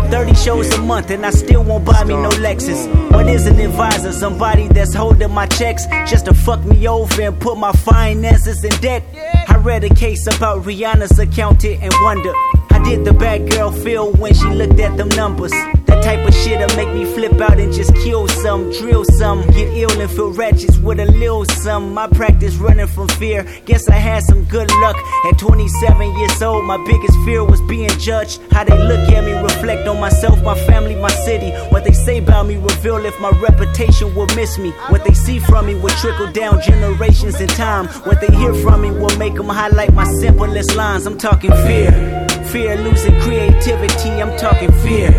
30 0.09 0.35
shows 0.35 0.73
a 0.73 0.81
month 0.83 1.11
and 1.11 1.27
I 1.27 1.31
still 1.31 1.65
won't 1.65 1.85
buy 1.85 2.05
me 2.05 2.15
no 2.15 2.29
Lexus. 2.29 2.87
What 3.11 3.27
is 3.27 3.49
an 3.49 3.59
advisor? 3.59 4.13
Somebody 4.13 4.69
that's 4.69 4.95
holding 4.95 5.33
my 5.33 5.47
checks 5.47 5.85
just 6.09 6.27
to 6.27 6.35
fuck 6.35 6.65
me 6.65 6.87
over 6.87 7.23
and 7.23 7.41
put 7.41 7.59
my 7.59 7.73
finances 7.73 8.63
in 8.63 8.71
debt. 8.81 9.03
I 9.49 9.57
read 9.57 9.83
a 9.83 9.93
case 9.93 10.29
about 10.29 10.63
Rihanna's 10.63 11.19
accountant 11.19 11.83
and 11.83 11.93
wonder 12.03 12.33
how 12.77 12.85
did 12.85 13.05
the 13.05 13.13
bad 13.13 13.51
girl 13.51 13.71
feel 13.71 14.13
when 14.13 14.35
she 14.35 14.47
looked 14.47 14.79
at 14.81 14.97
them 14.97 15.09
numbers? 15.11 15.51
That 15.87 16.03
type 16.03 16.27
of 16.29 16.35
shit'll 16.35 16.77
make 16.77 16.93
me 16.93 17.05
flip 17.07 17.41
out 17.41 17.59
and 17.59 17.73
just 17.73 17.95
kill 17.95 18.29
some, 18.29 18.71
drill 18.71 19.05
some, 19.05 19.47
get 19.49 19.69
ill 19.75 20.01
and 20.01 20.11
feel 20.11 20.31
wretched 20.33 20.83
with 20.85 21.01
a 21.01 21.07
little 21.07 21.45
some. 21.47 21.95
My 21.95 22.07
practice 22.07 22.57
running 22.57 22.87
from 22.87 23.09
fear. 23.09 23.45
Guess 23.65 23.89
I 23.89 23.95
had 23.95 24.23
some 24.25 24.45
good 24.45 24.71
luck. 24.83 24.97
At 25.25 25.39
27 25.39 26.19
years 26.19 26.43
old, 26.43 26.65
my 26.65 26.77
biggest 26.85 27.17
fear 27.25 27.45
was 27.45 27.63
being 27.63 27.89
judged. 27.99 28.41
How 28.51 28.65
they 28.65 28.77
look 28.77 29.09
at 29.09 29.25
me, 29.25 29.33
reflect 29.33 29.89
on 29.89 29.99
myself, 29.99 30.43
my 30.43 30.59
family, 30.67 30.97
my 30.97 31.15
city. 31.25 31.51
What 31.71 31.85
they 31.85 31.93
say 31.93 32.19
about 32.19 32.47
me 32.47 32.57
reveal 32.57 33.05
if 33.07 33.19
my 33.21 33.31
reputation 33.41 34.15
will 34.15 34.29
miss 34.37 34.59
me. 34.59 34.71
What 34.91 35.05
they 35.05 35.15
see 35.15 35.39
from 35.39 35.67
me 35.67 35.77
will 35.77 35.97
trickle 36.03 36.31
down 36.31 36.61
generations 36.61 37.41
in 37.41 37.49
time. 37.49 37.87
What 38.05 38.21
they 38.21 38.35
hear 38.37 38.53
from 38.53 38.83
me 38.83 38.91
will 38.91 39.17
make 39.17 39.35
them 39.35 39.49
highlight 39.49 39.95
my 39.95 40.05
simplest 40.21 40.75
lines. 40.75 41.07
I'm 41.07 41.17
talking 41.17 41.53
fear. 41.53 42.36
Fear 42.53 42.77
losing 42.77 43.21
creativity, 43.21 44.11
I'm 44.23 44.37
talking 44.39 44.73
fear. 44.83 45.11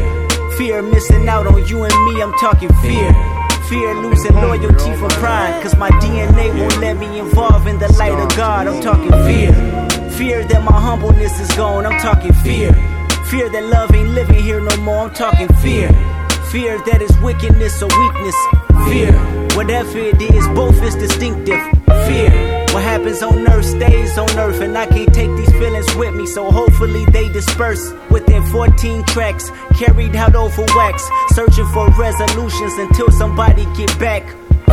Fear 0.58 0.82
missing 0.82 1.28
out 1.28 1.46
on 1.46 1.66
you 1.68 1.84
and 1.84 2.06
me, 2.06 2.22
I'm 2.22 2.34
talking 2.40 2.70
fear. 2.82 3.14
Fear 3.70 3.96
losing 3.96 4.34
loyalty 4.36 4.96
from 4.96 5.10
pride, 5.22 5.62
cause 5.62 5.76
my 5.76 5.90
DNA 6.02 6.58
won't 6.58 6.78
let 6.80 6.98
me 6.98 7.20
involve 7.20 7.68
in 7.68 7.78
the 7.80 7.92
light 7.94 8.18
of 8.18 8.30
God, 8.38 8.68
I'm 8.68 8.82
talking 8.82 9.12
fear. 9.28 9.52
Fear 10.12 10.46
that 10.46 10.64
my 10.64 10.80
humbleness 10.80 11.40
is 11.40 11.50
gone, 11.56 11.86
I'm 11.86 12.00
talking 12.02 12.34
fear. 12.34 12.74
Fear 13.30 13.50
that 13.50 13.66
love 13.66 13.94
ain't 13.94 14.10
living 14.10 14.42
here 14.42 14.62
no 14.62 14.78
more, 14.78 15.08
I'm 15.08 15.14
talking 15.14 15.50
fear. 15.58 15.90
Fear 16.52 16.78
that 16.86 17.02
is 17.02 17.16
wickedness 17.20 17.84
or 17.84 17.90
weakness. 18.00 18.36
Fear, 18.88 19.12
whatever 19.58 20.00
it 20.00 20.22
is, 20.22 20.48
both 20.56 20.82
is 20.82 20.96
distinctive. 20.96 21.62
Fear, 22.08 22.32
what 22.74 22.84
happens 22.84 23.22
on 23.24 23.48
earth 23.48 23.66
stays 23.66 24.18
on 24.18 24.30
earth, 24.38 24.62
and 24.62 24.78
I 24.78 24.86
can't 24.86 25.14
take 25.14 25.30
these 25.36 25.52
feelings 25.52 25.94
with 25.96 26.16
me, 26.16 26.26
so 26.26 26.52
hopefully 26.52 27.06
they 27.06 27.30
disperse. 27.30 27.94
Within 28.10 28.44
14 28.46 29.04
tracks, 29.06 29.52
carried 29.78 30.16
out 30.16 30.36
over 30.36 30.66
wax, 30.76 31.08
searching 31.30 31.68
for 31.74 31.90
resolutions 31.92 32.74
until 32.78 33.10
somebody 33.12 33.66
get 33.76 33.98
back. 34.00 34.24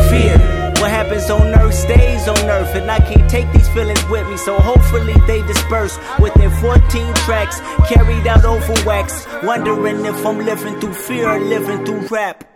Fear, 0.09 0.37
what 0.79 0.91
happens 0.91 1.29
on 1.29 1.47
earth 1.55 1.73
stays 1.73 2.27
on 2.27 2.37
earth, 2.49 2.75
and 2.75 2.89
I 2.89 2.99
can't 2.99 3.29
take 3.29 3.51
these 3.51 3.67
feelings 3.69 4.03
with 4.09 4.27
me, 4.29 4.37
so 4.37 4.57
hopefully 4.59 5.15
they 5.27 5.41
disperse. 5.43 5.97
Within 6.19 6.51
14 6.61 7.13
tracks, 7.25 7.59
carried 7.89 8.27
out 8.27 8.45
over 8.45 8.73
wax, 8.85 9.25
wondering 9.43 10.05
if 10.05 10.25
I'm 10.25 10.39
living 10.39 10.79
through 10.79 10.93
fear 10.93 11.29
or 11.29 11.39
living 11.39 11.85
through 11.85 12.07
rap. 12.07 12.54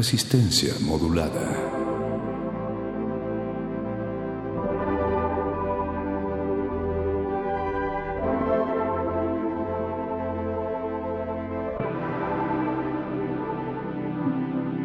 Resistencia 0.00 0.72
modulada. 0.80 1.44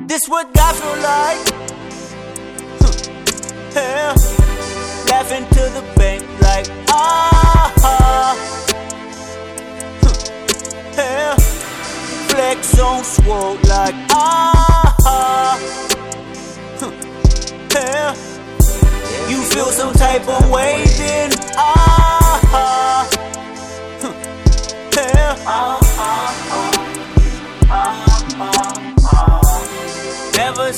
This 0.05 0.27
what 0.27 0.54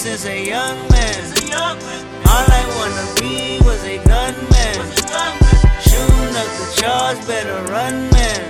since 0.07 0.25
a 0.25 0.45
young 0.45 0.77
man. 0.89 1.17
All 2.31 2.47
I 2.59 2.63
wanna 2.77 3.05
be 3.19 3.59
was 3.67 3.81
a 3.83 3.97
gunman. 4.07 4.77
Shooting 5.87 6.35
up 6.41 6.49
the 6.59 6.67
charge, 6.79 7.19
better 7.27 7.59
run, 7.73 7.95
man. 8.15 8.41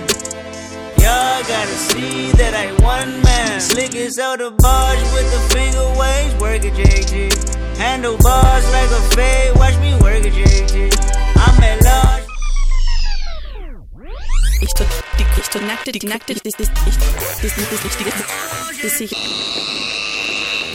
Y'all 1.02 1.42
gotta 1.54 1.78
see 1.90 2.30
that 2.40 2.54
I 2.54 2.66
one 2.94 3.12
man. 3.22 3.60
Slick 3.60 3.94
as 3.96 4.18
out 4.18 4.38
the 4.38 4.50
barge 4.64 5.02
with 5.14 5.28
the 5.34 5.40
finger 5.54 5.88
waves, 5.98 6.34
work 6.44 6.62
a 6.62 6.70
JG. 6.78 7.12
Handlebars 7.76 8.66
like 8.76 8.90
a 9.00 9.02
fade, 9.16 9.52
watch 9.58 9.76
me 9.84 9.92
work 10.04 10.22
a 10.28 10.30
JG. 10.30 10.74
I'm 11.44 11.64
at 11.70 11.78
large. 11.82 12.26
Ich 14.60 14.72
ich 15.38 15.62
nackte, 15.62 15.92
die 15.92 16.06
nackte, 16.06 16.34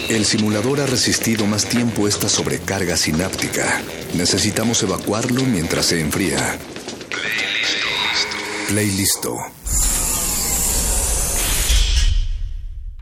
El 0.09 0.25
simulador 0.25 0.81
ha 0.81 0.85
resistido 0.85 1.45
más 1.45 1.65
tiempo 1.65 2.07
esta 2.07 2.27
sobrecarga 2.27 2.97
sináptica. 2.97 3.81
Necesitamos 4.13 4.83
evacuarlo 4.83 5.41
mientras 5.43 5.87
se 5.87 6.01
enfría. 6.01 6.57
Play 8.67 8.91
listo. 8.91 9.37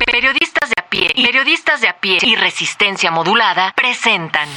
Periodistas 0.05 0.69
de 0.69 0.75
a 0.77 0.89
pie, 0.89 1.11
periodistas 1.15 1.81
de 1.81 1.87
a 1.87 1.99
pie 1.99 2.17
y 2.21 2.35
resistencia 2.35 3.11
modulada 3.11 3.73
presentan 3.75 4.49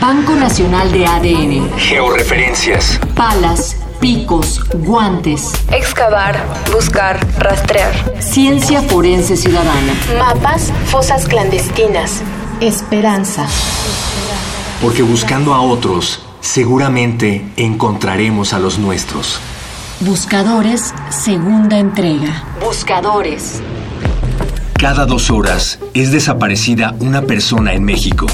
Banco 0.00 0.34
Nacional 0.34 0.92
de 0.92 1.06
ADN. 1.06 1.78
Georreferencias. 1.78 3.00
Palas, 3.16 3.76
picos, 4.00 4.60
guantes. 4.74 5.52
Excavar, 5.72 6.36
buscar, 6.72 7.18
rastrear. 7.38 7.92
Ciencia 8.20 8.82
forense 8.82 9.36
ciudadana. 9.36 9.92
Mapas, 10.18 10.72
fosas 10.86 11.26
clandestinas. 11.26 12.22
Esperanza. 12.60 13.46
Porque 14.80 15.02
buscando 15.02 15.54
a 15.54 15.60
otros, 15.60 16.22
seguramente 16.40 17.44
encontraremos 17.56 18.52
a 18.52 18.58
los 18.58 18.78
nuestros. 18.78 19.40
Buscadores, 20.00 20.94
segunda 21.10 21.78
entrega. 21.78 22.44
Buscadores. 22.64 23.60
Cada 24.74 25.06
dos 25.06 25.30
horas 25.30 25.80
es 25.92 26.12
desaparecida 26.12 26.94
una 27.00 27.22
persona 27.22 27.72
en 27.72 27.82
México. 27.82 28.26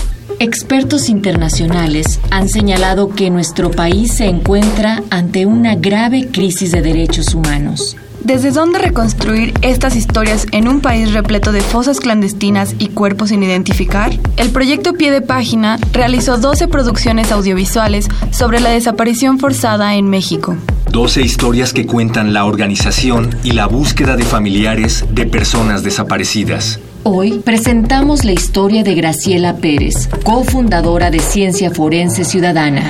Expertos 0.44 1.08
internacionales 1.08 2.20
han 2.30 2.50
señalado 2.50 3.08
que 3.08 3.30
nuestro 3.30 3.70
país 3.70 4.12
se 4.12 4.26
encuentra 4.26 5.02
ante 5.08 5.46
una 5.46 5.74
grave 5.74 6.28
crisis 6.30 6.70
de 6.70 6.82
derechos 6.82 7.34
humanos. 7.34 7.96
¿Desde 8.22 8.50
dónde 8.50 8.78
reconstruir 8.78 9.54
estas 9.62 9.96
historias 9.96 10.46
en 10.52 10.68
un 10.68 10.82
país 10.82 11.14
repleto 11.14 11.50
de 11.50 11.62
fosas 11.62 11.98
clandestinas 11.98 12.74
y 12.78 12.88
cuerpos 12.88 13.30
sin 13.30 13.42
identificar? 13.42 14.12
El 14.36 14.50
proyecto 14.50 14.92
Pie 14.92 15.12
de 15.12 15.22
Página 15.22 15.78
realizó 15.94 16.36
12 16.36 16.68
producciones 16.68 17.32
audiovisuales 17.32 18.08
sobre 18.30 18.60
la 18.60 18.68
desaparición 18.68 19.38
forzada 19.38 19.94
en 19.94 20.10
México. 20.10 20.58
12 20.92 21.22
historias 21.22 21.72
que 21.72 21.86
cuentan 21.86 22.34
la 22.34 22.44
organización 22.44 23.30
y 23.44 23.52
la 23.52 23.66
búsqueda 23.66 24.14
de 24.14 24.24
familiares 24.24 25.06
de 25.10 25.24
personas 25.24 25.82
desaparecidas. 25.82 26.80
Hoy 27.06 27.40
presentamos 27.40 28.24
la 28.24 28.32
historia 28.32 28.82
de 28.82 28.94
Graciela 28.94 29.56
Pérez, 29.56 30.08
cofundadora 30.24 31.10
de 31.10 31.18
Ciencia 31.18 31.70
Forense 31.70 32.24
Ciudadana. 32.24 32.82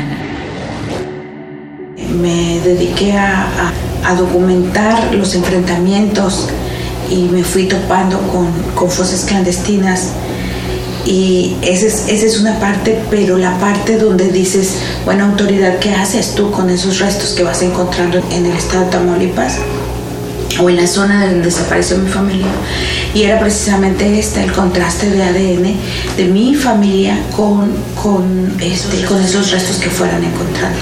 Me 2.21 2.61
dediqué 2.61 3.15
a, 3.15 3.73
documentar 4.17 5.13
los 5.17 5.35
enfrentamientos 5.35 6.49
y 7.11 7.25
me 7.25 7.43
fui 7.43 7.65
topando 7.65 8.21
con, 8.29 8.47
con 8.77 8.89
fosas 8.89 9.25
clandestinas 9.25 10.13
y 11.05 11.57
esa 11.63 11.87
es, 11.87 12.09
esa 12.09 12.27
es 12.27 12.41
una 12.41 12.61
parte, 12.61 12.97
pero 13.11 13.37
la 13.37 13.59
parte 13.59 13.99
donde 13.99 14.31
dices, 14.31 14.77
bueno, 15.05 15.25
autoridad, 15.25 15.81
¿qué 15.81 15.93
haces 15.93 16.37
tú 16.37 16.53
con 16.53 16.71
esos 16.71 17.01
restos 17.01 17.31
que 17.31 17.43
vas 17.43 17.63
encontrando 17.63 18.19
en 18.31 18.47
el 18.47 18.53
estado 18.53 18.85
de 18.85 18.91
Tamaulipas? 18.93 19.59
O 20.61 20.71
en 20.71 20.77
la 20.77 20.87
zona 20.87 21.27
donde 21.27 21.47
desapareció 21.47 21.99
mi 21.99 22.11
familia. 22.11 22.47
Y 23.15 23.23
era 23.23 23.39
precisamente 23.39 24.19
este, 24.19 24.43
el 24.43 24.53
contraste 24.53 25.11
de 25.11 25.23
ADN 25.23 25.77
de 26.17 26.25
mi 26.27 26.55
familia 26.55 27.19
con, 27.37 27.71
con, 28.03 28.53
este, 28.61 29.05
con 29.05 29.23
esos 29.23 29.51
restos 29.51 29.77
que 29.77 29.91
fueran 29.91 30.23
encontrando. 30.23 30.79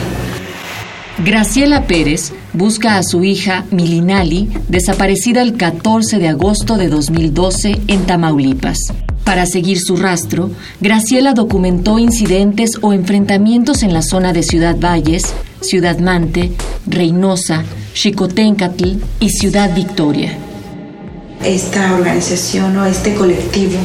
Graciela 1.24 1.86
Pérez 1.86 2.32
busca 2.52 2.96
a 2.96 3.02
su 3.02 3.22
hija 3.22 3.64
Milinali, 3.70 4.50
desaparecida 4.68 5.42
el 5.42 5.56
14 5.56 6.18
de 6.18 6.28
agosto 6.28 6.76
de 6.76 6.88
2012 6.88 7.80
en 7.86 8.06
Tamaulipas. 8.06 8.78
Para 9.24 9.46
seguir 9.46 9.78
su 9.78 9.96
rastro, 9.96 10.50
Graciela 10.80 11.32
documentó 11.32 11.98
incidentes 11.98 12.72
o 12.80 12.92
enfrentamientos 12.92 13.82
en 13.82 13.92
la 13.92 14.02
zona 14.02 14.32
de 14.32 14.42
Ciudad 14.42 14.76
Valles, 14.80 15.32
Ciudad 15.62 15.98
Mante, 15.98 16.52
Reynosa, 16.86 17.64
Xicoténcatl 17.94 18.96
y 19.20 19.30
Ciudad 19.30 19.74
Victoria. 19.74 20.36
Esta 21.44 21.94
organización 21.94 22.76
o 22.76 22.86
este 22.86 23.14
colectivo 23.14 23.78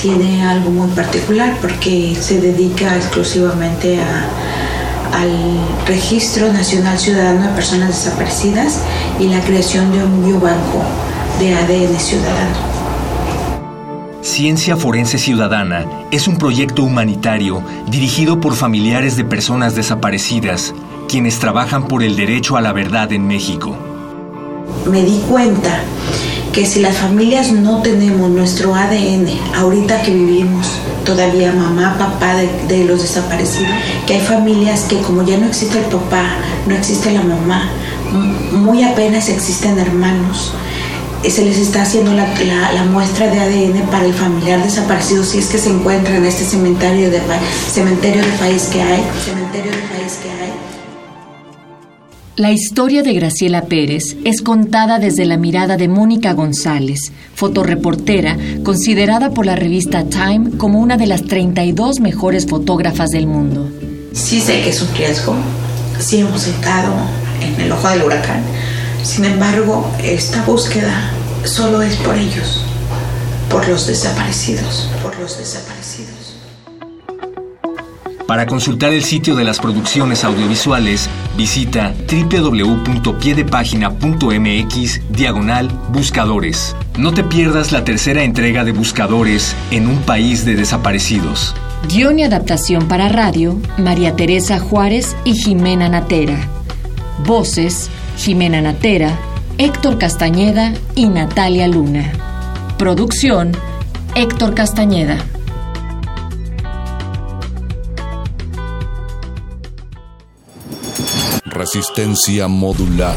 tiene 0.00 0.44
algo 0.46 0.70
muy 0.70 0.88
particular 0.90 1.56
porque 1.60 2.16
se 2.20 2.40
dedica 2.40 2.96
exclusivamente 2.96 3.98
a, 4.00 5.20
al 5.20 5.86
Registro 5.86 6.52
Nacional 6.52 6.98
Ciudadano 6.98 7.48
de 7.48 7.54
Personas 7.54 7.88
Desaparecidas 7.88 8.80
y 9.18 9.28
la 9.28 9.40
creación 9.40 9.92
de 9.92 10.04
un 10.04 10.24
biobanco 10.24 10.82
de 11.38 11.54
ADN 11.54 11.98
ciudadano. 11.98 12.75
Ciencia 14.26 14.76
Forense 14.76 15.18
Ciudadana 15.18 15.86
es 16.10 16.26
un 16.26 16.36
proyecto 16.36 16.82
humanitario 16.82 17.62
dirigido 17.88 18.40
por 18.40 18.56
familiares 18.56 19.16
de 19.16 19.24
personas 19.24 19.76
desaparecidas, 19.76 20.74
quienes 21.08 21.38
trabajan 21.38 21.86
por 21.86 22.02
el 22.02 22.16
derecho 22.16 22.56
a 22.56 22.60
la 22.60 22.72
verdad 22.72 23.12
en 23.12 23.28
México. 23.28 23.78
Me 24.90 25.04
di 25.04 25.20
cuenta 25.30 25.78
que 26.52 26.66
si 26.66 26.80
las 26.80 26.96
familias 26.96 27.52
no 27.52 27.82
tenemos 27.82 28.28
nuestro 28.28 28.74
ADN, 28.74 29.28
ahorita 29.54 30.02
que 30.02 30.12
vivimos, 30.12 30.72
todavía 31.04 31.52
mamá, 31.52 31.96
papá 31.96 32.34
de, 32.34 32.48
de, 32.66 32.84
los 32.84 33.02
desaparecidos, 33.02 33.70
que 34.08 34.14
hay 34.14 34.20
familias 34.20 34.86
que 34.88 35.00
como 35.02 35.24
ya 35.24 35.38
no 35.38 35.46
existe 35.46 35.78
el 35.78 35.84
papá, 35.84 36.34
no 36.66 36.74
existe 36.74 37.12
la 37.12 37.22
mamá, 37.22 37.70
muy 38.50 38.82
apenas 38.82 39.28
existen 39.28 39.78
hermanos, 39.78 40.52
se 41.30 41.44
les 41.44 41.58
está 41.58 41.82
haciendo 41.82 42.12
la, 42.12 42.26
la, 42.44 42.72
la, 42.72 42.84
muestra 42.84 43.28
de 43.28 43.40
ADN 43.40 43.86
para 43.90 44.04
el 44.04 44.14
familiar 44.14 44.62
desaparecido 44.62 45.24
si 45.24 45.38
es 45.38 45.46
que 45.46 45.58
se 45.58 45.70
encuentra 45.70 46.16
en 46.16 46.24
este 46.24 46.44
cementerio 46.44 47.10
de, 47.10 47.20
cementerio 47.72 48.22
de 48.22 48.32
país 48.32 48.68
que 48.72 48.82
hay. 48.82 49.02
Cementerio 49.24 49.72
de 49.72 49.78
país 49.78 50.18
que 50.22 50.30
hay. 50.30 50.36
La 52.36 52.52
historia 52.52 53.02
de 53.02 53.14
Graciela 53.14 53.62
Pérez 53.62 54.14
es 54.24 54.42
contada 54.42 54.98
desde 54.98 55.24
la 55.24 55.38
mirada 55.38 55.78
de 55.78 55.88
Mónica 55.88 56.34
González, 56.34 57.10
fotoreportera 57.34 58.36
considerada 58.62 59.30
por 59.30 59.46
la 59.46 59.56
revista 59.56 60.04
Time 60.04 60.58
como 60.58 60.80
una 60.80 60.98
de 60.98 61.06
las 61.06 61.22
32 61.22 62.00
mejores 62.00 62.46
fotógrafas 62.46 63.08
del 63.08 63.26
mundo. 63.26 63.70
Sí 64.12 64.40
sé 64.42 64.60
que 64.60 64.68
es 64.68 64.82
un 64.82 64.94
riesgo, 64.94 65.34
sí 65.98 66.18
hemos 66.18 66.46
estado 66.46 66.92
en 67.40 67.58
el 67.58 67.72
ojo 67.72 67.88
del 67.88 68.02
huracán, 68.02 68.42
sin 69.06 69.24
embargo, 69.24 69.90
esta 70.02 70.44
búsqueda 70.44 71.10
solo 71.44 71.80
es 71.80 71.94
por 71.96 72.16
ellos, 72.16 72.64
por 73.48 73.66
los 73.68 73.86
desaparecidos, 73.86 74.90
por 75.00 75.16
los 75.18 75.38
desaparecidos. 75.38 76.34
Para 78.26 78.46
consultar 78.46 78.92
el 78.92 79.04
sitio 79.04 79.36
de 79.36 79.44
las 79.44 79.60
producciones 79.60 80.24
audiovisuales, 80.24 81.08
visita 81.36 81.94
www.piedepagina.mx 82.10 85.00
diagonal 85.10 85.68
buscadores. 85.90 86.74
No 86.98 87.14
te 87.14 87.22
pierdas 87.22 87.70
la 87.70 87.84
tercera 87.84 88.24
entrega 88.24 88.64
de 88.64 88.72
Buscadores 88.72 89.54
en 89.70 89.86
un 89.86 89.98
país 89.98 90.44
de 90.44 90.56
desaparecidos. 90.56 91.54
Guión 91.88 92.18
y 92.18 92.24
adaptación 92.24 92.88
para 92.88 93.08
radio, 93.08 93.56
María 93.78 94.16
Teresa 94.16 94.58
Juárez 94.58 95.14
y 95.24 95.34
Jimena 95.34 95.88
Natera. 95.88 96.48
Voces, 97.24 97.88
Jimena 98.16 98.60
Natera, 98.60 99.18
Héctor 99.58 99.98
Castañeda 99.98 100.72
y 100.94 101.08
Natalia 101.08 101.68
Luna. 101.68 102.12
Producción, 102.78 103.52
Héctor 104.14 104.54
Castañeda. 104.54 105.18
Resistencia 111.44 112.48
modular. 112.48 113.16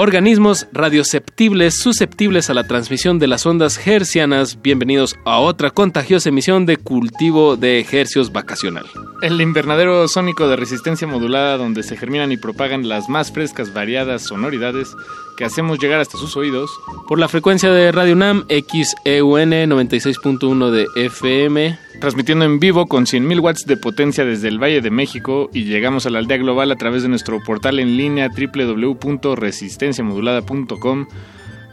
Organismos 0.00 0.68
radioceptibles 0.70 1.80
susceptibles 1.80 2.50
a 2.50 2.54
la 2.54 2.68
transmisión 2.68 3.18
de 3.18 3.26
las 3.26 3.44
ondas 3.46 3.84
hercianas, 3.84 4.62
bienvenidos 4.62 5.16
a 5.24 5.40
otra 5.40 5.70
contagiosa 5.70 6.28
emisión 6.28 6.66
de 6.66 6.76
Cultivo 6.76 7.56
de 7.56 7.80
Ejercios 7.80 8.30
Vacacional. 8.30 8.86
El 9.22 9.40
invernadero 9.40 10.06
sónico 10.06 10.46
de 10.46 10.54
resistencia 10.54 11.08
modulada 11.08 11.56
donde 11.56 11.82
se 11.82 11.96
germinan 11.96 12.30
y 12.30 12.36
propagan 12.36 12.88
las 12.88 13.08
más 13.08 13.32
frescas 13.32 13.74
variadas 13.74 14.22
sonoridades 14.22 14.94
que 15.36 15.44
hacemos 15.44 15.80
llegar 15.80 15.98
hasta 15.98 16.16
sus 16.16 16.36
oídos. 16.36 16.70
Por 17.08 17.18
la 17.18 17.26
frecuencia 17.26 17.72
de 17.72 17.90
Radio 17.90 18.12
UNAM 18.12 18.46
XEUN 18.48 19.50
96.1 19.50 20.70
de 20.70 20.86
FM. 20.94 21.76
Transmitiendo 22.00 22.44
en 22.44 22.60
vivo 22.60 22.86
con 22.86 23.06
100.000 23.06 23.40
watts 23.40 23.66
de 23.66 23.76
potencia 23.76 24.24
desde 24.24 24.46
el 24.46 24.62
Valle 24.62 24.80
de 24.80 24.92
México 24.92 25.50
y 25.52 25.64
llegamos 25.64 26.06
a 26.06 26.10
la 26.10 26.20
aldea 26.20 26.36
global 26.36 26.70
a 26.70 26.76
través 26.76 27.02
de 27.02 27.08
nuestro 27.08 27.42
portal 27.42 27.80
en 27.80 27.96
línea 27.96 28.28
www.resistenciamodulada.com. 28.28 31.08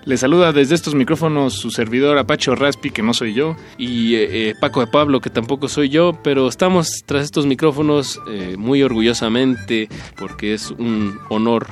Les 0.05 0.19
saluda 0.19 0.51
desde 0.51 0.73
estos 0.73 0.95
micrófonos 0.95 1.53
su 1.53 1.69
servidor 1.69 2.17
Apache 2.17 2.55
Raspi, 2.55 2.89
que 2.89 3.03
no 3.03 3.13
soy 3.13 3.35
yo. 3.35 3.55
Y 3.77 4.15
eh, 4.15 4.49
eh, 4.49 4.55
Paco 4.59 4.79
de 4.79 4.87
Pablo, 4.87 5.21
que 5.21 5.29
tampoco 5.29 5.67
soy 5.67 5.89
yo, 5.89 6.17
pero 6.23 6.47
estamos 6.47 7.03
tras 7.05 7.23
estos 7.23 7.45
micrófonos 7.45 8.19
eh, 8.27 8.55
muy 8.57 8.81
orgullosamente 8.81 9.89
porque 10.15 10.55
es 10.55 10.71
un 10.71 11.19
honor 11.29 11.67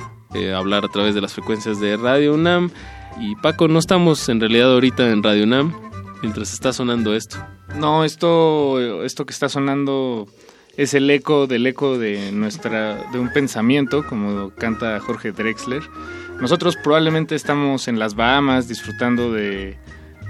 hablar 0.56 0.84
a 0.84 0.88
través 0.88 1.14
de 1.14 1.20
las 1.20 1.32
frecuencias 1.32 1.80
de 1.80 1.96
Radio 1.96 2.34
UNAM. 2.34 2.70
Y 3.20 3.36
Paco, 3.36 3.68
no 3.68 3.78
estamos 3.78 4.28
en 4.28 4.40
realidad 4.40 4.72
ahorita 4.72 5.08
en 5.10 5.22
Radio 5.22 5.44
UNAM 5.44 5.93
mientras 6.24 6.54
está 6.54 6.72
sonando 6.72 7.14
esto. 7.14 7.36
No, 7.76 8.02
esto, 8.02 9.04
esto 9.04 9.26
que 9.26 9.32
está 9.32 9.50
sonando 9.50 10.26
es 10.76 10.94
el 10.94 11.10
eco 11.10 11.46
del 11.46 11.66
eco 11.66 11.98
de 11.98 12.32
nuestra 12.32 12.96
de 13.12 13.18
un 13.18 13.30
pensamiento, 13.30 14.06
como 14.06 14.50
canta 14.50 14.98
Jorge 15.00 15.32
Drexler. 15.32 15.82
Nosotros 16.40 16.76
probablemente 16.82 17.34
estamos 17.34 17.88
en 17.88 17.98
las 17.98 18.14
Bahamas 18.14 18.68
disfrutando 18.68 19.32
de, 19.32 19.76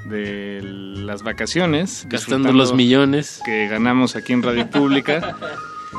de 0.07 0.61
las 0.62 1.22
vacaciones, 1.22 2.07
Gastando 2.11 2.53
los 2.53 2.74
millones. 2.74 3.40
que 3.45 3.68
ganamos 3.68 4.16
aquí 4.16 4.32
en 4.32 4.42
Radio 4.42 4.68
Pública. 4.68 5.36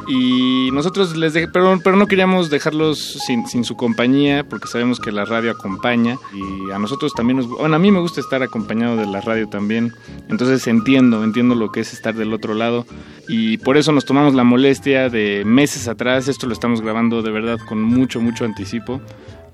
Y 0.07 0.69
nosotros 0.71 1.15
les 1.17 1.33
dej- 1.33 1.49
pero, 1.51 1.79
pero 1.83 1.95
no 1.95 2.05
queríamos 2.07 2.49
dejarlos 2.49 2.99
sin, 3.25 3.47
sin 3.47 3.63
su 3.63 3.75
compañía 3.75 4.43
porque 4.47 4.67
sabemos 4.67 4.99
que 4.99 5.11
la 5.11 5.25
radio 5.25 5.51
acompaña 5.51 6.17
y 6.33 6.71
a 6.71 6.77
nosotros 6.79 7.13
también 7.13 7.37
nos, 7.37 7.47
bueno, 7.47 7.75
a 7.75 7.79
mí 7.79 7.91
me 7.91 7.99
gusta 7.99 8.21
estar 8.21 8.43
acompañado 8.43 8.95
de 8.97 9.05
la 9.07 9.21
radio 9.21 9.47
también. 9.49 9.91
Entonces 10.29 10.67
entiendo, 10.67 11.23
entiendo 11.23 11.55
lo 11.55 11.71
que 11.71 11.79
es 11.79 11.93
estar 11.93 12.13
del 12.13 12.33
otro 12.33 12.53
lado 12.53 12.85
y 13.27 13.57
por 13.57 13.77
eso 13.77 13.91
nos 13.91 14.05
tomamos 14.05 14.35
la 14.35 14.43
molestia 14.43 15.09
de 15.09 15.43
meses 15.45 15.87
atrás, 15.87 16.27
esto 16.27 16.45
lo 16.47 16.53
estamos 16.53 16.81
grabando 16.81 17.21
de 17.23 17.31
verdad 17.31 17.57
con 17.67 17.81
mucho 17.81 18.21
mucho 18.21 18.45
anticipo, 18.45 19.01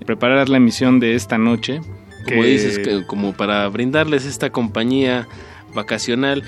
preparar 0.05 0.49
la 0.49 0.57
emisión 0.57 0.99
de 0.99 1.15
esta 1.15 1.37
noche. 1.37 1.79
Como 2.25 2.41
que- 2.41 2.47
dices, 2.47 2.79
que- 2.79 3.05
como 3.07 3.33
para 3.33 3.67
brindarles 3.69 4.25
esta 4.25 4.49
compañía 4.49 5.27
vacacional. 5.73 6.43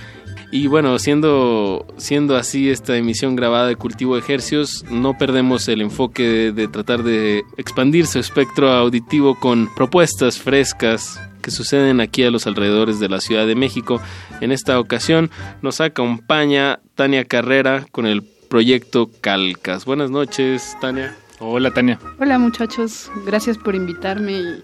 Y 0.53 0.67
bueno, 0.67 0.99
siendo, 0.99 1.83
siendo 1.97 2.37
así 2.37 2.69
esta 2.69 2.95
emisión 2.95 3.35
grabada 3.35 3.65
de 3.65 3.75
Cultivo 3.75 4.13
de 4.13 4.21
Ejercios, 4.21 4.85
no 4.91 5.17
perdemos 5.17 5.67
el 5.67 5.81
enfoque 5.81 6.21
de, 6.21 6.51
de 6.51 6.67
tratar 6.67 7.01
de 7.01 7.43
expandir 7.57 8.05
su 8.05 8.19
espectro 8.19 8.69
auditivo 8.69 9.33
con 9.39 9.67
propuestas 9.73 10.37
frescas 10.37 11.19
que 11.41 11.49
suceden 11.49 11.99
aquí 12.01 12.23
a 12.23 12.29
los 12.29 12.45
alrededores 12.45 12.99
de 12.99 13.09
la 13.09 13.19
Ciudad 13.19 13.47
de 13.47 13.55
México. 13.55 13.99
En 14.41 14.51
esta 14.51 14.79
ocasión 14.79 15.31
nos 15.63 15.81
acompaña 15.81 16.79
Tania 16.93 17.25
Carrera 17.25 17.87
con 17.91 18.05
el 18.05 18.21
proyecto 18.21 19.09
Calcas. 19.21 19.85
Buenas 19.85 20.11
noches, 20.11 20.77
Tania. 20.79 21.15
Hola, 21.39 21.71
Tania. 21.71 21.99
Hola 22.19 22.37
muchachos, 22.37 23.11
gracias 23.25 23.57
por 23.57 23.73
invitarme 23.73 24.33
y 24.33 24.63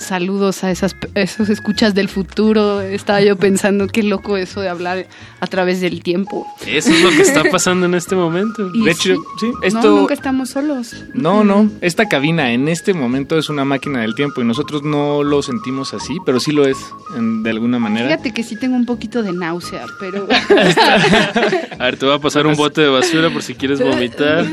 saludos 0.00 0.64
a 0.64 0.70
esas 0.70 0.96
esos 1.14 1.48
escuchas 1.50 1.94
del 1.94 2.08
futuro. 2.08 2.80
Estaba 2.80 3.20
yo 3.20 3.36
pensando 3.36 3.86
qué 3.86 4.02
loco 4.02 4.36
eso 4.36 4.60
de 4.60 4.68
hablar 4.68 5.06
a 5.40 5.46
través 5.46 5.80
del 5.80 6.02
tiempo. 6.02 6.46
Eso 6.66 6.90
es 6.90 7.02
lo 7.02 7.10
que 7.10 7.22
está 7.22 7.44
pasando 7.50 7.86
en 7.86 7.94
este 7.94 8.16
momento. 8.16 8.70
Y 8.74 8.84
De 8.84 8.90
hecho, 8.90 9.14
sí, 9.38 9.46
No, 9.52 9.62
esto... 9.62 9.96
nunca 9.96 10.14
estamos 10.14 10.50
solos. 10.50 10.94
No, 11.14 11.44
no, 11.44 11.70
esta 11.80 12.06
cabina 12.08 12.52
en 12.52 12.68
este 12.68 12.94
momento 12.94 13.38
es 13.38 13.48
una 13.50 13.64
máquina 13.64 14.00
del 14.00 14.14
tiempo 14.14 14.40
y 14.40 14.44
nosotros 14.44 14.82
no 14.82 15.22
lo 15.22 15.42
sentimos 15.42 15.94
así, 15.94 16.16
pero 16.24 16.40
sí 16.40 16.50
lo 16.52 16.66
es 16.66 16.78
en- 17.16 17.42
de 17.42 17.50
alguna 17.50 17.78
manera. 17.78 18.08
Fíjate 18.08 18.32
que 18.32 18.42
sí 18.42 18.56
tengo 18.56 18.76
un 18.76 18.86
poquito 18.86 19.22
de 19.22 19.32
náusea, 19.32 19.84
pero... 20.00 20.26
A 21.78 21.84
ver, 21.84 21.96
te 21.96 22.06
voy 22.06 22.14
a 22.14 22.18
pasar 22.18 22.46
un 22.46 22.56
bote 22.56 22.80
de 22.80 22.88
basura 22.88 23.30
por 23.30 23.42
si 23.42 23.54
quieres 23.54 23.80
vomitar. 23.80 24.46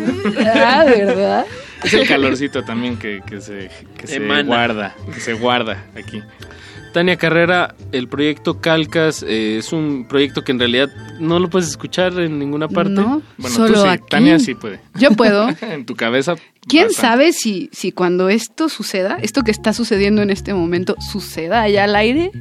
ah, 0.56 0.84
¿verdad? 0.86 1.46
Es 1.84 1.94
el 1.94 2.08
calorcito 2.08 2.64
también 2.64 2.98
que, 2.98 3.22
que 3.26 3.40
se, 3.42 3.70
que 3.98 4.08
se 4.08 4.16
Emana. 4.18 4.44
guarda, 4.44 4.96
que 5.14 5.20
se 5.20 5.34
guarda 5.34 5.86
aquí. 5.96 6.22
Tania 6.94 7.18
Carrera, 7.18 7.76
el 7.92 8.08
proyecto 8.08 8.60
Calcas 8.60 9.22
eh, 9.28 9.58
es 9.60 9.72
un 9.72 10.08
proyecto 10.08 10.44
que 10.44 10.52
en 10.54 10.58
realidad 10.60 10.90
no 11.20 11.38
lo 11.38 11.50
puedes 11.50 11.68
escuchar 11.68 12.18
en 12.20 12.40
ninguna 12.40 12.68
parte. 12.68 12.92
No, 12.94 13.22
Bueno, 13.38 13.56
solo 13.56 13.74
tú 13.76 13.82
sí, 13.82 13.88
aquí. 13.88 14.04
Tania 14.10 14.40
sí 14.40 14.56
puede. 14.56 14.80
Yo 14.96 15.12
puedo. 15.12 15.48
en 15.62 15.86
tu 15.86 15.96
cabeza. 15.96 16.36
¿Quién 16.68 16.88
bastante. 16.88 17.08
sabe 17.08 17.34
si, 17.34 17.70
si 17.72 17.92
cuando 17.92 18.30
esto 18.30 18.68
suceda, 18.70 19.18
esto 19.22 19.44
que 19.44 19.52
está 19.52 19.74
sucediendo 19.74 20.22
en 20.24 20.32
este 20.32 20.54
momento, 20.56 20.96
suceda 21.12 21.62
allá 21.62 21.84
al 21.84 21.96
aire? 21.96 22.32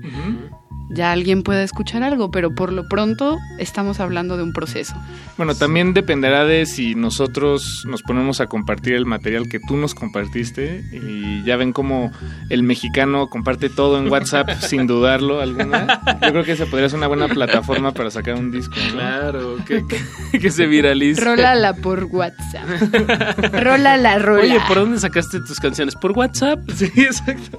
Ya 0.89 1.11
alguien 1.11 1.43
pueda 1.43 1.63
escuchar 1.63 2.03
algo, 2.03 2.31
pero 2.31 2.55
por 2.55 2.73
lo 2.73 2.89
pronto 2.89 3.39
estamos 3.59 3.99
hablando 3.99 4.37
de 4.37 4.45
un 4.45 4.53
proceso. 4.53 4.95
Bueno, 5.37 5.55
también 5.55 5.95
dependerá 5.95 6.45
de 6.45 6.65
si 6.65 6.95
nosotros 6.95 7.83
nos 7.87 8.03
ponemos 8.03 8.41
a 8.41 8.47
compartir 8.47 8.95
el 8.95 9.05
material 9.05 9.49
que 9.49 9.59
tú 9.59 9.77
nos 9.77 9.95
compartiste 9.95 10.85
y 10.93 11.43
ya 11.45 11.57
ven 11.57 11.73
cómo 11.73 12.13
el 12.51 12.63
mexicano 12.63 13.29
comparte 13.29 13.69
todo 13.69 13.99
en 13.99 14.11
WhatsApp 14.11 14.49
sin 14.61 14.87
dudarlo 14.87 15.41
alguna. 15.41 16.01
Yo 16.23 16.31
creo 16.31 16.45
que 16.45 16.53
esa 16.53 16.67
podría 16.67 16.89
ser 16.89 16.99
una 16.99 17.09
buena 17.09 17.29
plataforma 17.29 17.93
para 17.93 18.11
sacar 18.11 18.35
un 18.35 18.53
disco. 18.53 18.77
¿no? 18.89 18.93
Claro, 18.93 19.57
que, 19.67 19.85
que, 20.33 20.39
que 20.39 20.51
se 20.51 20.67
viralice. 20.67 21.21
Rólala 21.21 21.75
por 21.75 22.05
WhatsApp. 22.05 22.65
Rólala, 23.53 24.19
rola. 24.19 24.43
Oye, 24.43 24.61
¿por 24.69 24.79
dónde 24.79 25.01
sacaste 25.01 25.41
tus 25.41 25.59
canciones? 25.59 25.97
¿Por 25.97 26.13
WhatsApp? 26.13 26.61
Sí, 26.77 26.91
exacto. 26.97 27.59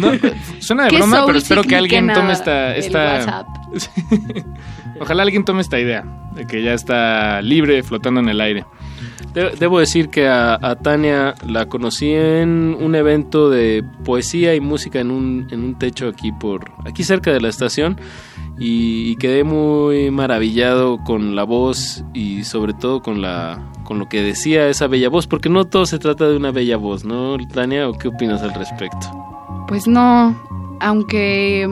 No, 0.00 0.12
suena 0.58 0.84
de 0.84 0.90
¿Qué 0.90 0.96
broma, 0.96 1.24
pero 1.26 1.38
espero 1.38 1.62
que 1.62 1.76
alguien 1.76 2.08
significa 2.08 2.31
tome 2.32 2.78
esta... 2.78 3.46
Ojalá 5.00 5.22
alguien 5.22 5.44
tome 5.44 5.60
esta 5.62 5.78
idea 5.80 6.04
de 6.34 6.46
que 6.46 6.62
ya 6.62 6.74
está 6.74 7.42
libre 7.42 7.82
flotando 7.82 8.20
en 8.20 8.28
el 8.28 8.40
aire. 8.40 8.64
De- 9.34 9.50
debo 9.58 9.78
decir 9.80 10.08
que 10.10 10.28
a, 10.28 10.54
a 10.60 10.76
Tania 10.76 11.34
la 11.46 11.66
conocí 11.66 12.10
en 12.12 12.76
un 12.78 12.94
evento 12.94 13.48
de 13.50 13.82
poesía 14.04 14.54
y 14.54 14.60
música 14.60 15.00
en 15.00 15.10
un, 15.10 15.46
en 15.50 15.64
un 15.64 15.78
techo 15.78 16.08
aquí 16.08 16.32
por 16.32 16.70
aquí 16.86 17.02
cerca 17.02 17.32
de 17.32 17.40
la 17.40 17.48
estación 17.48 17.98
y, 18.58 19.10
y 19.10 19.16
quedé 19.16 19.42
muy 19.44 20.10
maravillado 20.10 20.98
con 21.04 21.34
la 21.34 21.44
voz 21.44 22.04
y 22.12 22.44
sobre 22.44 22.74
todo 22.74 23.00
con 23.02 23.22
la 23.22 23.58
con 23.84 23.98
lo 23.98 24.08
que 24.08 24.22
decía 24.22 24.68
esa 24.68 24.86
bella 24.86 25.08
voz 25.08 25.26
porque 25.26 25.48
no 25.48 25.64
todo 25.64 25.86
se 25.86 25.98
trata 25.98 26.28
de 26.28 26.36
una 26.36 26.50
bella 26.52 26.76
voz, 26.76 27.04
¿no, 27.04 27.36
Tania? 27.52 27.88
¿O 27.88 27.94
qué 27.94 28.08
opinas 28.08 28.42
al 28.42 28.54
respecto? 28.54 29.06
Pues 29.66 29.86
no, 29.88 30.36
aunque 30.80 31.68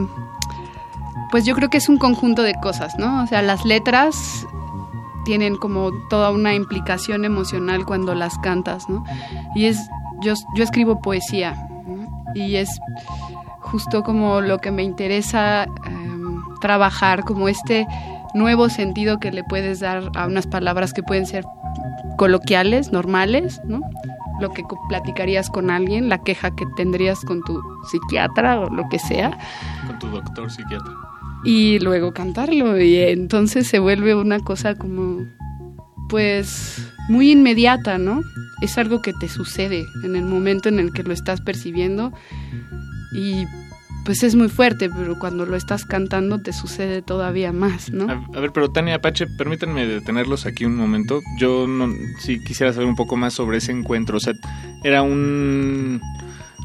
pues 1.31 1.45
yo 1.45 1.55
creo 1.55 1.71
que 1.71 1.79
es 1.79 1.89
un 1.89 1.99
conjunto 1.99 2.43
de 2.43 2.55
cosas, 2.55 2.99
¿no? 2.99 3.23
O 3.23 3.27
sea, 3.27 3.43
las 3.43 3.65
letras 3.65 4.47
tienen 5.25 5.57
como 5.57 5.91
toda 6.09 6.31
una 6.31 6.55
implicación 6.55 7.25
emocional 7.25 7.85
cuando 7.85 8.15
las 8.15 8.39
cantas, 8.39 8.89
¿no? 8.89 9.05
Y 9.55 9.67
es 9.67 9.79
yo 10.21 10.35
yo 10.55 10.65
escribo 10.65 11.01
poesía 11.01 11.55
¿no? 11.87 12.07
y 12.35 12.57
es 12.57 12.81
justo 13.61 14.03
como 14.03 14.41
lo 14.41 14.59
que 14.59 14.71
me 14.71 14.83
interesa 14.83 15.65
em, 15.85 16.43
trabajar 16.61 17.25
como 17.25 17.49
este 17.49 17.87
nuevo 18.35 18.69
sentido 18.69 19.19
que 19.19 19.33
le 19.33 19.45
puedes 19.45 19.81
dar 19.81 20.11
a 20.17 20.27
unas 20.27 20.47
palabras 20.47 20.93
que 20.93 21.03
pueden 21.03 21.27
ser 21.27 21.45
coloquiales, 22.17 22.93
normales, 22.93 23.61
¿no? 23.65 23.81
Lo 24.41 24.51
que 24.51 24.65
platicarías 24.89 25.51
con 25.51 25.71
alguien, 25.71 26.09
la 26.09 26.19
queja 26.19 26.51
que 26.51 26.67
tendrías 26.77 27.21
con 27.21 27.43
tu 27.43 27.63
psiquiatra 27.91 28.61
o 28.61 28.71
lo 28.71 28.89
que 28.89 28.99
sea, 28.99 29.37
Con 29.87 29.99
tu 29.99 30.09
doctor 30.09 30.51
psiquiatra. 30.51 30.93
Y 31.45 31.79
luego 31.79 32.13
cantarlo. 32.13 32.81
Y 32.81 32.97
entonces 32.97 33.67
se 33.67 33.79
vuelve 33.79 34.15
una 34.15 34.41
cosa 34.41 34.75
como, 34.75 35.27
pues, 36.09 36.93
muy 37.09 37.33
inmediata, 37.33 37.99
¿no? 37.99 38.23
Es 38.63 38.79
algo 38.79 39.03
que 39.03 39.13
te 39.13 39.29
sucede 39.29 39.85
en 40.05 40.17
el 40.17 40.25
momento 40.25 40.69
en 40.69 40.79
el 40.79 40.93
que 40.93 41.03
lo 41.03 41.13
estás 41.13 41.41
percibiendo 41.41 42.13
y 43.13 43.47
pues 44.05 44.23
es 44.23 44.35
muy 44.35 44.49
fuerte, 44.49 44.89
pero 44.89 45.19
cuando 45.19 45.45
lo 45.45 45.57
estás 45.57 45.85
cantando 45.85 46.41
te 46.41 46.53
sucede 46.53 47.03
todavía 47.03 47.53
más, 47.53 47.91
¿no? 47.91 48.11
A, 48.11 48.41
ver, 48.41 48.51
pero 48.53 48.71
Tania 48.71 48.97
Apache, 48.97 49.27
permítanme 49.27 49.87
detenerlos 49.87 50.47
aquí 50.47 50.65
un 50.65 50.77
momento. 50.77 51.21
Yo 51.39 51.67
no, 51.67 51.93
sí 52.19 52.43
quisiera 52.43 52.73
saber 52.73 52.89
un 52.89 52.97
poco 52.97 53.17
más 53.17 53.35
sobre 53.35 53.59
ese 53.59 53.73
encuentro. 53.73 54.17
O 54.17 54.21
sea, 54.21 54.33
era 54.83 55.03
un 55.03 56.01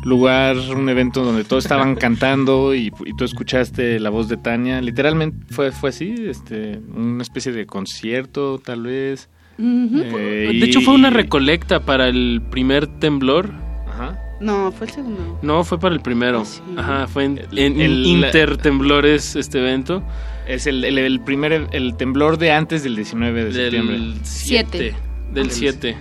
lugar, 0.06 0.56
un 0.58 0.88
evento 0.88 1.24
donde 1.26 1.43
todos 1.43 1.66
estaban 1.66 1.95
cantando 1.95 2.74
y, 2.74 2.91
y 3.06 3.16
tú 3.18 3.26
escuchaste 3.26 3.99
la 3.99 4.10
voz 4.10 4.30
de 4.30 4.38
Tania. 4.38 4.80
Literalmente 4.82 5.53
fue, 5.53 5.72
fue 5.72 5.89
así, 5.89 6.16
este, 6.28 6.80
una 6.95 7.22
especie 7.24 7.51
de 7.51 7.66
concierto, 7.66 8.60
tal 8.64 8.84
vez. 8.84 9.30
Eh, 9.58 10.49
De 10.60 10.66
hecho 10.66 10.82
fue 10.82 10.93
una 10.93 11.10
recolecta 11.10 11.82
para 11.82 12.08
el 12.08 12.41
primer 12.51 12.88
temblor. 12.88 13.51
Ajá. 13.88 14.20
No, 14.41 14.72
fue 14.74 14.88
el 14.88 14.93
segundo. 14.93 15.39
No, 15.41 15.64
fue 15.64 15.80
para 15.80 15.95
el 15.95 16.01
primero. 16.01 16.43
Ajá, 16.76 17.08
fue 17.08 17.24
en, 17.24 17.39
en 17.56 17.80
el- 17.80 18.06
Inter 18.06 18.58
Temblores 18.58 19.36
este 19.38 19.60
evento. 19.60 20.03
Es 20.45 20.68
el, 20.68 20.84
el- 20.84 20.97
el 20.97 21.22
primer, 21.22 21.68
el 21.72 21.95
temblor 21.95 22.38
de 22.38 22.51
antes 22.51 22.84
del 22.84 22.97
19 22.97 23.45
de 23.45 23.53
septiembre. 23.53 23.97
Del 23.97 24.14
Siete. 24.24 24.78
7. 24.78 24.95
Del 25.34 25.51
7. 25.51 25.97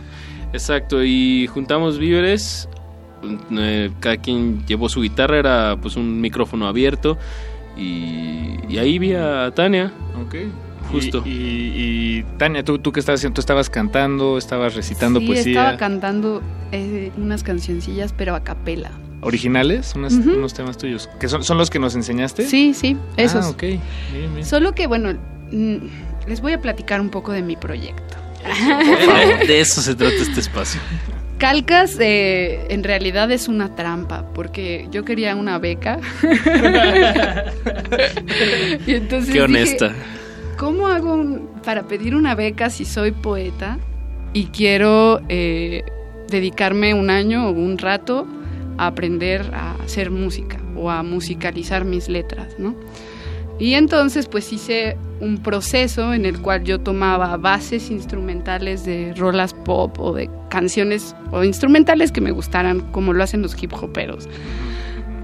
Exacto, 0.52 1.04
y 1.04 1.46
juntamos 1.46 1.98
víveres. 1.98 2.68
Eh, 3.52 3.90
cada 4.00 4.16
quien 4.18 4.64
llevó 4.66 4.88
su 4.88 5.00
guitarra, 5.02 5.38
era 5.38 5.76
pues 5.80 5.96
un 5.96 6.20
micrófono 6.20 6.66
abierto. 6.66 7.18
Y, 7.76 8.56
y 8.68 8.78
ahí 8.78 8.98
vi 8.98 9.14
a 9.14 9.50
Tania. 9.54 9.92
Ok. 10.24 10.36
Justo. 10.92 11.22
Y, 11.24 11.30
y- 11.30 12.18
y, 12.18 12.22
Tania, 12.38 12.62
¿tú, 12.64 12.78
¿tú 12.78 12.92
qué 12.92 13.00
estabas 13.00 13.20
haciendo? 13.20 13.34
¿Tú 13.34 13.40
estabas 13.40 13.70
cantando? 13.70 14.38
¿Estabas 14.38 14.74
recitando 14.74 15.18
sí, 15.20 15.26
poesía? 15.26 15.52
estaba 15.62 15.76
cantando 15.76 16.42
eh, 16.72 17.10
unas 17.16 17.42
cancioncillas, 17.42 18.12
pero 18.12 18.34
a 18.34 18.44
capela. 18.44 18.90
¿Originales? 19.22 19.94
Unos, 19.96 20.52
temas 20.52 20.76
tuyos. 20.76 21.08
¿Que 21.18 21.28
son, 21.28 21.42
son 21.42 21.56
los 21.56 21.70
que 21.70 21.78
nos 21.78 21.94
enseñaste? 21.94 22.46
Sí, 22.46 22.74
sí, 22.74 22.96
esos. 23.16 23.46
Ah, 23.46 23.48
ok. 23.48 23.62
Bien, 23.62 23.80
bien. 24.34 24.44
Solo 24.44 24.74
que, 24.74 24.86
bueno, 24.86 25.18
mm, 25.50 25.76
les 26.28 26.42
voy 26.42 26.52
a 26.52 26.60
platicar 26.60 27.00
un 27.00 27.08
poco 27.08 27.32
de 27.32 27.40
mi 27.42 27.56
proyecto. 27.56 28.16
Por 28.44 28.98
favor, 28.98 29.46
de 29.46 29.60
eso 29.60 29.80
se 29.80 29.94
trata 29.94 30.14
este 30.14 30.40
espacio. 30.40 30.78
Calcas 31.38 31.96
eh, 32.00 32.66
en 32.70 32.84
realidad 32.84 33.30
es 33.30 33.48
una 33.48 33.74
trampa, 33.74 34.24
porque 34.34 34.86
yo 34.90 35.04
quería 35.04 35.34
una 35.36 35.58
beca. 35.58 35.98
y 38.86 38.94
entonces 38.94 39.28
Qué 39.32 39.40
dije, 39.40 39.42
honesta. 39.42 39.92
¿Cómo 40.56 40.86
hago 40.88 41.14
un- 41.14 41.48
para 41.64 41.82
pedir 41.84 42.14
una 42.14 42.34
beca 42.34 42.70
si 42.70 42.84
soy 42.84 43.12
poeta 43.12 43.78
y 44.32 44.46
quiero 44.46 45.20
eh, 45.28 45.82
dedicarme 46.28 46.94
un 46.94 47.10
año 47.10 47.48
o 47.48 47.52
un 47.52 47.78
rato 47.78 48.26
a 48.78 48.86
aprender 48.88 49.42
a 49.52 49.74
hacer 49.84 50.10
música 50.10 50.58
o 50.76 50.90
a 50.90 51.02
musicalizar 51.02 51.84
mis 51.84 52.08
letras, 52.08 52.54
¿no? 52.58 52.74
Y 53.58 53.74
entonces 53.74 54.26
pues 54.26 54.52
hice 54.52 54.96
un 55.20 55.38
proceso 55.42 56.12
en 56.12 56.26
el 56.26 56.40
cual 56.40 56.64
yo 56.64 56.80
tomaba 56.80 57.36
bases 57.36 57.90
instrumentales 57.90 58.84
de 58.84 59.14
rolas 59.16 59.54
pop 59.54 59.98
o 60.00 60.12
de 60.12 60.28
canciones 60.50 61.14
o 61.30 61.44
instrumentales 61.44 62.10
que 62.10 62.20
me 62.20 62.32
gustaran 62.32 62.80
como 62.92 63.12
lo 63.12 63.22
hacen 63.22 63.42
los 63.42 63.60
hip 63.62 63.72
hoperos. 63.74 64.28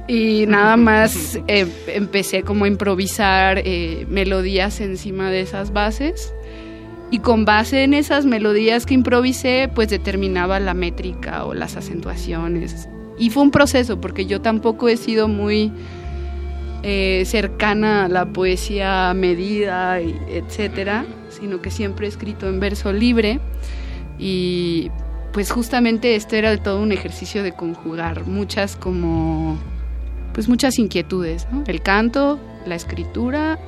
Y 0.06 0.46
nada 0.46 0.76
más 0.76 1.38
eh, 1.46 1.66
empecé 1.86 2.42
como 2.42 2.64
a 2.64 2.68
improvisar 2.68 3.62
eh, 3.64 4.06
melodías 4.08 4.80
encima 4.80 5.30
de 5.30 5.40
esas 5.40 5.72
bases. 5.72 6.34
Y 7.12 7.20
con 7.20 7.44
base 7.44 7.84
en 7.84 7.94
esas 7.94 8.26
melodías 8.26 8.86
que 8.86 8.94
improvisé, 8.94 9.70
pues 9.72 9.88
determinaba 9.88 10.58
la 10.60 10.74
métrica 10.74 11.44
o 11.44 11.54
las 11.54 11.76
acentuaciones. 11.76 12.88
Y 13.18 13.30
fue 13.30 13.42
un 13.42 13.50
proceso, 13.50 14.00
porque 14.00 14.26
yo 14.26 14.40
tampoco 14.40 14.88
he 14.88 14.96
sido 14.96 15.28
muy 15.28 15.72
eh, 16.82 17.24
cercana 17.26 18.06
a 18.06 18.08
la 18.08 18.26
poesía 18.26 19.12
medida, 19.14 20.00
etcétera, 20.00 21.04
sino 21.28 21.60
que 21.60 21.70
siempre 21.70 22.06
he 22.06 22.08
escrito 22.08 22.48
en 22.48 22.60
verso 22.60 22.92
libre. 22.92 23.40
Y 24.18 24.90
pues 25.32 25.50
justamente 25.50 26.16
esto 26.16 26.36
era 26.36 26.56
todo 26.56 26.80
un 26.80 26.92
ejercicio 26.92 27.42
de 27.42 27.52
conjugar 27.52 28.26
muchas 28.26 28.76
como 28.76 29.58
pues 30.32 30.48
muchas 30.48 30.78
inquietudes. 30.78 31.46
El 31.66 31.82
canto, 31.82 32.38
la 32.66 32.74
escritura, 32.74 33.58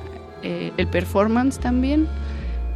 eh, 0.41 0.71
el 0.77 0.87
performance 0.87 1.59
también. 1.59 2.07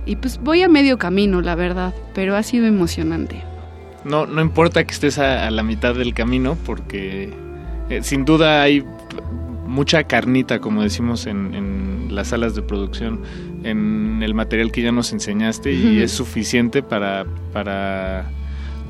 Y 0.06 0.16
pues 0.18 0.40
voy 0.42 0.64
a 0.64 0.70
medio 0.70 0.98
camino, 0.98 1.42
la 1.42 1.56
verdad, 1.56 1.94
pero 2.14 2.36
ha 2.36 2.44
sido 2.44 2.66
emocionante. 2.66 3.44
No, 4.06 4.26
no 4.26 4.42
importa 4.42 4.84
que 4.86 4.94
estés 4.94 5.18
a, 5.20 5.52
la 5.52 5.64
mitad 5.64 5.96
del 5.96 6.14
camino, 6.14 6.58
porque 6.66 7.34
eh, 7.90 8.04
sin 8.04 8.24
duda 8.24 8.62
hay 8.62 8.86
mucha 9.68 10.04
carnita, 10.06 10.60
como 10.60 10.82
decimos 10.82 11.26
en, 11.28 11.54
en 11.54 12.08
las 12.16 12.30
salas 12.30 12.56
de 12.56 12.62
producción, 12.62 13.22
en 13.64 14.22
el 14.24 14.34
material 14.34 14.72
que 14.72 14.82
ya 14.82 14.92
nos 14.92 15.12
enseñaste 15.14 15.74
y 15.74 16.02
es 16.02 16.12
suficiente 16.12 16.82
para, 16.82 17.26
para 17.54 18.30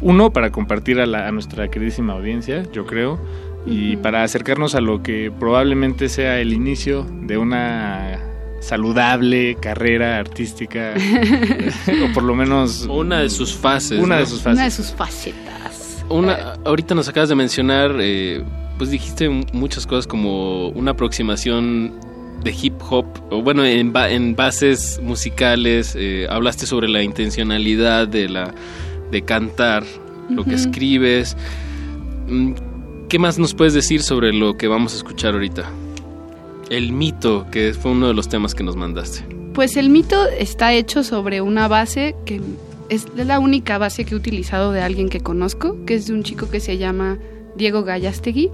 uno, 0.02 0.32
para 0.32 0.52
compartir 0.52 1.00
a, 1.00 1.06
la- 1.06 1.28
a 1.28 1.32
nuestra 1.32 1.70
queridísima 1.70 2.14
audiencia, 2.14 2.64
yo 2.72 2.86
creo, 2.86 3.20
y 3.66 3.98
para 3.98 4.24
acercarnos 4.24 4.76
a 4.76 4.82
lo 4.82 5.02
que 5.04 5.32
probablemente 5.40 6.08
sea 6.10 6.40
el 6.40 6.54
inicio 6.54 7.06
de 7.24 7.38
una 7.38 8.20
saludable 8.62 9.56
carrera 9.60 10.18
artística 10.20 10.94
o 12.10 12.14
por 12.14 12.24
lo 12.24 12.36
menos 12.36 12.88
Una 12.90 13.20
de 13.20 13.30
sus 13.30 13.54
fases. 13.56 14.00
una 14.00 14.16
¿no? 14.16 14.22
de 14.22 14.28
sus 14.28 14.42
fases 14.42 14.56
Una 14.58 14.64
de 14.66 14.72
sus 14.72 14.92
facetas. 14.92 16.06
Una, 16.10 16.54
ahorita 16.66 16.96
nos 16.96 17.08
acabas 17.10 17.28
de 17.30 17.36
mencionar, 17.36 17.96
eh, 18.00 18.44
pues 18.78 18.92
dijiste 18.92 19.30
muchas 19.30 19.86
cosas 19.88 20.08
como 20.08 20.70
una 20.70 20.92
aproximación 20.92 21.94
de 22.44 22.56
hip 22.62 22.76
hop, 22.90 23.06
o 23.32 23.42
bueno, 23.42 23.66
en, 23.66 23.92
ba- 23.92 24.10
en 24.10 24.36
bases 24.36 25.00
musicales, 25.02 25.96
eh, 25.98 26.28
hablaste 26.30 26.66
sobre 26.68 26.88
la 26.88 27.02
intencionalidad 27.02 28.08
de, 28.08 28.30
la, 28.30 28.54
de 29.12 29.22
cantar, 29.24 29.84
lo 30.30 30.44
que 30.46 30.54
escribes. 30.56 31.36
Mm, 32.28 32.54
¿Qué 33.10 33.18
más 33.20 33.40
nos 33.40 33.54
puedes 33.54 33.74
decir 33.74 34.02
sobre 34.04 34.34
lo 34.34 34.58
que 34.58 34.68
vamos 34.68 34.94
a 34.94 34.98
escuchar 34.98 35.34
ahorita? 35.34 35.64
El 36.70 36.92
mito, 36.92 37.48
que 37.52 37.74
fue 37.74 37.92
uno 37.92 38.10
de 38.10 38.14
los 38.14 38.28
temas 38.28 38.54
que 38.54 38.64
nos 38.64 38.76
mandaste. 38.76 39.24
Pues 39.54 39.78
el 39.78 39.90
mito 39.90 40.28
está 40.28 40.74
hecho 40.74 41.04
sobre 41.04 41.42
una 41.42 41.68
base 41.68 42.16
que 42.26 42.42
es 42.90 43.08
la 43.16 43.40
única 43.40 43.78
base 43.78 44.06
que 44.06 44.14
he 44.14 44.18
utilizado 44.18 44.72
de 44.72 44.82
alguien 44.82 45.10
que 45.10 45.22
conozco, 45.22 45.78
que 45.86 45.96
es 45.96 46.08
de 46.08 46.14
un 46.14 46.24
chico 46.24 46.50
que 46.50 46.60
se 46.60 46.78
llama 46.78 47.18
Diego 47.56 47.84
Gallastegui 47.84 48.52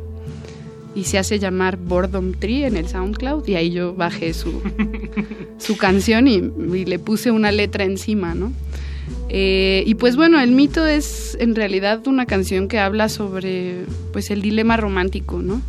y 0.96 1.06
se 1.06 1.18
hace 1.18 1.40
llamar 1.40 1.78
Boredom 1.78 2.34
Tree 2.34 2.66
en 2.66 2.78
el 2.78 2.88
SoundCloud 2.88 3.48
y 3.48 3.56
ahí 3.56 3.72
yo 3.72 3.94
bajé 3.94 4.34
su, 4.34 4.62
su 5.58 5.78
canción 5.78 6.28
y, 6.28 6.42
le 6.86 7.00
puse 7.00 7.32
una 7.32 7.52
letra 7.52 7.84
encima, 7.84 8.36
¿no? 8.36 8.52
Eh, 9.30 9.84
y 9.86 9.96
pues 9.96 10.16
bueno, 10.16 10.40
el 10.40 10.52
mito 10.52 10.86
es 10.86 11.36
en 11.40 11.56
realidad 11.56 12.06
una 12.08 12.26
canción 12.26 12.68
que 12.68 12.80
habla 12.80 13.10
sobre 13.10 13.86
pues 14.12 14.30
el 14.30 14.42
dilema 14.42 14.78
romántico, 14.78 15.42
¿no? 15.42 15.62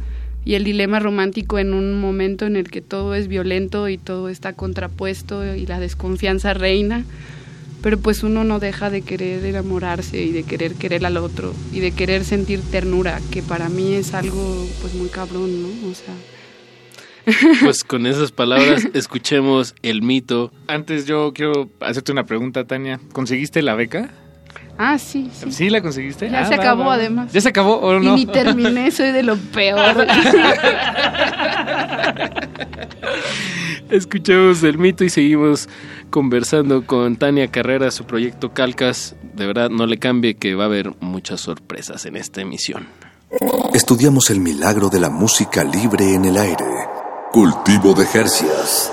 Y 0.44 0.54
el 0.54 0.64
dilema 0.64 1.00
romántico 1.00 1.58
en 1.58 1.72
un 1.72 1.98
momento 1.98 2.44
en 2.44 2.56
el 2.56 2.70
que 2.70 2.82
todo 2.82 3.14
es 3.14 3.28
violento 3.28 3.88
y 3.88 3.96
todo 3.96 4.28
está 4.28 4.52
contrapuesto 4.52 5.54
y 5.54 5.64
la 5.64 5.80
desconfianza 5.80 6.52
reina, 6.52 7.04
pero 7.84 7.98
pues 7.98 8.22
uno 8.22 8.44
no 8.44 8.60
deja 8.60 8.88
de 8.88 9.02
querer 9.02 9.44
enamorarse 9.44 10.22
y 10.22 10.32
de 10.32 10.42
querer 10.42 10.74
querer 10.74 11.04
al 11.04 11.18
otro 11.18 11.52
y 11.70 11.80
de 11.80 11.92
querer 11.92 12.24
sentir 12.24 12.62
ternura, 12.62 13.20
que 13.30 13.42
para 13.42 13.68
mí 13.68 13.92
es 13.92 14.14
algo 14.14 14.66
pues 14.80 14.94
muy 14.94 15.10
cabrón, 15.10 15.62
¿no? 15.62 15.90
O 15.90 15.94
sea, 15.94 16.14
Pues 17.60 17.84
con 17.84 18.06
esas 18.06 18.32
palabras 18.32 18.88
escuchemos 18.94 19.74
el 19.82 20.00
mito. 20.00 20.50
Antes 20.66 21.04
yo 21.04 21.34
quiero 21.34 21.68
hacerte 21.80 22.10
una 22.10 22.24
pregunta, 22.24 22.64
Tania. 22.64 23.00
¿Conseguiste 23.12 23.60
la 23.60 23.74
beca? 23.74 24.14
Ah, 24.78 24.98
sí, 24.98 25.30
sí. 25.32 25.52
¿Sí 25.52 25.70
la 25.70 25.80
conseguiste? 25.82 26.30
Ya 26.30 26.40
Ah, 26.40 26.44
se 26.46 26.56
va, 26.56 26.62
acabó 26.62 26.84
va. 26.86 26.94
además. 26.94 27.32
¿Ya 27.32 27.40
se 27.40 27.48
acabó 27.48 27.76
o 27.76 27.98
no? 28.00 28.12
Y 28.16 28.24
ni 28.24 28.26
terminé, 28.26 28.90
soy 28.90 29.12
de 29.12 29.22
lo 29.22 29.36
peor. 29.36 30.06
Escuchamos 33.90 34.62
el 34.62 34.78
mito 34.78 35.04
y 35.04 35.10
seguimos 35.10 35.68
conversando 36.10 36.86
con 36.86 37.16
Tania 37.16 37.48
Carrera, 37.48 37.90
su 37.90 38.04
proyecto 38.04 38.52
Calcas. 38.52 39.14
De 39.34 39.46
verdad, 39.46 39.70
no 39.70 39.86
le 39.86 39.98
cambie 39.98 40.34
que 40.34 40.54
va 40.54 40.64
a 40.64 40.66
haber 40.66 40.92
muchas 41.00 41.40
sorpresas 41.40 42.06
en 42.06 42.16
esta 42.16 42.40
emisión. 42.40 42.86
Estudiamos 43.72 44.30
el 44.30 44.40
milagro 44.40 44.88
de 44.88 45.00
la 45.00 45.10
música 45.10 45.64
libre 45.64 46.14
en 46.14 46.24
el 46.24 46.36
aire. 46.38 46.64
Cultivo 47.32 47.92
de 47.94 48.06
Jercias. 48.06 48.92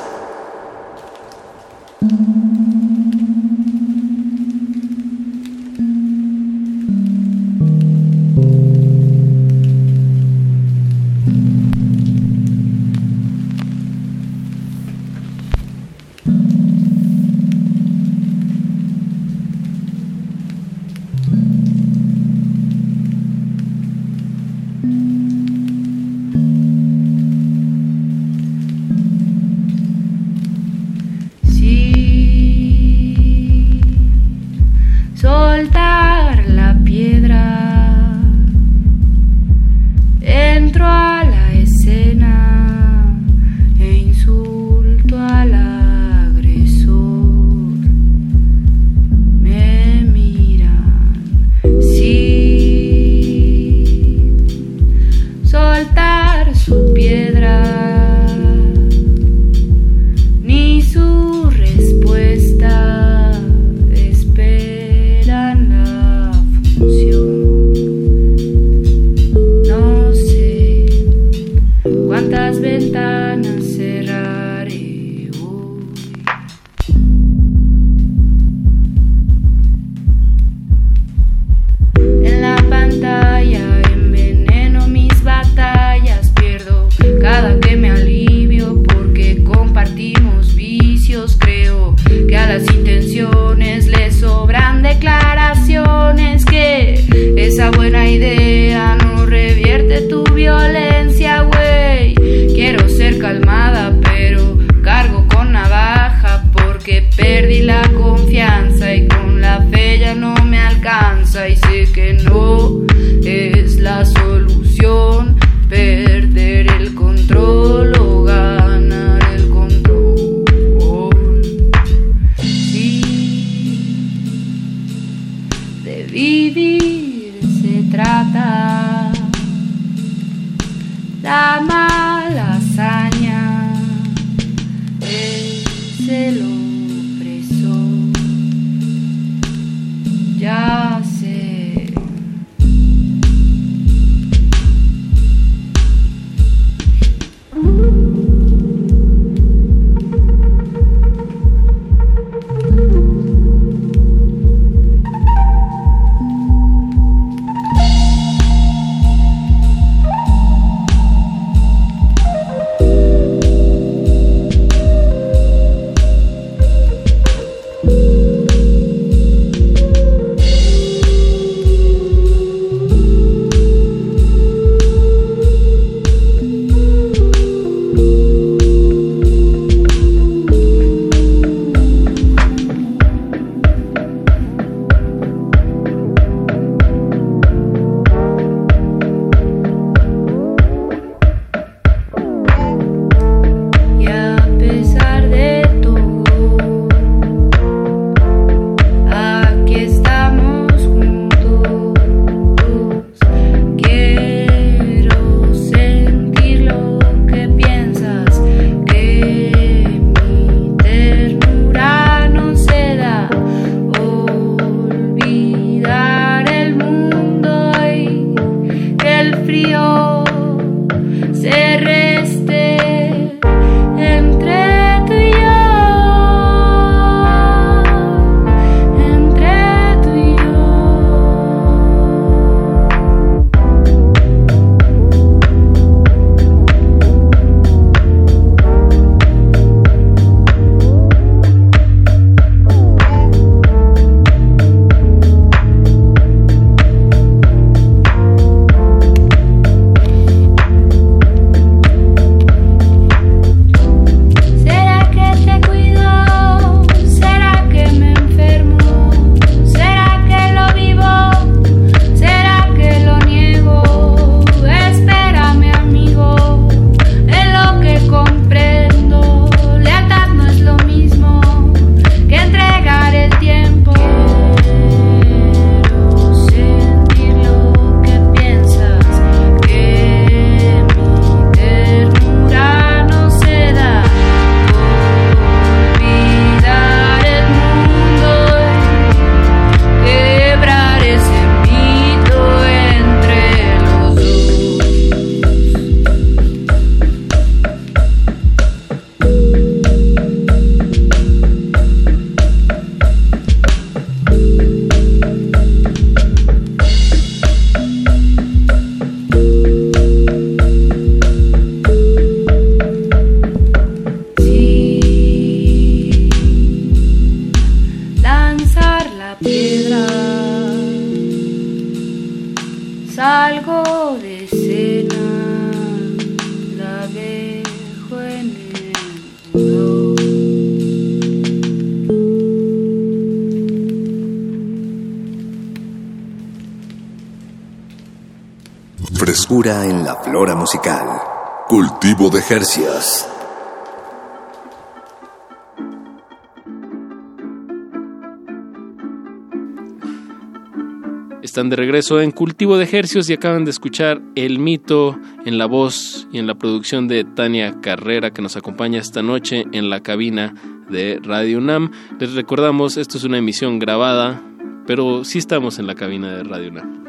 Están 351.42 351.70
de 351.70 351.78
regreso 351.78 352.20
en 352.20 352.32
Cultivo 352.32 352.78
de 352.78 352.90
Hercios 352.92 353.30
y 353.30 353.34
acaban 353.34 353.64
de 353.64 353.72
escuchar 353.72 354.22
El 354.36 354.60
Mito 354.60 355.18
en 355.46 355.58
la 355.58 355.66
voz 355.66 356.28
y 356.34 356.40
en 356.40 356.48
la 356.48 356.56
producción 356.56 357.08
de 357.08 357.24
Tania 357.24 357.80
Carrera 357.80 358.32
que 358.32 358.42
nos 358.42 358.58
acompaña 358.58 359.00
esta 359.00 359.22
noche 359.22 359.64
en 359.72 359.90
la 359.90 360.02
cabina 360.02 360.54
de 360.90 361.22
Radio 361.24 361.60
UNAM. 361.60 361.92
Les 362.20 362.34
recordamos, 362.34 362.98
esto 362.98 363.18
es 363.18 363.24
una 363.24 363.38
emisión 363.38 363.80
grabada, 363.80 364.42
pero 364.86 365.24
sí 365.24 365.38
estamos 365.38 365.80
en 365.80 365.88
la 365.88 365.96
cabina 365.96 366.36
de 366.36 366.44
Radio 366.44 366.72
UNAM. 366.72 367.02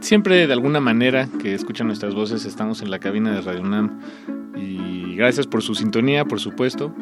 Siempre 0.00 0.46
de 0.46 0.52
alguna 0.54 0.80
manera 0.80 1.28
que 1.42 1.52
escuchan 1.52 1.86
nuestras 1.86 2.14
voces 2.14 2.46
estamos 2.46 2.80
en 2.80 2.90
la 2.90 2.98
cabina 2.98 3.34
de 3.34 3.42
Radio 3.42 3.60
UNAM 3.60 4.00
gracias 5.20 5.46
por 5.46 5.62
su 5.62 5.74
sintonía, 5.74 6.24
por 6.24 6.40
supuesto. 6.40 6.94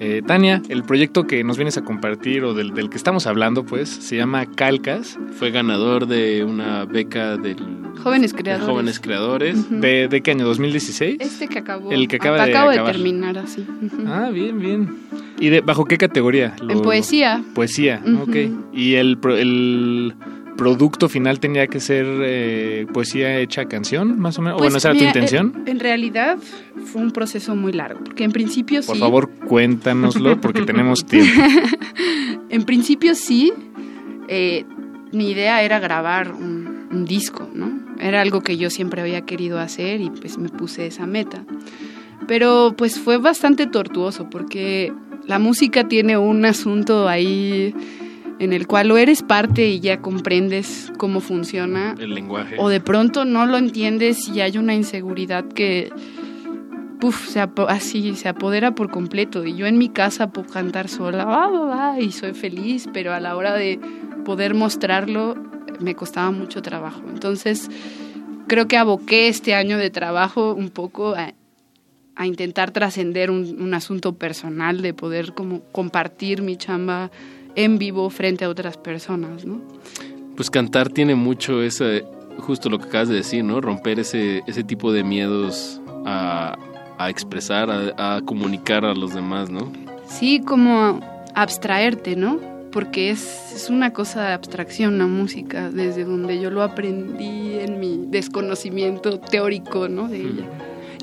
Eh, 0.00 0.22
Tania, 0.26 0.60
el 0.68 0.82
proyecto 0.82 1.24
que 1.26 1.44
nos 1.44 1.56
vienes 1.56 1.76
a 1.78 1.82
compartir 1.84 2.42
o 2.44 2.52
del, 2.52 2.74
del 2.74 2.90
que 2.90 2.96
estamos 2.96 3.26
hablando, 3.28 3.64
pues, 3.64 3.88
se 3.88 4.16
llama 4.16 4.44
Calcas. 4.46 5.18
Fue 5.38 5.50
ganador 5.52 6.06
de 6.08 6.42
una 6.44 6.84
beca 6.84 7.36
del 7.36 7.56
Jóvenes 8.02 8.32
de 8.32 8.38
creadores. 8.42 8.68
Jóvenes 8.68 9.00
Creadores. 9.00 9.70
¿De, 9.70 10.08
de 10.08 10.20
qué 10.20 10.32
año? 10.32 10.52
¿2016? 10.52 11.16
Este 11.20 11.46
que 11.46 11.60
acabó. 11.60 11.92
El 11.92 12.08
que 12.08 12.16
acaba 12.16 12.36
de 12.44 12.50
acabo 12.50 12.70
acabar. 12.70 12.92
terminar 12.92 13.38
así. 13.38 13.64
Ah, 14.06 14.30
bien, 14.32 14.58
bien. 14.58 14.96
¿Y 15.38 15.48
de, 15.50 15.60
bajo 15.60 15.84
qué 15.84 15.96
categoría? 15.96 16.54
En 16.68 16.82
poesía. 16.82 17.42
Poesía, 17.54 18.02
Ujú. 18.04 18.22
ok. 18.24 18.36
¿Y 18.72 18.94
el, 18.94 19.16
pro- 19.18 19.36
el 19.36 20.14
producto 20.56 21.08
final 21.08 21.40
tenía 21.40 21.66
que 21.68 21.80
ser 21.80 22.04
eh, 22.24 22.86
poesía 22.92 23.38
hecha 23.38 23.64
canción, 23.66 24.18
más 24.18 24.38
o 24.38 24.42
menos? 24.42 24.56
¿O 24.56 24.58
Pues, 24.58 24.66
bueno, 24.72 24.78
esa 24.78 24.90
era 24.90 24.98
tu 24.98 25.04
intención? 25.04 25.52
En, 25.64 25.68
en 25.68 25.80
realidad 25.80 26.36
fue 26.94 27.02
un 27.02 27.10
proceso 27.10 27.56
muy 27.56 27.72
largo, 27.72 27.98
porque 28.04 28.22
en 28.22 28.30
principio 28.30 28.80
Por 28.82 28.94
sí. 28.94 29.00
favor, 29.00 29.28
cuéntanoslo 29.48 30.40
porque 30.40 30.62
tenemos 30.70 31.04
tiempo. 31.04 31.42
en 32.48 32.62
principio 32.62 33.16
sí. 33.16 33.52
eh, 34.28 34.64
mi 35.12 35.28
idea 35.32 35.60
era 35.64 35.80
grabar 35.80 36.30
un, 36.32 36.86
un 36.92 37.04
disco, 37.04 37.48
¿no? 37.52 37.80
Era 37.98 38.20
algo 38.20 38.42
que 38.42 38.56
yo 38.56 38.70
siempre 38.70 39.00
había 39.02 39.22
querido 39.22 39.58
hacer 39.58 40.00
y 40.00 40.10
pues 40.10 40.38
me 40.38 40.48
puse 40.48 40.86
esa 40.86 41.04
meta. 41.06 41.44
Pero 42.28 42.74
pues 42.78 43.00
fue 43.00 43.18
bastante 43.18 43.66
tortuoso 43.66 44.30
porque 44.30 44.92
la 45.26 45.40
música 45.40 45.88
tiene 45.88 46.16
un 46.16 46.44
asunto 46.44 47.08
ahí 47.08 47.74
en 48.38 48.52
el 48.52 48.68
cual 48.68 48.90
o 48.92 48.98
eres 48.98 49.22
parte 49.22 49.68
y 49.68 49.80
ya 49.80 50.00
comprendes 50.00 50.92
cómo 50.96 51.18
funciona 51.20 51.96
El 51.98 52.14
lenguaje. 52.14 52.54
o 52.58 52.68
de 52.68 52.80
pronto 52.80 53.24
no 53.24 53.46
lo 53.46 53.56
entiendes 53.58 54.28
y 54.28 54.40
hay 54.42 54.58
una 54.58 54.74
inseguridad 54.74 55.44
que 55.44 55.90
puf, 57.04 57.28
se 57.28 57.46
así 57.68 58.14
se 58.14 58.30
apodera 58.30 58.74
por 58.74 58.90
completo 58.90 59.44
y 59.44 59.54
yo 59.54 59.66
en 59.66 59.76
mi 59.76 59.90
casa 59.90 60.30
puedo 60.30 60.48
cantar 60.48 60.88
sola 60.88 61.96
y 62.00 62.12
soy 62.12 62.32
feliz 62.32 62.88
pero 62.94 63.12
a 63.12 63.20
la 63.20 63.36
hora 63.36 63.52
de 63.52 63.78
poder 64.24 64.54
mostrarlo 64.54 65.34
me 65.80 65.94
costaba 65.94 66.30
mucho 66.30 66.62
trabajo 66.62 67.02
entonces 67.12 67.68
creo 68.46 68.68
que 68.68 68.78
aboqué 68.78 69.28
este 69.28 69.54
año 69.54 69.76
de 69.76 69.90
trabajo 69.90 70.54
un 70.54 70.70
poco 70.70 71.14
a 71.14 71.34
a 72.16 72.26
intentar 72.26 72.70
trascender 72.70 73.28
un, 73.28 73.60
un 73.60 73.74
asunto 73.74 74.14
personal, 74.14 74.82
de 74.82 74.94
poder 74.94 75.34
como 75.34 75.64
compartir 75.72 76.42
mi 76.42 76.56
chamba 76.56 77.10
en 77.56 77.76
vivo 77.76 78.08
frente 78.08 78.44
a 78.44 78.48
otras 78.48 78.76
personas, 78.76 79.44
¿no? 79.44 79.60
Pues 80.36 80.48
cantar 80.48 80.90
tiene 80.90 81.16
mucho 81.16 81.60
ese, 81.60 82.04
justo 82.38 82.70
lo 82.70 82.78
que 82.78 82.84
acabas 82.84 83.08
de 83.08 83.16
decir, 83.16 83.42
¿no? 83.42 83.60
Romper 83.60 83.98
ese, 83.98 84.44
ese 84.46 84.62
tipo 84.62 84.92
de 84.92 85.02
miedos 85.02 85.80
a, 86.06 86.56
a 86.98 87.10
expresar, 87.10 87.70
a, 87.70 88.16
a 88.16 88.20
comunicar 88.22 88.84
a 88.84 88.94
los 88.94 89.14
demás, 89.14 89.50
¿no? 89.50 89.72
Sí, 90.06 90.40
como 90.40 91.00
abstraerte, 91.34 92.16
¿no? 92.16 92.38
Porque 92.70 93.10
es, 93.10 93.52
es 93.54 93.70
una 93.70 93.92
cosa 93.92 94.26
de 94.26 94.32
abstracción 94.32 94.98
la 94.98 95.06
música, 95.06 95.70
desde 95.70 96.04
donde 96.04 96.40
yo 96.40 96.50
lo 96.50 96.62
aprendí 96.62 97.58
en 97.58 97.78
mi 97.78 98.04
desconocimiento 98.08 99.20
teórico, 99.20 99.88
¿no? 99.88 100.08
De 100.08 100.18
ella. 100.18 100.44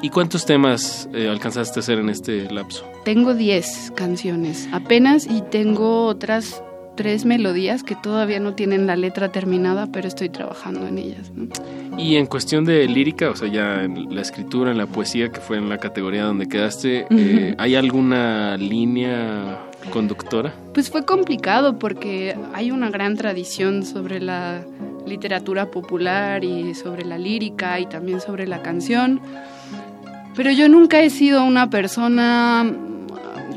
¿Y 0.02 0.10
cuántos 0.10 0.46
temas 0.46 1.08
eh, 1.14 1.30
alcanzaste 1.30 1.80
a 1.80 1.82
hacer 1.82 2.00
en 2.00 2.10
este 2.10 2.52
lapso? 2.52 2.84
Tengo 3.06 3.34
10 3.36 3.94
canciones 3.96 4.68
apenas 4.72 5.28
y 5.30 5.42
tengo 5.42 6.06
otras 6.08 6.64
tres 6.96 7.26
melodías 7.26 7.84
que 7.84 7.96
todavía 7.96 8.40
no 8.40 8.54
tienen 8.54 8.88
la 8.88 8.96
letra 8.96 9.32
terminada, 9.32 9.88
pero 9.92 10.08
estoy 10.08 10.30
trabajando 10.30 10.88
en 10.88 10.98
ellas. 10.98 11.32
¿no? 11.36 11.48
Y 11.98 12.16
en 12.16 12.26
cuestión 12.26 12.66
de 12.66 12.88
lírica, 12.88 13.30
o 13.30 13.36
sea, 13.36 13.48
ya 13.48 13.84
en 13.84 14.14
la 14.14 14.22
escritura, 14.22 14.72
en 14.72 14.78
la 14.78 14.88
poesía, 14.88 15.32
que 15.32 15.40
fue 15.40 15.58
en 15.58 15.70
la 15.70 15.78
categoría 15.78 16.24
donde 16.24 16.48
quedaste, 16.48 17.06
eh. 17.10 17.56
¿hay 17.58 17.76
alguna 17.76 18.58
línea 18.58 19.60
conductora? 19.92 20.54
Pues 20.74 20.90
fue 20.90 21.06
complicado 21.06 21.80
porque 21.80 22.36
hay 22.54 22.72
una 22.72 22.90
gran 22.90 23.18
tradición 23.18 23.86
sobre 23.86 24.20
la 24.20 24.64
literatura 25.06 25.72
popular 25.72 26.44
y 26.44 26.74
sobre 26.76 27.06
la 27.06 27.18
lírica 27.18 27.80
y 27.80 27.86
también 27.88 28.22
sobre 28.22 28.48
la 28.48 28.62
canción. 28.62 29.22
Pero 30.36 30.52
yo 30.52 30.70
nunca 30.70 31.02
he 31.02 31.10
sido 31.10 31.44
una 31.44 31.70
persona, 31.70 32.72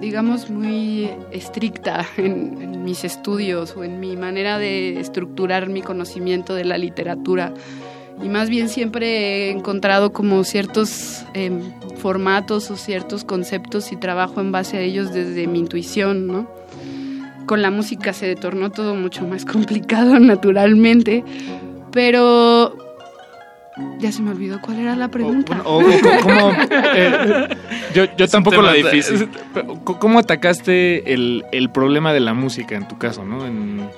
digamos, 0.01 0.51
muy 0.51 1.11
estricta 1.31 2.07
en, 2.17 2.61
en 2.61 2.85
mis 2.85 3.05
estudios 3.05 3.77
o 3.77 3.85
en 3.85 4.01
mi 4.01 4.17
manera 4.17 4.59
de 4.59 5.01
estructurar 5.01 5.69
mi 5.69 5.83
conocimiento 5.83 6.55
de 6.55 6.65
la 6.65 6.79
literatura. 6.79 7.53
Y 8.23 8.29
más 8.29 8.49
bien 8.49 8.69
siempre 8.69 9.49
he 9.49 9.51
encontrado 9.51 10.13
como 10.13 10.45
ciertos 10.45 11.25
em, 11.35 11.61
formatos 11.97 12.71
o 12.71 12.77
ciertos 12.77 13.25
conceptos 13.25 13.93
y 13.93 13.97
trabajo 13.97 14.41
en 14.41 14.53
base 14.53 14.77
a 14.77 14.81
ellos 14.81 15.13
desde 15.13 15.47
mi 15.47 15.59
intuición, 15.59 16.27
¿no? 16.27 16.49
Con 17.47 17.61
la 17.61 17.71
música 17.71 18.13
se 18.13 18.35
tornó 18.37 18.71
todo 18.71 18.95
mucho 18.95 19.27
más 19.27 19.45
complicado 19.45 20.19
naturalmente, 20.19 21.25
pero 21.91 22.84
ya 23.99 24.13
se 24.13 24.23
me 24.23 24.31
olvidó 24.31 24.61
cuál 24.61 24.79
era 24.79 24.95
la 24.97 25.09
pregunta. 25.09 25.61
O, 25.65 25.79
o- 25.79 25.81
o- 25.81 26.21
¿cómo, 26.23 26.53
eh, 26.95 27.49
yo, 27.95 28.05
yo 28.17 28.29
tampoco 28.29 28.63
la 28.63 28.73
difícil. 28.75 29.29
¿Cómo 29.85 30.19
atacaste 30.19 31.13
el, 31.13 31.45
el 31.53 31.71
problema 31.71 32.13
de 32.13 32.21
la 32.21 32.35
música 32.35 32.77
en 32.77 32.87
tu 32.89 32.99
caso, 32.99 33.25
no? 33.25 33.45
En, 33.47 33.89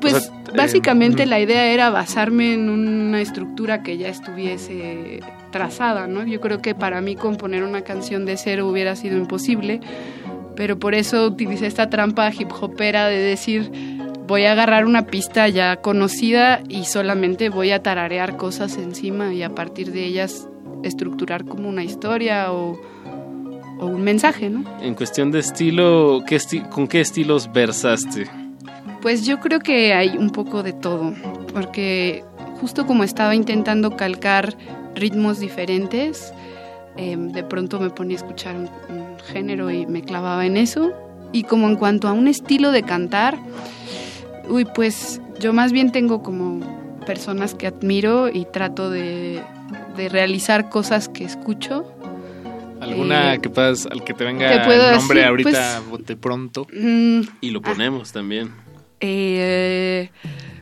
Pues 0.00 0.14
o 0.14 0.20
sea, 0.20 0.28
eh, 0.30 0.56
básicamente 0.56 1.26
la 1.26 1.40
idea 1.40 1.66
era 1.66 1.90
basarme 1.90 2.54
en 2.54 2.68
una 2.68 3.20
estructura 3.20 3.82
que 3.82 3.96
ya 3.98 4.08
estuviese 4.08 5.20
trazada, 5.50 6.06
¿no? 6.06 6.24
Yo 6.26 6.40
creo 6.40 6.60
que 6.62 6.74
para 6.74 7.00
mí 7.00 7.16
componer 7.16 7.62
una 7.64 7.82
canción 7.82 8.26
de 8.26 8.36
cero 8.36 8.68
hubiera 8.68 8.94
sido 8.96 9.16
imposible, 9.16 9.80
pero 10.56 10.78
por 10.78 10.94
eso 10.94 11.26
utilicé 11.26 11.66
esta 11.66 11.90
trampa 11.90 12.30
hip 12.32 12.50
hopera 12.60 13.06
de 13.08 13.16
decir 13.18 13.70
voy 14.26 14.44
a 14.46 14.52
agarrar 14.52 14.84
una 14.86 15.06
pista 15.06 15.48
ya 15.48 15.76
conocida 15.76 16.60
y 16.68 16.84
solamente 16.84 17.48
voy 17.48 17.70
a 17.72 17.82
tararear 17.82 18.36
cosas 18.36 18.76
encima 18.76 19.32
y 19.34 19.42
a 19.42 19.54
partir 19.54 19.92
de 19.92 20.04
ellas 20.04 20.48
estructurar 20.82 21.44
como 21.44 21.68
una 21.68 21.82
historia 21.84 22.52
o, 22.52 22.78
o 23.78 23.86
un 23.86 24.02
mensaje, 24.02 24.50
¿no? 24.50 24.64
En 24.80 24.94
cuestión 24.94 25.30
de 25.30 25.40
estilo, 25.40 26.22
¿qué 26.26 26.36
esti- 26.36 26.68
¿con 26.68 26.88
qué 26.88 27.00
estilos 27.00 27.50
versaste? 27.52 28.26
Pues 29.02 29.26
yo 29.26 29.40
creo 29.40 29.60
que 29.60 29.92
hay 29.94 30.16
un 30.16 30.30
poco 30.30 30.62
de 30.62 30.72
todo, 30.72 31.12
porque 31.52 32.24
justo 32.60 32.86
como 32.86 33.04
estaba 33.04 33.34
intentando 33.34 33.96
calcar 33.96 34.54
ritmos 34.94 35.40
diferentes, 35.40 36.32
eh, 36.96 37.16
de 37.18 37.42
pronto 37.42 37.80
me 37.80 37.90
ponía 37.90 38.16
a 38.16 38.20
escuchar 38.20 38.54
un, 38.56 38.70
un 38.88 39.18
género 39.32 39.70
y 39.70 39.84
me 39.86 40.02
clavaba 40.02 40.46
en 40.46 40.56
eso. 40.56 40.92
Y 41.32 41.42
como 41.42 41.66
en 41.68 41.74
cuanto 41.76 42.06
a 42.06 42.12
un 42.12 42.28
estilo 42.28 42.70
de 42.70 42.84
cantar, 42.84 43.36
uy, 44.48 44.64
pues 44.74 45.20
yo 45.40 45.52
más 45.52 45.72
bien 45.72 45.92
tengo 45.92 46.22
como 46.22 46.60
personas 47.06 47.54
que 47.54 47.66
admiro 47.66 48.28
y 48.28 48.46
trato 48.46 48.88
de, 48.90 49.42
de 49.96 50.08
realizar 50.08 50.68
cosas 50.70 51.08
que 51.08 51.24
escucho. 51.24 51.84
¿Alguna 52.80 53.34
Eh, 53.34 53.40
que 53.40 53.48
puedas, 53.50 53.86
al 53.86 54.04
que 54.04 54.12
te 54.14 54.24
venga 54.24 54.50
¿qué 54.50 54.64
puedo 54.66 54.90
el 54.90 54.96
nombre 54.96 55.18
decir? 55.20 55.28
ahorita 55.28 55.80
Pues- 55.88 55.90
bote 55.90 56.16
pronto? 56.16 56.66
Mm, 56.72 57.20
Y 57.40 57.50
lo 57.50 57.62
ponemos 57.62 58.12
también. 58.12 58.50
eh, 59.00 60.10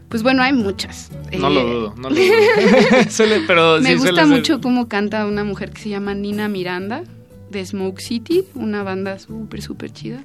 pues 0.09 0.23
bueno, 0.23 0.43
hay 0.43 0.53
muchas. 0.53 1.11
No 1.39 1.49
Eh, 1.49 1.55
lo 1.55 1.65
dudo, 1.65 1.95
no 1.97 2.11
lo 2.11 2.15
dudo. 2.17 2.25
Suele- 3.11 3.43
pero 3.47 3.81
Me 3.81 3.91
sí 3.91 3.95
gusta 3.97 4.15
ser- 4.15 4.27
mucho 4.27 4.61
cómo 4.61 4.89
canta 4.89 5.27
una 5.27 5.43
mujer 5.45 5.71
que 5.71 5.81
se 5.81 5.89
llama 5.89 6.15
Nina 6.15 6.49
Miranda 6.49 7.03
de 7.51 7.65
Smoke 7.65 8.01
City, 8.01 8.45
una 8.55 8.83
banda 8.83 9.19
súper, 9.19 9.63
súper 9.63 9.93
chida. 9.93 10.23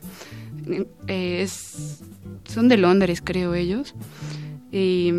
Eh, 1.07 1.41
es, 1.41 2.02
son 2.45 2.68
de 2.68 2.77
Londres, 2.77 3.22
creo 3.23 3.53
ellos. 3.53 3.95
Y 4.72 5.11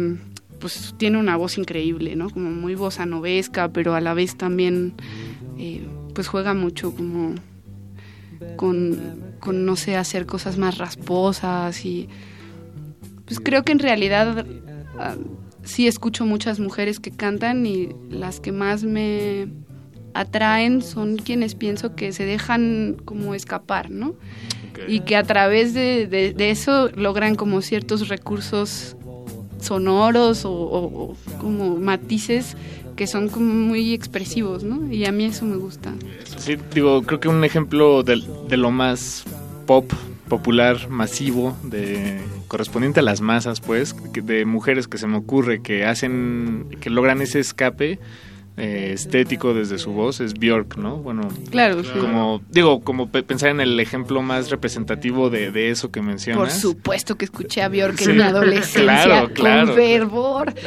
pues 0.60 0.94
tiene 0.98 1.18
una 1.18 1.36
voz 1.36 1.58
increíble, 1.58 2.16
¿no? 2.16 2.30
Como 2.30 2.50
muy 2.50 2.74
bossa 2.74 3.06
novesca, 3.06 3.68
pero 3.68 3.94
a 3.94 4.00
la 4.00 4.14
vez 4.14 4.36
también 4.36 4.94
eh, 5.58 5.86
pues 6.14 6.28
juega 6.28 6.54
mucho 6.54 6.94
como 6.94 7.34
con, 8.56 9.34
con, 9.40 9.64
no 9.64 9.76
sé, 9.76 9.96
hacer 9.96 10.26
cosas 10.26 10.58
más 10.58 10.78
rasposas 10.78 11.84
y 11.84 12.08
pues 13.24 13.40
creo 13.40 13.62
que 13.62 13.72
en 13.72 13.78
realidad 13.78 14.46
ah, 14.98 15.16
sí 15.64 15.86
escucho 15.86 16.24
muchas 16.24 16.60
mujeres 16.60 16.98
que 17.00 17.10
cantan 17.10 17.66
y 17.66 17.90
las 18.10 18.40
que 18.40 18.52
más 18.52 18.84
me 18.84 19.48
atraen 20.14 20.82
son 20.82 21.16
quienes 21.16 21.54
pienso 21.54 21.94
que 21.94 22.12
se 22.12 22.24
dejan 22.24 22.96
como 23.04 23.34
escapar, 23.34 23.90
¿no? 23.90 24.14
Y 24.86 25.00
que 25.00 25.16
a 25.16 25.22
través 25.24 25.74
de, 25.74 26.06
de- 26.06 26.32
de 26.32 26.50
eso 26.50 26.90
logran 26.94 27.34
como 27.34 27.60
ciertos 27.62 28.08
recursos 28.08 28.96
sonoros 29.60 30.44
o, 30.44 30.50
o- 30.52 31.02
o 31.12 31.16
como 31.40 31.76
matices 31.76 32.56
que 32.96 33.06
son 33.06 33.28
como 33.28 33.52
muy 33.54 33.92
expresivos, 33.94 34.64
¿no? 34.64 34.92
Y 34.92 35.04
a 35.04 35.12
mí 35.12 35.24
eso 35.26 35.44
me 35.44 35.56
gusta. 35.56 35.94
Sí, 36.36 36.56
digo, 36.74 37.02
creo 37.02 37.20
que 37.20 37.28
un 37.28 37.44
ejemplo 37.44 38.02
de, 38.02 38.20
de 38.48 38.56
lo 38.56 38.70
más 38.72 39.24
pop, 39.66 39.92
popular, 40.28 40.88
masivo, 40.88 41.56
de 41.62 42.18
correspondiente 42.48 43.00
a 43.00 43.02
las 43.04 43.20
masas, 43.20 43.60
pues, 43.60 43.94
que- 44.12 44.20
de 44.20 44.44
mujeres 44.44 44.88
que 44.88 44.98
se 44.98 45.06
me 45.06 45.16
ocurre 45.16 45.62
que 45.62 45.84
hacen, 45.84 46.66
que 46.80 46.90
logran 46.90 47.22
ese 47.22 47.38
escape 47.38 47.98
eh, 48.58 48.90
estético 48.92 49.54
desde 49.54 49.78
su 49.78 49.92
voz 49.92 50.20
es 50.20 50.34
Bjork, 50.34 50.76
¿no? 50.76 50.96
Bueno, 50.96 51.28
Claro, 51.50 51.82
sí. 51.84 51.90
como 52.00 52.42
digo, 52.50 52.80
como 52.80 53.08
pe- 53.10 53.22
pensar 53.22 53.50
en 53.50 53.60
el 53.60 53.78
ejemplo 53.80 54.20
más 54.22 54.50
representativo 54.50 55.30
de, 55.30 55.50
de 55.50 55.70
eso 55.70 55.90
que 55.90 56.02
mencionas. 56.02 56.40
Por 56.40 56.50
supuesto 56.60 57.16
que 57.16 57.24
escuché 57.24 57.62
a 57.62 57.68
Bjork 57.68 57.98
Sí. 57.98 58.10
en 58.10 58.16
mi 58.16 58.22
adolescencia 58.24 58.82
Claro, 59.04 59.30
claro. 59.32 59.66
con 59.68 59.76
fervor. 59.76 60.54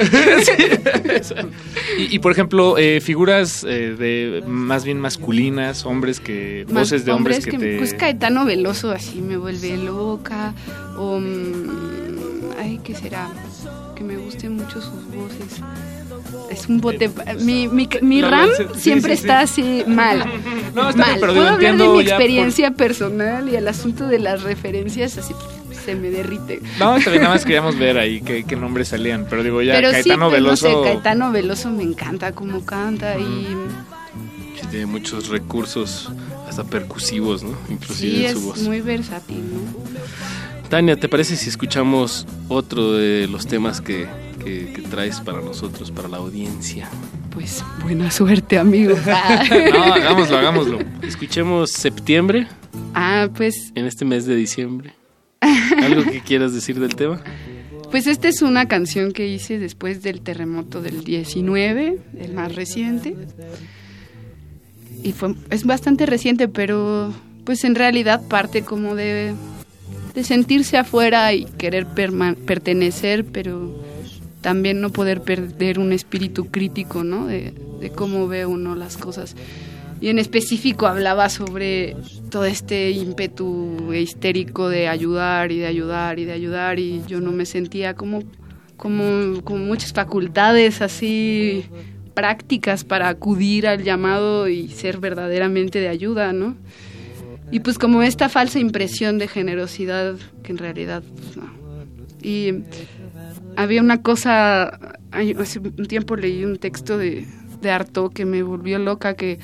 Y, 1.98 2.16
y, 2.16 2.20
por 2.20 2.32
ejemplo, 2.32 2.78
eh, 2.78 3.02
figuras 3.02 3.64
eh, 3.68 3.96
de 3.98 4.44
más 4.48 4.86
bien 4.86 5.00
masculinas, 5.00 5.86
hombres 5.86 6.20
que 6.20 6.66
Más 6.70 6.84
voces 6.84 7.06
de 7.06 7.12
hombres, 7.12 7.46
que, 7.46 7.58
te 7.58 7.78
Pues 7.78 7.94
Caetano 7.94 8.46
Veloso 8.46 8.92
así 8.92 9.22
me 9.22 9.38
vuelve 9.38 9.78
loca. 9.78 10.54
O. 10.98 11.20
mm, 11.20 12.52
ay, 12.60 12.80
¿qué 12.84 12.96
será? 12.96 13.30
Que 13.96 14.04
me 14.04 14.18
gusten 14.18 14.56
mucho 14.56 14.82
sus 14.82 15.06
voces. 15.14 15.62
Es 16.50 16.68
un 16.68 16.80
bote. 16.82 17.10
Mi, 17.42 17.68
mi, 17.68 17.88
mi 18.02 18.22
No, 18.22 18.30
RAM 18.30 18.50
sí, 18.58 18.64
sí, 18.76 18.80
siempre 18.82 19.16
sí, 19.16 19.22
está 19.22 19.40
así 19.42 19.84
mal. 19.88 20.24
No, 20.76 20.90
está 20.90 21.04
bien, 21.04 21.12
mal. 21.12 21.20
pero 21.20 21.34
Puedo 21.34 21.48
hablar 21.50 21.78
de 21.78 21.84
mi 21.84 21.90
por- 21.94 22.02
experiencia 22.02 22.72
personal 22.72 23.50
y 23.50 23.56
el 23.58 23.68
asunto 23.68 24.08
de 24.08 24.20
las 24.20 24.44
referencias 24.44 25.18
así 25.18 25.34
se 25.86 25.96
me 25.96 26.10
derrite. 26.12 26.62
No, 26.80 26.94
también 26.94 27.24
nada 27.24 27.34
más 27.34 27.44
queríamos 27.46 27.78
ver 27.78 27.98
ahí 27.98 28.22
qué, 28.22 28.44
qué 28.46 28.56
nombres 28.56 28.88
salían, 28.90 29.26
pero 29.30 29.44
digo 29.44 29.62
ya 29.62 29.74
Pero 29.74 29.92
Caetano 29.92 30.26
sí, 30.28 30.30
pues, 30.32 30.32
Veloso. 30.44 30.70
no 30.70 30.84
sé, 30.84 30.90
Caetano 30.90 31.32
Veloso 31.32 31.70
me 31.72 31.84
encanta 31.84 32.32
cómo 32.34 32.64
canta 32.66 33.18
y 33.20 33.48
Sí, 34.60 34.68
tiene 34.70 34.86
muchos 34.86 35.28
recursos 35.30 36.10
hasta 36.48 36.64
percusivos, 36.64 37.44
¿no? 37.44 37.58
Inclusive 37.70 38.12
sí 38.18 38.26
en 38.26 38.32
su 38.34 38.38
es 38.40 38.44
voz. 38.46 38.60
muy 38.60 38.80
versátil, 38.82 39.40
¿no? 39.40 40.70
Tania, 40.70 40.96
¿te 40.96 41.10
parece 41.10 41.36
si 41.36 41.50
escuchamos 41.50 42.26
otro 42.48 42.94
de 42.94 43.28
los 43.28 43.48
temas 43.48 43.82
que, 43.82 44.08
que- 44.44 44.74
que 44.74 44.82
traes 44.84 45.20
para 45.20 45.42
nosotros, 45.42 45.92
para 45.92 46.08
la 46.08 46.18
audiencia? 46.18 46.90
Pues 47.32 47.64
buena 47.84 48.12
suerte, 48.12 48.58
amigo. 48.58 48.96
No, 49.74 49.84
hagámoslo, 49.94 50.38
hagámoslo. 50.38 50.80
Escuchemos 51.02 51.72
Septiembre 51.72 52.48
Ah, 52.94 53.30
pues, 53.36 53.72
en 53.76 53.86
este 53.86 54.06
mes 54.06 54.26
de 54.26 54.36
diciembre. 54.36 54.94
¿Algo 55.42 56.04
que 56.04 56.22
quieras 56.22 56.54
decir 56.54 56.80
del 56.80 56.96
tema? 56.96 57.22
pues 57.90 58.08
esta 58.08 58.30
es 58.30 58.42
una 58.42 58.68
canción 58.70 59.12
que 59.12 59.28
hice 59.28 59.60
después 59.60 60.02
del 60.02 60.22
terremoto 60.22 60.82
del 60.82 61.04
19, 61.04 61.98
el 62.20 62.34
más 62.34 62.56
reciente. 62.56 63.16
y 65.04 65.12
fue, 65.14 65.36
es 65.50 65.66
bastante 65.66 66.06
reciente, 66.06 66.48
pero 66.48 67.14
pues 67.44 67.64
en 67.66 67.76
realidad 67.76 68.22
parte 68.30 68.62
como 68.64 68.96
de, 68.96 69.34
de 70.14 70.24
sentirse 70.24 70.78
afuera 70.78 71.34
y 71.34 71.46
querer 71.46 71.86
perma- 71.88 72.36
pertenecer, 72.36 73.26
pero 73.26 73.76
también 74.42 74.82
no 74.82 74.90
poder 74.90 75.22
perder 75.22 75.80
un 75.80 75.94
espíritu 75.94 76.48
crítico, 76.48 77.04
¿no? 77.04 77.28
De, 77.28 77.54
cómo 77.96 78.28
ve 78.28 78.46
uno 78.46 78.76
las 78.76 78.98
cosas. 78.98 79.36
Y 80.02 80.10
en 80.10 80.20
específico 80.20 80.88
hablaba 80.88 81.30
sobre 81.30 81.96
todo 82.30 82.46
este 82.46 82.92
ímpetu 82.92 83.94
histérico 83.94 84.70
de 84.70 84.88
ayudar 84.88 85.52
y 85.52 85.60
de 85.60 85.68
ayudar 85.68 86.20
y 86.20 86.26
de 86.26 86.34
ayudar 86.34 86.80
y 86.80 87.02
yo 87.08 87.22
no 87.22 87.32
me 87.32 87.46
sentía 87.46 87.94
como, 87.94 88.24
como, 88.78 89.42
con 89.44 89.66
muchas 89.66 89.94
facultades 89.94 90.82
así 90.82 91.66
prácticas 92.16 92.84
para 92.84 93.10
acudir 93.10 93.68
al 93.68 93.84
llamado 93.84 94.48
y 94.48 94.70
ser 94.70 94.98
verdaderamente 94.98 95.80
de 95.80 95.90
ayuda, 95.90 96.34
¿no? 96.34 96.56
Y 97.52 97.60
pues 97.60 97.78
como 97.78 98.02
esta 98.02 98.30
falsa 98.30 98.60
impresión 98.60 99.18
de 99.18 99.28
generosidad 99.28 100.16
que 100.44 100.52
en 100.52 100.58
realidad 100.58 101.04
pues, 101.16 101.38
no. 101.38 101.52
Y 102.22 102.64
había 103.56 103.82
una 103.82 104.02
cosa, 104.02 104.98
hace 105.12 105.60
un 105.60 105.86
tiempo 105.88 106.16
leí 106.16 106.46
un 106.46 106.58
texto 106.58 106.98
de, 106.98 107.28
de 107.62 107.72
Artaud 107.72 108.12
que 108.12 108.26
me 108.26 108.44
volvió 108.44 108.80
loca, 108.80 109.16
que, 109.16 109.40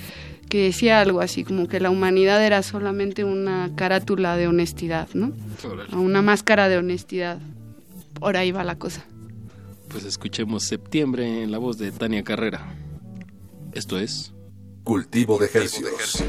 que 0.50 0.64
decía 0.64 1.02
algo 1.02 1.22
así, 1.22 1.44
como 1.44 1.68
que 1.68 1.80
la 1.80 1.90
humanidad 1.90 2.44
era 2.44 2.64
solamente 2.64 3.24
una 3.24 3.72
carátula 3.76 4.38
de 4.38 4.48
honestidad, 4.48 5.10
¿no? 5.14 5.34
O 5.94 6.00
Una 6.00 6.22
máscara 6.22 6.70
de 6.70 6.78
honestidad. 6.78 7.40
Por 8.20 8.38
ahí 8.38 8.52
va 8.52 8.64
la 8.64 8.78
cosa. 8.78 9.06
Pues 9.90 10.04
escuchemos 10.04 10.64
septiembre 10.64 11.44
en 11.44 11.52
la 11.52 11.60
voz 11.60 11.78
de 11.78 11.92
Tania 11.92 12.24
Carrera. 12.24 12.76
Esto 13.74 14.00
es 14.00 14.34
Cultivo 14.84 15.38
de 15.38 15.48
ejercicios. 15.48 16.24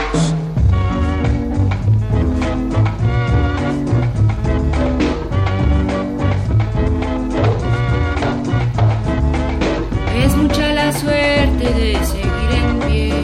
Suerte 11.08 11.66
de 11.80 12.04
seguir 12.04 12.50
en 12.60 12.78
pie. 12.80 13.14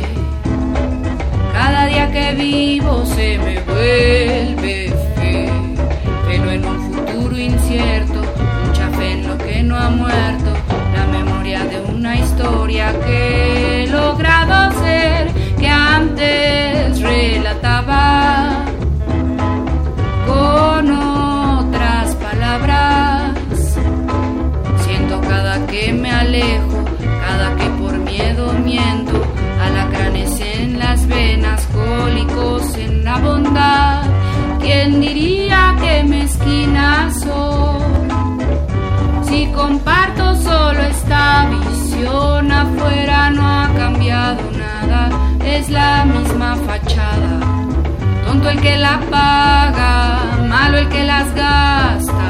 Cada 1.53 1.87
día 1.87 2.11
que 2.11 2.33
vivo 2.33 3.05
se 3.05 3.39
me 3.39 3.61
vuelve 3.61 4.93
fe. 5.17 5.49
Pero 6.27 6.51
en 6.51 6.65
un 6.65 6.79
futuro 6.93 7.37
incierto, 7.37 8.21
mucha 8.67 8.89
fe 8.97 9.13
en 9.13 9.29
lo 9.29 9.37
que 9.37 9.63
no 9.63 9.77
ha 9.77 9.91
muerto. 9.91 10.51
La 10.97 11.07
memoria 11.19 11.65
de 11.65 11.81
una 11.81 12.17
historia 12.17 12.99
que 13.05 13.85
he 13.85 13.87
logrado 13.89 14.73
ser, 14.83 15.31
que 15.61 15.69
antes 15.69 17.01
relataba 17.01 18.14
¿Quién 34.75 35.01
diría 35.01 35.77
que 35.81 36.03
mezquina 36.03 37.09
soy? 37.09 38.09
Si 39.23 39.47
comparto 39.53 40.35
solo 40.35 40.81
esta 40.81 41.49
visión, 41.49 42.51
afuera 42.51 43.31
no 43.31 43.49
ha 43.49 43.69
cambiado 43.77 44.43
nada, 44.51 45.11
es 45.45 45.71
la 45.71 46.05
misma 46.05 46.57
fachada. 46.67 47.39
Tonto 48.27 48.51
el 48.51 48.61
que 48.61 48.77
la 48.77 48.99
paga, 49.13 50.45
malo 50.49 50.79
el 50.79 50.89
que 50.89 51.05
las 51.05 51.33
gasta. 51.37 52.24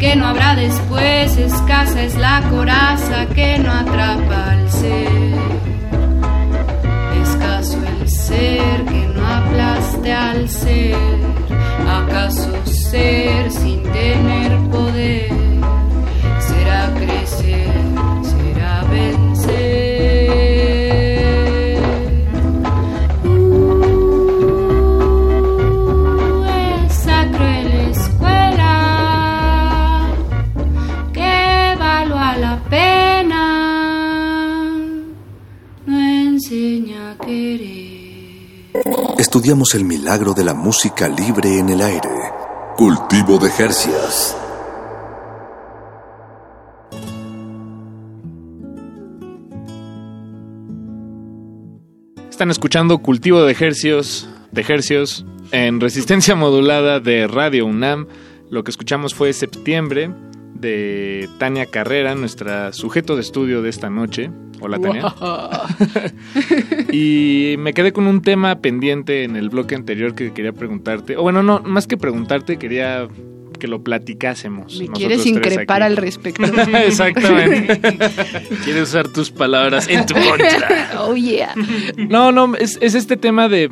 Que 0.00 0.16
no 0.16 0.26
habrá 0.28 0.56
después, 0.56 1.36
escasa 1.36 2.02
es 2.02 2.16
la 2.16 2.42
coraza 2.48 3.26
que 3.34 3.58
no 3.58 3.70
atrapa 3.70 4.52
al 4.52 4.70
ser. 4.70 5.34
Escaso 7.22 7.78
el 7.86 8.08
ser 8.08 8.84
que 8.86 9.06
no 9.14 9.26
aplaste 9.26 10.12
al 10.12 10.48
ser, 10.48 10.96
acaso 11.86 12.50
ser 12.64 13.52
sin 13.52 13.82
tener 13.82 14.58
poder 14.70 15.29
Estudiamos 39.32 39.76
el 39.76 39.84
milagro 39.84 40.34
de 40.34 40.42
la 40.42 40.54
música 40.54 41.06
libre 41.08 41.60
en 41.60 41.68
el 41.68 41.80
aire. 41.82 42.10
Cultivo 42.76 43.38
de 43.38 43.48
Jercias. 43.48 44.36
Están 52.28 52.50
escuchando 52.50 52.98
Cultivo 52.98 53.44
de 53.44 53.52
Ejercios, 53.52 54.28
de 54.50 54.62
Hercios 54.62 55.24
en 55.52 55.80
resistencia 55.80 56.34
modulada 56.34 56.98
de 56.98 57.28
Radio 57.28 57.66
UNAM. 57.66 58.08
Lo 58.50 58.64
que 58.64 58.72
escuchamos 58.72 59.14
fue 59.14 59.32
Septiembre 59.32 60.12
de 60.60 61.28
Tania 61.38 61.66
Carrera, 61.66 62.14
nuestra 62.14 62.72
sujeto 62.72 63.16
de 63.16 63.22
estudio 63.22 63.62
de 63.62 63.70
esta 63.70 63.90
noche. 63.90 64.30
Hola 64.60 64.78
Tania. 64.78 65.14
Y 66.92 67.54
me 67.58 67.72
quedé 67.72 67.92
con 67.92 68.06
un 68.06 68.20
tema 68.20 68.60
pendiente 68.60 69.24
en 69.24 69.36
el 69.36 69.48
bloque 69.48 69.74
anterior 69.74 70.14
que 70.14 70.32
quería 70.32 70.52
preguntarte. 70.52 71.16
O 71.16 71.22
bueno, 71.22 71.42
no, 71.42 71.60
más 71.60 71.86
que 71.86 71.96
preguntarte, 71.96 72.58
quería 72.58 73.08
que 73.60 73.68
lo 73.68 73.84
platicásemos. 73.84 74.76
Me 74.80 74.88
quieres 74.88 75.24
increpar 75.26 75.84
al 75.84 75.96
respecto. 75.96 76.42
Exactamente. 76.84 77.78
Quieres 78.64 78.88
usar 78.88 79.06
tus 79.06 79.30
palabras 79.30 79.86
en 79.88 80.04
tu 80.06 80.14
contra. 80.14 80.90
oh 80.98 81.14
yeah. 81.14 81.54
No, 81.96 82.32
no, 82.32 82.56
es, 82.56 82.78
es 82.80 82.96
este 82.96 83.16
tema 83.16 83.48
de... 83.48 83.68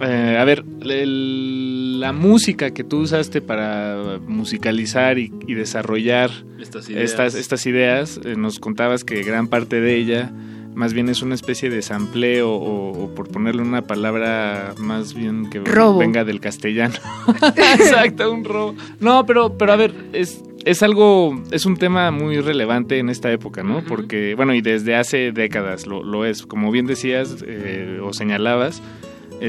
eh, 0.00 0.36
a 0.38 0.44
ver, 0.44 0.64
el- 0.82 2.00
la 2.00 2.12
música 2.12 2.72
que 2.72 2.84
tú 2.84 2.98
usaste 3.00 3.40
para 3.40 4.18
musicalizar 4.26 5.18
y, 5.18 5.32
y 5.46 5.54
desarrollar 5.54 6.30
Estas 6.60 6.90
ideas. 6.90 7.10
estas, 7.10 7.34
estas 7.34 7.66
ideas, 7.66 8.20
eh, 8.24 8.34
nos 8.36 8.58
contabas 8.58 9.04
que 9.04 9.22
gran 9.22 9.48
parte 9.48 9.80
de 9.80 9.96
ella 9.96 10.30
más 10.74 10.92
bien 10.92 11.08
es 11.08 11.22
una 11.22 11.36
especie 11.36 11.70
de 11.70 11.82
sampleo 11.82 12.50
o, 12.50 13.04
o 13.04 13.14
por 13.14 13.28
ponerle 13.28 13.62
una 13.62 13.82
palabra 13.82 14.74
más 14.76 15.14
bien 15.14 15.48
que 15.48 15.60
Robo. 15.60 16.00
venga 16.00 16.24
del 16.24 16.40
castellano. 16.40 16.94
Exacto, 17.78 18.32
un 18.32 18.44
robo. 18.44 18.74
No, 18.98 19.24
pero, 19.24 19.56
pero 19.56 19.72
a 19.72 19.76
ver, 19.76 19.94
es, 20.12 20.42
es 20.64 20.82
algo, 20.82 21.40
es 21.52 21.64
un 21.64 21.76
tema 21.76 22.10
muy 22.10 22.40
relevante 22.40 22.98
en 22.98 23.08
esta 23.08 23.30
época, 23.30 23.62
¿no? 23.62 23.84
Porque, 23.84 24.34
bueno, 24.34 24.52
y 24.52 24.62
desde 24.62 24.96
hace 24.96 25.30
décadas 25.30 25.86
lo, 25.86 26.02
lo 26.02 26.24
es. 26.24 26.44
Como 26.44 26.72
bien 26.72 26.86
decías 26.86 27.44
eh, 27.46 28.00
o 28.02 28.12
señalabas, 28.12 28.82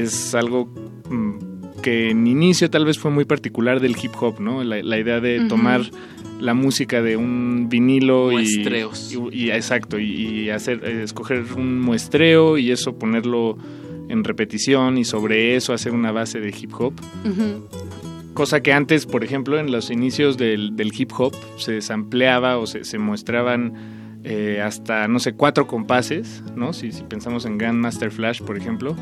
es 0.02 0.34
algo 0.34 0.66
mm, 1.10 1.80
que 1.82 2.10
en 2.10 2.26
inicio 2.26 2.68
tal 2.70 2.84
vez 2.84 2.98
fue 2.98 3.10
muy 3.10 3.24
particular 3.24 3.80
del 3.80 3.96
hip 4.02 4.12
hop, 4.20 4.40
¿no? 4.40 4.62
La, 4.64 4.82
la 4.82 4.98
idea 4.98 5.20
de 5.20 5.46
tomar 5.48 5.82
la 6.40 6.52
música 6.54 7.00
de 7.02 7.16
un 7.16 7.68
vinilo 7.68 8.30
y, 8.32 8.34
Muestreos. 8.34 9.12
y, 9.32 9.44
y- 9.46 9.50
exacto 9.50 9.98
y, 9.98 10.04
y 10.44 10.50
hacer 10.50 10.82
eh, 10.84 11.02
escoger 11.02 11.44
un 11.56 11.80
muestreo 11.80 12.58
y 12.58 12.70
eso 12.72 12.98
ponerlo 12.98 13.56
en 14.08 14.22
repetición 14.22 14.98
y 14.98 15.04
sobre 15.04 15.56
eso 15.56 15.72
hacer 15.72 15.92
una 15.92 16.12
base 16.12 16.40
de 16.40 16.48
hip 16.50 16.72
hop. 16.78 16.92
Cosa 18.34 18.60
que 18.62 18.72
antes, 18.74 19.06
por 19.06 19.24
ejemplo, 19.24 19.58
en 19.58 19.72
los 19.72 19.90
inicios 19.90 20.36
del, 20.36 20.76
del 20.76 20.92
hip 20.96 21.10
hop 21.18 21.34
se 21.56 21.80
sampleaba 21.80 22.58
o 22.58 22.66
se, 22.66 22.84
se 22.84 22.98
mostraban 22.98 23.72
eh, 24.28 24.60
hasta, 24.60 25.06
no 25.06 25.20
sé, 25.20 25.34
cuatro 25.34 25.68
compases, 25.68 26.42
¿no? 26.56 26.72
Si, 26.72 26.90
si 26.90 27.04
pensamos 27.04 27.44
en 27.46 27.58
Grandmaster 27.58 28.10
Flash, 28.10 28.42
por 28.42 28.56
ejemplo. 28.56 28.96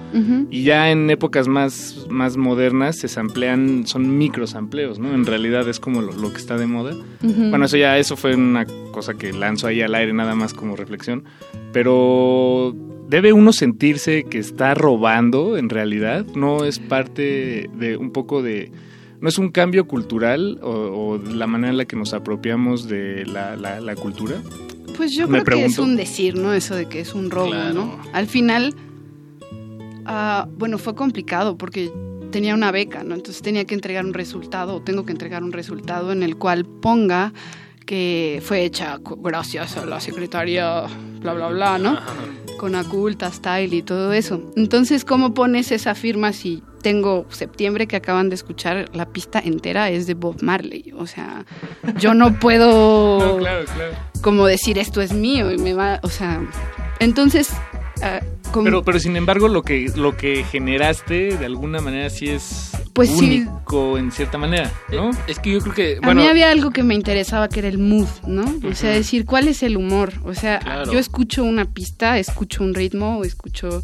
Y 0.51 0.65
ya 0.65 0.91
en 0.91 1.09
épocas 1.09 1.49
más, 1.49 2.07
más 2.11 2.37
modernas 2.37 2.97
se 2.97 3.09
samplean, 3.09 3.87
son 3.87 4.19
microsampleos, 4.19 4.99
¿no? 4.99 5.15
En 5.15 5.25
realidad 5.25 5.67
es 5.69 5.81
como 5.81 6.03
lo, 6.03 6.13
lo 6.13 6.31
que 6.31 6.37
está 6.37 6.59
de 6.59 6.67
moda. 6.67 6.95
Bueno, 7.23 7.65
eso 7.65 7.79
ya, 7.79 7.97
eso 7.99 8.17
fue 8.19 8.35
una 8.35 8.67
cosa 8.93 9.15
que 9.15 9.33
lanzo 9.33 9.67
ahí 9.67 9.81
al 9.81 9.95
aire 9.95 10.13
nada 10.13 10.35
más 10.35 10.53
como 10.53 10.77
reflexión. 10.77 11.25
Pero 11.73 12.75
debe 13.09 13.33
uno 13.33 13.53
sentirse 13.53 14.25
que 14.25 14.39
está 14.39 14.75
robando 14.75 15.57
en 15.57 15.69
realidad, 15.71 16.25
no 16.35 16.65
es 16.65 16.79
parte 16.79 17.69
de 17.75 17.97
un 17.97 18.11
poco 18.11 18.43
de... 18.43 18.71
¿No 19.21 19.29
es 19.31 19.39
un 19.39 19.51
cambio 19.53 19.87
cultural 19.87 20.59
o, 20.63 20.69
o 20.71 21.19
la 21.19 21.47
manera 21.47 21.71
en 21.71 21.79
la 21.79 21.87
que 21.87 21.97
nos 21.97 22.13
apropiamos 22.13 22.89
de 22.89 23.25
la, 23.25 23.57
la- 23.57 23.81
la 23.81 23.95
cultura? 23.97 24.37
Pues 24.97 25.13
yo 25.13 25.29
Me 25.29 25.43
creo 25.43 25.59
que 25.59 25.65
es 25.65 25.79
un 25.79 25.97
decir, 25.97 26.37
¿no? 26.37 26.53
Eso 26.53 26.75
de 26.75 26.87
que 26.87 27.01
es 27.01 27.15
un 27.15 27.31
robo, 27.31 27.55
¿no? 27.55 27.99
Al 28.13 28.27
final, 28.27 28.75
ah, 30.05 30.49
bueno, 30.57 30.79
fue 30.79 30.95
complicado 30.95 31.57
porque 31.57 31.91
tenía 32.31 32.55
una 32.55 32.71
beca, 32.71 33.05
¿no? 33.05 33.15
Entonces 33.15 33.43
tenía 33.43 33.65
que 33.65 33.75
entregar 33.75 34.05
un 34.05 34.15
resultado, 34.15 34.77
o 34.77 34.83
tengo 34.83 35.05
que 35.05 35.13
entregar 35.13 35.43
un 35.43 35.53
resultado 35.53 36.13
en 36.13 36.23
el 36.23 36.37
cual 36.37 36.65
ponga 36.65 37.33
que 37.87 38.43
fue 38.45 38.65
hecha 38.65 38.99
gracias 39.19 39.77
a 39.77 39.87
la 39.87 40.01
secretaria, 40.01 40.83
bla, 41.21 41.35
bla, 41.35 41.49
bla, 41.49 41.79
¿no? 41.79 41.99
Aculta, 42.75 43.31
Style 43.31 43.75
y 43.75 43.83
todo 43.83 44.13
eso. 44.13 44.41
Entonces, 44.57 45.05
¿cómo 45.05 45.35
pones 45.35 45.73
esa 45.73 45.95
firma 45.95 46.33
si 46.33 46.63
tengo 46.83 47.27
septiembre 47.31 47.87
que 47.87 47.97
acaban 47.97 48.29
de 48.29 48.35
escuchar 48.35 48.91
la 48.95 49.07
pista 49.07 49.39
entera 49.39 49.91
es 49.91 50.07
de 50.07 50.15
Bob 50.15 50.43
Marley? 50.43 50.93
O 50.97 51.07
sea, 51.07 51.45
yo 51.99 52.15
no 52.15 52.39
puedo 52.39 53.19
No, 53.35 53.37
claro, 53.39 53.65
claro. 53.67 53.95
como 54.23 54.47
decir 54.47 54.79
esto 54.79 55.01
es 55.01 55.13
mío 55.13 55.51
y 55.53 55.59
me 55.59 55.75
va, 55.75 56.01
o 56.03 56.09
sea, 56.09 56.41
entonces, 57.01 57.51
ah, 58.05 58.21
Pero, 58.63 58.85
pero 58.85 58.99
sin 59.01 59.17
embargo, 59.17 59.49
lo 59.49 59.63
que, 59.63 59.91
lo 59.97 60.17
que 60.17 60.45
generaste 60.45 61.37
de 61.37 61.45
alguna 61.45 61.81
manera 61.81 62.09
sí 62.11 62.29
es 62.29 62.71
Pues 62.93 63.11
sí. 63.11 63.45
único 63.47 63.99
en 63.99 64.13
cierta 64.13 64.39
manera, 64.39 64.71
¿no? 64.93 65.11
Es 65.27 65.39
que 65.41 65.53
yo 65.53 65.59
creo 65.61 65.75
que, 65.75 65.99
a 66.01 66.15
mí 66.15 66.27
había 66.27 66.51
algo 66.51 66.71
que 66.71 66.83
me 66.85 66.95
interesaba 66.95 67.49
que 67.49 67.59
era 67.61 67.69
el 67.69 67.79
mood, 67.79 68.09
¿no? 68.27 68.45
O 68.69 68.75
sea, 68.75 68.91
decir 68.91 69.25
cuál 69.25 69.49
es 69.49 69.63
el 69.63 69.77
humor, 69.77 70.13
o 70.25 70.35
sea, 70.35 70.61
Claro. 70.61 70.93
yo 70.93 70.99
escucho 70.99 71.43
una 71.43 71.65
pista, 71.65 72.19
escucho 72.19 72.63
un 72.63 72.75
ritmo, 72.75 73.19
o 73.19 73.25
escucho 73.25 73.83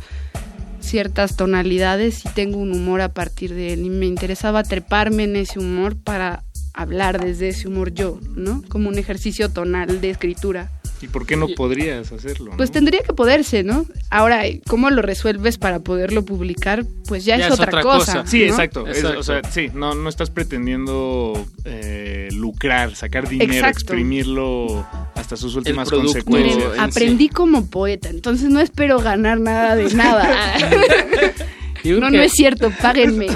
ciertas 0.80 1.36
tonalidades 1.36 2.24
y 2.24 2.28
tengo 2.30 2.58
un 2.58 2.72
humor 2.72 3.00
a 3.00 3.12
partir 3.12 3.54
de 3.54 3.74
él 3.74 3.84
y 3.84 3.90
me 3.90 4.06
interesaba 4.06 4.62
treparme 4.62 5.24
en 5.24 5.36
ese 5.36 5.58
humor 5.58 5.96
para 5.96 6.42
hablar 6.72 7.20
desde 7.22 7.48
ese 7.48 7.68
humor 7.68 7.92
yo, 7.92 8.18
¿no? 8.36 8.62
Como 8.68 8.88
un 8.88 8.98
ejercicio 8.98 9.50
tonal 9.50 10.00
de 10.00 10.10
escritura. 10.10 10.70
¿Y 11.02 11.08
por 11.08 11.24
qué 11.26 11.36
no 11.36 11.48
podrías 11.48 12.12
hacerlo? 12.12 12.52
Pues 12.56 12.70
tendría 12.70 13.00
que 13.02 13.14
poderse, 13.14 13.62
¿no? 13.62 13.86
Ahora, 14.10 14.42
¿cómo 14.66 14.90
lo 14.90 15.00
resuelves 15.00 15.56
para 15.56 15.80
poderlo 15.80 16.24
publicar? 16.24 16.84
Pues 17.08 17.24
ya, 17.24 17.36
es, 17.36 17.50
otra, 17.50 17.80
cosa. 17.82 18.26
Sí, 18.26 18.40
¿no? 18.40 18.44
exacto. 18.46 18.86
Es- 18.86 19.02
o 19.04 19.22
sea, 19.22 19.40
sí, 19.50 19.68
no, 19.72 19.94
no 19.94 20.08
estás 20.10 20.28
pretendiendo 20.30 21.42
eh, 21.64 22.28
lucrar, 22.32 22.94
sacar 22.96 23.28
dinero, 23.28 23.52
Exacto. 23.54 23.78
exprimirlo 23.78 24.86
hasta 25.14 25.36
sus 25.36 25.54
últimas 25.56 25.88
consecuencias. 25.88 26.56
Miren, 26.56 26.80
aprendí 26.80 27.28
como 27.30 27.66
poeta, 27.66 28.10
entonces 28.10 28.50
no 28.50 28.60
espero 28.60 28.98
ganar 28.98 29.40
nada 29.40 29.76
de 29.76 29.94
nada. 29.94 30.28
No, 31.82 32.10
que 32.10 32.16
no 32.18 32.22
es 32.22 32.32
cierto, 32.32 32.70
páguenme. 32.82 33.26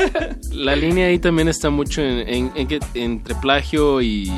La 0.52 0.74
línea 0.74 1.08
ahí 1.08 1.18
también 1.18 1.48
está 1.48 1.68
mucho 1.68 2.00
en, 2.00 2.26
en- 2.26 2.50
en 2.54 2.66
que 2.66 2.80
entre 2.94 3.34
plagio 3.34 4.00
y, 4.00 4.24
y- 4.28 4.32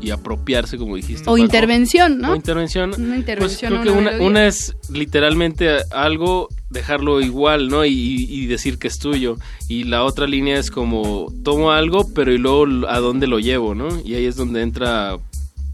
y 0.00 0.10
apropiarse, 0.10 0.76
como 0.78 0.96
dijiste. 0.96 1.22
O 1.24 1.32
Paco. 1.32 1.38
intervención, 1.38 2.18
¿no? 2.18 2.32
O 2.32 2.36
intervención. 2.36 2.90
Una 2.90 3.06
Pues 3.06 3.18
intervención 3.18 3.70
creo 3.72 3.80
a 3.80 3.84
que 3.84 3.90
una 3.90 3.98
una, 4.00 4.10
melodía. 4.12 4.26
una 4.28 4.46
es 4.46 4.76
literalmente 4.92 5.76
algo, 5.92 6.48
dejarlo 6.70 7.20
igual, 7.20 7.68
¿no? 7.68 7.84
Y, 7.84 8.26
y 8.28 8.46
decir 8.46 8.78
que 8.78 8.88
es 8.88 8.98
tuyo. 8.98 9.36
Y 9.68 9.84
la 9.84 10.04
otra 10.04 10.26
línea 10.26 10.58
es 10.58 10.70
como, 10.70 11.32
tomo 11.44 11.70
algo, 11.72 12.06
pero 12.14 12.32
y 12.32 12.38
luego 12.38 12.86
a 12.88 12.98
dónde 13.00 13.26
lo 13.26 13.38
llevo, 13.38 13.74
¿no? 13.74 13.88
Y 14.04 14.14
ahí 14.14 14.26
es 14.26 14.36
donde 14.36 14.62
entra 14.62 15.16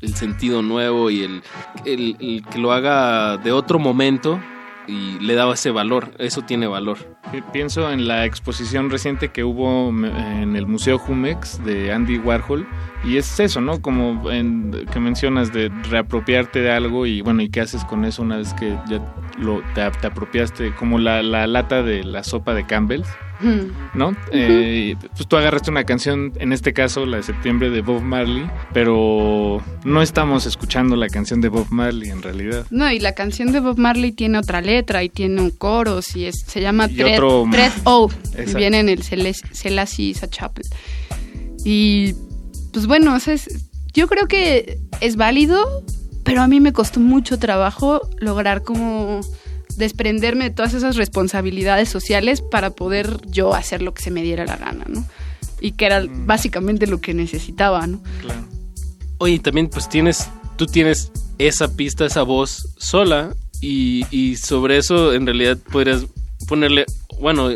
el 0.00 0.14
sentido 0.14 0.62
nuevo 0.62 1.10
y 1.10 1.22
el, 1.22 1.42
el- 1.84 2.16
el 2.20 2.44
que 2.50 2.58
lo 2.58 2.72
haga 2.72 3.36
de 3.36 3.52
otro 3.52 3.78
momento 3.78 4.40
y 4.88 5.18
le 5.20 5.34
da 5.34 5.52
ese 5.52 5.70
valor. 5.70 6.12
Eso 6.18 6.42
tiene 6.42 6.66
valor. 6.66 6.98
Pienso 7.52 7.90
en 7.90 8.08
la 8.08 8.26
exposición 8.26 8.90
reciente 8.90 9.28
que 9.30 9.42
hubo 9.44 9.88
en 9.88 10.54
el 10.56 10.66
Museo 10.66 10.98
Jumex 10.98 11.64
de 11.64 11.90
Andy 11.92 12.18
Warhol 12.18 12.66
y 13.04 13.16
es 13.16 13.40
eso, 13.40 13.60
¿no? 13.60 13.80
Como 13.80 14.30
en- 14.30 14.86
que 14.92 15.00
mencionas 15.00 15.52
de 15.52 15.70
reapropiarte 15.88 16.60
de 16.60 16.70
algo 16.70 17.06
y 17.06 17.20
bueno, 17.22 17.40
¿y 17.42 17.48
qué 17.48 17.60
haces 17.62 17.84
con 17.84 18.04
eso 18.04 18.22
una 18.22 18.36
vez 18.36 18.52
que 18.54 18.76
ya 18.88 19.00
lo, 19.38 19.62
te, 19.74 19.88
te 20.00 20.06
apropiaste? 20.06 20.74
Como 20.74 20.98
la, 20.98 21.22
la 21.22 21.46
lata 21.46 21.82
de 21.82 22.04
la 22.04 22.22
sopa 22.22 22.52
de 22.54 22.66
Campbell's, 22.66 23.08
¿no? 23.94 24.14
Eh, 24.30 24.94
pues 25.16 25.26
tú 25.26 25.36
agarraste 25.36 25.68
una 25.72 25.82
canción, 25.82 26.32
en 26.36 26.52
este 26.52 26.72
caso 26.72 27.06
la 27.06 27.16
de 27.16 27.22
septiembre 27.24 27.70
de 27.70 27.80
Bob 27.80 28.00
Marley, 28.00 28.48
pero 28.72 29.60
no 29.84 30.00
estamos 30.00 30.46
escuchando 30.46 30.94
la 30.94 31.08
canción 31.08 31.40
de 31.40 31.48
Bob 31.48 31.66
Marley 31.70 32.10
en 32.10 32.22
realidad. 32.22 32.66
No, 32.70 32.88
y 32.92 33.00
la 33.00 33.14
canción 33.16 33.50
de 33.50 33.58
Bob 33.58 33.78
Marley 33.78 34.12
tiene 34.12 34.38
otra 34.38 34.60
letra 34.60 35.02
y 35.02 35.08
tiene 35.08 35.40
un 35.40 35.50
coro, 35.50 35.98
y 36.14 36.26
es, 36.26 36.44
se 36.46 36.60
llama 36.60 36.86
Y 36.88 36.94
otro- 37.14 37.44
O, 37.84 38.10
Exacto. 38.34 38.58
viene 38.58 38.80
en 38.80 38.88
el 38.88 39.02
Selassie 39.02 40.14
Chapel. 40.30 40.64
Y 41.64 42.14
pues 42.72 42.86
bueno, 42.86 43.14
o 43.14 43.20
sea, 43.20 43.34
es- 43.34 43.66
yo 43.94 44.08
creo 44.08 44.26
que 44.26 44.78
es 45.00 45.16
válido, 45.16 45.82
pero 46.24 46.42
a 46.42 46.48
mí 46.48 46.60
me 46.60 46.72
costó 46.72 47.00
mucho 47.00 47.38
trabajo 47.38 48.00
lograr 48.18 48.62
como 48.62 49.20
desprenderme 49.76 50.44
de 50.44 50.50
todas 50.54 50.74
esas 50.74 50.96
responsabilidades 50.96 51.88
sociales 51.88 52.42
para 52.42 52.70
poder 52.70 53.18
yo 53.28 53.54
hacer 53.54 53.82
lo 53.82 53.94
que 53.94 54.02
se 54.02 54.10
me 54.10 54.22
diera 54.22 54.44
la 54.44 54.56
gana, 54.56 54.84
¿no? 54.88 55.04
Y 55.60 55.72
que 55.72 55.86
era 55.86 56.04
básicamente 56.26 56.86
lo 56.86 57.00
que 57.00 57.14
necesitaba, 57.14 57.86
¿no? 57.86 58.02
Claro. 58.20 58.40
Oye, 59.18 59.38
también 59.38 59.68
pues 59.68 59.88
tienes, 59.88 60.28
tú 60.56 60.66
tienes 60.66 61.10
esa 61.38 61.68
pista, 61.74 62.04
esa 62.04 62.22
voz 62.22 62.68
sola 62.78 63.34
y, 63.60 64.04
y 64.10 64.36
sobre 64.36 64.78
eso 64.78 65.14
en 65.14 65.24
realidad 65.26 65.56
podrías 65.70 66.04
ponerle, 66.48 66.84
bueno, 67.22 67.48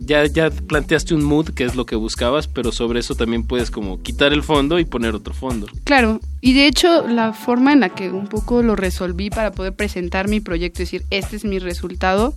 ya, 0.00 0.26
ya 0.26 0.50
planteaste 0.50 1.14
un 1.14 1.24
mood 1.24 1.50
que 1.50 1.64
es 1.64 1.74
lo 1.74 1.84
que 1.86 1.96
buscabas, 1.96 2.46
pero 2.46 2.70
sobre 2.70 3.00
eso 3.00 3.14
también 3.14 3.42
puedes 3.44 3.70
como 3.70 4.00
quitar 4.02 4.32
el 4.32 4.42
fondo 4.42 4.78
y 4.78 4.84
poner 4.84 5.14
otro 5.14 5.34
fondo. 5.34 5.66
Claro, 5.84 6.20
y 6.40 6.52
de 6.52 6.66
hecho 6.68 7.08
la 7.08 7.32
forma 7.32 7.72
en 7.72 7.80
la 7.80 7.88
que 7.88 8.10
un 8.10 8.28
poco 8.28 8.62
lo 8.62 8.76
resolví 8.76 9.30
para 9.30 9.50
poder 9.52 9.74
presentar 9.74 10.28
mi 10.28 10.40
proyecto, 10.40 10.80
decir, 10.80 11.04
este 11.10 11.36
es 11.36 11.44
mi 11.44 11.58
resultado, 11.58 12.34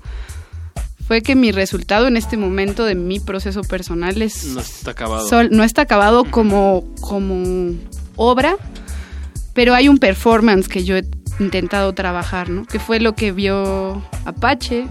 fue 1.07 1.21
que 1.21 1.35
mi 1.35 1.51
resultado 1.51 2.07
en 2.07 2.17
este 2.17 2.37
momento 2.37 2.85
de 2.85 2.95
mi 2.95 3.19
proceso 3.19 3.61
personal 3.61 4.21
es 4.21 4.45
No 4.45 4.59
está 4.61 4.91
acabado. 4.91 5.27
sol- 5.27 5.49
no 5.51 5.63
está 5.63 5.81
acabado 5.81 6.23
como, 6.25 6.85
como 7.01 7.73
obra, 8.15 8.55
pero 9.53 9.73
hay 9.75 9.89
un 9.89 9.97
performance 9.97 10.67
que 10.69 10.83
yo 10.83 10.95
he 10.97 11.03
intentado 11.39 11.93
trabajar, 11.93 12.49
¿no? 12.49 12.65
Que 12.65 12.79
fue 12.79 12.99
lo 12.99 13.15
que 13.15 13.31
vio 13.31 14.01
Apache 14.25 14.87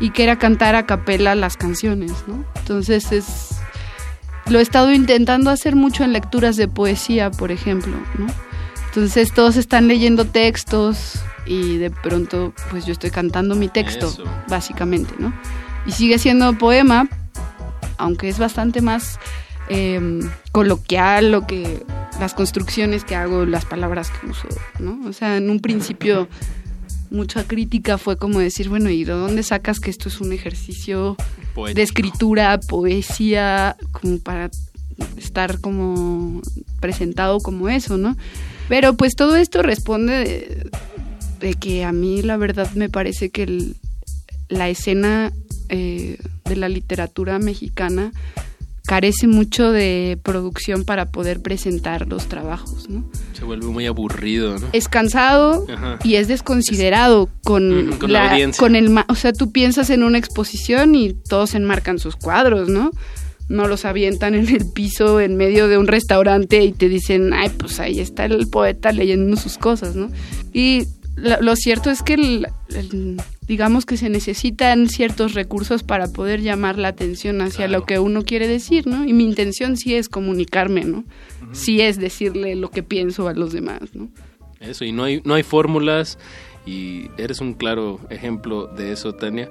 y 0.00 0.10
que 0.10 0.24
era 0.24 0.38
cantar 0.38 0.74
a 0.74 0.86
capela 0.86 1.34
las 1.34 1.56
canciones, 1.56 2.12
¿no? 2.26 2.44
Entonces 2.56 3.12
es 3.12 3.60
lo 4.46 4.58
he 4.58 4.62
estado 4.62 4.92
intentando 4.92 5.50
hacer 5.50 5.76
mucho 5.76 6.02
en 6.02 6.12
lecturas 6.12 6.56
de 6.56 6.66
poesía, 6.66 7.30
por 7.30 7.52
ejemplo, 7.52 7.94
¿no? 8.18 8.26
Entonces 8.86 9.32
todos 9.32 9.56
están 9.56 9.86
leyendo 9.86 10.24
textos 10.24 11.20
y 11.46 11.76
de 11.76 11.90
pronto 11.90 12.52
pues 12.70 12.86
yo 12.86 12.92
estoy 12.92 13.10
cantando 13.10 13.54
mi 13.54 13.68
texto, 13.68 14.08
Eso. 14.08 14.24
básicamente, 14.48 15.14
¿no? 15.18 15.32
Y 15.86 15.92
sigue 15.92 16.18
siendo 16.18 16.52
poema, 16.58 17.08
aunque 17.98 18.28
es 18.28 18.38
bastante 18.38 18.82
más 18.82 19.20
eh, 19.68 20.20
coloquial 20.50 21.30
lo 21.30 21.46
que 21.46 21.84
las 22.18 22.34
construcciones 22.34 23.04
que 23.04 23.14
hago, 23.14 23.46
las 23.46 23.64
palabras 23.64 24.10
que 24.10 24.26
uso, 24.26 24.48
¿no? 24.78 24.98
O 25.08 25.12
sea, 25.12 25.36
en 25.36 25.48
un 25.50 25.60
principio 25.60 26.28
mucha 27.10 27.44
crítica 27.46 27.98
fue 27.98 28.16
como 28.16 28.38
decir, 28.38 28.68
bueno, 28.68 28.90
¿y 28.90 29.04
de 29.04 29.12
dónde 29.12 29.42
sacas 29.42 29.80
que 29.80 29.90
esto 29.90 30.08
es 30.08 30.20
un 30.20 30.32
ejercicio 30.32 31.16
Poético. 31.54 31.76
de 31.76 31.82
escritura, 31.82 32.58
poesía, 32.60 33.76
como 33.92 34.18
para 34.18 34.50
estar 35.16 35.60
como 35.60 36.40
presentado 36.80 37.38
como 37.40 37.68
eso, 37.68 37.96
¿no? 37.96 38.16
Pero 38.68 38.94
pues 38.94 39.14
todo 39.16 39.36
esto 39.36 39.62
responde 39.62 40.12
de, 40.12 40.70
de 41.40 41.54
que 41.54 41.84
a 41.84 41.92
mí 41.92 42.22
la 42.22 42.36
verdad 42.36 42.70
me 42.74 42.88
parece 42.88 43.30
que 43.30 43.42
el- 43.44 43.76
la 44.48 44.68
escena 44.68 45.32
eh, 45.68 46.18
de 46.44 46.56
la 46.56 46.68
literatura 46.68 47.38
mexicana 47.38 48.12
carece 48.90 49.28
mucho 49.28 49.70
de 49.70 50.18
producción 50.24 50.82
para 50.84 51.12
poder 51.12 51.40
presentar 51.40 52.08
los 52.08 52.26
trabajos, 52.26 52.88
¿no? 52.88 53.08
Se 53.34 53.44
vuelve 53.44 53.66
muy 53.68 53.86
aburrido, 53.86 54.58
¿no? 54.58 54.66
Es 54.72 54.88
cansado 54.88 55.64
Ajá. 55.72 56.00
y 56.02 56.16
es 56.16 56.26
desconsiderado 56.26 57.28
con, 57.44 57.90
la 58.10 58.32
audiencia. 58.32 58.58
con 58.60 58.74
el, 58.74 58.92
o 59.06 59.14
sea, 59.14 59.32
tú 59.32 59.52
piensas 59.52 59.90
en 59.90 60.02
una 60.02 60.18
exposición 60.18 60.96
y 60.96 61.12
todos 61.14 61.54
enmarcan 61.54 62.00
sus 62.00 62.16
cuadros, 62.16 62.68
¿no? 62.68 62.90
No 63.48 63.68
los 63.68 63.84
avientan 63.84 64.34
en 64.34 64.48
el 64.48 64.66
piso 64.66 65.20
en 65.20 65.36
medio 65.36 65.68
de 65.68 65.78
un 65.78 65.86
restaurante 65.86 66.64
y 66.64 66.72
te 66.72 66.88
dicen, 66.88 67.32
ay, 67.32 67.48
pues 67.50 67.78
ahí 67.78 68.00
está 68.00 68.24
el 68.24 68.48
poeta 68.48 68.90
leyendo 68.90 69.36
sus 69.36 69.56
cosas, 69.56 69.94
¿no? 69.94 70.10
Y 70.52 70.86
lo 71.16 71.54
cierto 71.54 71.90
es 71.90 72.02
que, 72.02 72.14
el- 72.14 72.48
el- 72.74 73.20
digamos 73.50 73.84
que 73.84 73.96
se 73.96 74.08
necesitan 74.08 74.88
ciertos 74.88 75.34
recursos 75.34 75.82
para 75.82 76.06
poder 76.06 76.40
llamar 76.40 76.78
la 76.78 76.86
atención 76.86 77.40
hacia 77.40 77.66
lo 77.66 77.84
que 77.84 77.98
uno 77.98 78.22
quiere 78.22 78.46
decir, 78.46 78.86
¿no? 78.86 79.04
Y 79.04 79.12
mi 79.12 79.24
intención 79.24 79.76
sí 79.76 79.96
es 79.96 80.08
comunicarme, 80.08 80.84
¿no? 80.84 81.02
Sí 81.50 81.80
es 81.80 81.98
decirle 81.98 82.54
lo 82.54 82.70
que 82.70 82.84
pienso 82.84 83.26
a 83.26 83.34
los 83.34 83.52
demás, 83.52 83.92
¿no? 83.92 84.08
Eso, 84.60 84.84
y 84.84 84.92
no 84.92 85.02
hay, 85.02 85.20
no 85.24 85.34
hay 85.34 85.42
fórmulas 85.42 86.16
y 86.64 87.10
eres 87.18 87.40
un 87.40 87.54
claro 87.54 87.98
ejemplo 88.08 88.68
de 88.68 88.92
eso, 88.92 89.16
Tania. 89.16 89.50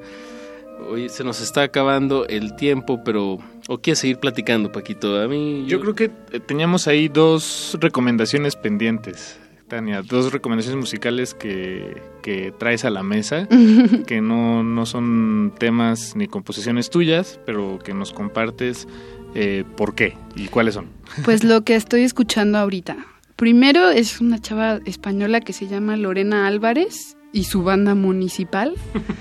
Hoy 0.90 1.10
se 1.10 1.26
nos 1.26 1.42
está 1.42 1.64
acabando 1.64 2.26
el 2.26 2.56
tiempo, 2.56 3.04
pero... 3.04 3.40
¿O 3.68 3.80
quieres 3.80 4.00
seguir 4.00 4.20
platicando, 4.20 4.72
Paquito? 4.72 5.20
A 5.22 5.28
mí... 5.28 5.66
Yo 5.68 5.82
creo 5.82 5.94
que 5.94 6.06
eh, 6.32 6.40
teníamos 6.40 6.88
ahí 6.88 7.10
dos 7.10 7.78
recomendaciones 7.82 8.56
pendientes, 8.56 9.38
Tania, 9.68 10.02
dos 10.04 10.32
recomendaciones 10.32 10.80
musicales 10.80 11.34
que, 11.34 12.02
que 12.30 12.53
traes 12.56 12.85
a 12.85 12.91
la 12.91 13.01
mesa, 13.01 13.47
que 14.06 14.22
no, 14.22 14.64
no 14.64 14.85
son 14.85 15.51
temas 15.57 16.15
ni 16.15 16.27
composiciones 16.27 16.91
tuyas, 16.91 17.39
pero 17.43 17.80
que 17.80 17.95
nos 17.95 18.14
compartes 18.14 18.88
eh, 19.34 19.64
por 19.76 19.95
qué 19.95 20.15
y 20.35 20.45
cuáles 20.45 20.76
son. 20.76 20.85
Pues 21.26 21.43
lo 21.43 21.64
que 21.64 21.76
estoy 21.76 22.03
escuchando 22.03 22.60
ahorita. 22.60 22.97
Primero 23.35 23.89
es 23.89 24.22
una 24.22 24.38
chava 24.39 24.80
española 24.85 25.41
que 25.41 25.53
se 25.53 25.68
llama 25.68 25.97
Lorena 25.97 26.45
Álvarez 26.45 27.18
y 27.34 27.45
su 27.45 27.64
banda 27.64 27.95
municipal, 27.95 28.76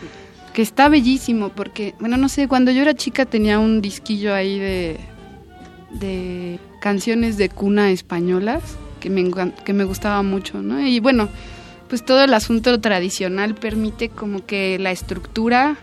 que 0.53 0.61
está 0.61 0.91
bellísimo 0.91 1.49
porque, 1.49 1.95
bueno, 2.01 2.19
no 2.19 2.29
sé, 2.29 2.47
cuando 2.47 2.73
yo 2.73 2.83
era 2.83 2.93
chica 2.93 3.25
tenía 3.25 3.59
un 3.59 3.81
disquillo 3.81 4.35
ahí 4.35 4.59
de, 4.59 4.99
de 5.93 6.59
canciones 6.83 7.39
de 7.39 7.49
cuna 7.49 7.91
españolas 7.91 8.77
que 9.01 9.09
me, 9.09 9.31
que 9.65 9.73
me 9.73 9.85
gustaba 9.85 10.23
mucho, 10.23 10.61
¿no? 10.61 10.79
Y 10.87 11.01
bueno, 11.01 11.31
pues 11.89 12.05
todo 12.05 12.23
el 12.23 12.35
asunto 12.35 12.81
tradicional 12.81 13.55
permite 13.55 14.09
como 14.09 14.45
que 14.45 14.79
la 14.79 14.91
estructura 14.91 15.77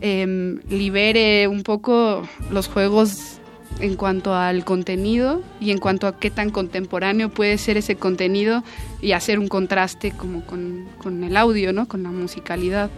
em, 0.00 0.60
libere 0.68 1.48
un 1.48 1.62
poco 1.62 2.28
los 2.50 2.68
juegos 2.68 3.38
en 3.80 3.96
cuanto 3.96 4.34
al 4.34 4.64
contenido 4.64 5.42
y 5.60 5.70
en 5.70 5.78
cuanto 5.78 6.06
a 6.06 6.18
qué 6.18 6.30
tan 6.30 6.50
contemporáneo 6.50 7.28
puede 7.28 7.58
ser 7.58 7.76
ese 7.76 7.96
contenido 7.96 8.64
y 9.00 9.12
hacer 9.12 9.38
un 9.38 9.48
contraste 9.48 10.10
como 10.10 10.44
con, 10.44 10.86
con 10.98 11.22
el 11.24 11.36
audio, 11.36 11.72
¿no? 11.72 11.86
Con 11.86 12.02
la 12.02 12.10
musicalidad. 12.10 12.90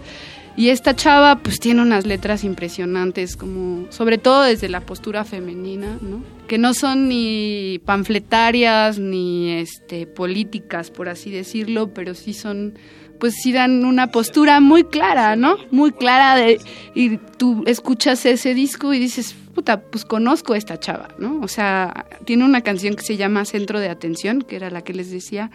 Y 0.56 0.68
esta 0.68 0.94
chava 0.94 1.36
pues 1.36 1.58
tiene 1.60 1.82
unas 1.82 2.06
letras 2.06 2.44
impresionantes, 2.44 3.36
como 3.36 3.90
sobre 3.90 4.18
todo 4.18 4.42
desde 4.42 4.68
la 4.68 4.80
postura 4.80 5.24
femenina, 5.24 5.98
¿no? 6.00 6.22
Que 6.48 6.58
no 6.58 6.74
son 6.74 7.08
ni 7.08 7.80
panfletarias 7.84 8.98
ni 8.98 9.52
este 9.52 10.06
políticas, 10.06 10.90
por 10.90 11.08
así 11.08 11.30
decirlo, 11.30 11.94
pero 11.94 12.14
sí 12.14 12.34
son 12.34 12.74
pues 13.20 13.34
sí 13.34 13.52
dan 13.52 13.84
una 13.84 14.08
postura 14.08 14.60
muy 14.60 14.84
clara, 14.84 15.36
¿no? 15.36 15.56
Muy 15.70 15.92
clara 15.92 16.36
de 16.36 16.58
y 16.94 17.18
tú 17.18 17.62
escuchas 17.66 18.24
ese 18.26 18.54
disco 18.54 18.92
y 18.92 18.98
dices, 18.98 19.36
puta, 19.54 19.82
pues 19.82 20.04
conozco 20.04 20.54
a 20.54 20.58
esta 20.58 20.80
chava, 20.80 21.08
¿no? 21.18 21.38
O 21.42 21.48
sea, 21.48 22.06
tiene 22.24 22.44
una 22.44 22.62
canción 22.62 22.96
que 22.96 23.04
se 23.04 23.16
llama 23.16 23.44
Centro 23.44 23.78
de 23.78 23.90
Atención, 23.90 24.42
que 24.42 24.56
era 24.56 24.70
la 24.70 24.82
que 24.82 24.94
les 24.94 25.10
decía, 25.10 25.50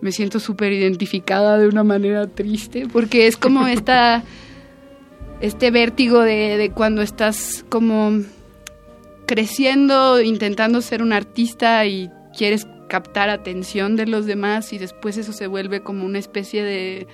me 0.00 0.12
siento 0.12 0.40
súper 0.40 0.72
identificada 0.72 1.58
de 1.58 1.68
una 1.68 1.84
manera 1.84 2.26
triste, 2.26 2.86
porque 2.92 3.26
es 3.26 3.36
como 3.36 3.66
esta, 3.66 4.24
este 5.40 5.70
vértigo 5.70 6.20
de, 6.20 6.56
de 6.56 6.70
cuando 6.70 7.02
estás 7.02 7.64
como 7.68 8.22
creciendo, 9.26 10.20
intentando 10.20 10.80
ser 10.80 11.02
un 11.02 11.12
artista 11.12 11.84
y 11.86 12.10
quieres 12.36 12.66
captar 12.88 13.28
atención 13.28 13.96
de 13.96 14.06
los 14.06 14.26
demás 14.26 14.72
y 14.72 14.78
después 14.78 15.18
eso 15.18 15.32
se 15.32 15.46
vuelve 15.46 15.82
como 15.82 16.06
una 16.06 16.18
especie 16.18 16.62
de 16.64 17.06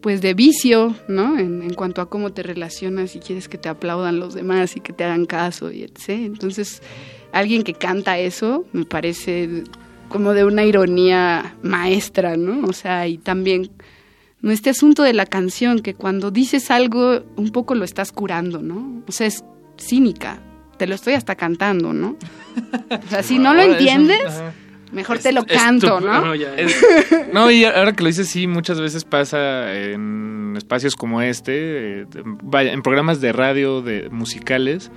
pues 0.00 0.20
de 0.20 0.34
vicio, 0.34 0.94
¿no? 1.08 1.38
En, 1.38 1.62
en 1.62 1.74
cuanto 1.74 2.00
a 2.00 2.08
cómo 2.08 2.32
te 2.32 2.44
relacionas 2.44 3.16
y 3.16 3.18
quieres 3.18 3.48
que 3.48 3.58
te 3.58 3.68
aplaudan 3.68 4.20
los 4.20 4.34
demás 4.34 4.76
y 4.76 4.80
que 4.80 4.92
te 4.92 5.02
hagan 5.02 5.26
caso 5.26 5.72
y 5.72 5.82
etc. 5.82 6.10
Entonces, 6.10 6.82
alguien 7.32 7.64
que 7.64 7.74
canta 7.74 8.18
eso 8.18 8.64
me 8.72 8.84
parece 8.84 9.64
como 10.08 10.34
de 10.34 10.44
una 10.44 10.64
ironía 10.64 11.56
maestra, 11.62 12.36
¿no? 12.36 12.66
O 12.66 12.72
sea, 12.72 13.06
y 13.06 13.18
también 13.18 13.70
no 14.40 14.50
este 14.50 14.70
asunto 14.70 15.02
de 15.02 15.12
la 15.12 15.26
canción, 15.26 15.80
que 15.80 15.94
cuando 15.94 16.30
dices 16.30 16.70
algo, 16.70 17.22
un 17.36 17.50
poco 17.50 17.74
lo 17.74 17.84
estás 17.84 18.12
curando, 18.12 18.62
¿no? 18.62 19.02
O 19.06 19.12
sea, 19.12 19.26
es 19.26 19.44
cínica, 19.78 20.40
te 20.76 20.86
lo 20.86 20.94
estoy 20.94 21.14
hasta 21.14 21.34
cantando, 21.34 21.92
¿no? 21.92 22.16
O 22.90 23.08
sea, 23.08 23.22
si 23.22 23.38
no 23.38 23.52
lo 23.54 23.62
entiendes, 23.62 24.42
mejor 24.92 25.18
te 25.18 25.32
lo 25.32 25.44
canto, 25.44 26.00
¿no? 26.00 26.34
No, 27.32 27.50
y 27.50 27.64
ahora 27.64 27.92
que 27.92 28.02
lo 28.02 28.08
dices, 28.08 28.28
sí, 28.28 28.46
muchas 28.46 28.80
veces 28.80 29.04
pasa 29.04 29.74
en 29.74 30.54
espacios 30.56 30.94
como 30.94 31.20
este, 31.20 32.02
eh, 32.02 32.06
vaya, 32.42 32.72
en 32.72 32.82
programas 32.82 33.20
de 33.20 33.32
radio, 33.32 33.82
de 33.82 34.08
musicales. 34.10 34.90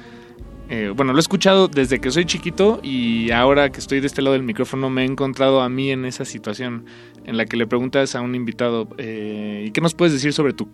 Eh, 0.73 0.93
bueno, 0.95 1.11
lo 1.11 1.19
he 1.19 1.21
escuchado 1.21 1.67
desde 1.67 1.99
que 1.99 2.11
soy 2.11 2.23
chiquito 2.23 2.79
y 2.81 3.29
ahora 3.31 3.71
que 3.73 3.79
estoy 3.79 3.99
de 3.99 4.07
este 4.07 4.21
lado 4.21 4.33
del 4.33 4.43
micrófono 4.43 4.89
me 4.89 5.01
he 5.01 5.05
encontrado 5.05 5.59
a 5.61 5.67
mí 5.67 5.91
en 5.91 6.05
esa 6.05 6.23
situación 6.23 6.85
en 7.25 7.35
la 7.35 7.45
que 7.45 7.57
le 7.57 7.67
preguntas 7.67 8.15
a 8.15 8.21
un 8.21 8.35
invitado, 8.35 8.87
eh, 8.97 9.65
¿y 9.67 9.71
qué 9.71 9.81
nos 9.81 9.93
puedes 9.93 10.13
decir 10.13 10.31
sobre 10.31 10.53
tu 10.53 10.69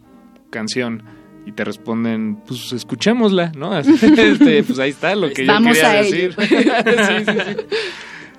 canción? 0.52 1.02
Y 1.48 1.52
te 1.54 1.64
responden, 1.64 2.36
pues 2.46 2.74
escuchémosla, 2.74 3.54
¿no? 3.58 3.76
Este, 3.80 4.64
pues 4.64 4.78
ahí 4.80 4.92
está 4.92 5.16
lo 5.16 5.32
que 5.32 5.46
Vamos 5.46 5.76
yo 5.78 5.84
quería 5.84 6.00
a 6.00 6.04
decir. 6.04 6.36
ello. 6.38 6.38
Sí, 7.08 7.26
sí, 7.26 7.32
sí. 7.34 7.56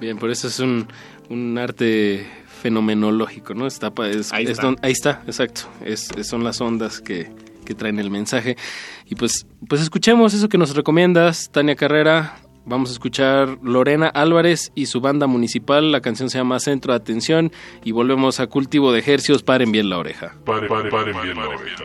Bien, 0.01 0.16
por 0.16 0.30
eso 0.30 0.47
es 0.47 0.60
un, 0.60 0.86
un 1.28 1.59
arte 1.59 2.24
fenomenológico, 2.62 3.55
¿no? 3.55 3.66
Está, 3.66 3.93
es- 4.10 4.32
Ahí 4.32 4.44
es 4.44 4.51
está. 4.51 4.62
don- 4.62 4.76
ahí 4.82 4.93
está, 4.93 5.22
exacto. 5.26 5.62
Es- 5.85 6.09
son 6.22 6.44
las 6.44 6.60
ondas 6.60 7.01
que, 7.01 7.30
que 7.69 7.74
traen 7.74 7.99
el 7.99 8.11
mensaje. 8.11 8.57
Y 9.05 9.15
pues, 9.15 9.47
pues 9.69 9.82
escuchemos 9.82 10.32
eso 10.32 10.49
que 10.49 10.57
nos 10.57 10.74
recomiendas, 10.74 11.51
Tania 11.53 11.77
Carrera. 11.77 12.40
Vamos 12.65 12.89
a 12.89 12.93
escuchar 12.95 13.59
Lorena 13.62 14.09
Álvarez 14.09 14.73
y 14.74 14.86
su 14.86 15.03
banda 15.03 15.27
municipal. 15.27 15.93
La 15.93 16.01
canción 16.01 16.31
se 16.31 16.39
llama 16.39 16.61
Centro 16.61 16.95
de 16.95 16.97
Atención. 16.97 17.53
Y 17.85 17.93
volvemos 17.93 18.40
a 18.40 18.47
Cultivo 18.47 18.90
de 18.90 19.01
Ejercios. 19.01 19.43
Paren 19.43 19.70
bien 19.70 19.90
la 19.90 19.99
oreja. 19.99 20.35
Pare, 20.47 20.66
pare, 20.66 20.90
pare 20.90 21.12
bien 21.23 21.36
la 21.36 21.49
oreja. 21.49 21.85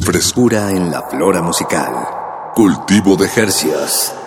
Frescura 0.00 0.70
en 0.70 0.90
la 0.90 1.02
flora 1.02 1.42
musical. 1.42 1.92
Cultivo 2.54 3.16
de 3.16 3.28
Jercias. 3.28 4.23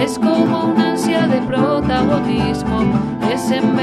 Es 0.00 0.18
como 0.18 0.66
una 0.66 0.90
ansia 0.90 1.26
de 1.26 1.40
protagonismo. 1.42 2.80
Es 3.32 3.50
en 3.50 3.74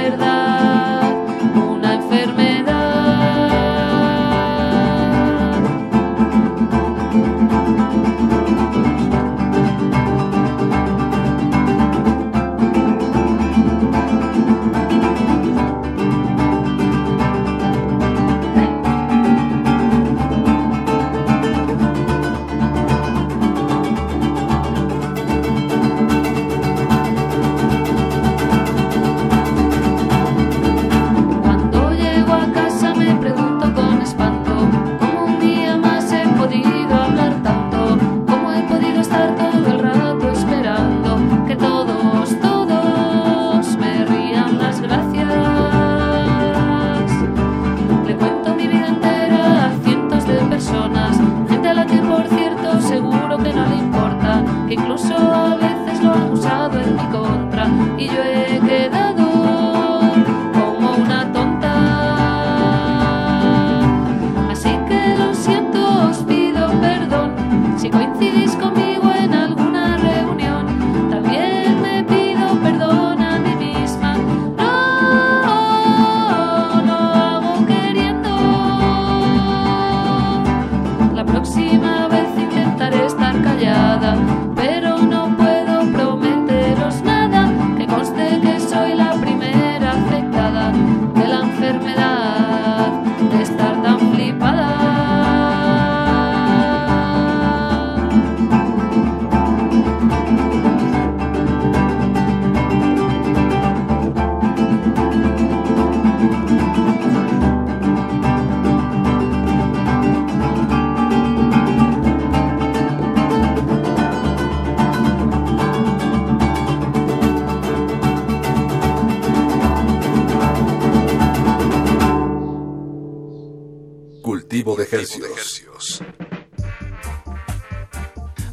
Hercios. 125.17 126.03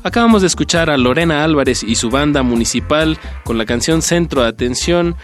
Acabamos 0.03 0.43
de 0.43 0.47
escuchar 0.47 0.89
a 0.89 0.97
Lorena 0.97 1.45
Álvarez 1.45 1.83
y 1.83 1.97
su 1.97 2.11
banda 2.11 2.43
municipal 2.43 3.19
con 3.45 3.59
la 3.59 3.67
canción 3.67 4.03
Centro 4.03 4.43
de 4.43 4.49
Atención, 4.49 5.17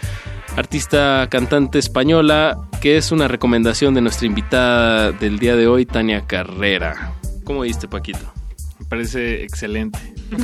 artista 0.57 1.27
cantante 1.31 1.79
española, 1.79 2.57
que 2.81 2.97
es 2.97 3.11
una 3.11 3.27
recomendación 3.27 3.93
de 3.93 4.01
nuestra 4.01 4.27
invitada 4.27 5.11
del 5.11 5.39
día 5.39 5.55
de 5.55 5.67
hoy, 5.67 5.85
Tania 5.85 6.27
Carrera. 6.27 7.13
¿Cómo 7.45 7.61
viste, 7.61 7.87
Paquito? 7.87 8.31
Me 8.79 8.85
parece 8.85 9.43
excelente. 9.43 9.99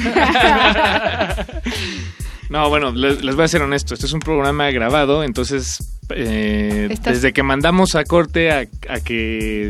No, 2.49 2.67
bueno, 2.67 2.91
les, 2.91 3.23
les 3.23 3.35
voy 3.35 3.45
a 3.45 3.47
ser 3.47 3.61
honesto. 3.61 3.93
Este 3.93 4.07
es 4.07 4.13
un 4.13 4.21
programa 4.21 4.71
grabado, 4.71 5.23
entonces 5.23 5.99
eh, 6.09 6.97
desde 7.03 7.31
que 7.31 7.43
mandamos 7.43 7.93
a 7.93 8.03
corte 8.03 8.51
a, 8.51 8.67
a 8.89 8.99
que 9.01 9.69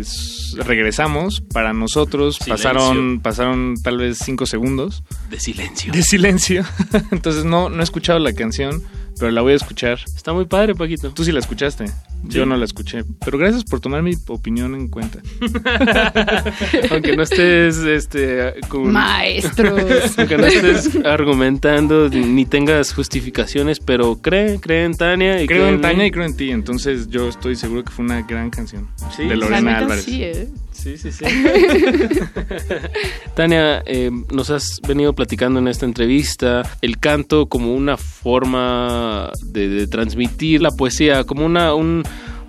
regresamos, 0.53 1.41
para 1.53 1.73
nosotros 1.73 2.35
Silencio. 2.35 2.53
pasaron 2.71 3.19
pasaron 3.21 3.76
tal 3.84 3.97
vez 3.97 4.17
cinco 4.23 4.45
segundos 4.45 5.03
De 5.30 5.39
silencio. 5.39 5.91
de 5.91 6.03
silencio. 6.03 6.63
entonces 7.11 7.45
no, 7.45 7.69
no 7.69 7.80
he 7.80 7.84
escuchado 7.84 8.19
la 8.19 8.34
canción, 8.34 8.81
pero 9.17 9.31
la 9.31 9.41
voy 9.41 9.53
a 9.53 9.55
escuchar. 9.55 9.99
Está 10.15 10.34
muy 10.34 10.45
padre, 10.45 10.76
Paquito. 10.76 11.11
Tú 11.11 11.23
sí 11.23 11.31
la 11.31 11.39
escuchaste. 11.39 11.85
Yo 12.30 12.45
no 12.45 12.56
la 12.57 12.65
escuché. 12.65 13.03
Pero 13.26 13.38
gracias 13.38 13.64
por 13.64 13.80
tomar 13.80 14.01
mi 14.03 14.14
opinión 14.27 14.76
en 14.76 14.88
cuenta. 14.88 15.19
Aunque 16.91 17.15
no 17.15 17.23
estés 17.23 17.77
este, 17.80 18.53
con- 18.68 18.91
Maestros. 18.91 20.18
Aunque 20.18 20.38
no 20.38 20.45
estés 20.45 20.95
argumentando 21.06 22.10
ni 22.10 22.45
tengas 22.45 22.93
justificaciones, 22.93 23.80
pero 23.80 24.18
cree, 24.22 24.60
cree 24.60 24.85
en 24.85 24.95
Tania. 24.95 25.41
Y 25.41 25.47
Creo 25.47 25.64
cree 25.64 25.76
en 25.76 25.81
Tania 25.81 25.97
mí. 26.03 26.06
y 26.07 26.11
creo 26.11 26.26
en 26.26 26.38
ti, 26.38 26.51
entonces 26.51 27.07
yo 27.10 27.27
estoy 27.30 27.56
seguro 27.56 27.84
que 27.84 27.91
fue 27.91 28.06
una 28.06 28.22
gran 28.22 28.49
canción 28.49 28.88
Sí, 29.15 29.26
de 29.27 29.35
Lorena 29.35 29.77
Álvarez. 29.80 30.03
sí, 30.03 30.23
¿eh? 30.23 30.47
Sí, 30.81 30.97
sí, 30.97 31.11
sí. 31.11 31.26
Tania, 33.35 33.84
eh, 33.85 34.10
nos 34.31 34.49
has 34.49 34.80
venido 34.88 35.14
platicando 35.14 35.60
en 35.60 35.68
esta 35.68 35.85
entrevista 35.85 36.64
el 36.81 36.99
canto 36.99 37.47
como 37.47 37.73
una 37.73 37.97
forma 37.97 39.30
de, 39.41 39.68
de 39.68 39.88
transmitir 39.88 40.61
la 40.61 40.72
poesía, 40.72 41.26
como 41.26 41.45
una, 41.45 41.73
un, 41.73 42.03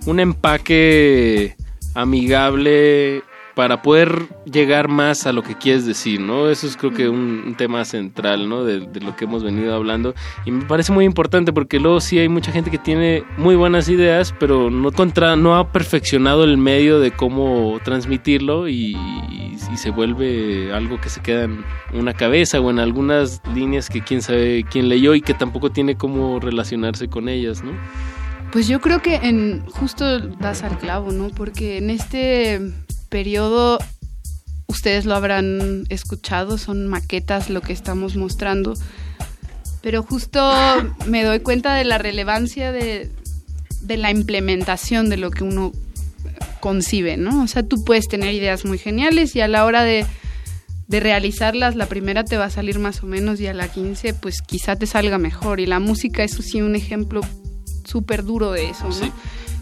un 0.05 0.19
empaque 0.21 1.57
amigable 1.93 3.21
para 3.55 3.81
poder 3.81 4.27
llegar 4.45 4.87
más 4.87 5.27
a 5.27 5.33
lo 5.33 5.43
que 5.43 5.55
quieres 5.55 5.85
decir, 5.85 6.19
¿no? 6.19 6.49
Eso 6.49 6.67
es 6.67 6.77
creo 6.77 6.93
que 6.93 7.09
un, 7.09 7.43
un 7.45 7.55
tema 7.55 7.83
central, 7.85 8.47
¿no? 8.47 8.63
De, 8.63 8.79
de 8.79 9.01
lo 9.01 9.15
que 9.15 9.25
hemos 9.25 9.43
venido 9.43 9.73
hablando. 9.75 10.13
Y 10.45 10.51
me 10.51 10.65
parece 10.65 10.91
muy 10.91 11.05
importante 11.05 11.53
porque 11.53 11.79
luego 11.79 11.99
sí 11.99 12.19
hay 12.19 12.29
mucha 12.29 12.51
gente 12.51 12.71
que 12.71 12.77
tiene 12.77 13.23
muy 13.37 13.55
buenas 13.55 13.89
ideas, 13.89 14.33
pero 14.39 14.69
no, 14.69 14.91
contra, 14.91 15.35
no 15.35 15.55
ha 15.55 15.71
perfeccionado 15.71 16.43
el 16.43 16.57
medio 16.57 16.99
de 16.99 17.11
cómo 17.11 17.79
transmitirlo 17.83 18.67
y, 18.67 18.95
y 19.71 19.77
se 19.77 19.89
vuelve 19.89 20.73
algo 20.73 20.99
que 20.99 21.09
se 21.09 21.21
queda 21.21 21.43
en 21.43 21.63
una 21.93 22.13
cabeza 22.13 22.59
o 22.59 22.69
en 22.69 22.79
algunas 22.79 23.41
líneas 23.53 23.89
que 23.89 24.01
quién 24.01 24.21
sabe 24.21 24.65
quién 24.69 24.89
leyó 24.89 25.15
y 25.15 25.21
que 25.21 25.33
tampoco 25.33 25.71
tiene 25.71 25.95
cómo 25.95 26.39
relacionarse 26.39 27.07
con 27.07 27.29
ellas, 27.29 27.63
¿no? 27.63 27.71
Pues 28.51 28.67
yo 28.67 28.81
creo 28.81 29.01
que 29.01 29.15
en 29.15 29.65
justo 29.67 30.19
das 30.19 30.63
al 30.63 30.77
clavo, 30.77 31.11
¿no? 31.11 31.29
Porque 31.29 31.77
en 31.77 31.89
este 31.89 32.59
periodo 33.11 33.77
ustedes 34.67 35.05
lo 35.05 35.13
habrán 35.13 35.83
escuchado, 35.89 36.57
son 36.57 36.87
maquetas 36.87 37.51
lo 37.51 37.61
que 37.61 37.73
estamos 37.73 38.15
mostrando. 38.15 38.73
Pero 39.81 40.01
justo 40.01 40.51
me 41.05 41.23
doy 41.23 41.41
cuenta 41.41 41.75
de 41.75 41.83
la 41.83 41.97
relevancia 41.97 42.71
de, 42.71 43.11
de 43.81 43.97
la 43.97 44.09
implementación 44.09 45.09
de 45.09 45.17
lo 45.17 45.29
que 45.29 45.43
uno 45.43 45.71
concibe, 46.59 47.17
¿no? 47.17 47.43
O 47.43 47.47
sea, 47.47 47.63
tú 47.63 47.83
puedes 47.83 48.07
tener 48.07 48.33
ideas 48.33 48.65
muy 48.65 48.77
geniales 48.77 49.35
y 49.35 49.41
a 49.41 49.47
la 49.47 49.65
hora 49.65 49.83
de, 49.83 50.05
de 50.87 50.99
realizarlas, 50.99 51.75
la 51.75 51.87
primera 51.87 52.23
te 52.23 52.37
va 52.37 52.45
a 52.45 52.49
salir 52.49 52.79
más 52.79 53.03
o 53.03 53.07
menos 53.07 53.39
y 53.39 53.47
a 53.47 53.53
la 53.53 53.67
15 53.67 54.13
pues 54.13 54.41
quizá 54.41 54.75
te 54.75 54.85
salga 54.85 55.17
mejor. 55.17 55.59
Y 55.59 55.65
la 55.65 55.79
música 55.79 56.23
es 56.23 56.33
sí 56.33 56.61
un 56.61 56.75
ejemplo 56.75 57.21
súper 57.83 58.23
duro 58.23 58.51
de 58.51 58.69
eso, 58.69 58.87
¿no? 58.87 59.11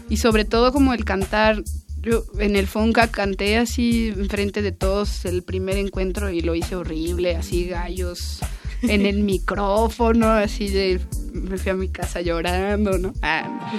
Y 0.08 0.18
sobre 0.18 0.44
todo 0.44 0.72
como 0.72 0.92
el 0.92 1.04
cantar, 1.04 1.62
yo 2.02 2.24
en 2.38 2.56
el 2.56 2.66
Fonca 2.66 3.08
canté 3.08 3.56
así 3.58 4.08
enfrente 4.08 4.62
de 4.62 4.72
todos 4.72 5.24
el 5.24 5.42
primer 5.42 5.76
encuentro 5.76 6.30
y 6.30 6.40
lo 6.40 6.54
hice 6.54 6.76
horrible, 6.76 7.36
así 7.36 7.66
gallos 7.66 8.38
en 8.82 9.04
el 9.06 9.18
micrófono, 9.22 10.28
así 10.30 10.68
de 10.68 11.00
me 11.32 11.58
fui 11.58 11.70
a 11.70 11.74
mi 11.74 11.88
casa 11.88 12.20
llorando, 12.20 12.98
¿no? 12.98 13.12
Ah, 13.22 13.72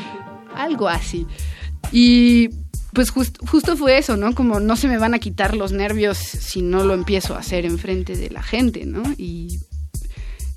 algo 0.55 0.87
así. 0.87 1.25
Y 1.91 2.49
pues 2.93 3.09
just- 3.09 3.37
justo 3.49 3.75
fue 3.75 3.97
eso, 3.97 4.17
¿no? 4.17 4.33
Como 4.35 4.59
no 4.59 4.75
se 4.75 4.87
me 4.87 4.97
van 4.97 5.13
a 5.13 5.19
quitar 5.19 5.55
los 5.55 5.71
nervios 5.71 6.17
si 6.17 6.61
no 6.61 6.83
lo 6.83 6.93
empiezo 6.93 7.35
a 7.35 7.39
hacer 7.39 7.65
enfrente 7.65 8.15
de 8.15 8.29
la 8.29 8.43
gente, 8.43 8.85
¿no? 8.85 9.01
Y, 9.17 9.59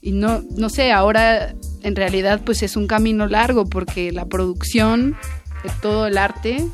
y 0.02 0.12
no, 0.12 0.42
no 0.56 0.68
sé, 0.68 0.92
ahora 0.92 1.54
en 1.82 1.96
realidad 1.96 2.42
pues 2.44 2.62
es 2.62 2.76
un 2.76 2.86
camino 2.86 3.26
largo 3.26 3.66
porque 3.66 4.12
la 4.12 4.26
producción 4.26 5.16
de 5.62 5.70
todo 5.80 6.06
el 6.06 6.18
arte, 6.18 6.64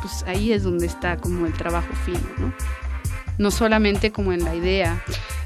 pues 0.00 0.24
ahí 0.26 0.52
es 0.52 0.62
donde 0.62 0.86
está 0.86 1.16
como 1.16 1.46
el 1.46 1.52
trabajo 1.52 1.92
fino, 2.04 2.20
¿no? 2.38 2.52
No 3.38 3.50
solamente 3.50 4.12
como 4.12 4.32
en 4.32 4.44
la 4.44 4.54
idea. 4.54 5.02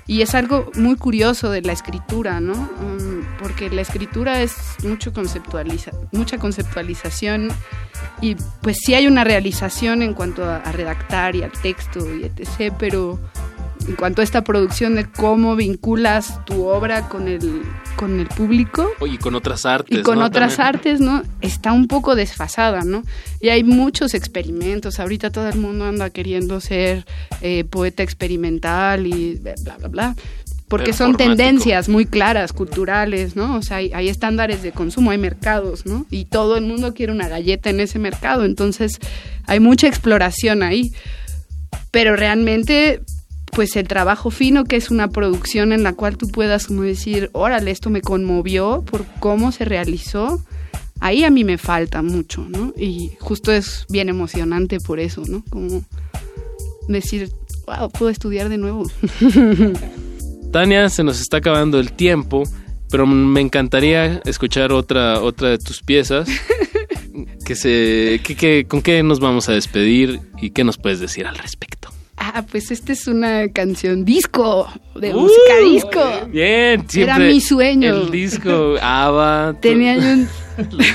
Y 0.06 0.20
es 0.20 0.34
algo 0.34 0.70
muy 0.74 0.96
curioso 0.96 1.50
de 1.50 1.62
la 1.62 1.72
escritura, 1.72 2.40
¿no? 2.40 2.52
Um, 2.52 3.24
porque 3.40 3.70
la 3.70 3.80
escritura 3.80 4.42
es 4.42 4.54
mucho 4.82 5.12
conceptualiza 5.12 5.92
mucha 6.12 6.38
conceptualización 6.38 7.48
y 8.20 8.36
pues 8.60 8.78
sí 8.84 8.94
hay 8.94 9.06
una 9.06 9.24
realización 9.24 10.02
en 10.02 10.14
cuanto 10.14 10.44
a, 10.44 10.56
a 10.56 10.72
redactar 10.72 11.36
y 11.36 11.42
al 11.42 11.52
texto 11.52 12.14
y 12.14 12.24
etc., 12.24 12.72
pero 12.78 13.18
en 13.88 13.96
cuanto 13.96 14.20
a 14.20 14.24
esta 14.24 14.44
producción 14.44 14.94
de 14.94 15.10
cómo 15.10 15.56
vinculas 15.56 16.44
tu 16.46 16.64
obra 16.66 17.08
con 17.08 17.28
el, 17.28 17.62
con 17.96 18.18
el 18.20 18.26
público 18.28 18.88
Y 19.06 19.18
con 19.18 19.34
otras 19.34 19.66
artes. 19.66 19.98
y 19.98 20.02
con 20.02 20.18
¿no? 20.18 20.24
otras 20.26 20.56
También. 20.56 20.74
artes, 20.76 21.00
¿no? 21.00 21.22
Está 21.40 21.72
un 21.72 21.86
poco 21.86 22.14
desfasada, 22.14 22.82
¿no? 22.84 23.02
Y 23.40 23.48
hay 23.50 23.62
muchos 23.64 24.14
experimentos. 24.14 25.00
Ahorita 25.00 25.30
todo 25.30 25.48
el 25.48 25.58
mundo 25.58 25.84
anda 25.84 26.10
queriendo 26.10 26.60
ser 26.60 27.04
eh, 27.42 27.64
poeta 27.64 28.02
experimental 28.02 29.06
y 29.06 29.34
bla, 29.36 29.76
bla, 29.78 29.88
bla. 29.88 30.16
Porque 30.66 30.94
son 30.94 31.16
tendencias 31.16 31.88
muy 31.90 32.06
claras, 32.06 32.52
culturales, 32.52 33.36
¿no? 33.36 33.56
O 33.56 33.62
sea, 33.62 33.76
hay, 33.76 33.92
hay 33.92 34.08
estándares 34.08 34.62
de 34.62 34.72
consumo, 34.72 35.10
hay 35.10 35.18
mercados, 35.18 35.84
¿no? 35.84 36.06
Y 36.10 36.24
todo 36.24 36.56
el 36.56 36.64
mundo 36.64 36.94
quiere 36.94 37.12
una 37.12 37.28
galleta 37.28 37.68
en 37.70 37.80
ese 37.80 37.98
mercado. 37.98 38.44
Entonces, 38.44 38.98
hay 39.46 39.60
mucha 39.60 39.86
exploración 39.86 40.62
ahí. 40.62 40.90
Pero 41.90 42.16
realmente, 42.16 43.02
pues 43.54 43.76
el 43.76 43.86
trabajo 43.88 44.30
fino, 44.30 44.64
que 44.64 44.76
es 44.76 44.90
una 44.90 45.08
producción 45.08 45.72
en 45.72 45.82
la 45.82 45.92
cual 45.92 46.16
tú 46.16 46.28
puedas 46.28 46.66
como 46.66 46.82
decir, 46.82 47.30
órale, 47.32 47.70
esto 47.70 47.88
me 47.90 48.00
conmovió 48.02 48.82
por 48.84 49.04
cómo 49.20 49.52
se 49.52 49.64
realizó, 49.64 50.44
ahí 51.00 51.24
a 51.24 51.30
mí 51.30 51.44
me 51.44 51.58
falta 51.58 52.02
mucho, 52.02 52.44
¿no? 52.48 52.72
Y 52.76 53.12
justo 53.20 53.52
es 53.52 53.86
bien 53.88 54.08
emocionante 54.08 54.78
por 54.80 54.98
eso, 55.00 55.22
¿no? 55.28 55.44
Como 55.50 55.84
decir, 56.88 57.30
wow, 57.66 57.90
puedo 57.90 58.10
estudiar 58.10 58.48
de 58.48 58.58
nuevo. 58.58 58.90
Tania, 60.52 60.88
se 60.88 61.02
nos 61.04 61.20
está 61.20 61.38
acabando 61.38 61.78
el 61.80 61.92
tiempo, 61.92 62.44
pero 62.90 63.06
me 63.06 63.40
encantaría 63.40 64.20
escuchar 64.24 64.72
otra, 64.72 65.20
otra 65.20 65.48
de 65.50 65.58
tus 65.58 65.82
piezas. 65.82 66.28
que 67.44 67.54
se, 67.56 68.20
que- 68.24 68.34
que- 68.36 68.64
¿Con 68.66 68.82
qué 68.82 69.02
nos 69.02 69.20
vamos 69.20 69.48
a 69.48 69.52
despedir 69.52 70.20
y 70.40 70.50
qué 70.50 70.64
nos 70.64 70.78
puedes 70.78 70.98
decir 71.00 71.26
al 71.26 71.36
respecto? 71.36 71.88
Ah, 72.16 72.44
pues 72.50 72.70
esta 72.70 72.92
es 72.92 73.06
una 73.06 73.48
canción 73.48 74.04
disco, 74.04 74.68
de 74.94 75.12
música 75.14 75.58
disco. 75.64 76.00
Bien, 76.28 76.88
siempre. 76.88 77.02
Era 77.02 77.18
mi 77.18 77.40
sueño. 77.40 77.94
El 77.94 78.10
disco, 78.10 78.76
ABBA. 78.80 79.56
Tenía 79.60 79.96
yo 79.96 80.12
un 80.12 80.28
Los 80.70 80.86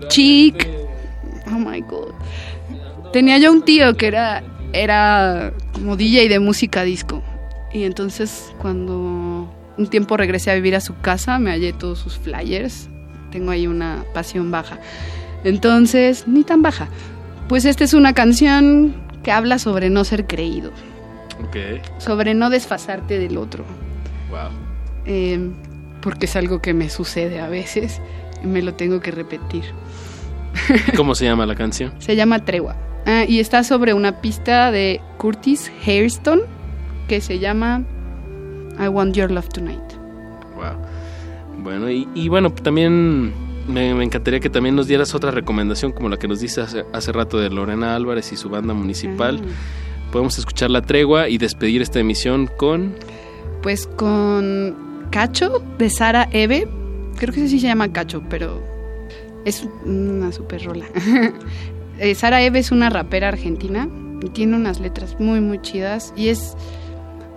chic. 0.08 0.68
Oh 1.46 1.58
my 1.58 1.80
god. 1.80 2.12
Tenía 3.12 3.38
yo 3.38 3.52
un 3.52 3.62
tío 3.62 3.96
que 3.96 4.06
era, 4.06 4.42
era 4.72 5.52
como 5.72 5.96
DJ 5.96 6.28
de 6.28 6.38
música 6.38 6.82
disco. 6.82 7.22
Y 7.72 7.84
entonces 7.84 8.52
cuando 8.58 9.52
un 9.76 9.86
tiempo 9.88 10.16
regresé 10.16 10.50
a 10.50 10.54
vivir 10.54 10.74
a 10.76 10.80
su 10.80 10.98
casa, 11.00 11.38
me 11.38 11.50
hallé 11.50 11.72
todos 11.72 11.98
sus 11.98 12.18
flyers. 12.18 12.88
Tengo 13.30 13.50
ahí 13.52 13.66
una 13.66 14.04
pasión 14.12 14.50
baja. 14.50 14.78
Entonces, 15.44 16.26
ni 16.26 16.44
tan 16.44 16.62
baja. 16.62 16.88
Pues 17.50 17.64
esta 17.64 17.82
es 17.82 17.94
una 17.94 18.12
canción 18.12 18.94
que 19.24 19.32
habla 19.32 19.58
sobre 19.58 19.90
no 19.90 20.04
ser 20.04 20.28
creído, 20.28 20.70
Ok. 21.48 21.82
sobre 21.98 22.32
no 22.32 22.48
desfasarte 22.48 23.18
del 23.18 23.36
otro. 23.36 23.64
Wow. 24.30 24.50
Eh, 25.04 25.50
porque 26.00 26.26
es 26.26 26.36
algo 26.36 26.62
que 26.62 26.74
me 26.74 26.88
sucede 26.90 27.40
a 27.40 27.48
veces 27.48 28.00
y 28.44 28.46
me 28.46 28.62
lo 28.62 28.74
tengo 28.74 29.00
que 29.00 29.10
repetir. 29.10 29.64
¿Cómo 30.96 31.16
se 31.16 31.24
llama 31.24 31.44
la 31.44 31.56
canción? 31.56 31.92
Se 31.98 32.14
llama 32.14 32.44
Tregua. 32.44 32.76
Ah, 33.04 33.24
y 33.26 33.40
está 33.40 33.64
sobre 33.64 33.94
una 33.94 34.20
pista 34.20 34.70
de 34.70 35.00
Curtis 35.18 35.72
Hairston 35.84 36.42
que 37.08 37.20
se 37.20 37.40
llama 37.40 37.82
I 38.78 38.86
Want 38.86 39.16
Your 39.16 39.28
Love 39.32 39.48
Tonight. 39.48 39.92
Wow. 40.54 41.64
Bueno, 41.64 41.90
y, 41.90 42.06
y 42.14 42.28
bueno, 42.28 42.52
también 42.52 43.32
me, 43.70 43.94
me 43.94 44.04
encantaría 44.04 44.40
que 44.40 44.50
también 44.50 44.76
nos 44.76 44.86
dieras 44.86 45.14
otra 45.14 45.30
recomendación 45.30 45.92
como 45.92 46.08
la 46.08 46.16
que 46.16 46.28
nos 46.28 46.40
dice 46.40 46.60
hace, 46.60 46.84
hace 46.92 47.12
rato 47.12 47.38
de 47.38 47.50
Lorena 47.50 47.96
Álvarez 47.96 48.32
y 48.32 48.36
su 48.36 48.48
banda 48.48 48.74
municipal. 48.74 49.40
Podemos 50.12 50.38
escuchar 50.38 50.70
La 50.70 50.82
Tregua 50.82 51.28
y 51.28 51.38
despedir 51.38 51.82
esta 51.82 52.00
emisión 52.00 52.50
con... 52.56 52.94
Pues 53.62 53.86
con 53.86 55.06
Cacho 55.10 55.62
de 55.78 55.90
Sara 55.90 56.28
Eve. 56.32 56.68
Creo 57.16 57.32
que 57.32 57.46
sí 57.46 57.60
se 57.60 57.66
llama 57.66 57.92
Cacho, 57.92 58.22
pero 58.28 58.60
es 59.44 59.66
una 59.84 60.32
super 60.32 60.64
rola. 60.64 60.86
Eh, 62.02 62.14
Sara 62.14 62.40
Eve 62.40 62.60
es 62.60 62.72
una 62.72 62.88
rapera 62.88 63.28
argentina 63.28 63.86
y 64.22 64.30
tiene 64.30 64.56
unas 64.56 64.80
letras 64.80 65.20
muy, 65.20 65.42
muy 65.42 65.60
chidas. 65.60 66.14
Y 66.16 66.28
es. 66.28 66.56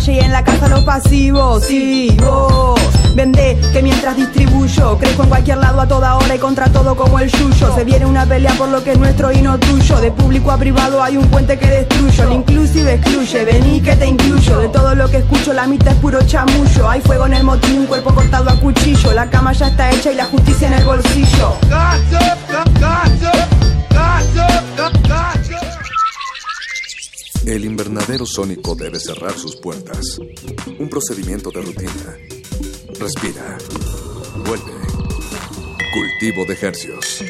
Y 0.10 0.19
en 0.19 0.31
la 0.31 0.44
casa 0.44 0.68
los 0.68 0.84
pasivos. 0.84 1.64
Sí, 1.65 2.15
vos 2.19 2.80
vende 3.15 3.60
que 3.73 3.81
mientras 3.81 4.15
distribuyo, 4.15 4.98
crezco 4.98 5.23
en 5.23 5.30
cualquier 5.30 5.57
lado 5.57 5.81
a 5.81 5.88
toda 5.88 6.15
hora 6.15 6.36
y 6.36 6.40
contra 6.40 6.69
todo 6.72 6.95
como 6.95 7.19
el 7.19 7.30
yuyo. 7.30 7.76
Se 7.76 7.84
viene 7.84 8.06
una 8.06 8.26
pelea 8.26 8.53
por 8.53 8.69
lo 8.69 8.84
que 8.84 8.94
es 8.94 8.99
nuestro 8.99 9.31
y 9.31 9.41
no 9.41 9.60
tuyo, 9.60 9.99
de 9.99 10.11
público 10.11 10.52
a 10.52 10.57
privado 10.57 11.03
hay 11.03 11.18
un 11.18 11.27
puente 11.27 11.57
que 11.57 11.68
destruyo, 11.68 12.23
el 12.23 12.34
inclusive 12.34 12.94
excluye, 12.94 13.45
vení 13.45 13.81
que 13.81 13.95
te 13.95 14.07
incluyo, 14.07 14.60
de 14.60 14.69
todo 14.69 14.95
lo 14.95 15.10
que 15.10 15.18
escucho 15.18 15.53
la 15.53 15.68
mitad 15.68 15.94
es 15.94 15.99
puro 15.99 16.22
chamullo. 16.26 16.90
Hay 16.90 17.02
fuego 17.02 17.26
en 17.26 17.34
el 17.34 17.44
motín, 17.44 17.80
un 17.80 17.86
cuerpo 17.88 18.14
cortado 18.14 18.49
a 18.49 18.56
cuchillo. 18.56 19.14
La 19.14 19.30
cama 19.30 19.52
ya 19.53 19.68
está 19.68 19.91
hecha 19.91 20.11
y 20.11 20.15
la 20.15 20.26
justicia 20.26 20.68
en 20.68 20.73
el 20.76 20.86
bolsillo. 20.86 21.53
Invernadero 28.10 28.26
sónico 28.26 28.76
debe 28.76 28.99
cerrar 28.99 29.38
sus 29.38 29.56
puertas. 29.56 30.18
Un 30.80 30.90
procedimiento 30.90 31.52
de 31.52 31.61
rutina. 31.61 32.18
Respira. 32.99 33.57
Vuelve. 34.45 34.72
Cultivo 35.94 36.45
de 36.48 36.57
hercios. 36.60 37.23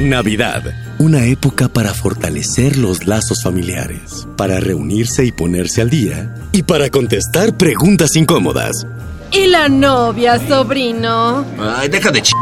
Navidad, 0.00 0.64
una 0.98 1.24
época 1.26 1.68
para 1.68 1.94
fortalecer 1.94 2.76
los 2.76 3.06
lazos 3.06 3.44
familiares, 3.44 4.26
para 4.36 4.58
reunirse 4.58 5.24
y 5.24 5.30
ponerse 5.30 5.80
al 5.80 5.90
día, 5.90 6.34
y 6.50 6.64
para 6.64 6.90
contestar 6.90 7.56
preguntas 7.56 8.16
incómodas. 8.16 8.84
¿Y 9.30 9.46
la 9.46 9.68
novia, 9.68 10.44
sobrino? 10.48 11.46
Ay, 11.58 11.88
deja 11.88 12.10
de 12.10 12.20
ch... 12.20 12.32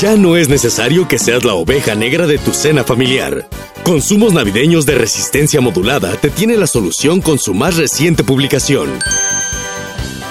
Ya 0.00 0.16
no 0.16 0.36
es 0.36 0.48
necesario 0.48 1.08
que 1.08 1.18
seas 1.18 1.44
la 1.44 1.54
oveja 1.54 1.94
negra 1.94 2.26
de 2.26 2.38
tu 2.38 2.52
cena 2.52 2.84
familiar. 2.84 3.48
Consumos 3.84 4.32
navideños 4.32 4.84
de 4.86 4.94
resistencia 4.94 5.60
modulada 5.60 6.12
te 6.16 6.30
tiene 6.30 6.56
la 6.56 6.66
solución 6.66 7.20
con 7.20 7.38
su 7.38 7.54
más 7.54 7.76
reciente 7.76 8.22
publicación. 8.24 8.90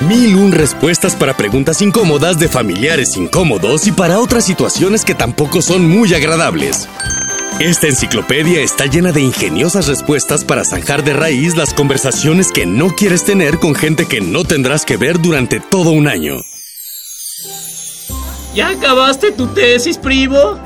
Mil 0.08 0.36
un 0.36 0.52
respuestas 0.52 1.16
para 1.16 1.36
preguntas 1.36 1.82
incómodas 1.82 2.38
de 2.40 2.48
familiares 2.48 3.18
incómodos 3.18 3.88
y 3.88 3.92
para 3.92 4.20
otras 4.20 4.46
situaciones 4.46 5.04
que 5.04 5.16
tampoco 5.16 5.62
son 5.62 5.88
muy 5.90 6.14
agradables. 6.14 6.88
Esta 7.60 7.88
enciclopedia 7.88 8.62
está 8.62 8.86
llena 8.86 9.12
de 9.12 9.22
ingeniosas 9.22 9.88
respuestas 9.88 10.46
para 10.46 10.64
zanjar 10.64 11.04
de 11.04 11.14
raíz 11.14 11.56
las 11.56 11.74
conversaciones 11.74 12.52
que 12.52 12.68
no 12.68 12.90
quieres 12.96 13.24
tener 13.24 13.58
con 13.58 13.74
gente 13.74 14.06
que 14.06 14.22
no 14.22 14.44
tendrás 14.44 14.86
que 14.86 14.98
ver 14.98 15.20
durante 15.20 15.60
todo 15.60 15.90
un 15.90 16.08
año. 16.08 16.36
¿Ya 18.54 18.70
acabaste 18.70 19.32
tu 19.32 19.48
tesis, 19.48 19.98
primo? 19.98 20.60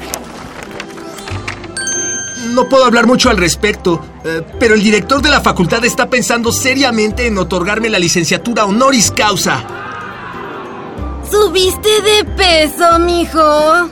No 2.53 2.67
puedo 2.69 2.85
hablar 2.85 3.05
mucho 3.05 3.29
al 3.29 3.37
respecto, 3.37 4.01
eh, 4.23 4.41
pero 4.59 4.75
el 4.75 4.83
director 4.83 5.21
de 5.21 5.29
la 5.29 5.41
facultad 5.41 5.83
está 5.83 6.09
pensando 6.09 6.51
seriamente 6.51 7.27
en 7.27 7.37
otorgarme 7.37 7.89
la 7.89 7.99
licenciatura 7.99 8.65
honoris 8.65 9.11
causa. 9.11 9.63
¿Subiste 11.29 11.89
de 12.01 12.25
peso, 12.25 12.99
mijo? 12.99 13.89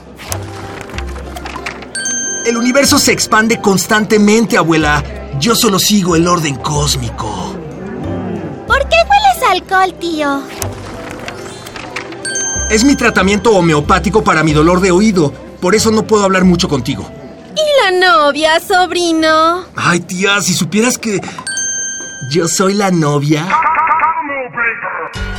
El 2.46 2.56
universo 2.56 2.98
se 2.98 3.12
expande 3.12 3.60
constantemente, 3.60 4.56
abuela. 4.56 5.04
Yo 5.38 5.54
solo 5.54 5.78
sigo 5.78 6.16
el 6.16 6.26
orden 6.26 6.56
cósmico. 6.56 7.54
¿Por 8.66 8.78
qué 8.88 8.96
hueles 9.08 9.50
alcohol, 9.50 9.94
tío? 9.98 10.42
Es 12.70 12.84
mi 12.84 12.94
tratamiento 12.94 13.50
homeopático 13.50 14.22
para 14.22 14.44
mi 14.44 14.52
dolor 14.52 14.80
de 14.80 14.92
oído. 14.92 15.32
Por 15.60 15.74
eso 15.74 15.90
no 15.90 16.06
puedo 16.06 16.22
hablar 16.22 16.44
mucho 16.44 16.68
contigo. 16.68 17.04
¿Y 17.56 17.98
la 17.98 17.98
novia, 17.98 18.60
sobrino? 18.60 19.64
Ay, 19.74 19.98
tía, 19.98 20.40
si 20.40 20.54
supieras 20.54 20.96
que... 20.96 21.20
Yo 22.30 22.46
soy 22.46 22.74
la 22.74 22.92
novia. 22.92 23.48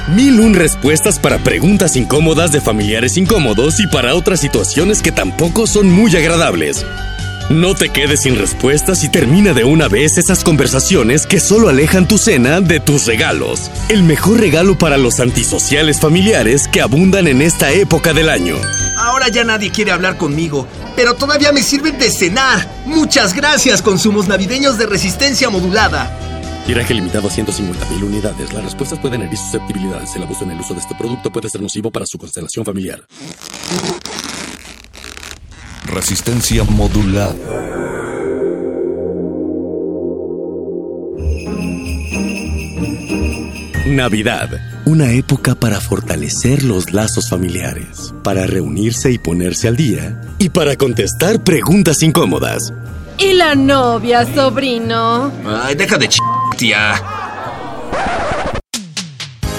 Mil 0.10 0.42
un 0.42 0.54
respuestas 0.54 1.20
para 1.20 1.38
preguntas 1.38 1.96
incómodas 1.96 2.52
de 2.52 2.60
familiares 2.60 3.16
incómodos 3.16 3.80
y 3.80 3.88
para 3.88 4.14
otras 4.14 4.42
situaciones 4.42 5.02
que 5.02 5.14
tampoco 5.14 5.68
son 5.68 5.90
muy 5.90 6.14
agradables. 6.18 6.86
No 7.52 7.76
te 7.76 7.90
quedes 7.90 8.22
sin 8.22 8.38
respuestas 8.38 9.04
y 9.04 9.10
termina 9.10 9.52
de 9.52 9.66
una 9.66 9.90
vez 9.90 10.18
esas 10.18 10.42
conversaciones 10.42 11.28
que 11.28 11.42
solo 11.42 11.68
alejan 11.68 12.08
tu 12.08 12.18
cena 12.18 12.62
de 12.62 12.80
tus 12.80 13.06
regalos. 13.08 13.70
El 13.90 14.04
mejor 14.04 14.40
regalo 14.40 14.78
para 14.78 14.98
los 14.98 15.20
antisociales 15.20 16.00
familiares 16.00 16.70
que 16.70 16.80
abundan 16.80 17.28
en 17.28 17.42
esta 17.42 17.70
época 17.74 18.14
del 18.14 18.30
año. 18.30 18.56
Ahora 18.98 19.28
ya 19.28 19.44
nadie 19.44 19.70
quiere 19.70 19.92
hablar 19.92 20.16
conmigo, 20.16 20.66
pero 20.96 21.16
todavía 21.16 21.52
me 21.52 21.62
sirven 21.62 22.00
de 22.00 22.10
cenar. 22.10 22.66
Muchas 22.86 23.34
gracias, 23.34 23.82
consumos 23.82 24.30
navideños 24.30 24.78
de 24.78 24.86
resistencia 24.86 25.50
modulada. 25.50 26.10
Tiraje 26.66 26.94
limitado 26.94 27.28
a 27.28 27.32
150.000 27.32 28.02
unidades. 28.02 28.54
Las 28.54 28.64
respuestas 28.64 28.98
pueden 29.00 29.24
herir 29.24 29.38
susceptibilidades. 29.38 30.16
El 30.16 30.24
abuso 30.24 30.46
en 30.46 30.52
el 30.52 30.60
uso 30.62 30.74
de 30.74 30.80
este 30.80 30.96
producto 30.96 31.30
puede 31.30 31.50
ser 31.50 31.62
nocivo 31.62 31.92
para 31.92 32.06
su 32.06 32.18
constelación 32.18 32.64
familiar. 32.64 33.06
Resistencia 35.86 36.64
modulada. 36.64 37.36
Navidad, 43.88 44.50
una 44.86 45.12
época 45.12 45.56
para 45.56 45.82
fortalecer 45.82 46.64
los 46.64 46.94
lazos 46.94 47.30
familiares, 47.30 48.14
para 48.24 48.48
reunirse 48.48 49.12
y 49.12 49.18
ponerse 49.18 49.68
al 49.68 49.76
día, 49.76 50.22
y 50.38 50.50
para 50.50 50.76
contestar 50.78 51.44
preguntas 51.44 52.02
incómodas. 52.02 52.72
¿Y 53.18 53.34
la 53.34 53.56
novia, 53.56 54.26
sobrino? 54.34 55.32
Ay, 55.46 55.76
deja 55.76 55.98
de 55.98 56.08
ch... 56.08 56.18
tía. 56.58 56.94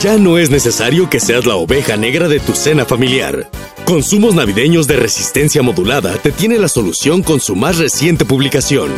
Ya 0.03 0.17
no 0.17 0.39
es 0.39 0.51
necesario 0.51 1.09
que 1.11 1.21
seas 1.21 1.47
la 1.47 1.55
oveja 1.57 1.97
negra 1.97 2.27
de 2.27 2.41
tu 2.41 2.55
cena 2.55 2.85
familiar. 2.85 3.49
Consumos 3.93 4.35
Navideños 4.35 4.87
de 4.87 4.97
Resistencia 4.97 5.63
Modulada 5.63 6.17
te 6.17 6.33
tiene 6.33 6.57
la 6.57 6.69
solución 6.69 7.23
con 7.23 7.41
su 7.41 7.55
más 7.55 7.77
reciente 7.77 8.25
publicación. 8.25 8.91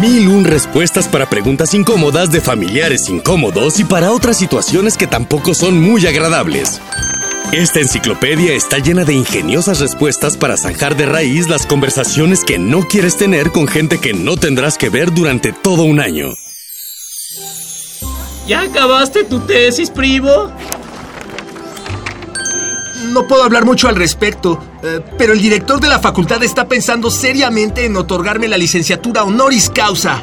Mil 0.00 0.26
un 0.28 0.46
respuestas 0.46 1.06
para 1.06 1.28
preguntas 1.28 1.74
incómodas 1.74 2.32
de 2.32 2.40
familiares 2.40 3.10
incómodos 3.10 3.78
y 3.78 3.84
para 3.84 4.10
otras 4.10 4.38
situaciones 4.38 4.96
que 4.96 5.06
tampoco 5.06 5.52
son 5.52 5.78
muy 5.78 6.06
agradables. 6.06 6.80
Esta 7.52 7.80
enciclopedia 7.80 8.54
está 8.54 8.78
llena 8.78 9.04
de 9.04 9.12
ingeniosas 9.12 9.80
respuestas 9.80 10.38
para 10.38 10.56
zanjar 10.56 10.96
de 10.96 11.04
raíz 11.04 11.46
las 11.50 11.66
conversaciones 11.66 12.44
que 12.44 12.58
no 12.58 12.88
quieres 12.88 13.18
tener 13.18 13.50
con 13.52 13.68
gente 13.68 13.98
que 13.98 14.14
no 14.14 14.38
tendrás 14.38 14.78
que 14.78 14.88
ver 14.88 15.12
durante 15.12 15.52
todo 15.52 15.82
un 15.82 16.00
año. 16.00 16.30
¿Ya 18.48 18.62
acabaste 18.62 19.24
tu 19.24 19.40
tesis, 19.40 19.90
primo? 19.90 20.50
No 23.12 23.26
puedo 23.26 23.44
hablar 23.44 23.66
mucho 23.66 23.88
al 23.88 23.96
respecto, 23.96 24.58
eh, 24.82 25.00
pero 25.18 25.34
el 25.34 25.42
director 25.42 25.78
de 25.78 25.88
la 25.88 25.98
facultad 25.98 26.42
está 26.42 26.66
pensando 26.66 27.10
seriamente 27.10 27.84
en 27.84 27.94
otorgarme 27.94 28.48
la 28.48 28.56
licenciatura 28.56 29.22
honoris 29.22 29.68
causa. 29.68 30.22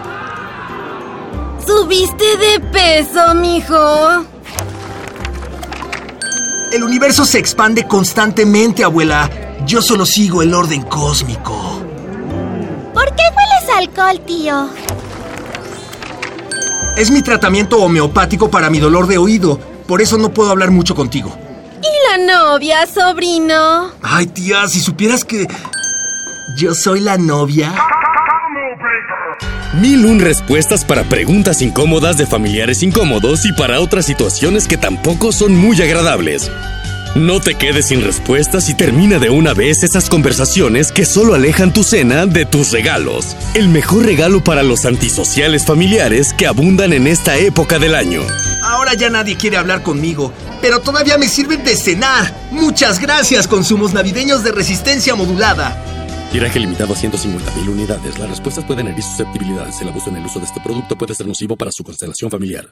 ¿Subiste 1.63 2.25
de 2.37 2.59
peso, 2.59 3.35
mijo? 3.35 4.25
El 6.73 6.83
universo 6.83 7.25
se 7.25 7.37
expande 7.37 7.87
constantemente, 7.87 8.83
abuela. 8.83 9.29
Yo 9.67 9.83
solo 9.83 10.03
sigo 10.03 10.41
el 10.41 10.51
orden 10.51 10.81
cósmico. 10.81 11.83
¿Por 12.91 13.05
qué 13.15 13.23
hueles 13.35 13.77
alcohol, 13.77 14.19
tío? 14.25 14.67
Es 16.97 17.11
mi 17.11 17.21
tratamiento 17.21 17.77
homeopático 17.77 18.49
para 18.49 18.71
mi 18.71 18.79
dolor 18.79 19.05
de 19.05 19.19
oído. 19.19 19.59
Por 19.87 20.01
eso 20.01 20.17
no 20.17 20.33
puedo 20.33 20.49
hablar 20.49 20.71
mucho 20.71 20.95
contigo. 20.95 21.37
¿Y 21.81 22.19
la 22.19 22.33
novia, 22.33 22.85
sobrino? 22.85 23.91
Ay, 24.01 24.27
tía, 24.27 24.67
si 24.67 24.79
supieras 24.79 25.23
que... 25.23 25.47
Yo 26.57 26.73
soy 26.73 26.99
la 26.99 27.17
novia. 27.17 27.73
Mil 29.73 30.05
un 30.05 30.19
respuestas 30.19 30.83
para 30.83 31.03
preguntas 31.03 31.61
incómodas 31.61 32.17
de 32.17 32.25
familiares 32.25 32.81
incómodos 32.81 33.45
y 33.45 33.53
para 33.53 33.79
otras 33.79 34.05
situaciones 34.05 34.67
que 34.67 34.77
tampoco 34.77 35.31
son 35.31 35.55
muy 35.55 35.79
agradables. 35.81 36.51
No 37.15 37.39
te 37.39 37.55
quedes 37.55 37.87
sin 37.87 38.03
respuestas 38.03 38.69
y 38.69 38.75
termina 38.75 39.17
de 39.17 39.31
una 39.31 39.55
vez 39.55 39.83
esas 39.83 40.09
conversaciones 40.09 40.91
que 40.91 41.05
solo 41.05 41.33
alejan 41.33 41.73
tu 41.73 41.83
cena 41.83 42.27
de 42.27 42.45
tus 42.45 42.71
regalos. 42.71 43.35
El 43.55 43.67
mejor 43.67 44.05
regalo 44.05 44.43
para 44.43 44.61
los 44.61 44.85
antisociales 44.85 45.65
familiares 45.65 46.33
que 46.33 46.45
abundan 46.45 46.93
en 46.93 47.07
esta 47.07 47.35
época 47.35 47.79
del 47.79 47.95
año. 47.95 48.21
Ahora 48.63 48.93
ya 48.93 49.09
nadie 49.09 49.37
quiere 49.37 49.57
hablar 49.57 49.81
conmigo, 49.81 50.31
pero 50.61 50.81
todavía 50.81 51.17
me 51.17 51.27
sirven 51.27 51.63
de 51.63 51.75
cenar. 51.75 52.31
Muchas 52.51 52.99
gracias, 52.99 53.47
consumos 53.47 53.91
navideños 53.91 54.43
de 54.43 54.51
resistencia 54.51 55.15
modulada. 55.15 55.83
Tiraje 56.31 56.59
limitado 56.59 56.93
a 56.93 56.95
150.000 56.95 57.69
unidades. 57.69 58.19
Las 58.19 58.29
respuestas 58.29 58.63
pueden 58.65 58.87
herir 58.87 59.01
susceptibilidades. 59.01 59.81
El 59.81 59.89
abuso 59.89 60.11
en 60.11 60.17
el 60.17 60.25
uso 60.25 60.39
de 60.39 60.45
este 60.45 60.61
producto 60.61 60.95
puede 60.95 61.15
ser 61.15 61.25
nocivo 61.25 61.57
para 61.57 61.71
su 61.71 61.83
constelación 61.83 62.29
familiar. 62.29 62.71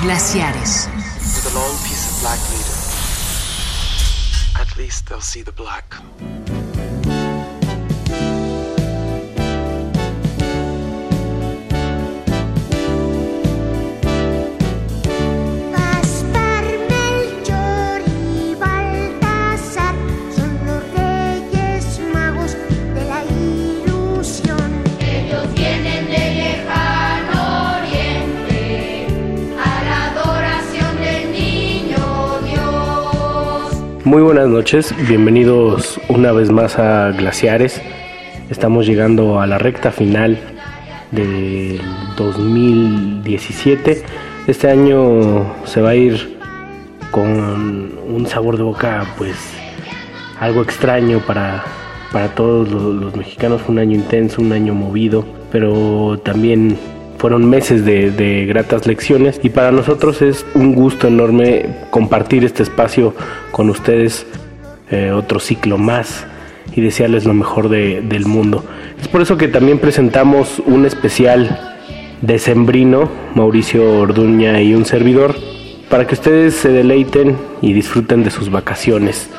Glaciares. 0.00 0.86
With 0.86 1.52
a 1.52 1.58
long 1.58 1.76
piece 1.78 2.06
of 2.08 2.20
black 2.20 2.38
leader. 2.50 2.78
At 4.62 4.76
least 4.76 5.08
they'll 5.08 5.20
see 5.20 5.42
the 5.42 5.50
black. 5.50 5.92
Muy 34.08 34.22
buenas 34.22 34.48
noches, 34.48 34.94
bienvenidos 35.06 36.00
una 36.08 36.32
vez 36.32 36.50
más 36.50 36.78
a 36.78 37.10
Glaciares. 37.10 37.82
Estamos 38.48 38.86
llegando 38.86 39.38
a 39.38 39.46
la 39.46 39.58
recta 39.58 39.90
final 39.90 40.38
del 41.10 41.78
2017. 42.16 44.02
Este 44.46 44.70
año 44.70 45.54
se 45.66 45.82
va 45.82 45.90
a 45.90 45.94
ir 45.94 46.38
con 47.10 47.98
un 48.08 48.26
sabor 48.26 48.56
de 48.56 48.62
boca 48.62 49.04
pues 49.18 49.36
algo 50.40 50.62
extraño 50.62 51.18
para, 51.26 51.62
para 52.10 52.34
todos 52.34 52.70
los, 52.70 52.94
los 52.94 53.14
mexicanos. 53.14 53.60
Fue 53.60 53.74
un 53.74 53.78
año 53.78 53.94
intenso, 53.94 54.40
un 54.40 54.52
año 54.52 54.72
movido, 54.72 55.26
pero 55.52 56.18
también 56.24 56.78
fueron 57.18 57.48
meses 57.48 57.84
de, 57.84 58.46
gratas 58.46 58.86
lecciones 58.86 59.40
y 59.42 59.50
para 59.50 59.72
nosotros 59.72 60.22
es 60.22 60.46
un 60.54 60.74
gusto 60.74 61.08
enorme 61.08 61.66
compartir 61.90 62.44
este 62.44 62.62
espacio 62.62 63.14
con 63.50 63.68
ustedes, 63.70 64.26
eh, 64.90 65.10
otro 65.10 65.40
ciclo 65.40 65.78
más 65.78 66.26
y 66.74 66.80
desearles 66.80 67.24
lo 67.24 67.34
mejor 67.34 67.68
de- 67.68 68.00
del 68.02 68.24
mundo. 68.26 68.64
Es 69.00 69.08
por 69.08 69.20
eso 69.20 69.36
que 69.36 69.48
también 69.48 69.78
presentamos 69.78 70.60
un 70.64 70.86
especial 70.86 71.58
decembrino, 72.22 73.08
Mauricio 73.34 74.00
Orduña 74.00 74.60
y 74.62 74.74
un 74.74 74.84
servidor, 74.84 75.34
para 75.88 76.06
que 76.06 76.14
ustedes 76.14 76.54
se 76.54 76.68
deleiten 76.70 77.36
y 77.62 77.72
disfruten 77.72 78.22
de 78.22 78.30
sus 78.30 78.50
vacaciones. 78.50 79.30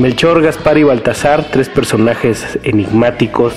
Melchor, 0.00 0.40
Gaspar 0.40 0.78
y 0.78 0.82
Baltasar, 0.82 1.44
tres 1.50 1.68
personajes 1.68 2.58
enigmáticos 2.62 3.52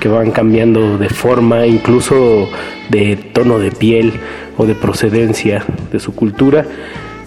que 0.00 0.08
van 0.08 0.30
cambiando 0.30 0.96
de 0.96 1.10
forma, 1.10 1.66
incluso 1.66 2.48
de 2.88 3.16
tono 3.16 3.58
de 3.58 3.72
piel 3.72 4.14
o 4.56 4.64
de 4.64 4.74
procedencia 4.74 5.62
de 5.92 6.00
su 6.00 6.14
cultura, 6.14 6.64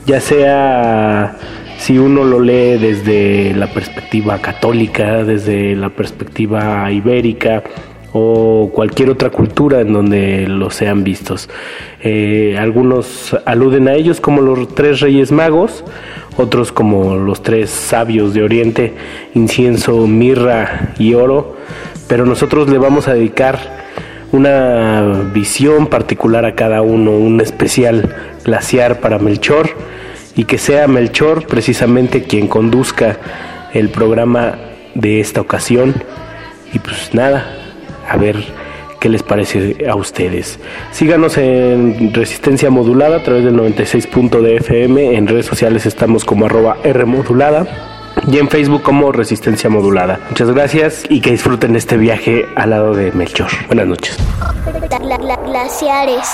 ya 0.08 0.20
sea 0.20 1.38
si 1.78 2.00
uno 2.00 2.24
lo 2.24 2.40
lee 2.40 2.80
desde 2.80 3.54
la 3.54 3.68
perspectiva 3.68 4.40
católica, 4.40 5.24
desde 5.24 5.76
la 5.76 5.90
perspectiva 5.90 6.92
ibérica 6.92 7.62
o 8.14 8.72
cualquier 8.74 9.12
otra 9.12 9.30
cultura 9.30 9.82
en 9.82 9.94
donde 9.94 10.48
los 10.48 10.74
sean 10.74 11.04
vistos. 11.04 11.52
Eh, 12.02 12.58
algunos 12.58 13.38
aluden 13.46 13.90
a 13.90 13.94
ellos 13.94 14.20
como 14.20 14.42
los 14.42 14.74
tres 14.74 15.02
reyes 15.02 15.32
magos, 15.32 15.84
otros 16.38 16.72
como 16.72 17.16
los 17.16 17.44
tres 17.44 17.70
sabios 17.70 18.34
de 18.34 18.44
Oriente, 18.44 18.94
incienso, 19.34 20.08
mirra 20.08 20.94
y 21.00 21.14
oro, 21.14 21.56
pero 22.08 22.26
nosotros 22.26 22.70
le 22.70 22.78
vamos 22.78 23.08
a 23.08 23.14
dedicar 23.14 23.86
una 24.32 25.30
visión 25.34 25.88
particular 25.88 26.46
a 26.46 26.56
cada 26.56 26.82
uno, 26.82 27.12
un 27.12 27.40
especial 27.42 28.16
glaciar 28.44 29.00
para 29.00 29.18
Melchor 29.18 29.70
y 30.36 30.44
que 30.44 30.58
sea 30.58 30.88
Melchor 30.88 31.48
precisamente 31.48 32.24
quien 32.24 32.48
conduzca 32.48 33.18
el 33.74 33.90
programa 33.90 34.56
de 34.94 35.22
esta 35.22 35.42
ocasión. 35.42 35.94
Y 36.74 36.80
pues 36.80 37.14
nada, 37.14 37.46
a 38.10 38.18
ver 38.18 38.36
qué 39.06 39.10
les 39.10 39.22
parece 39.22 39.86
a 39.88 39.94
ustedes. 39.96 40.58
Síganos 40.90 41.38
en 41.38 42.12
Resistencia 42.12 42.72
Modulada 42.72 43.18
a 43.18 43.22
través 43.24 43.44
del 43.46 43.56
96. 43.56 44.10
de 44.42 44.56
FM, 44.56 45.16
en 45.16 45.28
redes 45.28 45.46
sociales 45.46 45.86
estamos 45.86 46.26
como 46.26 46.48
arroba 46.48 46.78
R 46.84 47.06
modulada 47.06 47.68
y 48.26 48.40
en 48.40 48.50
Facebook 48.50 48.82
como 48.82 49.12
Resistencia 49.12 49.70
Modulada. 49.70 50.22
Muchas 50.30 50.50
gracias 50.50 51.04
y 51.08 51.22
que 51.22 51.30
disfruten 51.30 51.76
este 51.76 51.98
viaje 51.98 52.48
al 52.56 52.72
lado 52.72 52.96
de 52.96 53.12
Melchor. 53.12 53.50
Buenas 53.68 53.86
noches. 53.86 54.18
Gla- 54.90 55.20
gla- 55.20 55.46
glaciares. 55.46 56.28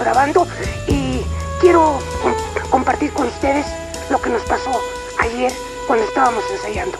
Grabando 0.00 0.46
y 0.88 1.22
quiero 1.60 1.98
com- 2.22 2.70
compartir 2.70 3.12
con 3.12 3.28
ustedes 3.28 3.66
lo 4.10 4.20
que 4.20 4.30
nos 4.30 4.42
pasó 4.42 4.70
ayer 5.18 5.52
cuando 5.86 6.04
estábamos 6.06 6.42
ensayando. 6.50 6.98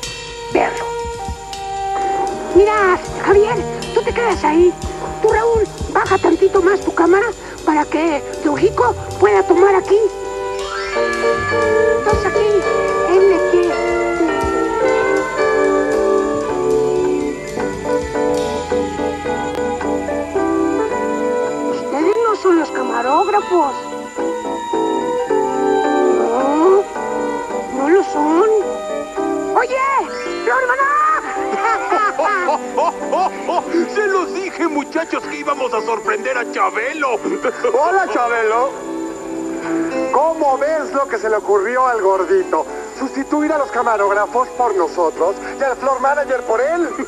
Véanlo. 0.52 0.84
Mira, 2.54 2.98
Javier, 3.24 3.56
tú 3.94 4.02
te 4.02 4.12
quedas 4.12 4.42
ahí. 4.44 4.72
Tú, 5.22 5.28
Raúl, 5.28 5.64
baja 5.92 6.18
tantito 6.18 6.62
más 6.62 6.80
tu 6.80 6.92
cámara 6.94 7.26
para 7.64 7.84
que 7.84 8.22
Trujico 8.42 8.94
pueda 9.18 9.42
tomar 9.44 9.74
aquí. 9.74 9.98
Chabelo. 36.52 37.18
Hola, 37.72 38.08
Chabelo. 38.12 38.70
¿Cómo 40.12 40.58
ves 40.58 40.92
lo 40.92 41.06
que 41.06 41.18
se 41.18 41.30
le 41.30 41.36
ocurrió 41.36 41.86
al 41.86 42.00
gordito? 42.02 42.66
Sustituir 42.98 43.52
a 43.52 43.58
los 43.58 43.70
camarógrafos 43.70 44.48
por 44.50 44.74
nosotros 44.74 45.36
y 45.58 45.62
al 45.62 45.76
floor 45.76 46.00
manager 46.00 46.42
por 46.42 46.60
él. 46.60 46.88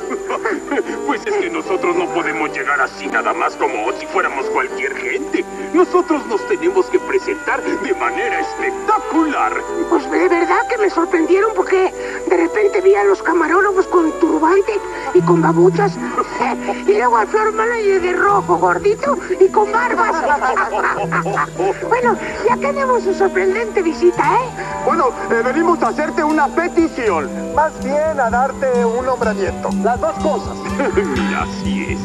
Pues 1.07 1.27
es 1.27 1.35
que 1.35 1.51
nosotros 1.51 1.95
no 1.95 2.07
podemos 2.15 2.51
llegar 2.53 2.81
así 2.81 3.07
nada 3.07 3.35
más 3.35 3.55
como 3.57 3.93
si 3.93 4.07
fuéramos 4.07 4.47
cualquier 4.47 4.95
gente. 4.97 5.45
Nosotros 5.75 6.25
nos 6.27 6.41
tenemos 6.49 6.87
que 6.87 6.99
presentar 7.01 7.63
de 7.63 7.95
manera 7.95 8.41
espectacular. 8.41 9.53
Pues 9.91 10.11
de 10.11 10.29
verdad 10.29 10.67
que 10.69 10.79
me 10.79 10.89
sorprendieron 10.89 11.53
porque 11.55 11.93
de 12.27 12.37
repente 12.37 12.81
vi 12.81 12.95
a 12.95 13.05
los 13.05 13.23
camarógrafos 13.23 13.87
con 13.89 14.11
turbante 14.21 14.81
y 15.13 15.21
con 15.21 15.43
babuchas 15.43 15.93
y 16.87 16.93
luego 16.93 17.17
al 17.17 17.29
floor 17.29 17.53
manager 17.53 18.01
de 18.01 18.13
rojo 18.13 18.57
gordito 18.59 19.19
y 19.41 19.49
con 19.49 19.71
barbas. 19.73 20.15
bueno, 21.89 22.17
ya 22.49 22.57
tenemos 22.57 23.03
su 23.03 23.15
sorprendente 23.15 23.83
visita, 23.83 24.23
¿eh? 24.23 24.49
Bueno, 24.85 25.09
eh, 25.31 25.43
venimos 25.45 25.83
a 25.83 25.89
hacerte 25.89 26.25
una 26.25 26.49
petición. 26.49 27.29
Más 27.55 27.73
bien 27.85 28.19
a 28.19 28.31
darte 28.31 28.85
un 28.85 29.05
nombramiento. 29.05 29.69
Las 29.83 30.01
dos 30.01 30.15
cosas. 30.15 30.57
Mira, 30.95 31.43
así 31.61 31.93
es. 31.93 31.99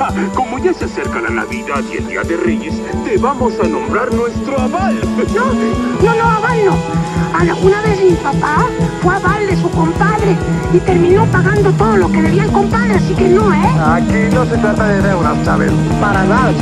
Ah, 0.00 0.10
como 0.34 0.58
ya 0.58 0.72
se 0.72 0.86
acerca 0.86 1.20
la 1.20 1.30
Navidad 1.30 1.82
y 1.92 1.98
el 1.98 2.06
Día 2.08 2.22
de 2.22 2.36
Reyes, 2.36 2.74
te 3.04 3.18
vamos 3.18 3.52
a 3.60 3.66
nombrar 3.66 4.12
nuestro 4.12 4.58
aval. 4.58 5.00
No, 5.34 5.52
no, 6.02 6.14
no, 6.14 6.22
aval 6.22 6.64
no. 6.64 6.74
Alguna 7.38 7.82
vez 7.82 8.02
mi 8.02 8.12
papá 8.12 8.66
fue 9.02 9.14
aval 9.14 9.46
de 9.46 9.56
su 9.56 9.70
compadre 9.70 10.36
y 10.72 10.78
terminó 10.78 11.26
pagando 11.26 11.72
todo 11.72 11.96
lo 11.96 12.10
que 12.10 12.22
debía 12.22 12.44
el 12.44 12.52
compadre, 12.52 12.94
así 12.94 13.14
que 13.14 13.28
no, 13.28 13.52
¿eh? 13.52 13.73
Aquí 13.80 14.28
no 14.32 14.44
se 14.46 14.56
trata 14.56 14.86
de 14.86 15.02
deudas, 15.02 15.44
Chabelo. 15.44 15.76
Para 16.00 16.24
nada. 16.24 16.52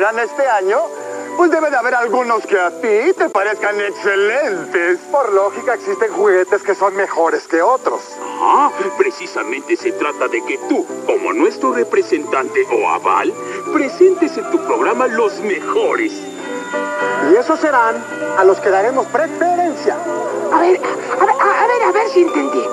Este 0.00 0.48
año, 0.48 0.78
pues 1.36 1.50
debe 1.50 1.68
de 1.70 1.76
haber 1.76 1.94
algunos 1.94 2.46
que 2.46 2.58
a 2.58 2.70
ti 2.70 3.12
te 3.14 3.28
parezcan 3.28 3.78
excelentes. 3.78 4.98
Por 5.10 5.30
lógica, 5.32 5.74
existen 5.74 6.10
juguetes 6.12 6.62
que 6.62 6.74
son 6.74 6.96
mejores 6.96 7.46
que 7.46 7.60
otros. 7.60 8.00
Ah, 8.40 8.70
precisamente 8.96 9.76
se 9.76 9.92
trata 9.92 10.28
de 10.28 10.42
que 10.46 10.58
tú, 10.68 10.86
como 11.04 11.34
nuestro 11.34 11.74
representante 11.74 12.66
o 12.72 12.88
aval, 12.88 13.34
presentes 13.70 14.34
en 14.38 14.50
tu 14.50 14.64
programa 14.64 15.08
los 15.08 15.38
mejores. 15.40 16.12
Y 17.30 17.36
esos 17.36 17.60
serán 17.60 18.02
a 18.38 18.44
los 18.44 18.58
que 18.60 18.70
daremos 18.70 19.06
preferencia. 19.08 19.98
A 20.52 20.60
ver, 20.60 20.80
a 21.20 21.24
ver, 21.26 21.34
a, 21.38 21.64
a 21.64 21.66
ver, 21.66 21.82
a 21.82 21.92
ver 21.92 22.08
si 22.08 22.22
entendí. 22.22 22.64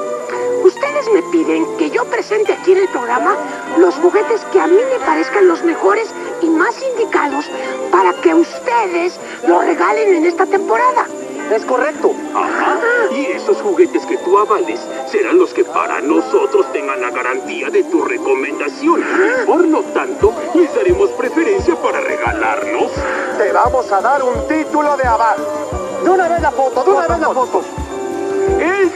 Ustedes 0.64 1.10
me 1.14 1.22
piden 1.32 1.66
que 1.78 1.90
yo 1.90 2.06
presente 2.06 2.54
aquí 2.54 2.72
en 2.72 2.80
el 2.80 2.88
programa 2.90 3.36
los 3.78 3.96
juguetes 3.96 4.42
que 4.52 4.60
a 4.60 4.68
mí 4.68 4.78
me 4.90 5.06
parezcan 5.06 5.48
los 5.48 5.64
mejores 5.64 6.10
y 6.42 6.48
más 6.48 6.76
indicados 6.82 7.46
para 7.92 8.14
que 8.22 8.34
ustedes 8.34 9.20
los 9.48 9.66
regalen 9.66 10.16
en 10.16 10.26
esta 10.26 10.46
temporada. 10.46 11.06
Es 11.52 11.66
correcto. 11.66 12.12
Ajá. 12.36 12.78
Y 13.12 13.26
esos 13.26 13.58
juguetes 13.62 14.06
que 14.06 14.18
tú 14.18 14.38
avales 14.38 14.80
serán 15.12 15.40
los 15.40 15.52
que 15.52 15.64
para 15.64 16.00
nosotros 16.00 16.72
tengan 16.72 17.02
la 17.02 17.10
garantía 17.10 17.70
de 17.72 17.84
tu 17.86 18.04
recomendación. 18.04 19.04
Por 19.48 19.66
lo 19.68 19.82
tanto, 19.82 20.32
les 20.54 20.74
daremos 20.76 21.10
preferencia 21.12 21.76
para 21.76 22.02
regalarnos. 22.02 22.92
Te 23.38 23.52
vamos 23.52 23.92
a 23.92 24.00
dar 24.00 24.24
un 24.24 24.48
título 24.48 24.96
de 24.96 25.08
aval. 25.08 25.38
De 26.04 26.10
una 26.10 26.30
vez 26.30 26.42
la 26.42 26.52
foto, 26.52 26.84
de 26.84 26.92
una 26.92 27.08
vez 27.08 27.20
la 27.20 27.30
foto. 27.30 27.64
El 28.60 28.92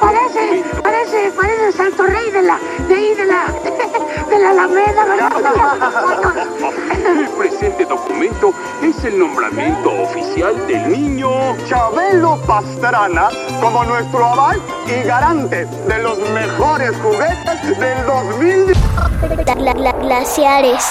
Parece, 0.00 0.62
parece, 0.82 1.30
parece 1.34 1.66
el 1.68 1.72
Santo 1.72 2.06
Rey 2.06 2.30
de 2.30 2.42
la, 2.42 2.58
de 2.86 2.94
ahí 2.94 3.14
de 3.14 3.24
la, 3.24 3.46
de 4.30 4.38
la 4.38 4.50
Alameda, 4.50 5.04
¿verdad? 5.04 5.32
El 7.18 7.28
presente 7.30 7.84
documento 7.86 8.52
es 8.82 9.04
el 9.04 9.18
nombramiento 9.18 9.90
oficial 10.02 10.66
del 10.66 10.90
niño 10.92 11.30
Chabelo 11.68 12.36
Pastrana 12.46 13.28
como 13.60 13.84
nuestro 13.84 14.24
aval 14.26 14.60
y 14.86 15.02
garante 15.06 15.64
de 15.66 15.98
los 16.02 16.18
mejores 16.30 16.92
juguetes 17.02 17.78
del 17.78 18.06
2000. 18.06 18.74
Gla- 19.56 19.74
gla- 19.74 19.98
glaciares. 20.00 20.84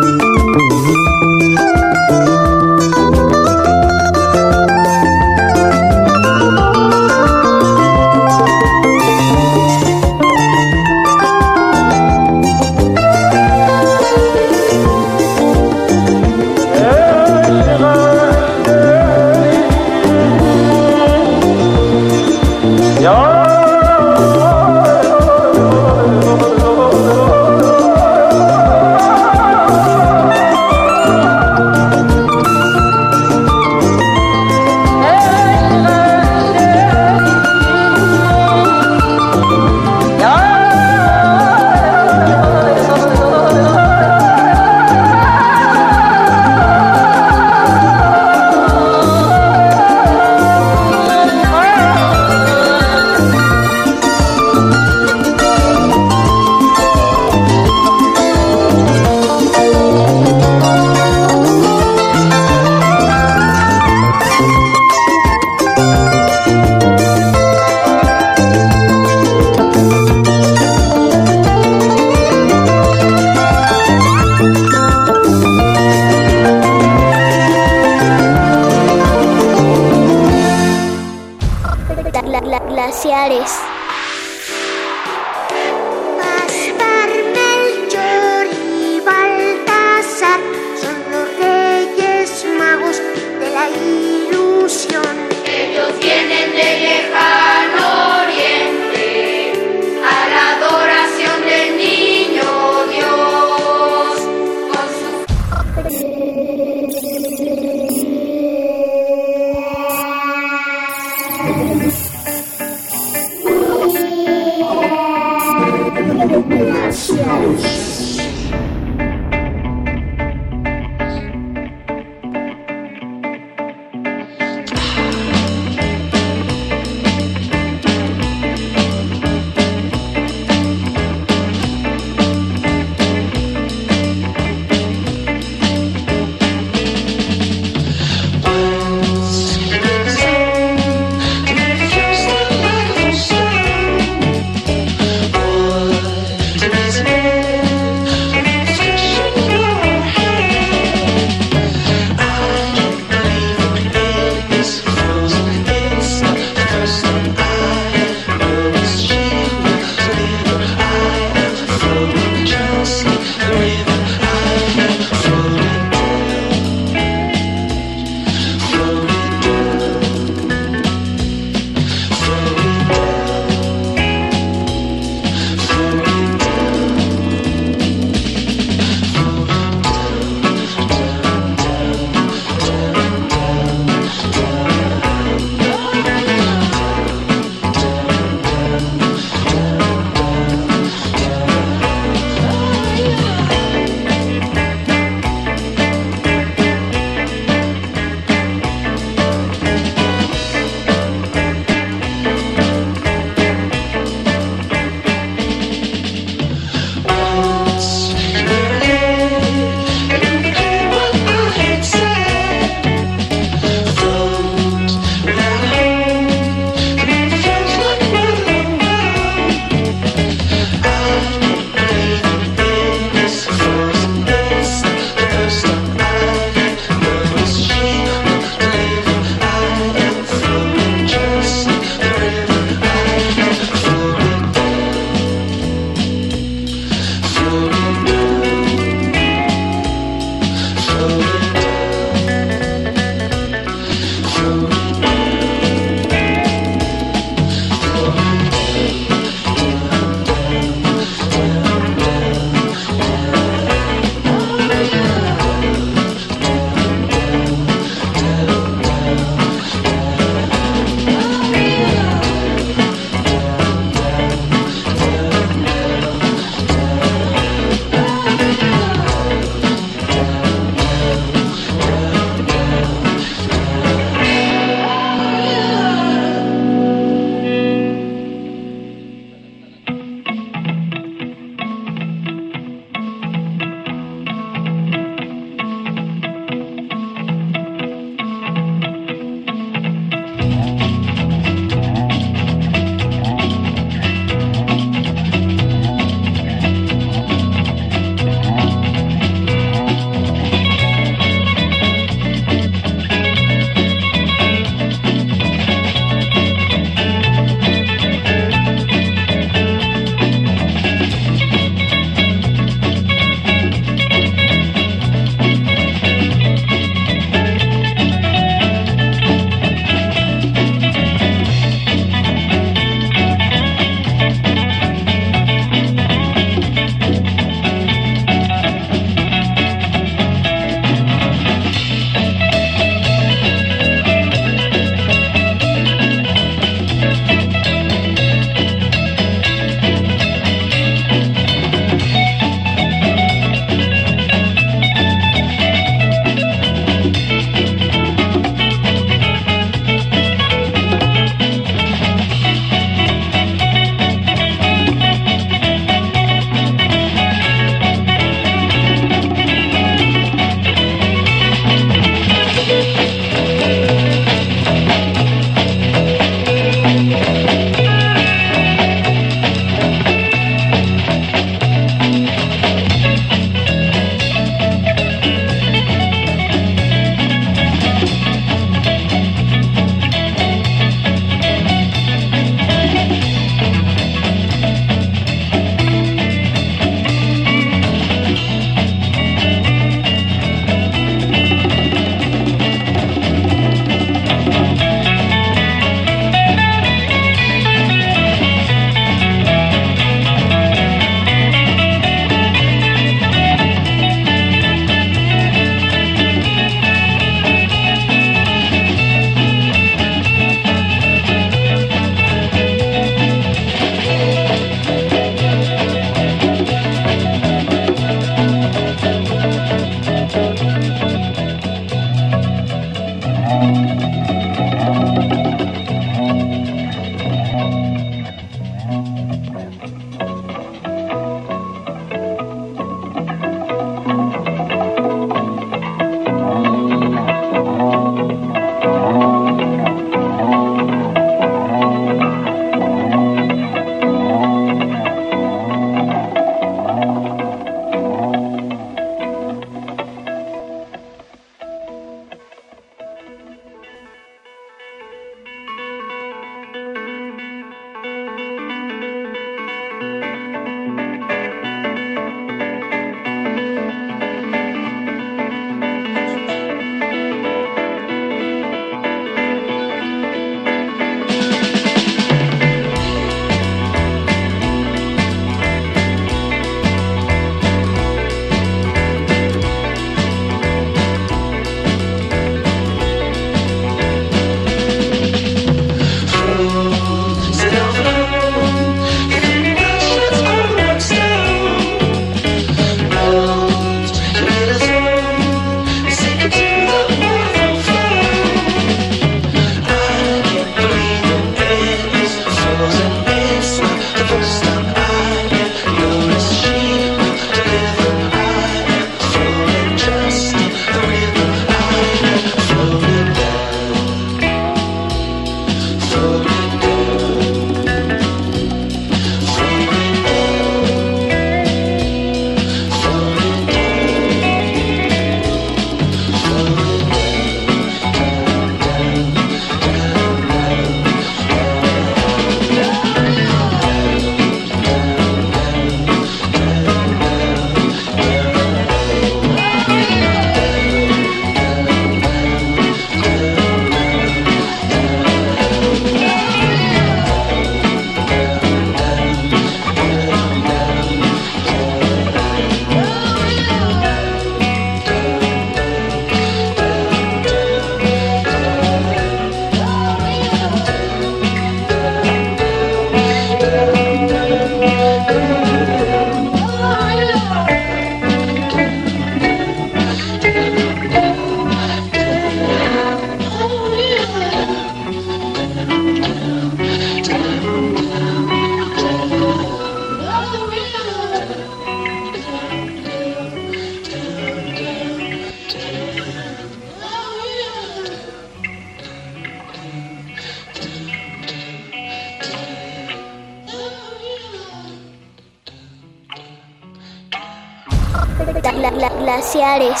glaciares. 598.72 600.00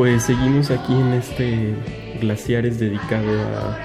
Pues 0.00 0.22
seguimos 0.22 0.70
aquí 0.70 0.94
en 0.94 1.12
este 1.12 1.74
Glaciares 2.22 2.80
dedicado 2.80 3.38
a 3.38 3.78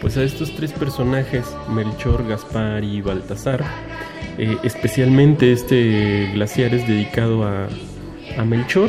pues 0.00 0.16
a 0.16 0.22
estos 0.22 0.54
tres 0.54 0.72
personajes, 0.72 1.44
Melchor, 1.68 2.28
Gaspar 2.28 2.84
y 2.84 3.00
Baltasar. 3.00 3.64
Eh, 4.38 4.56
especialmente 4.62 5.50
este 5.50 6.30
Glaciares 6.32 6.86
dedicado 6.86 7.42
a, 7.42 7.66
a 8.38 8.44
Melchor, 8.44 8.88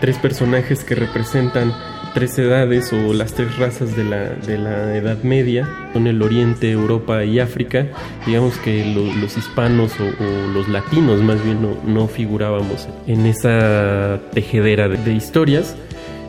tres 0.00 0.16
personajes 0.16 0.84
que 0.84 0.94
representan 0.94 1.74
tres 2.14 2.38
edades 2.38 2.92
o 2.92 3.12
las 3.12 3.34
tres 3.34 3.56
razas 3.58 3.96
de 3.96 4.04
la, 4.04 4.30
de 4.30 4.56
la 4.56 4.96
Edad 4.96 5.22
Media, 5.24 5.68
son 5.92 6.06
el 6.06 6.22
Oriente, 6.22 6.70
Europa 6.70 7.24
y 7.24 7.40
África. 7.40 7.88
Digamos 8.26 8.56
que 8.58 8.84
lo- 8.94 9.12
los 9.20 9.36
hispanos 9.36 9.92
o, 10.00 10.04
o 10.04 10.52
los 10.52 10.68
latinos 10.68 11.20
más 11.22 11.44
bien 11.44 11.60
no, 11.60 11.76
no 11.86 12.06
figurábamos 12.08 12.88
en 13.06 13.26
esa 13.26 14.20
tejedera 14.32 14.88
de, 14.88 14.96
de 14.98 15.12
historias. 15.12 15.76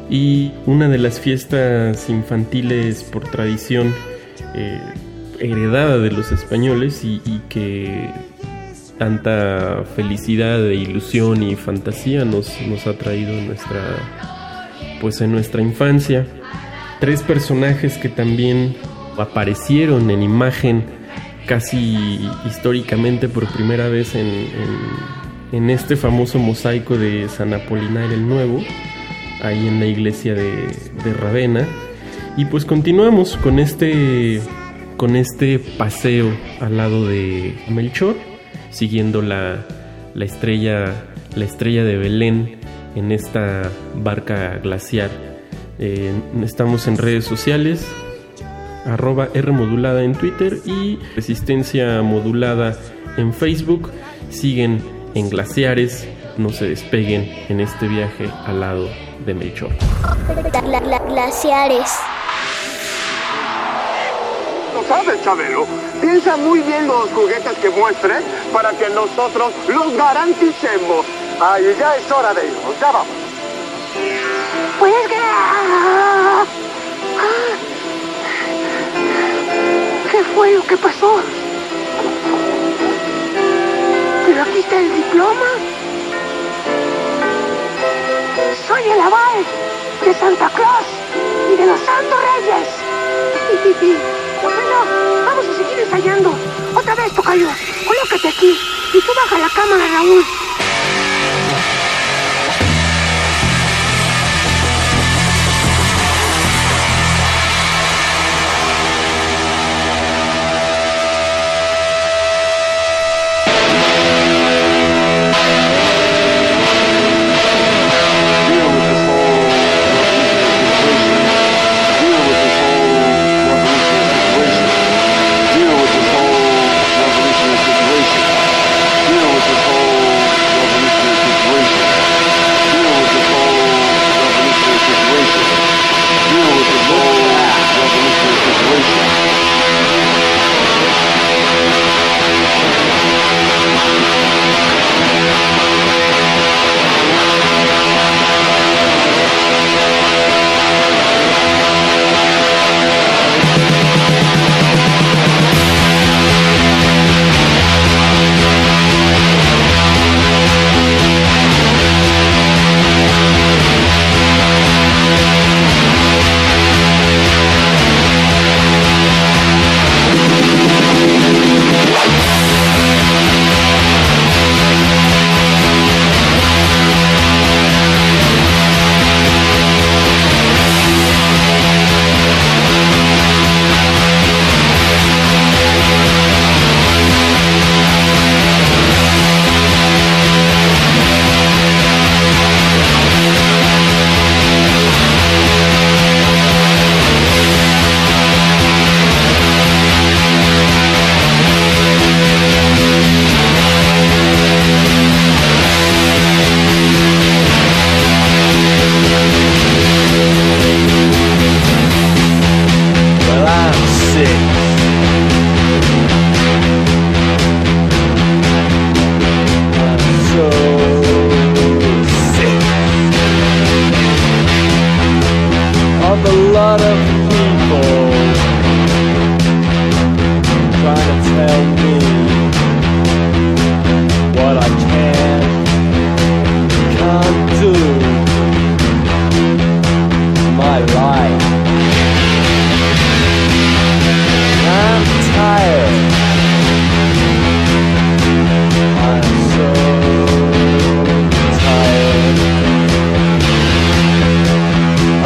Y 0.09 0.51
una 0.65 0.89
de 0.89 0.97
las 0.97 1.19
fiestas 1.19 2.09
infantiles 2.09 3.03
por 3.03 3.23
tradición 3.23 3.93
eh, 4.53 4.79
heredada 5.39 5.97
de 5.97 6.11
los 6.11 6.31
españoles 6.31 7.03
y, 7.03 7.21
y 7.25 7.41
que 7.49 8.09
tanta 8.97 9.83
felicidad 9.95 10.65
e 10.67 10.75
ilusión 10.75 11.43
y 11.43 11.55
fantasía 11.55 12.23
nos, 12.23 12.49
nos 12.67 12.87
ha 12.87 12.93
traído 12.97 13.33
nuestra 13.41 13.81
pues 15.01 15.21
en 15.21 15.31
nuestra 15.31 15.61
infancia. 15.61 16.25
Tres 16.99 17.21
personajes 17.21 17.97
que 17.97 18.09
también 18.09 18.75
aparecieron 19.17 20.09
en 20.11 20.23
imagen 20.23 20.83
casi 21.45 22.27
históricamente 22.45 23.27
por 23.29 23.45
primera 23.47 23.87
vez 23.87 24.15
en, 24.15 24.27
en- 25.51 25.69
este 25.69 25.95
famoso 25.95 26.37
mosaico 26.39 26.97
de 26.97 27.29
San 27.29 27.53
Apolinar 27.53 28.11
el 28.11 28.27
Nuevo, 28.27 28.61
ahí 29.41 29.67
en 29.67 29.79
la 29.79 29.85
iglesia 29.85 30.33
de, 30.33 30.67
de 31.03 31.13
Ravenna. 31.13 31.65
Y 32.35 32.45
pues 32.45 32.65
continuamos 32.65 33.37
con 33.37 33.59
este, 33.59 34.41
con 34.97 35.15
este 35.15 35.59
paseo 35.59 36.35
al 36.59 36.75
lado 36.75 37.07
de 37.07 37.55
Melchor, 37.69 38.15
siguiendo 38.71 39.21
la, 39.21 39.65
la 40.13 40.25
estrella, 40.25 40.93
la 41.35 41.45
estrella 41.45 41.85
de 41.85 41.95
Belén 41.97 42.57
en 42.95 43.11
esta 43.11 43.69
barca 43.95 44.59
glaciar. 44.63 45.09
Eh, 45.79 46.11
estamos 46.43 46.87
en 46.87 46.97
redes 46.97 47.25
sociales, 47.25 47.85
arroba 48.85 49.27
R 49.33 49.51
modulada 49.51 50.03
en 50.03 50.13
Twitter 50.15 50.59
y 50.65 50.97
Resistencia 51.15 52.01
modulada 52.01 52.75
en 53.17 53.33
Facebook. 53.33 53.91
Siguen 54.29 54.81
en 55.13 55.29
glaciares, 55.29 56.07
no 56.37 56.49
se 56.49 56.67
despeguen 56.69 57.31
en 57.49 57.59
este 57.59 57.87
viaje 57.87 58.29
al 58.45 58.59
lado 58.61 58.89
de 59.25 59.33
Melchor. 59.33 59.69
Gla- 60.51 61.07
glaciares. 61.07 61.91
Lo 64.73 64.83
sabes, 64.83 65.23
Chabelo. 65.23 65.65
Piensa 66.01 66.35
muy 66.37 66.59
bien 66.59 66.85
los 66.87 67.09
juguetes 67.11 67.53
que 67.61 67.69
muestre 67.69 68.15
para 68.51 68.71
que 68.71 68.89
nosotros 68.89 69.53
los 69.69 69.95
garanticemos. 69.95 71.05
Ay, 71.39 71.75
ya 71.77 71.95
es 71.97 72.11
hora 72.11 72.33
de 72.33 72.47
irnos. 72.47 72.79
Ya 72.79 72.91
vamos. 72.91 73.07
Pues 74.79 75.07
que... 75.07 75.15
ah. 75.15 76.45
¿Qué 80.11 80.23
fue 80.23 80.51
lo 80.53 80.65
que 80.65 80.77
pasó? 80.77 81.21
Pero 84.25 84.41
aquí 84.43 84.59
está 84.59 84.79
el 84.79 84.93
diploma. 84.95 85.49
Soy 88.67 88.83
el 88.89 88.99
aval 89.01 89.45
de 90.05 90.13
Santa 90.13 90.49
Claus 90.49 90.85
y 91.51 91.55
de 91.57 91.65
los 91.65 91.79
Santos 91.81 92.19
Reyes. 92.21 92.67
Bueno, 94.41 95.25
vamos 95.25 95.45
a 95.45 95.57
seguir 95.57 95.79
ensayando. 95.79 96.33
Otra 96.75 96.95
vez, 96.95 97.13
Tocayo. 97.13 97.49
Colócate 97.85 98.27
aquí. 98.29 98.57
Y 98.93 99.01
tú 99.01 99.11
baja 99.15 99.37
la 99.37 99.49
cámara, 99.49 99.83
Raúl. 99.93 100.23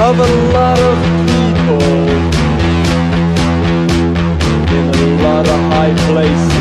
Of 0.10 0.20
a 0.20 0.54
lot 0.54 0.80
of 0.80 0.98
people 1.28 2.10
in 4.76 4.90
a 4.90 5.24
lot 5.24 5.48
of 5.48 5.60
high 5.72 5.94
places. 6.08 6.59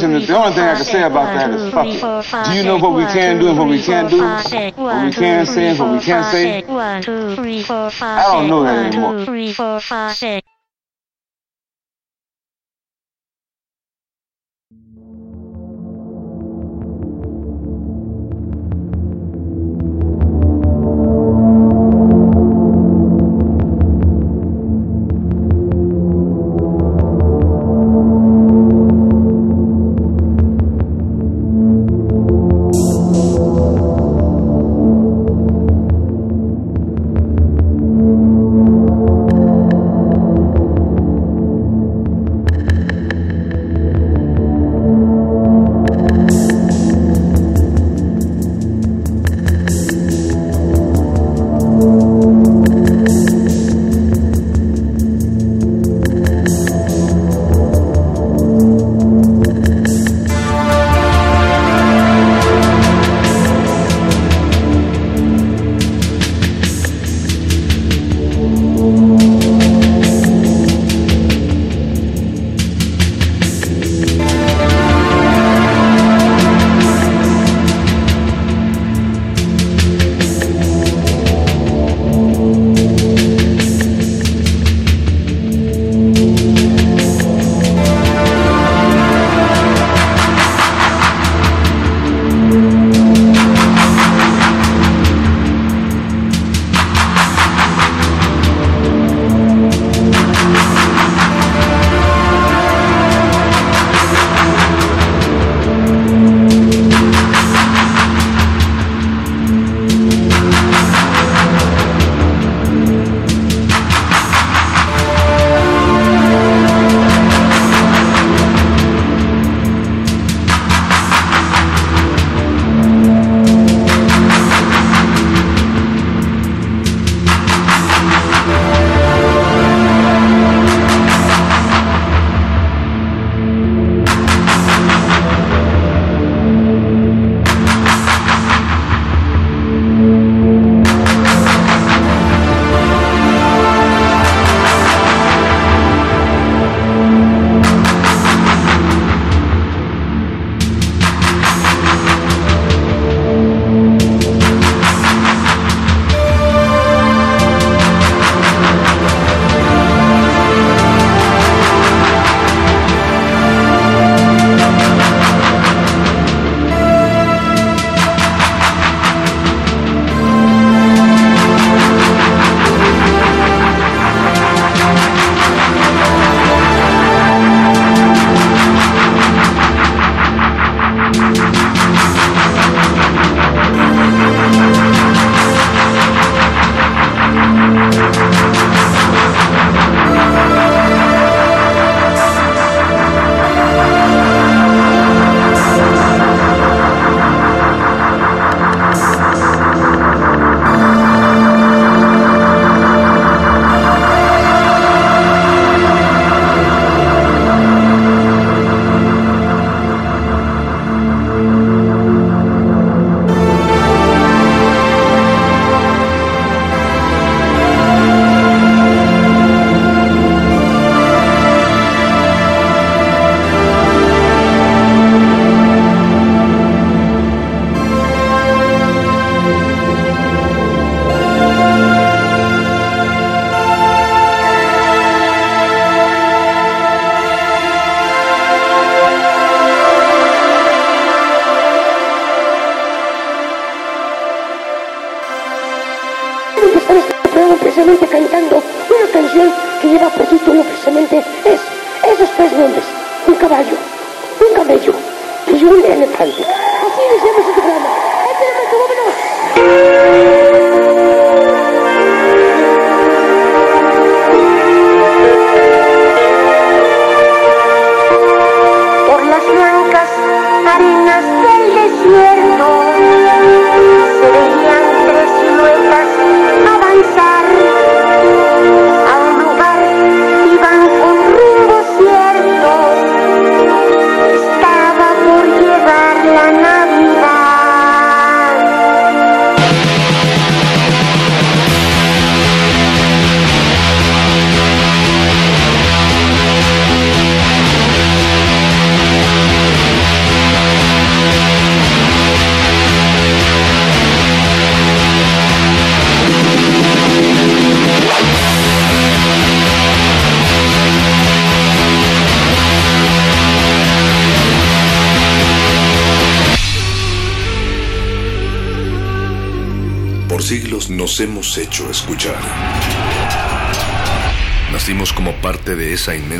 position. 0.00 0.26
The 0.26 0.36
only 0.36 0.52
thing 0.54 0.64
I 0.64 0.74
can 0.74 0.84
say 0.84 1.02
about 1.02 1.34
that 1.34 1.50
is 1.50 1.70
fuck 1.72 1.86
it. 1.86 2.46
Do 2.46 2.52
you 2.56 2.62
know 2.64 2.78
what 2.78 2.94
we 2.94 3.04
can 3.06 3.38
do 3.38 3.48
and 3.48 3.58
what 3.58 3.68
we 3.68 3.82
can't 3.82 4.10
do? 4.10 4.20
What 4.20 5.04
we 5.04 5.12
can 5.12 5.46
say 5.46 5.68
and 5.68 5.78
what 5.78 5.92
we 5.92 6.00
can't 6.00 6.26
say? 6.26 6.62
I 6.64 8.22
don't 8.32 8.48
know 8.48 8.64
that 8.64 8.86
anymore. 8.86 10.42